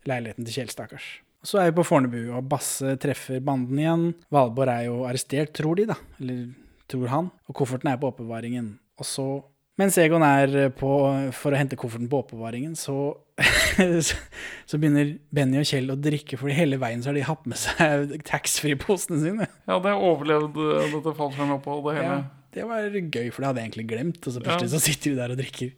leiligheten 0.07 0.45
til 0.47 0.55
Kjell, 0.55 0.71
stakkars. 0.71 1.09
Så 1.43 1.59
er 1.59 1.71
vi 1.73 1.77
på 1.81 1.85
Fornebu, 1.85 2.21
og 2.37 2.47
Basse 2.49 2.95
treffer 3.03 3.41
banden 3.43 3.79
igjen. 3.83 4.15
Valborg 4.31 4.69
er 4.71 4.85
jo 4.87 5.03
arrestert, 5.09 5.53
tror 5.59 5.75
de, 5.77 5.87
da. 5.91 5.97
Eller 6.21 6.53
tror 6.89 7.09
han. 7.11 7.31
Og 7.51 7.55
kofferten 7.59 7.91
er 7.91 7.99
på 7.99 8.13
oppbevaringen. 8.13 8.79
Og 8.99 9.05
så, 9.09 9.27
mens 9.81 9.97
Egon 10.01 10.24
er 10.27 10.73
på, 10.77 10.90
for 11.36 11.55
å 11.55 11.59
hente 11.59 11.78
kofferten 11.81 12.11
på 12.12 12.20
oppbevaringen, 12.23 12.74
så, 12.78 13.15
så, 14.69 14.77
begynner 14.77 15.15
Benny 15.35 15.62
og 15.62 15.69
Kjell 15.69 15.89
å 15.94 15.97
drikke, 15.97 16.39
for 16.40 16.53
hele 16.53 16.78
veien 16.82 17.03
så 17.05 17.11
har 17.11 17.19
de 17.19 17.24
hatt 17.28 17.49
med 17.49 17.61
seg 17.61 18.15
taxfree-posene 18.28 19.23
sine. 19.23 19.49
Ja, 19.70 19.81
det 19.82 19.97
overlevde 19.97 20.86
dette 20.93 21.16
fallskjermoppholdet, 21.19 21.89
det 21.89 21.99
hele. 22.03 22.20
Ja, 22.20 22.43
det 22.53 22.69
var 22.69 22.86
gøy, 22.93 23.32
for 23.32 23.40
det 23.40 23.49
hadde 23.49 23.62
jeg 23.62 23.70
egentlig 23.70 23.89
glemt. 23.94 24.20
Og 24.27 24.35
så 24.35 24.44
plutselig 24.44 24.69
Ja. 24.69 24.77
så 24.77 24.82
sitter 24.85 25.11
de 25.11 25.20
der 25.23 25.35
og 25.35 25.40
drikker. 25.40 25.73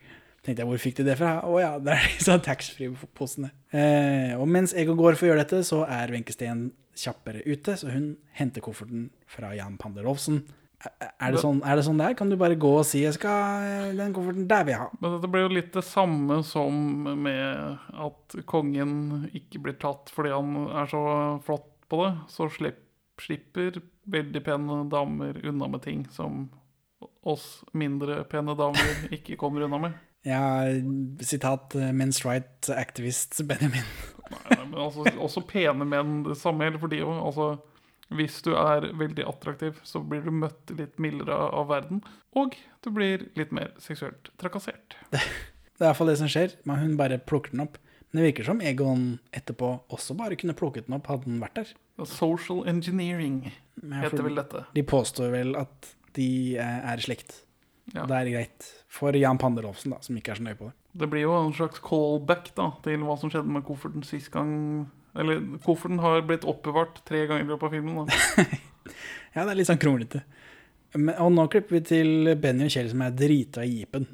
Tenkte 0.45 0.61
jeg, 0.61 0.69
hvor 0.69 0.81
fikk 0.83 0.97
de 0.99 1.07
det 1.07 1.17
fra? 1.17 1.39
Å 1.47 1.61
ja, 1.63 1.71
det 1.81 1.95
er 1.95 2.09
disse 2.19 2.35
taxfree-posene. 2.45 3.53
Eh, 3.73 4.35
og 4.37 4.51
mens 4.51 4.75
Egon 4.77 4.99
går 4.99 5.17
for 5.17 5.29
å 5.29 5.31
gjøre 5.31 5.45
dette, 5.47 5.63
så 5.65 5.85
er 5.87 6.13
Wenche 6.13 6.35
Steen 6.35 6.67
kjappere 6.99 7.41
ute, 7.47 7.79
så 7.79 7.89
hun 7.95 8.17
henter 8.37 8.63
kofferten 8.63 9.09
fra 9.31 9.55
Jan 9.57 9.79
Pander 9.81 10.05
Rolfsen. 10.07 10.43
Er, 10.85 11.33
det 11.33 11.41
sånn, 11.41 11.61
er 11.65 11.79
det 11.79 11.85
sånn 11.87 12.01
det 12.01 12.07
er? 12.11 12.17
Kan 12.19 12.33
du 12.33 12.37
bare 12.41 12.59
gå 12.61 12.71
og 12.81 12.87
si 12.89 13.05
jeg 13.05 13.17
skal, 13.17 13.65
eh, 13.65 13.93
'den 13.97 14.13
kofferten 14.17 14.49
der 14.49 14.65
vil 14.65 14.75
jeg 14.75 14.81
ha'? 14.83 14.97
Men 15.01 15.15
dette 15.17 15.31
blir 15.33 15.47
jo 15.47 15.55
litt 15.57 15.73
det 15.73 15.85
samme 15.85 16.43
som 16.45 16.73
med 17.23 17.79
at 18.07 18.37
kongen 18.47 19.31
ikke 19.33 19.63
blir 19.65 19.79
tatt 19.81 20.13
fordi 20.13 20.35
han 20.35 20.57
er 20.69 20.91
så 20.91 21.05
flott 21.45 21.71
på 21.89 22.05
det. 22.05 22.13
Så 22.29 22.51
slipper, 22.53 22.83
slipper 23.21 23.81
veldig 24.11 24.45
pene 24.45 24.91
damer 24.91 25.41
unna 25.45 25.69
med 25.69 25.83
ting 25.83 26.07
som 26.11 26.51
oss 27.25 27.65
mindre 27.73 28.25
pene 28.29 28.57
damer 28.57 29.09
ikke 29.15 29.39
kommer 29.41 29.65
unna 29.65 29.79
med. 29.79 29.95
Ja, 30.25 30.65
sitat 31.21 31.75
eh, 31.77 31.93
men's 31.93 32.23
right 32.25 32.71
activist 32.73 33.43
Benjamin. 33.45 33.85
Nei, 34.33 34.57
men 34.71 34.79
altså, 34.81 35.05
også 35.21 35.43
pene 35.45 35.85
menn, 35.85 36.23
det 36.25 36.39
samme 36.41 36.65
gjelder 36.65 36.81
for 36.81 36.89
de 36.89 37.03
òg. 37.05 37.19
Altså, 37.29 37.49
hvis 38.13 38.43
du 38.45 38.53
er 38.59 38.91
veldig 38.99 39.25
attraktiv, 39.29 39.81
så 39.87 40.03
blir 40.05 40.25
du 40.27 40.33
møtt 40.35 40.75
litt 40.77 40.99
mildere 41.01 41.37
av 41.49 41.71
verden. 41.71 42.03
Og 42.37 42.57
du 42.85 42.91
blir 42.93 43.29
litt 43.39 43.55
mer 43.55 43.73
seksuelt 43.83 44.33
trakassert. 44.41 44.99
Det 45.75 45.83
er 45.83 45.89
iallfall 45.89 46.13
det 46.13 46.21
som 46.21 46.29
skjer. 46.31 46.53
Men 46.71 46.79
hun 46.79 46.93
bare 46.95 47.17
plukker 47.19 47.51
den 47.51 47.65
opp. 47.65 47.81
Men 48.15 48.21
det 48.21 48.29
virker 48.29 48.47
som 48.47 48.61
Egon 48.63 49.17
etterpå 49.35 49.73
også 49.91 50.15
bare 50.15 50.37
kunne 50.39 50.55
plukket 50.55 50.87
den 50.87 50.95
opp, 50.95 51.09
hadde 51.11 51.27
den 51.27 51.41
vært 51.43 51.57
der. 51.59 51.73
Social 52.07 52.61
engineering 52.71 53.41
heter 53.83 54.23
vel 54.23 54.39
dette. 54.39 54.63
De 54.77 54.85
påstår 54.87 55.33
vel 55.35 55.51
at 55.59 55.91
de 56.15 56.29
eh, 56.55 56.87
er 56.93 57.03
i 57.03 57.07
slekt. 57.09 57.41
Ja. 57.91 58.05
Det 58.07 58.21
er 58.21 58.31
greit. 58.37 58.69
For 58.87 59.19
Jan 59.19 59.41
Panderolfsen, 59.43 59.97
da, 59.97 59.99
som 60.07 60.15
ikke 60.15 60.31
er 60.31 60.39
så 60.39 60.47
nøye 60.47 60.61
på 60.61 60.71
det. 60.71 60.77
Det 61.03 61.09
blir 61.11 61.27
jo 61.27 61.35
en 61.41 61.51
slags 61.59 61.83
callback 61.83 62.53
da, 62.55 62.69
til 62.87 63.03
hva 63.03 63.19
som 63.19 63.35
skjedde 63.35 63.51
med 63.51 63.67
kofferten 63.67 64.07
sist 64.07 64.31
gang. 64.35 64.55
Eller 65.17 65.41
kofferten 65.65 66.01
har 66.03 66.23
blitt 66.27 66.45
oppbevart 66.45 67.03
tre 67.07 67.27
ganger 67.27 67.45
i 67.45 67.49
løpet 67.53 67.69
av 67.69 67.71
filmen. 67.71 68.07
Da. 68.07 68.45
Ja, 69.35 69.43
det 69.43 69.51
er 69.51 69.57
litt 69.59 69.67
sånn 69.67 69.81
kronglete. 69.83 70.21
Og 71.19 71.31
nå 71.35 71.45
klipper 71.51 71.75
vi 71.75 71.81
til 71.89 72.29
Benny 72.39 72.69
og 72.69 72.71
Kjell 72.71 72.91
som 72.93 73.01
er 73.03 73.15
drita 73.19 73.65
i 73.67 73.81
jeepen. 73.81 74.05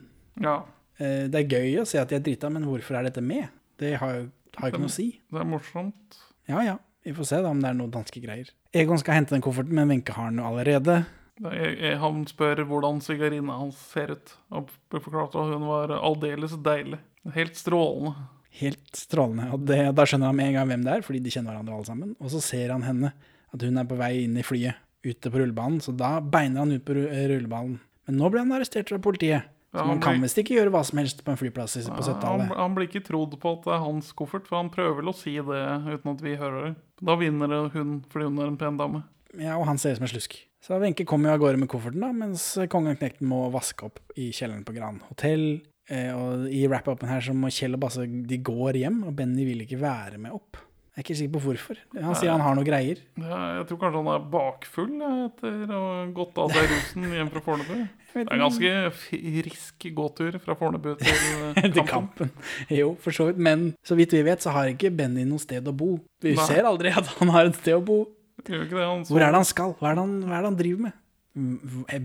Ja. 0.40 0.62
Eh, 0.97 1.27
Det 1.28 1.43
er 1.43 1.51
gøy 1.59 1.74
å 1.82 1.85
se 1.89 1.98
at 2.01 2.09
de 2.09 2.16
er 2.16 2.22
drita, 2.24 2.48
men 2.48 2.64
hvorfor 2.64 2.97
er 2.97 3.05
dette 3.10 3.20
med? 3.20 3.51
Det 3.77 3.90
har 4.01 4.14
jo 4.14 4.22
ikke 4.56 4.81
noe 4.81 4.89
å 4.89 4.94
si. 4.94 5.10
Det 5.28 5.43
er 5.43 5.48
morsomt. 5.51 6.16
Ja 6.48 6.62
ja, 6.64 6.78
vi 7.05 7.12
får 7.18 7.28
se 7.28 7.40
da 7.44 7.51
om 7.52 7.60
det 7.60 7.68
er 7.68 7.77
noen 7.77 7.93
danske 7.93 8.22
greier. 8.24 8.48
Egon 8.72 8.98
skal 9.02 9.18
hente 9.18 9.35
den 9.36 9.44
kofferten, 9.44 9.77
men 9.77 9.93
Wenche 9.93 10.14
har 10.16 10.31
den 10.32 10.40
jo 10.40 10.48
allerede. 10.48 10.97
Er- 11.44 11.77
jeg- 11.77 11.98
Han 12.01 12.24
spør 12.27 12.64
hvordan 12.64 13.01
sigarina 13.05 13.59
hans 13.60 13.77
ser 13.93 14.12
ut, 14.16 14.32
og 14.51 14.70
blir 14.90 15.01
forklart 15.05 15.36
at 15.36 15.52
hun 15.52 15.66
var 15.68 15.89
aldeles 16.01 16.56
deilig. 16.64 16.98
Helt 17.35 17.56
strålende. 17.60 18.14
Helt 18.59 18.97
strålende. 18.98 19.52
Og 19.55 19.64
det, 19.68 19.78
da 19.94 20.02
skjønner 20.05 20.27
han 20.32 20.36
med 20.36 20.48
en 20.51 20.55
gang 20.59 20.68
hvem 20.68 20.85
det 20.85 20.93
er, 20.97 21.02
fordi 21.06 21.20
de 21.22 21.31
kjenner 21.31 21.55
hverandre 21.55 21.77
alle 21.77 21.86
sammen. 21.86 22.16
Og 22.20 22.31
så 22.32 22.40
ser 22.43 22.72
han 22.74 22.82
henne, 22.82 23.12
at 23.55 23.62
hun 23.62 23.78
er 23.78 23.85
på 23.86 23.97
vei 24.01 24.24
inn 24.24 24.36
i 24.36 24.43
flyet, 24.47 24.74
ute 25.06 25.31
på 25.31 25.39
rullebanen. 25.40 25.78
Så 25.81 25.94
da 25.97 26.18
beiner 26.20 26.64
han 26.64 26.72
ut 26.72 26.85
på 26.85 26.97
ru- 26.98 27.09
rullebanen. 27.31 27.78
Men 28.09 28.18
nå 28.18 28.31
ble 28.31 28.43
han 28.43 28.52
arrestert 28.56 28.90
av 28.93 29.01
politiet. 29.06 29.47
Så 29.70 29.78
Ja, 29.78 29.85
man 29.86 29.89
han 29.97 30.01
kan 30.02 30.14
blir- 30.18 30.22
visst 30.27 30.39
ikke 30.43 30.56
gjøre 30.59 30.70
hva 30.74 30.85
som 30.85 30.98
helst 30.98 31.22
på 31.24 31.31
en 31.31 31.36
flyplass 31.39 31.77
i- 31.78 31.86
på 31.86 31.94
Han, 31.94 32.02
70-tallet. 32.02 32.56
han 32.56 32.74
blir 32.74 32.89
ikke 32.89 33.05
trodd 33.06 33.39
på 33.39 33.52
at 33.59 33.62
det 33.64 33.72
er 33.72 33.78
hans 33.85 34.12
koffert, 34.12 34.47
for 34.48 34.56
han 34.56 34.68
prøver 34.70 34.97
vel 34.97 35.12
å 35.12 35.14
si 35.14 35.36
det 35.36 35.44
uten 35.44 36.10
at 36.10 36.20
vi 36.20 36.35
hører 36.36 36.64
det. 36.66 36.77
Da 37.05 37.14
vinner 37.14 37.70
hun 37.70 38.01
fordi 38.10 38.24
hun 38.24 38.39
er 38.40 38.47
en 38.48 38.56
pen 38.56 38.77
dame. 38.77 39.05
Ja, 39.39 39.56
og 39.56 39.66
han 39.66 39.78
ser 39.78 39.93
ut 39.93 39.98
som 39.98 40.02
en 40.05 40.09
slusk. 40.09 40.35
Så 40.60 40.78
Wenche 40.81 41.06
kommer 41.06 41.31
jo 41.31 41.35
av 41.35 41.40
gårde 41.40 41.59
med 41.60 41.68
kofferten, 41.68 42.01
da, 42.01 42.10
mens 42.12 42.59
kongen 42.68 42.90
og 42.90 42.98
knekten 42.98 43.28
må 43.28 43.48
vaske 43.52 43.85
opp 43.85 44.01
i 44.16 44.31
kjelleren 44.32 44.64
på 44.64 44.74
Gran 44.74 45.01
hotell. 45.09 45.62
Eh, 45.91 46.11
og 46.15 46.49
i 46.55 46.65
wrap-upen 46.71 47.11
her 47.11 47.23
så 47.25 47.35
må 47.35 47.51
Kjell 47.51 47.75
og 47.75 47.83
Basse 47.83 48.07
de 48.07 48.43
går 48.47 48.79
hjem, 48.85 49.01
og 49.09 49.15
Benny 49.19 49.47
vil 49.49 49.65
ikke 49.65 49.81
være 49.81 50.21
med 50.23 50.35
opp. 50.37 50.61
Jeg 50.91 51.03
er 51.03 51.07
ikke 51.07 51.17
sikker 51.21 51.33
på 51.37 51.41
hvorfor. 51.45 51.79
Han 51.95 52.17
sier 52.19 52.33
han 52.35 52.43
har 52.43 52.57
noen 52.59 52.67
greier. 52.67 52.99
Ja, 53.23 53.37
jeg 53.61 53.67
tror 53.69 53.79
kanskje 53.81 54.01
han 54.03 54.09
er 54.11 54.25
bakfull 54.33 54.91
ja, 54.99 55.11
etter 55.29 55.71
å 55.71 55.79
ha 55.81 56.01
gått 56.17 56.41
av 56.43 56.51
seg 56.53 56.67
rusen 56.73 57.07
hjem 57.15 57.31
fra 57.33 57.43
Fornebu. 57.47 57.75
Det 58.11 58.25
er 58.25 58.33
en 58.35 58.43
ganske 58.43 58.73
frisk 58.99 59.87
gåtur 59.95 60.39
fra 60.43 60.57
Fornebu 60.59 60.89
til 60.99 61.15
kampen. 61.15 61.77
Til 61.77 61.87
kampen. 61.87 62.33
Jo, 62.75 62.91
for 63.01 63.15
så 63.15 63.29
vidt. 63.29 63.39
Men 63.47 63.69
så 63.87 63.95
vidt 63.99 64.17
vi 64.19 64.25
vet, 64.27 64.43
så 64.43 64.53
har 64.55 64.73
ikke 64.73 64.91
Benny 64.99 65.23
noe 65.31 65.43
sted 65.43 65.71
å 65.71 65.73
bo. 65.73 65.93
Vi 66.21 66.35
Nei. 66.35 66.49
ser 66.51 66.67
aldri 66.69 66.91
at 66.91 67.07
han 67.21 67.31
har 67.37 67.49
et 67.49 67.62
sted 67.62 67.79
å 67.79 67.85
bo. 67.87 68.03
Det, 68.43 68.59
han 68.75 69.07
Hvor 69.07 69.23
er 69.23 69.31
det 69.31 69.39
han 69.39 69.47
skal? 69.47 69.77
Hva 69.79 69.93
er 69.93 69.99
det 69.99 70.05
han, 70.05 70.19
hva 70.27 70.37
er 70.37 70.43
det 70.43 70.51
han 70.51 70.59
driver 70.59 70.89
med? 70.91 71.01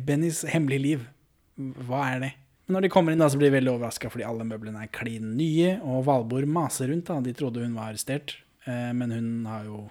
Bennys 0.05 0.45
hemmelige 0.53 0.85
liv. 0.85 1.05
Hva 1.89 2.05
er 2.13 2.21
det? 2.21 2.33
Men 2.65 2.77
når 2.79 2.81
de 2.87 2.89
kommer 2.89 3.13
inn, 3.13 3.19
da, 3.21 3.27
så 3.29 3.37
blir 3.37 3.51
de 3.51 3.57
veldig 3.59 3.73
overraska 3.75 4.09
fordi 4.09 4.25
alle 4.25 4.45
møblene 4.47 4.81
er 4.85 4.89
klin 4.95 5.35
nye, 5.37 5.75
og 5.85 6.05
Valborg 6.07 6.47
maser 6.49 6.89
rundt. 6.89 7.05
da. 7.11 7.19
De 7.21 7.33
trodde 7.37 7.61
hun 7.61 7.75
var 7.77 7.91
arrestert, 7.91 8.37
eh, 8.65 8.91
men 8.97 9.11
hun 9.13 9.27
har 9.45 9.67
jo 9.67 9.83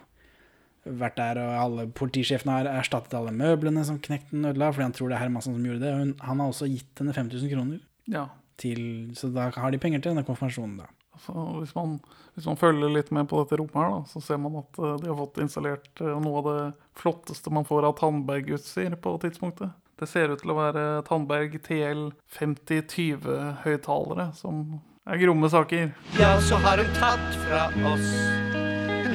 vært 0.85 1.15
der, 1.17 1.39
og 1.41 1.53
alle 1.57 1.87
politisjefene 1.97 2.59
har 2.59 2.67
erstattet 2.75 3.15
alle 3.17 3.31
møblene 3.33 3.81
som 3.87 3.97
knekten 3.97 4.43
ødela, 4.45 4.67
fordi 4.75 4.83
han 4.85 4.93
tror 4.93 5.09
det 5.09 5.15
er 5.17 5.23
Hermansson 5.23 5.55
som 5.55 5.63
gjorde 5.65 5.81
det. 5.81 5.93
Hun, 5.97 6.11
han 6.27 6.43
har 6.43 6.51
også 6.51 6.67
gitt 6.69 7.01
henne 7.01 7.15
5000 7.15 7.49
kroner, 7.55 7.79
Ja. 8.11 8.27
til, 8.61 9.09
så 9.17 9.31
da 9.33 9.49
har 9.55 9.71
de 9.71 9.79
penger 9.81 10.01
til 10.03 10.11
denne 10.13 10.25
konfirmasjonen. 10.27 10.77
da. 10.83 10.85
Altså, 11.15 11.33
hvis, 11.63 11.73
man, 11.75 11.95
hvis 12.35 12.45
man 12.45 12.57
følger 12.59 12.91
litt 12.91 13.09
med 13.15 13.27
på 13.31 13.39
dette 13.41 13.57
rommet 13.57 13.73
her, 13.79 13.89
da, 13.95 14.03
så 14.11 14.21
ser 14.21 14.37
man 14.37 14.59
at 14.59 14.77
eh, 14.77 14.97
de 15.01 15.07
har 15.09 15.15
fått 15.23 15.39
installert 15.41 16.01
eh, 16.03 16.19
noe 16.21 16.37
av 16.43 16.49
det 16.51 16.73
flotteste 16.99 17.49
man 17.55 17.65
får 17.65 17.87
av 17.87 17.95
tannbergutstyr 18.03 18.97
på 19.01 19.15
tidspunktet. 19.23 19.71
Det 19.95 20.07
ser 20.11 20.27
ut 20.33 20.41
til 20.43 20.51
å 20.51 20.57
være 20.57 20.81
Tandberg 21.07 21.53
TL 21.63 22.09
5020-høyttalere, 22.35 24.25
som 24.35 24.81
er 25.07 25.21
gromme 25.21 25.47
saker. 25.47 25.93
Ja, 26.19 26.33
så 26.43 26.59
har 26.65 26.81
hun 26.83 26.97
tatt 26.97 27.37
fra 27.45 27.69
oss 27.93 28.09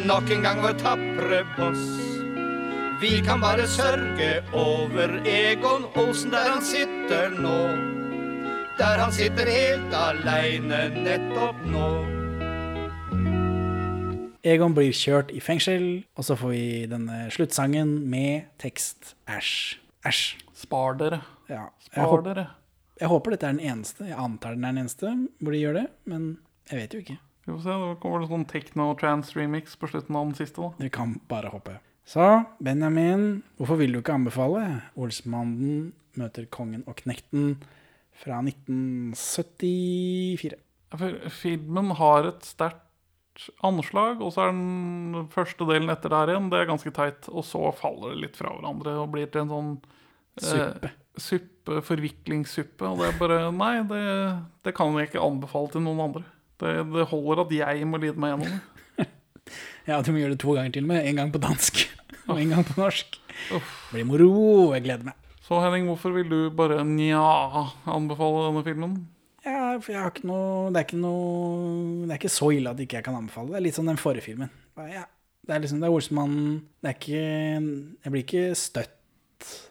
nok 0.09 0.31
en 0.33 0.47
gang 0.47 0.63
vår 0.65 0.79
tapre 0.81 1.43
boss. 1.59 1.85
Vi 3.01 3.21
kan 3.25 3.41
bare 3.45 3.67
sørge 3.69 4.31
over 4.57 5.13
Egon 5.29 5.85
Olsen 6.01 6.33
der 6.33 6.49
han 6.49 6.65
sitter 6.65 7.37
nå. 7.37 7.59
Der 8.81 9.01
han 9.05 9.13
sitter 9.13 9.53
helt 9.53 9.95
aleine 9.97 10.87
nettopp 10.97 11.61
nå. 11.69 11.89
Egon 14.41 14.73
blir 14.73 14.97
kjørt 14.97 15.33
i 15.37 15.41
fengsel, 15.45 16.07
og 16.17 16.25
så 16.25 16.37
får 16.41 16.55
vi 16.55 16.67
denne 16.89 17.27
sluttsangen 17.33 17.99
med 18.09 18.49
tekst 18.63 19.19
æsj. 19.29 19.77
Æsj. 20.09 20.50
Spar 20.61 20.97
dere. 21.01 21.19
Ja. 21.49 21.65
Spar 21.89 22.19
jeg 22.19 22.25
dere. 22.29 22.45
jeg 23.01 23.09
håper 23.11 23.29
dette 23.35 23.47
er 23.49 23.53
den 23.57 23.65
eneste. 23.73 24.03
Jeg 24.11 24.19
antar 24.21 24.51
den 24.57 24.65
er 24.69 24.73
den 24.75 24.83
eneste 24.85 25.07
hvor 25.41 25.53
de 25.57 25.61
gjør 25.63 25.77
det, 25.81 25.87
men 26.11 26.23
jeg 26.71 26.77
vet 26.83 26.95
jo 26.95 27.01
ikke. 27.05 27.19
Vi 27.47 27.51
får 27.55 27.63
se, 27.65 27.75
det 27.83 28.01
kommer 28.03 28.19
det 28.23 28.29
sånn 28.31 28.49
techno-trans-remix 28.51 29.65
på 29.81 29.89
slutten 29.91 30.19
av 30.19 30.25
den 30.29 30.37
siste. 30.39 30.59
da. 30.61 30.69
Vi 30.85 30.91
kan 30.93 31.09
bare 31.31 31.53
håpe. 31.55 31.73
Så, 32.11 32.27
Benjamin, 32.63 33.23
hvorfor 33.59 33.77
vil 33.81 33.93
du 33.95 33.99
ikke 34.01 34.19
anbefale 34.19 34.63
Olsmannen 34.99 35.93
møter 36.19 36.45
kongen 36.51 36.83
og 36.91 36.95
knekten 37.01 37.45
fra 38.21 38.37
1974? 38.45 40.57
Filmen 41.41 41.89
har 42.01 42.21
et 42.33 42.43
sterkt 42.49 42.87
anslag, 43.65 44.21
og 44.21 44.31
så 44.35 44.39
er 44.45 44.51
den 44.53 45.29
første 45.33 45.65
delen 45.69 45.91
etter 45.93 46.11
der 46.13 46.27
igjen. 46.35 46.51
Det 46.53 46.59
er 46.61 46.71
ganske 46.71 46.93
teit. 46.95 47.23
Og 47.31 47.43
så 47.47 47.61
faller 47.79 48.09
det 48.13 48.23
litt 48.25 48.37
fra 48.41 48.49
hverandre 48.53 48.91
og 49.01 49.13
blir 49.15 49.29
til 49.31 49.41
en 49.47 49.55
sånn 49.55 49.73
Suppe. 50.39 50.91
Eh, 50.91 50.97
suppe, 51.21 51.81
forviklingssuppe. 51.87 52.87
Og 52.87 53.01
det 53.01 53.09
er 53.11 53.19
bare 53.21 53.39
Nei, 53.55 53.73
det, 53.91 54.03
det 54.67 54.75
kan 54.77 54.95
jeg 54.99 55.11
ikke 55.11 55.25
anbefale 55.25 55.73
til 55.75 55.85
noen 55.85 56.05
andre. 56.07 56.25
Det, 56.61 56.75
det 56.93 57.09
holder 57.11 57.45
at 57.47 57.55
jeg 57.57 57.87
må 57.89 58.01
lide 58.03 58.21
meg 58.21 58.37
gjennom 58.37 58.53
det. 58.53 58.61
Ja, 59.89 59.97
du 60.05 60.13
må 60.13 60.21
gjøre 60.21 60.37
det 60.37 60.43
to 60.45 60.53
ganger 60.55 60.75
til 60.77 60.85
og 60.85 60.91
med. 60.93 61.07
En 61.09 61.17
gang 61.19 61.31
på 61.35 61.41
dansk 61.43 61.81
og 62.31 62.37
en 62.39 62.53
gang 62.53 62.67
på 62.69 62.77
norsk. 62.79 63.17
Det 63.51 63.61
blir 63.91 64.07
moro. 64.07 64.29
Jeg 64.77 64.85
gleder 64.85 65.09
meg. 65.09 65.17
Så 65.43 65.59
Henning, 65.65 65.89
hvorfor 65.89 66.13
vil 66.15 66.29
du 66.31 66.41
bare 66.55 66.85
nja 66.87 67.19
anbefale 67.91 68.45
denne 68.47 68.63
filmen? 68.69 68.93
Ja, 69.43 69.79
for 69.81 69.95
jeg 69.95 70.03
har 70.05 70.13
ikke 70.13 70.29
noe 70.29 70.69
Det 70.69 70.77
er 70.77 70.85
ikke 70.85 70.99
noe 71.01 72.05
Det 72.05 72.13
er 72.13 72.19
ikke 72.19 72.31
så 72.35 72.51
ille 72.53 72.75
at 72.75 72.81
ikke 72.85 72.99
jeg 72.99 73.07
kan 73.09 73.17
anbefale. 73.19 73.51
Det 73.55 73.59
er 73.59 73.65
litt 73.65 73.79
som 73.79 73.89
den 73.89 73.99
forrige 73.99 74.27
filmen. 74.29 74.53
Ja, 74.93 75.07
det 75.49 75.57
er 75.57 75.63
liksom 75.65 75.81
Det 75.81 75.89
er 75.89 75.97
Olsmann 75.97 76.37
Det 76.85 76.91
er 76.93 76.99
ikke 76.99 77.25
Jeg 77.25 78.13
blir 78.13 78.25
ikke 78.27 78.45
støtt. 78.61 78.95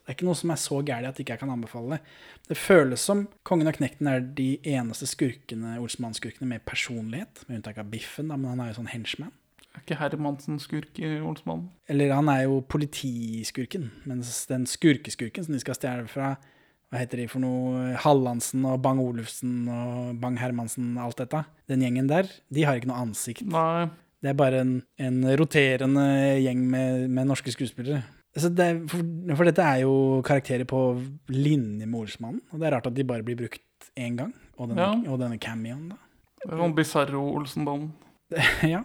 Det 0.09 0.15
er 0.15 0.17
ikke 0.17 0.25
noe 0.25 0.37
som 0.39 0.49
er 0.49 0.57
så 0.57 0.77
gærent 0.81 1.05
at 1.05 1.19
ikke 1.21 1.35
jeg 1.35 1.41
kan 1.43 1.51
anbefale 1.53 1.91
det. 1.93 2.13
Det 2.49 2.55
føles 2.57 3.03
som 3.05 3.27
Kongen 3.45 3.69
og 3.69 3.75
Knekten 3.77 4.07
er 4.09 4.23
de 4.25 4.47
eneste 4.65 5.05
skurkene 5.05 5.75
Olsmann-skurkene 5.77 6.49
med 6.49 6.63
personlighet, 6.65 7.43
med 7.45 7.59
unntak 7.59 7.77
av 7.77 7.91
Biffen, 7.91 8.31
da, 8.33 8.39
men 8.39 8.55
han 8.55 8.63
er 8.63 8.71
jo 8.71 8.79
sånn 8.79 8.89
henchman. 8.89 9.29
Er 9.77 9.83
ikke 9.83 9.99
Hermansen 9.99 10.57
skurk 10.57 10.97
i 10.97 11.13
Olsmannen? 11.21 11.69
Eller 11.93 12.15
han 12.17 12.33
er 12.33 12.47
jo 12.47 12.57
politiskurken, 12.65 13.91
mens 14.09 14.33
den 14.49 14.65
skurkeskurken 14.65 15.45
som 15.45 15.53
de 15.53 15.61
skal 15.61 15.77
stjele 15.77 16.09
fra 16.09 16.33
hva 16.89 17.03
heter 17.03 17.21
de 17.21 17.29
for 17.29 17.45
noe? 17.45 17.93
Hallandsen 18.01 18.65
og 18.65 18.81
Bang 18.81 18.97
Olufsen 19.03 19.67
og 19.69 20.15
Bang 20.25 20.41
Hermansen 20.41 20.95
og 20.95 21.11
alt 21.11 21.21
dette. 21.21 21.45
Den 21.69 21.85
gjengen 21.85 22.09
der, 22.09 22.33
de 22.49 22.65
har 22.65 22.81
ikke 22.81 22.89
noe 22.89 23.03
ansikt. 23.05 23.45
Nei. 23.45 23.91
Det 24.25 24.33
er 24.33 24.39
bare 24.41 24.65
en, 24.65 24.79
en 24.97 25.21
roterende 25.37 26.07
gjeng 26.41 26.65
med, 26.65 27.05
med 27.13 27.29
norske 27.29 27.53
skuespillere. 27.53 28.01
Det 28.35 28.89
for, 28.89 29.01
for 29.35 29.43
dette 29.49 29.63
er 29.65 29.81
jo 29.81 30.21
karakterer 30.23 30.65
på 30.69 30.79
linje 31.33 31.85
med 31.89 31.97
Olsmannen, 32.03 32.41
og 32.53 32.59
det 32.59 32.67
er 32.69 32.75
rart 32.77 32.87
at 32.87 32.93
de 32.95 33.03
bare 33.03 33.23
blir 33.25 33.35
brukt 33.39 33.89
én 33.97 34.15
gang. 34.19 34.33
Og 34.59 34.69
denne, 34.69 34.85
Ja. 35.05 35.11
og 35.11 35.19
denne 35.19 35.39
cameoen, 35.39 35.89
da. 35.89 35.97
Det 36.43 36.51
er 36.53 36.57
noen 36.61 36.75
Bizarro 36.75 37.23
Olsenbanen. 37.35 37.91
ja. 38.73 38.83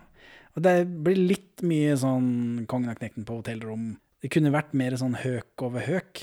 Og 0.56 0.62
det 0.62 0.86
blir 1.04 1.18
litt 1.28 1.62
mye 1.66 1.94
sånn 1.98 2.64
Kongen 2.70 2.88
av 2.90 2.96
Knekten 2.98 3.24
på 3.26 3.36
hotellrom. 3.42 3.96
Det 4.22 4.30
kunne 4.30 4.50
vært 4.54 4.72
mer 4.74 4.96
sånn 4.96 5.14
høk 5.20 5.62
over 5.66 5.80
høk. 5.86 6.22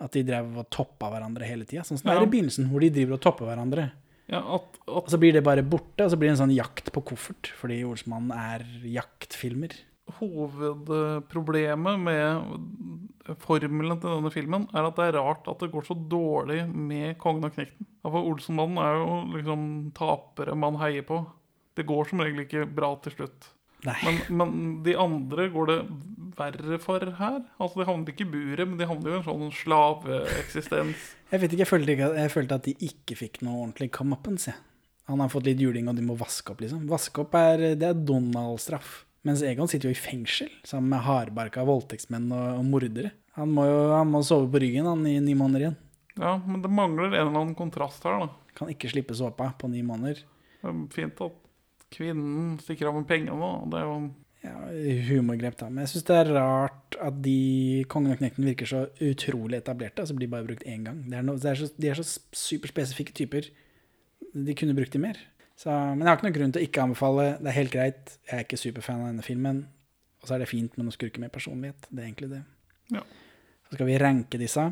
At 0.00 0.12
de 0.12 0.22
drev 0.26 0.56
og 0.60 0.68
toppa 0.74 1.08
hverandre 1.12 1.46
hele 1.48 1.64
tida. 1.64 1.82
Sånn 1.86 1.98
som 1.98 2.08
det 2.10 2.14
Ja. 2.16 2.20
er 2.22 2.26
i 2.26 2.30
begynnelsen, 2.30 2.68
hvor 2.70 2.80
de 2.80 2.90
driver 2.90 3.14
og 3.14 3.20
topper 3.24 3.46
hverandre. 3.46 3.90
Ja, 4.28 4.40
at, 4.54 4.78
Og 4.88 5.06
så 5.08 5.18
blir 5.20 5.32
det 5.32 5.42
bare 5.44 5.62
borte, 5.62 6.04
og 6.04 6.10
så 6.10 6.16
blir 6.18 6.30
det 6.30 6.38
en 6.40 6.48
sånn 6.48 6.54
jakt 6.56 6.90
på 6.92 7.02
koffert, 7.04 7.50
fordi 7.60 7.82
Olsmannen 7.84 8.32
er 8.32 8.64
jaktfilmer. 8.84 9.72
Hovedproblemet 10.18 12.00
med 12.04 13.38
formelen 13.40 13.96
til 14.00 14.10
denne 14.10 14.32
filmen 14.32 14.66
er 14.76 14.86
at 14.88 14.98
det 14.98 15.08
er 15.08 15.16
rart 15.16 15.48
at 15.48 15.62
det 15.64 15.70
går 15.72 15.86
så 15.88 15.96
dårlig 15.96 16.60
med 16.68 17.16
Kongen 17.22 17.48
og 17.48 17.54
Knekten. 17.56 17.88
For 18.04 18.20
Olsenmannen 18.20 18.80
er 18.84 18.98
jo 19.00 19.18
liksom 19.32 19.66
tapere 19.96 20.56
man 20.58 20.76
heier 20.82 21.06
på. 21.08 21.22
Det 21.74 21.86
går 21.88 22.10
som 22.10 22.20
regel 22.22 22.44
ikke 22.44 22.66
bra 22.68 22.92
til 23.02 23.16
slutt. 23.16 23.48
Men, 23.84 24.20
men 24.32 24.52
de 24.84 24.94
andre 24.96 25.48
går 25.52 25.70
det 25.70 25.78
verre 26.38 26.78
for 26.82 27.04
her. 27.18 27.40
Altså 27.60 27.80
De 27.80 27.88
havner 27.88 28.12
ikke 28.12 28.24
i 28.24 28.30
buret, 28.32 28.68
men 28.68 28.78
de 28.80 28.88
havner 28.88 29.10
jo 29.10 29.16
i 29.16 29.20
en 29.20 29.26
sånn 29.26 29.56
slaveeksistens. 29.62 31.10
Jeg 31.34 31.42
vet 31.42 31.54
ikke, 31.54 31.64
jeg 31.64 31.70
følte, 31.70 31.94
ikke, 31.96 32.08
jeg 32.14 32.30
følte 32.30 32.56
at 32.60 32.66
de 32.68 32.72
ikke 32.86 33.16
fikk 33.18 33.40
noe 33.42 33.64
ordentlig 33.64 33.88
comeuppance, 33.96 34.52
jeg. 34.52 34.60
Han 35.10 35.18
har 35.20 35.32
fått 35.32 35.48
litt 35.48 35.58
juling, 35.60 35.88
og 35.90 35.98
de 35.98 36.04
må 36.06 36.14
vaske 36.16 36.52
opp, 36.52 36.62
liksom. 36.62 36.84
Vaske 36.88 37.24
opp 37.24 37.34
er, 37.36 37.64
det 37.80 37.88
er 37.90 37.98
Donald-straff. 38.08 38.92
Mens 39.24 39.42
Egon 39.46 39.70
sitter 39.70 39.88
jo 39.88 39.96
i 39.96 39.98
fengsel 39.98 40.50
sammen 40.68 40.90
med 40.92 41.04
hardbarka 41.06 41.64
voldtektsmenn 41.64 42.28
og, 42.32 42.58
og 42.60 42.66
mordere. 42.68 43.14
Han 43.38 43.54
må 43.56 43.64
jo 43.66 43.78
han 43.94 44.10
må 44.12 44.20
sove 44.26 44.50
på 44.52 44.60
ryggen 44.62 44.86
han 44.86 45.06
i 45.08 45.16
ni 45.24 45.34
måneder 45.38 45.64
igjen. 45.64 45.78
Ja, 46.20 46.36
men 46.46 46.60
det 46.62 46.70
mangler 46.70 47.08
en 47.08 47.16
eller 47.16 47.32
annen 47.32 47.56
kontrast 47.58 48.04
her, 48.06 48.20
da. 48.22 48.28
Kan 48.54 48.70
ikke 48.70 48.90
slippe 48.92 49.16
såpa 49.18 49.48
på 49.58 49.70
ni 49.72 49.80
måneder. 49.82 50.20
Det 50.60 50.70
er 50.70 50.84
fint 50.94 51.24
at 51.24 51.40
kvinnen 51.94 52.54
stikker 52.62 52.90
av 52.90 53.00
med 53.00 53.08
pengene, 53.08 53.34
da. 53.40 53.50
Det 53.72 53.80
er 53.80 53.88
jo 53.88 53.96
Ja, 54.44 54.54
humorgrep, 55.08 55.56
da. 55.56 55.70
Men 55.72 55.86
jeg 55.86 55.94
syns 55.94 56.06
det 56.10 56.16
er 56.20 56.32
rart 56.36 56.98
at 57.00 57.20
de 57.24 57.84
Kongen 57.88 58.12
og 58.12 58.20
knekten 58.20 58.44
virker 58.44 58.68
så 58.68 58.84
utrolig 59.00 59.56
etablerte, 59.62 60.04
Altså 60.04 60.12
så 60.12 60.18
blir 60.20 60.30
bare 60.30 60.46
brukt 60.46 60.66
én 60.68 60.84
gang. 60.84 61.00
Det 61.08 61.16
er 61.18 61.24
no, 61.24 61.38
det 61.40 61.50
er 61.50 61.58
så, 61.62 61.70
de 61.80 61.88
er 61.90 61.96
så 61.98 62.04
superspesifikke 62.36 63.16
typer. 63.16 63.48
De 64.34 64.54
kunne 64.58 64.76
brukt 64.76 64.92
de 64.92 65.00
mer. 65.00 65.18
Så, 65.58 65.70
men 65.70 66.02
jeg 66.02 66.10
har 66.10 66.18
ikke 66.18 66.26
noen 66.26 66.36
grunn 66.38 66.54
til 66.54 66.62
å 66.62 66.66
ikke 66.66 66.84
anbefale. 66.84 67.26
Det 67.38 67.50
er 67.50 67.58
helt 67.58 67.74
greit. 67.74 68.16
Jeg 68.26 68.36
er 68.36 68.46
ikke 68.46 68.58
superfan 68.58 69.04
av 69.04 69.12
denne 69.12 69.26
filmen. 69.26 69.62
Og 70.22 70.28
så 70.28 70.36
er 70.36 70.42
det 70.42 70.50
fint 70.50 70.74
med 70.74 70.86
noen 70.86 70.96
skurker 70.96 71.22
med 71.22 71.32
personlighet. 71.34 71.86
Det 71.90 72.00
er 72.00 72.08
egentlig 72.08 72.30
det. 72.32 72.42
Ja. 72.96 73.04
Så 73.68 73.76
skal 73.76 73.88
vi 73.90 74.00
ranke 74.02 74.40
disse. 74.40 74.66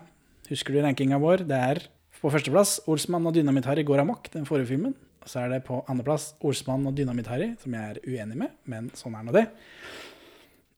Husker 0.49 0.75
du 0.75 0.83
rankinga 0.83 1.21
vår? 1.23 1.47
Det 1.49 1.59
er 1.59 1.83
på 2.23 2.31
førsteplass 2.31 2.81
Olsmann 2.91 3.27
og 3.27 3.35
Dynamitt-Harry 3.35 3.83
går 3.87 4.03
amok, 4.03 4.29
den 4.35 4.47
forrige 4.47 4.73
filmen. 4.73 4.95
Og 5.23 5.31
så 5.31 5.43
er 5.43 5.53
det 5.53 5.63
på 5.67 5.81
andreplass 5.91 6.33
Olsmann 6.43 6.87
og 6.91 6.97
Dynamitt-Harry, 6.99 7.53
som 7.63 7.75
jeg 7.75 7.95
er 7.95 8.01
uenig 8.03 8.39
med, 8.39 8.55
men 8.71 8.91
sånn 8.99 9.15
er 9.19 9.27
nå 9.27 9.35
det. 9.35 9.47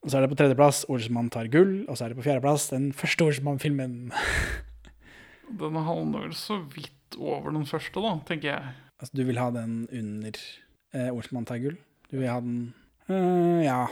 Og 0.05 0.13
så 0.13 0.19
er 0.19 0.25
det 0.25 0.31
på 0.35 0.39
tredjeplass 0.41 0.83
Olsmann 0.93 1.31
tar 1.33 1.49
gull, 1.53 1.79
og 1.89 1.97
så 1.97 2.05
er 2.05 2.13
det 2.13 2.19
på 2.19 2.27
fjerdeplass 2.27 2.69
den 2.75 2.91
første 2.97 3.25
Olsmann-filmen. 3.25 4.13
Den 5.61 5.77
handler 5.87 6.33
så 6.37 6.59
vidt 6.73 7.17
over 7.21 7.53
den 7.53 7.67
første, 7.69 8.01
da, 8.01 8.15
tenker 8.27 8.49
jeg. 8.51 8.73
Altså, 9.05 9.19
du 9.21 9.27
vil 9.29 9.37
ha 9.37 9.51
den 9.53 9.83
under 9.93 10.39
eh, 10.97 11.11
Olsmann 11.13 11.45
tar 11.45 11.61
gull? 11.61 11.77
Du 12.09 12.17
vil 12.17 12.31
ha 12.31 12.39
den 12.41 12.73
eh, 13.13 13.67
Ja. 13.67 13.83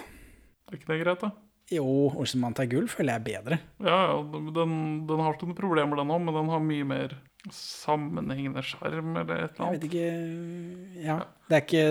Er 0.71 0.79
ikke 0.79 0.95
det 0.95 1.03
greit, 1.03 1.21
da? 1.21 1.35
Jo, 1.73 1.85
Olsenmann 2.17 2.57
tar 2.57 2.69
gull 2.69 2.89
føler 2.91 3.15
jeg 3.15 3.21
er 3.21 3.27
bedre. 3.27 3.59
Ja, 3.85 3.99
ja, 4.09 4.17
den, 4.57 4.73
den 5.09 5.21
har 5.21 5.37
ikke 5.37 5.51
noen 5.51 5.59
problemer, 5.59 6.01
den 6.01 6.13
òg, 6.13 6.25
men 6.25 6.37
den 6.37 6.51
har 6.53 6.65
mye 6.65 6.89
mer 6.89 7.15
sammenhengende 7.53 8.63
sjarm 8.65 9.17
eller 9.19 9.45
et 9.45 9.57
eller 9.61 9.73
Jeg 9.73 9.81
vet 9.81 9.87
ikke 9.89 11.03
Ja, 11.03 11.17
det 11.51 11.57
er 11.57 11.65
ikke 11.65 11.87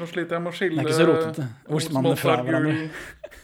Nå 0.00 0.08
sliter 0.10 0.34
jeg 0.34 0.42
med 0.42 0.50
å 0.50 0.56
skille 0.58 0.80
Det 0.80 0.82
er 0.82 0.88
ikke 0.88 0.96
så 0.98 1.10
rotete. 1.12 2.16
Fra 2.24 2.38
hverandre. 2.42 2.88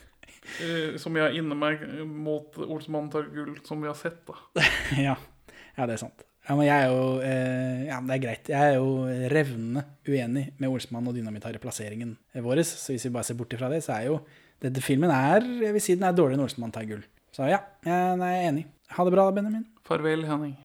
eh, 0.67 0.97
Som 1.01 1.17
jeg 1.17 1.29
har 1.29 1.37
inni 1.41 1.61
meg, 1.61 1.85
mot 2.05 2.59
Olsmann 2.67 3.13
tar 3.15 3.31
gull, 3.33 3.55
som 3.65 3.81
vi 3.81 3.89
har 3.89 3.97
sett, 3.97 4.25
da. 4.27 4.67
ja. 5.09 5.15
ja, 5.17 5.87
det 5.87 5.97
er 5.97 6.03
sant. 6.03 6.27
Ja, 6.51 6.57
men 6.59 6.67
jeg 6.67 6.83
er 6.83 6.89
jo 6.91 7.03
eh, 7.23 7.83
Ja, 7.87 8.01
det 8.03 8.17
er 8.17 8.23
greit. 8.25 8.49
Jeg 8.51 8.73
er 8.73 8.81
jo 8.81 9.05
revnende 9.31 9.85
uenig 10.09 10.49
med 10.59 10.73
Olsmann 10.73 11.07
og 11.07 11.15
Dynamitt 11.15 11.47
i 11.47 11.61
plasseringen 11.63 12.17
vår. 12.35 12.65
Så 12.67 12.91
hvis 12.91 13.07
vi 13.07 13.13
bare 13.15 13.29
ser 13.29 13.39
bort 13.39 13.55
ifra 13.55 13.71
det, 13.71 13.85
så 13.87 13.95
er 14.01 14.09
jo 14.09 14.19
dette 14.61 14.83
filmen 14.83 15.15
er 15.15 15.47
Jeg 15.47 15.77
vil 15.77 15.85
si 15.85 15.95
den 15.95 16.09
er 16.09 16.17
dårligere 16.17 16.41
enn 16.41 16.49
Olsmann 16.49 16.75
tar 16.75 16.91
gull. 16.91 17.07
Så 17.31 17.47
ja, 17.47 17.63
jeg 17.87 18.19
er 18.19 18.49
enig. 18.51 18.67
Ha 18.97 19.07
det 19.07 19.15
bra, 19.15 19.31
Benjamin. 19.31 19.63
Farvel, 19.87 20.27
Henning. 20.27 20.59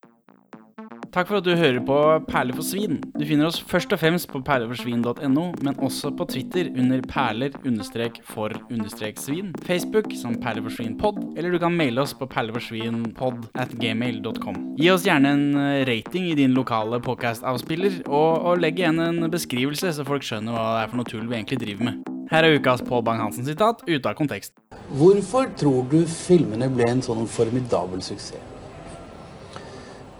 Takk 1.14 1.30
for 1.30 1.38
at 1.38 1.46
du 1.46 1.52
hører 1.56 1.78
på 1.86 1.96
Perler 2.28 2.56
for 2.56 2.66
svin. 2.66 2.98
Du 3.16 3.24
finner 3.26 3.48
oss 3.48 3.58
først 3.60 3.92
og 3.94 4.00
fremst 4.00 4.28
på 4.30 4.40
perleforsvin.no, 4.46 5.44
men 5.62 5.78
også 5.82 6.10
på 6.16 6.26
Twitter 6.30 6.70
under 6.72 7.02
perler-for-svin, 7.10 9.52
Facebook 9.66 10.12
som 10.18 10.36
perleforsvinpod, 10.42 11.20
eller 11.38 11.52
du 11.52 11.60
kan 11.62 11.76
maile 11.76 12.02
oss 12.02 12.14
på 12.16 12.28
perleforsvinpod 12.30 13.48
at 13.54 13.74
gmail.com. 13.80 14.56
Gi 14.80 14.90
oss 14.92 15.06
gjerne 15.06 15.34
en 15.36 15.46
eh, 15.60 15.84
rating 15.88 16.30
i 16.30 16.38
din 16.38 16.56
lokale 16.56 17.00
podcast-avspiller, 17.04 18.02
og, 18.08 18.42
og 18.42 18.64
legg 18.64 18.82
igjen 18.82 19.02
en 19.02 19.30
beskrivelse, 19.32 19.94
så 19.96 20.08
folk 20.08 20.26
skjønner 20.26 20.56
hva 20.56 20.66
det 20.74 20.84
er 20.84 20.92
for 20.92 21.00
noe 21.00 21.12
tull 21.12 21.28
vi 21.28 21.38
egentlig 21.38 21.62
driver 21.62 21.90
med. 21.90 22.12
Her 22.32 22.42
er 22.42 22.58
ukas 22.58 22.82
Pål 22.82 23.04
Bang-Hansen-sitat 23.06 23.86
ute 23.86 24.10
av 24.10 24.18
kontekst. 24.18 24.56
Hvorfor 24.98 25.46
tror 25.58 25.86
du 25.92 26.00
filmene 26.10 26.66
ble 26.74 26.90
en 26.90 27.04
sånn 27.04 27.26
formidabel 27.30 28.02
suksess? 28.02 28.55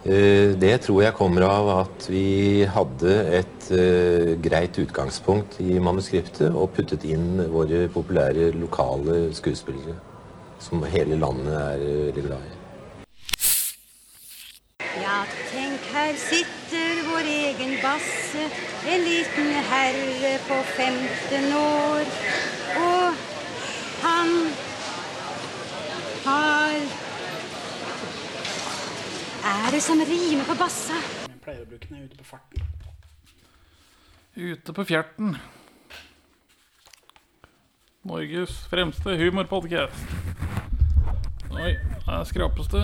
Eh, 0.06 0.54
Det 0.60 0.80
tror 0.80 1.02
jeg 1.02 1.14
kommer 1.18 1.42
av 1.42 1.68
at 1.80 2.04
vi 2.06 2.62
hadde 2.62 3.14
et 3.40 3.70
eh, 3.74 4.36
greit 4.38 4.76
utgangspunkt 4.78 5.56
i 5.58 5.80
manuskriptet 5.82 6.54
og 6.54 6.70
puttet 6.76 7.02
inn 7.10 7.40
våre 7.50 7.88
populære 7.90 8.52
lokale 8.54 9.34
skuespillere, 9.34 9.96
som 10.62 10.84
hele 10.86 11.18
landet 11.18 11.56
er 11.58 11.82
eh, 11.82 12.04
veldig 12.04 12.22
glad 12.28 12.44
i. 12.46 12.52
Ja, 15.02 15.16
tenk 15.50 15.88
her 15.96 16.14
sitter 16.22 17.02
vår 17.08 17.26
egen 17.32 17.74
basse, 17.82 18.46
en 18.86 19.02
liten 19.08 19.50
herre 19.72 20.36
på 20.46 20.60
15 20.76 21.50
år. 21.58 22.14
Og 22.78 23.26
han 24.06 24.30
har 26.30 27.05
Er 29.46 29.70
det 29.70 29.82
som 29.82 30.00
rimer 30.02 30.44
på 30.48 30.54
bassa? 30.58 30.96
Jeg 31.30 31.38
pleier 31.44 31.60
å 31.62 31.68
bruke 31.70 31.86
den 31.86 32.02
ute 32.02 32.16
på 32.18 32.24
farten. 32.26 32.64
Ute 34.34 34.72
på 34.74 34.84
fjerten. 34.88 35.36
Norges 38.10 38.56
fremste 38.72 39.14
humorpodkast. 39.20 40.16
Oi, 41.54 41.76
her 42.08 42.26
skrapes 42.26 42.72
det. 42.74 42.82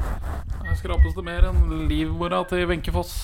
Her 0.00 0.80
skrapes 0.80 1.12
det 1.18 1.26
mer 1.28 1.50
enn 1.50 1.84
livmora 1.90 2.40
til 2.48 2.64
Wenche 2.72 2.94
Foss. 2.96 3.18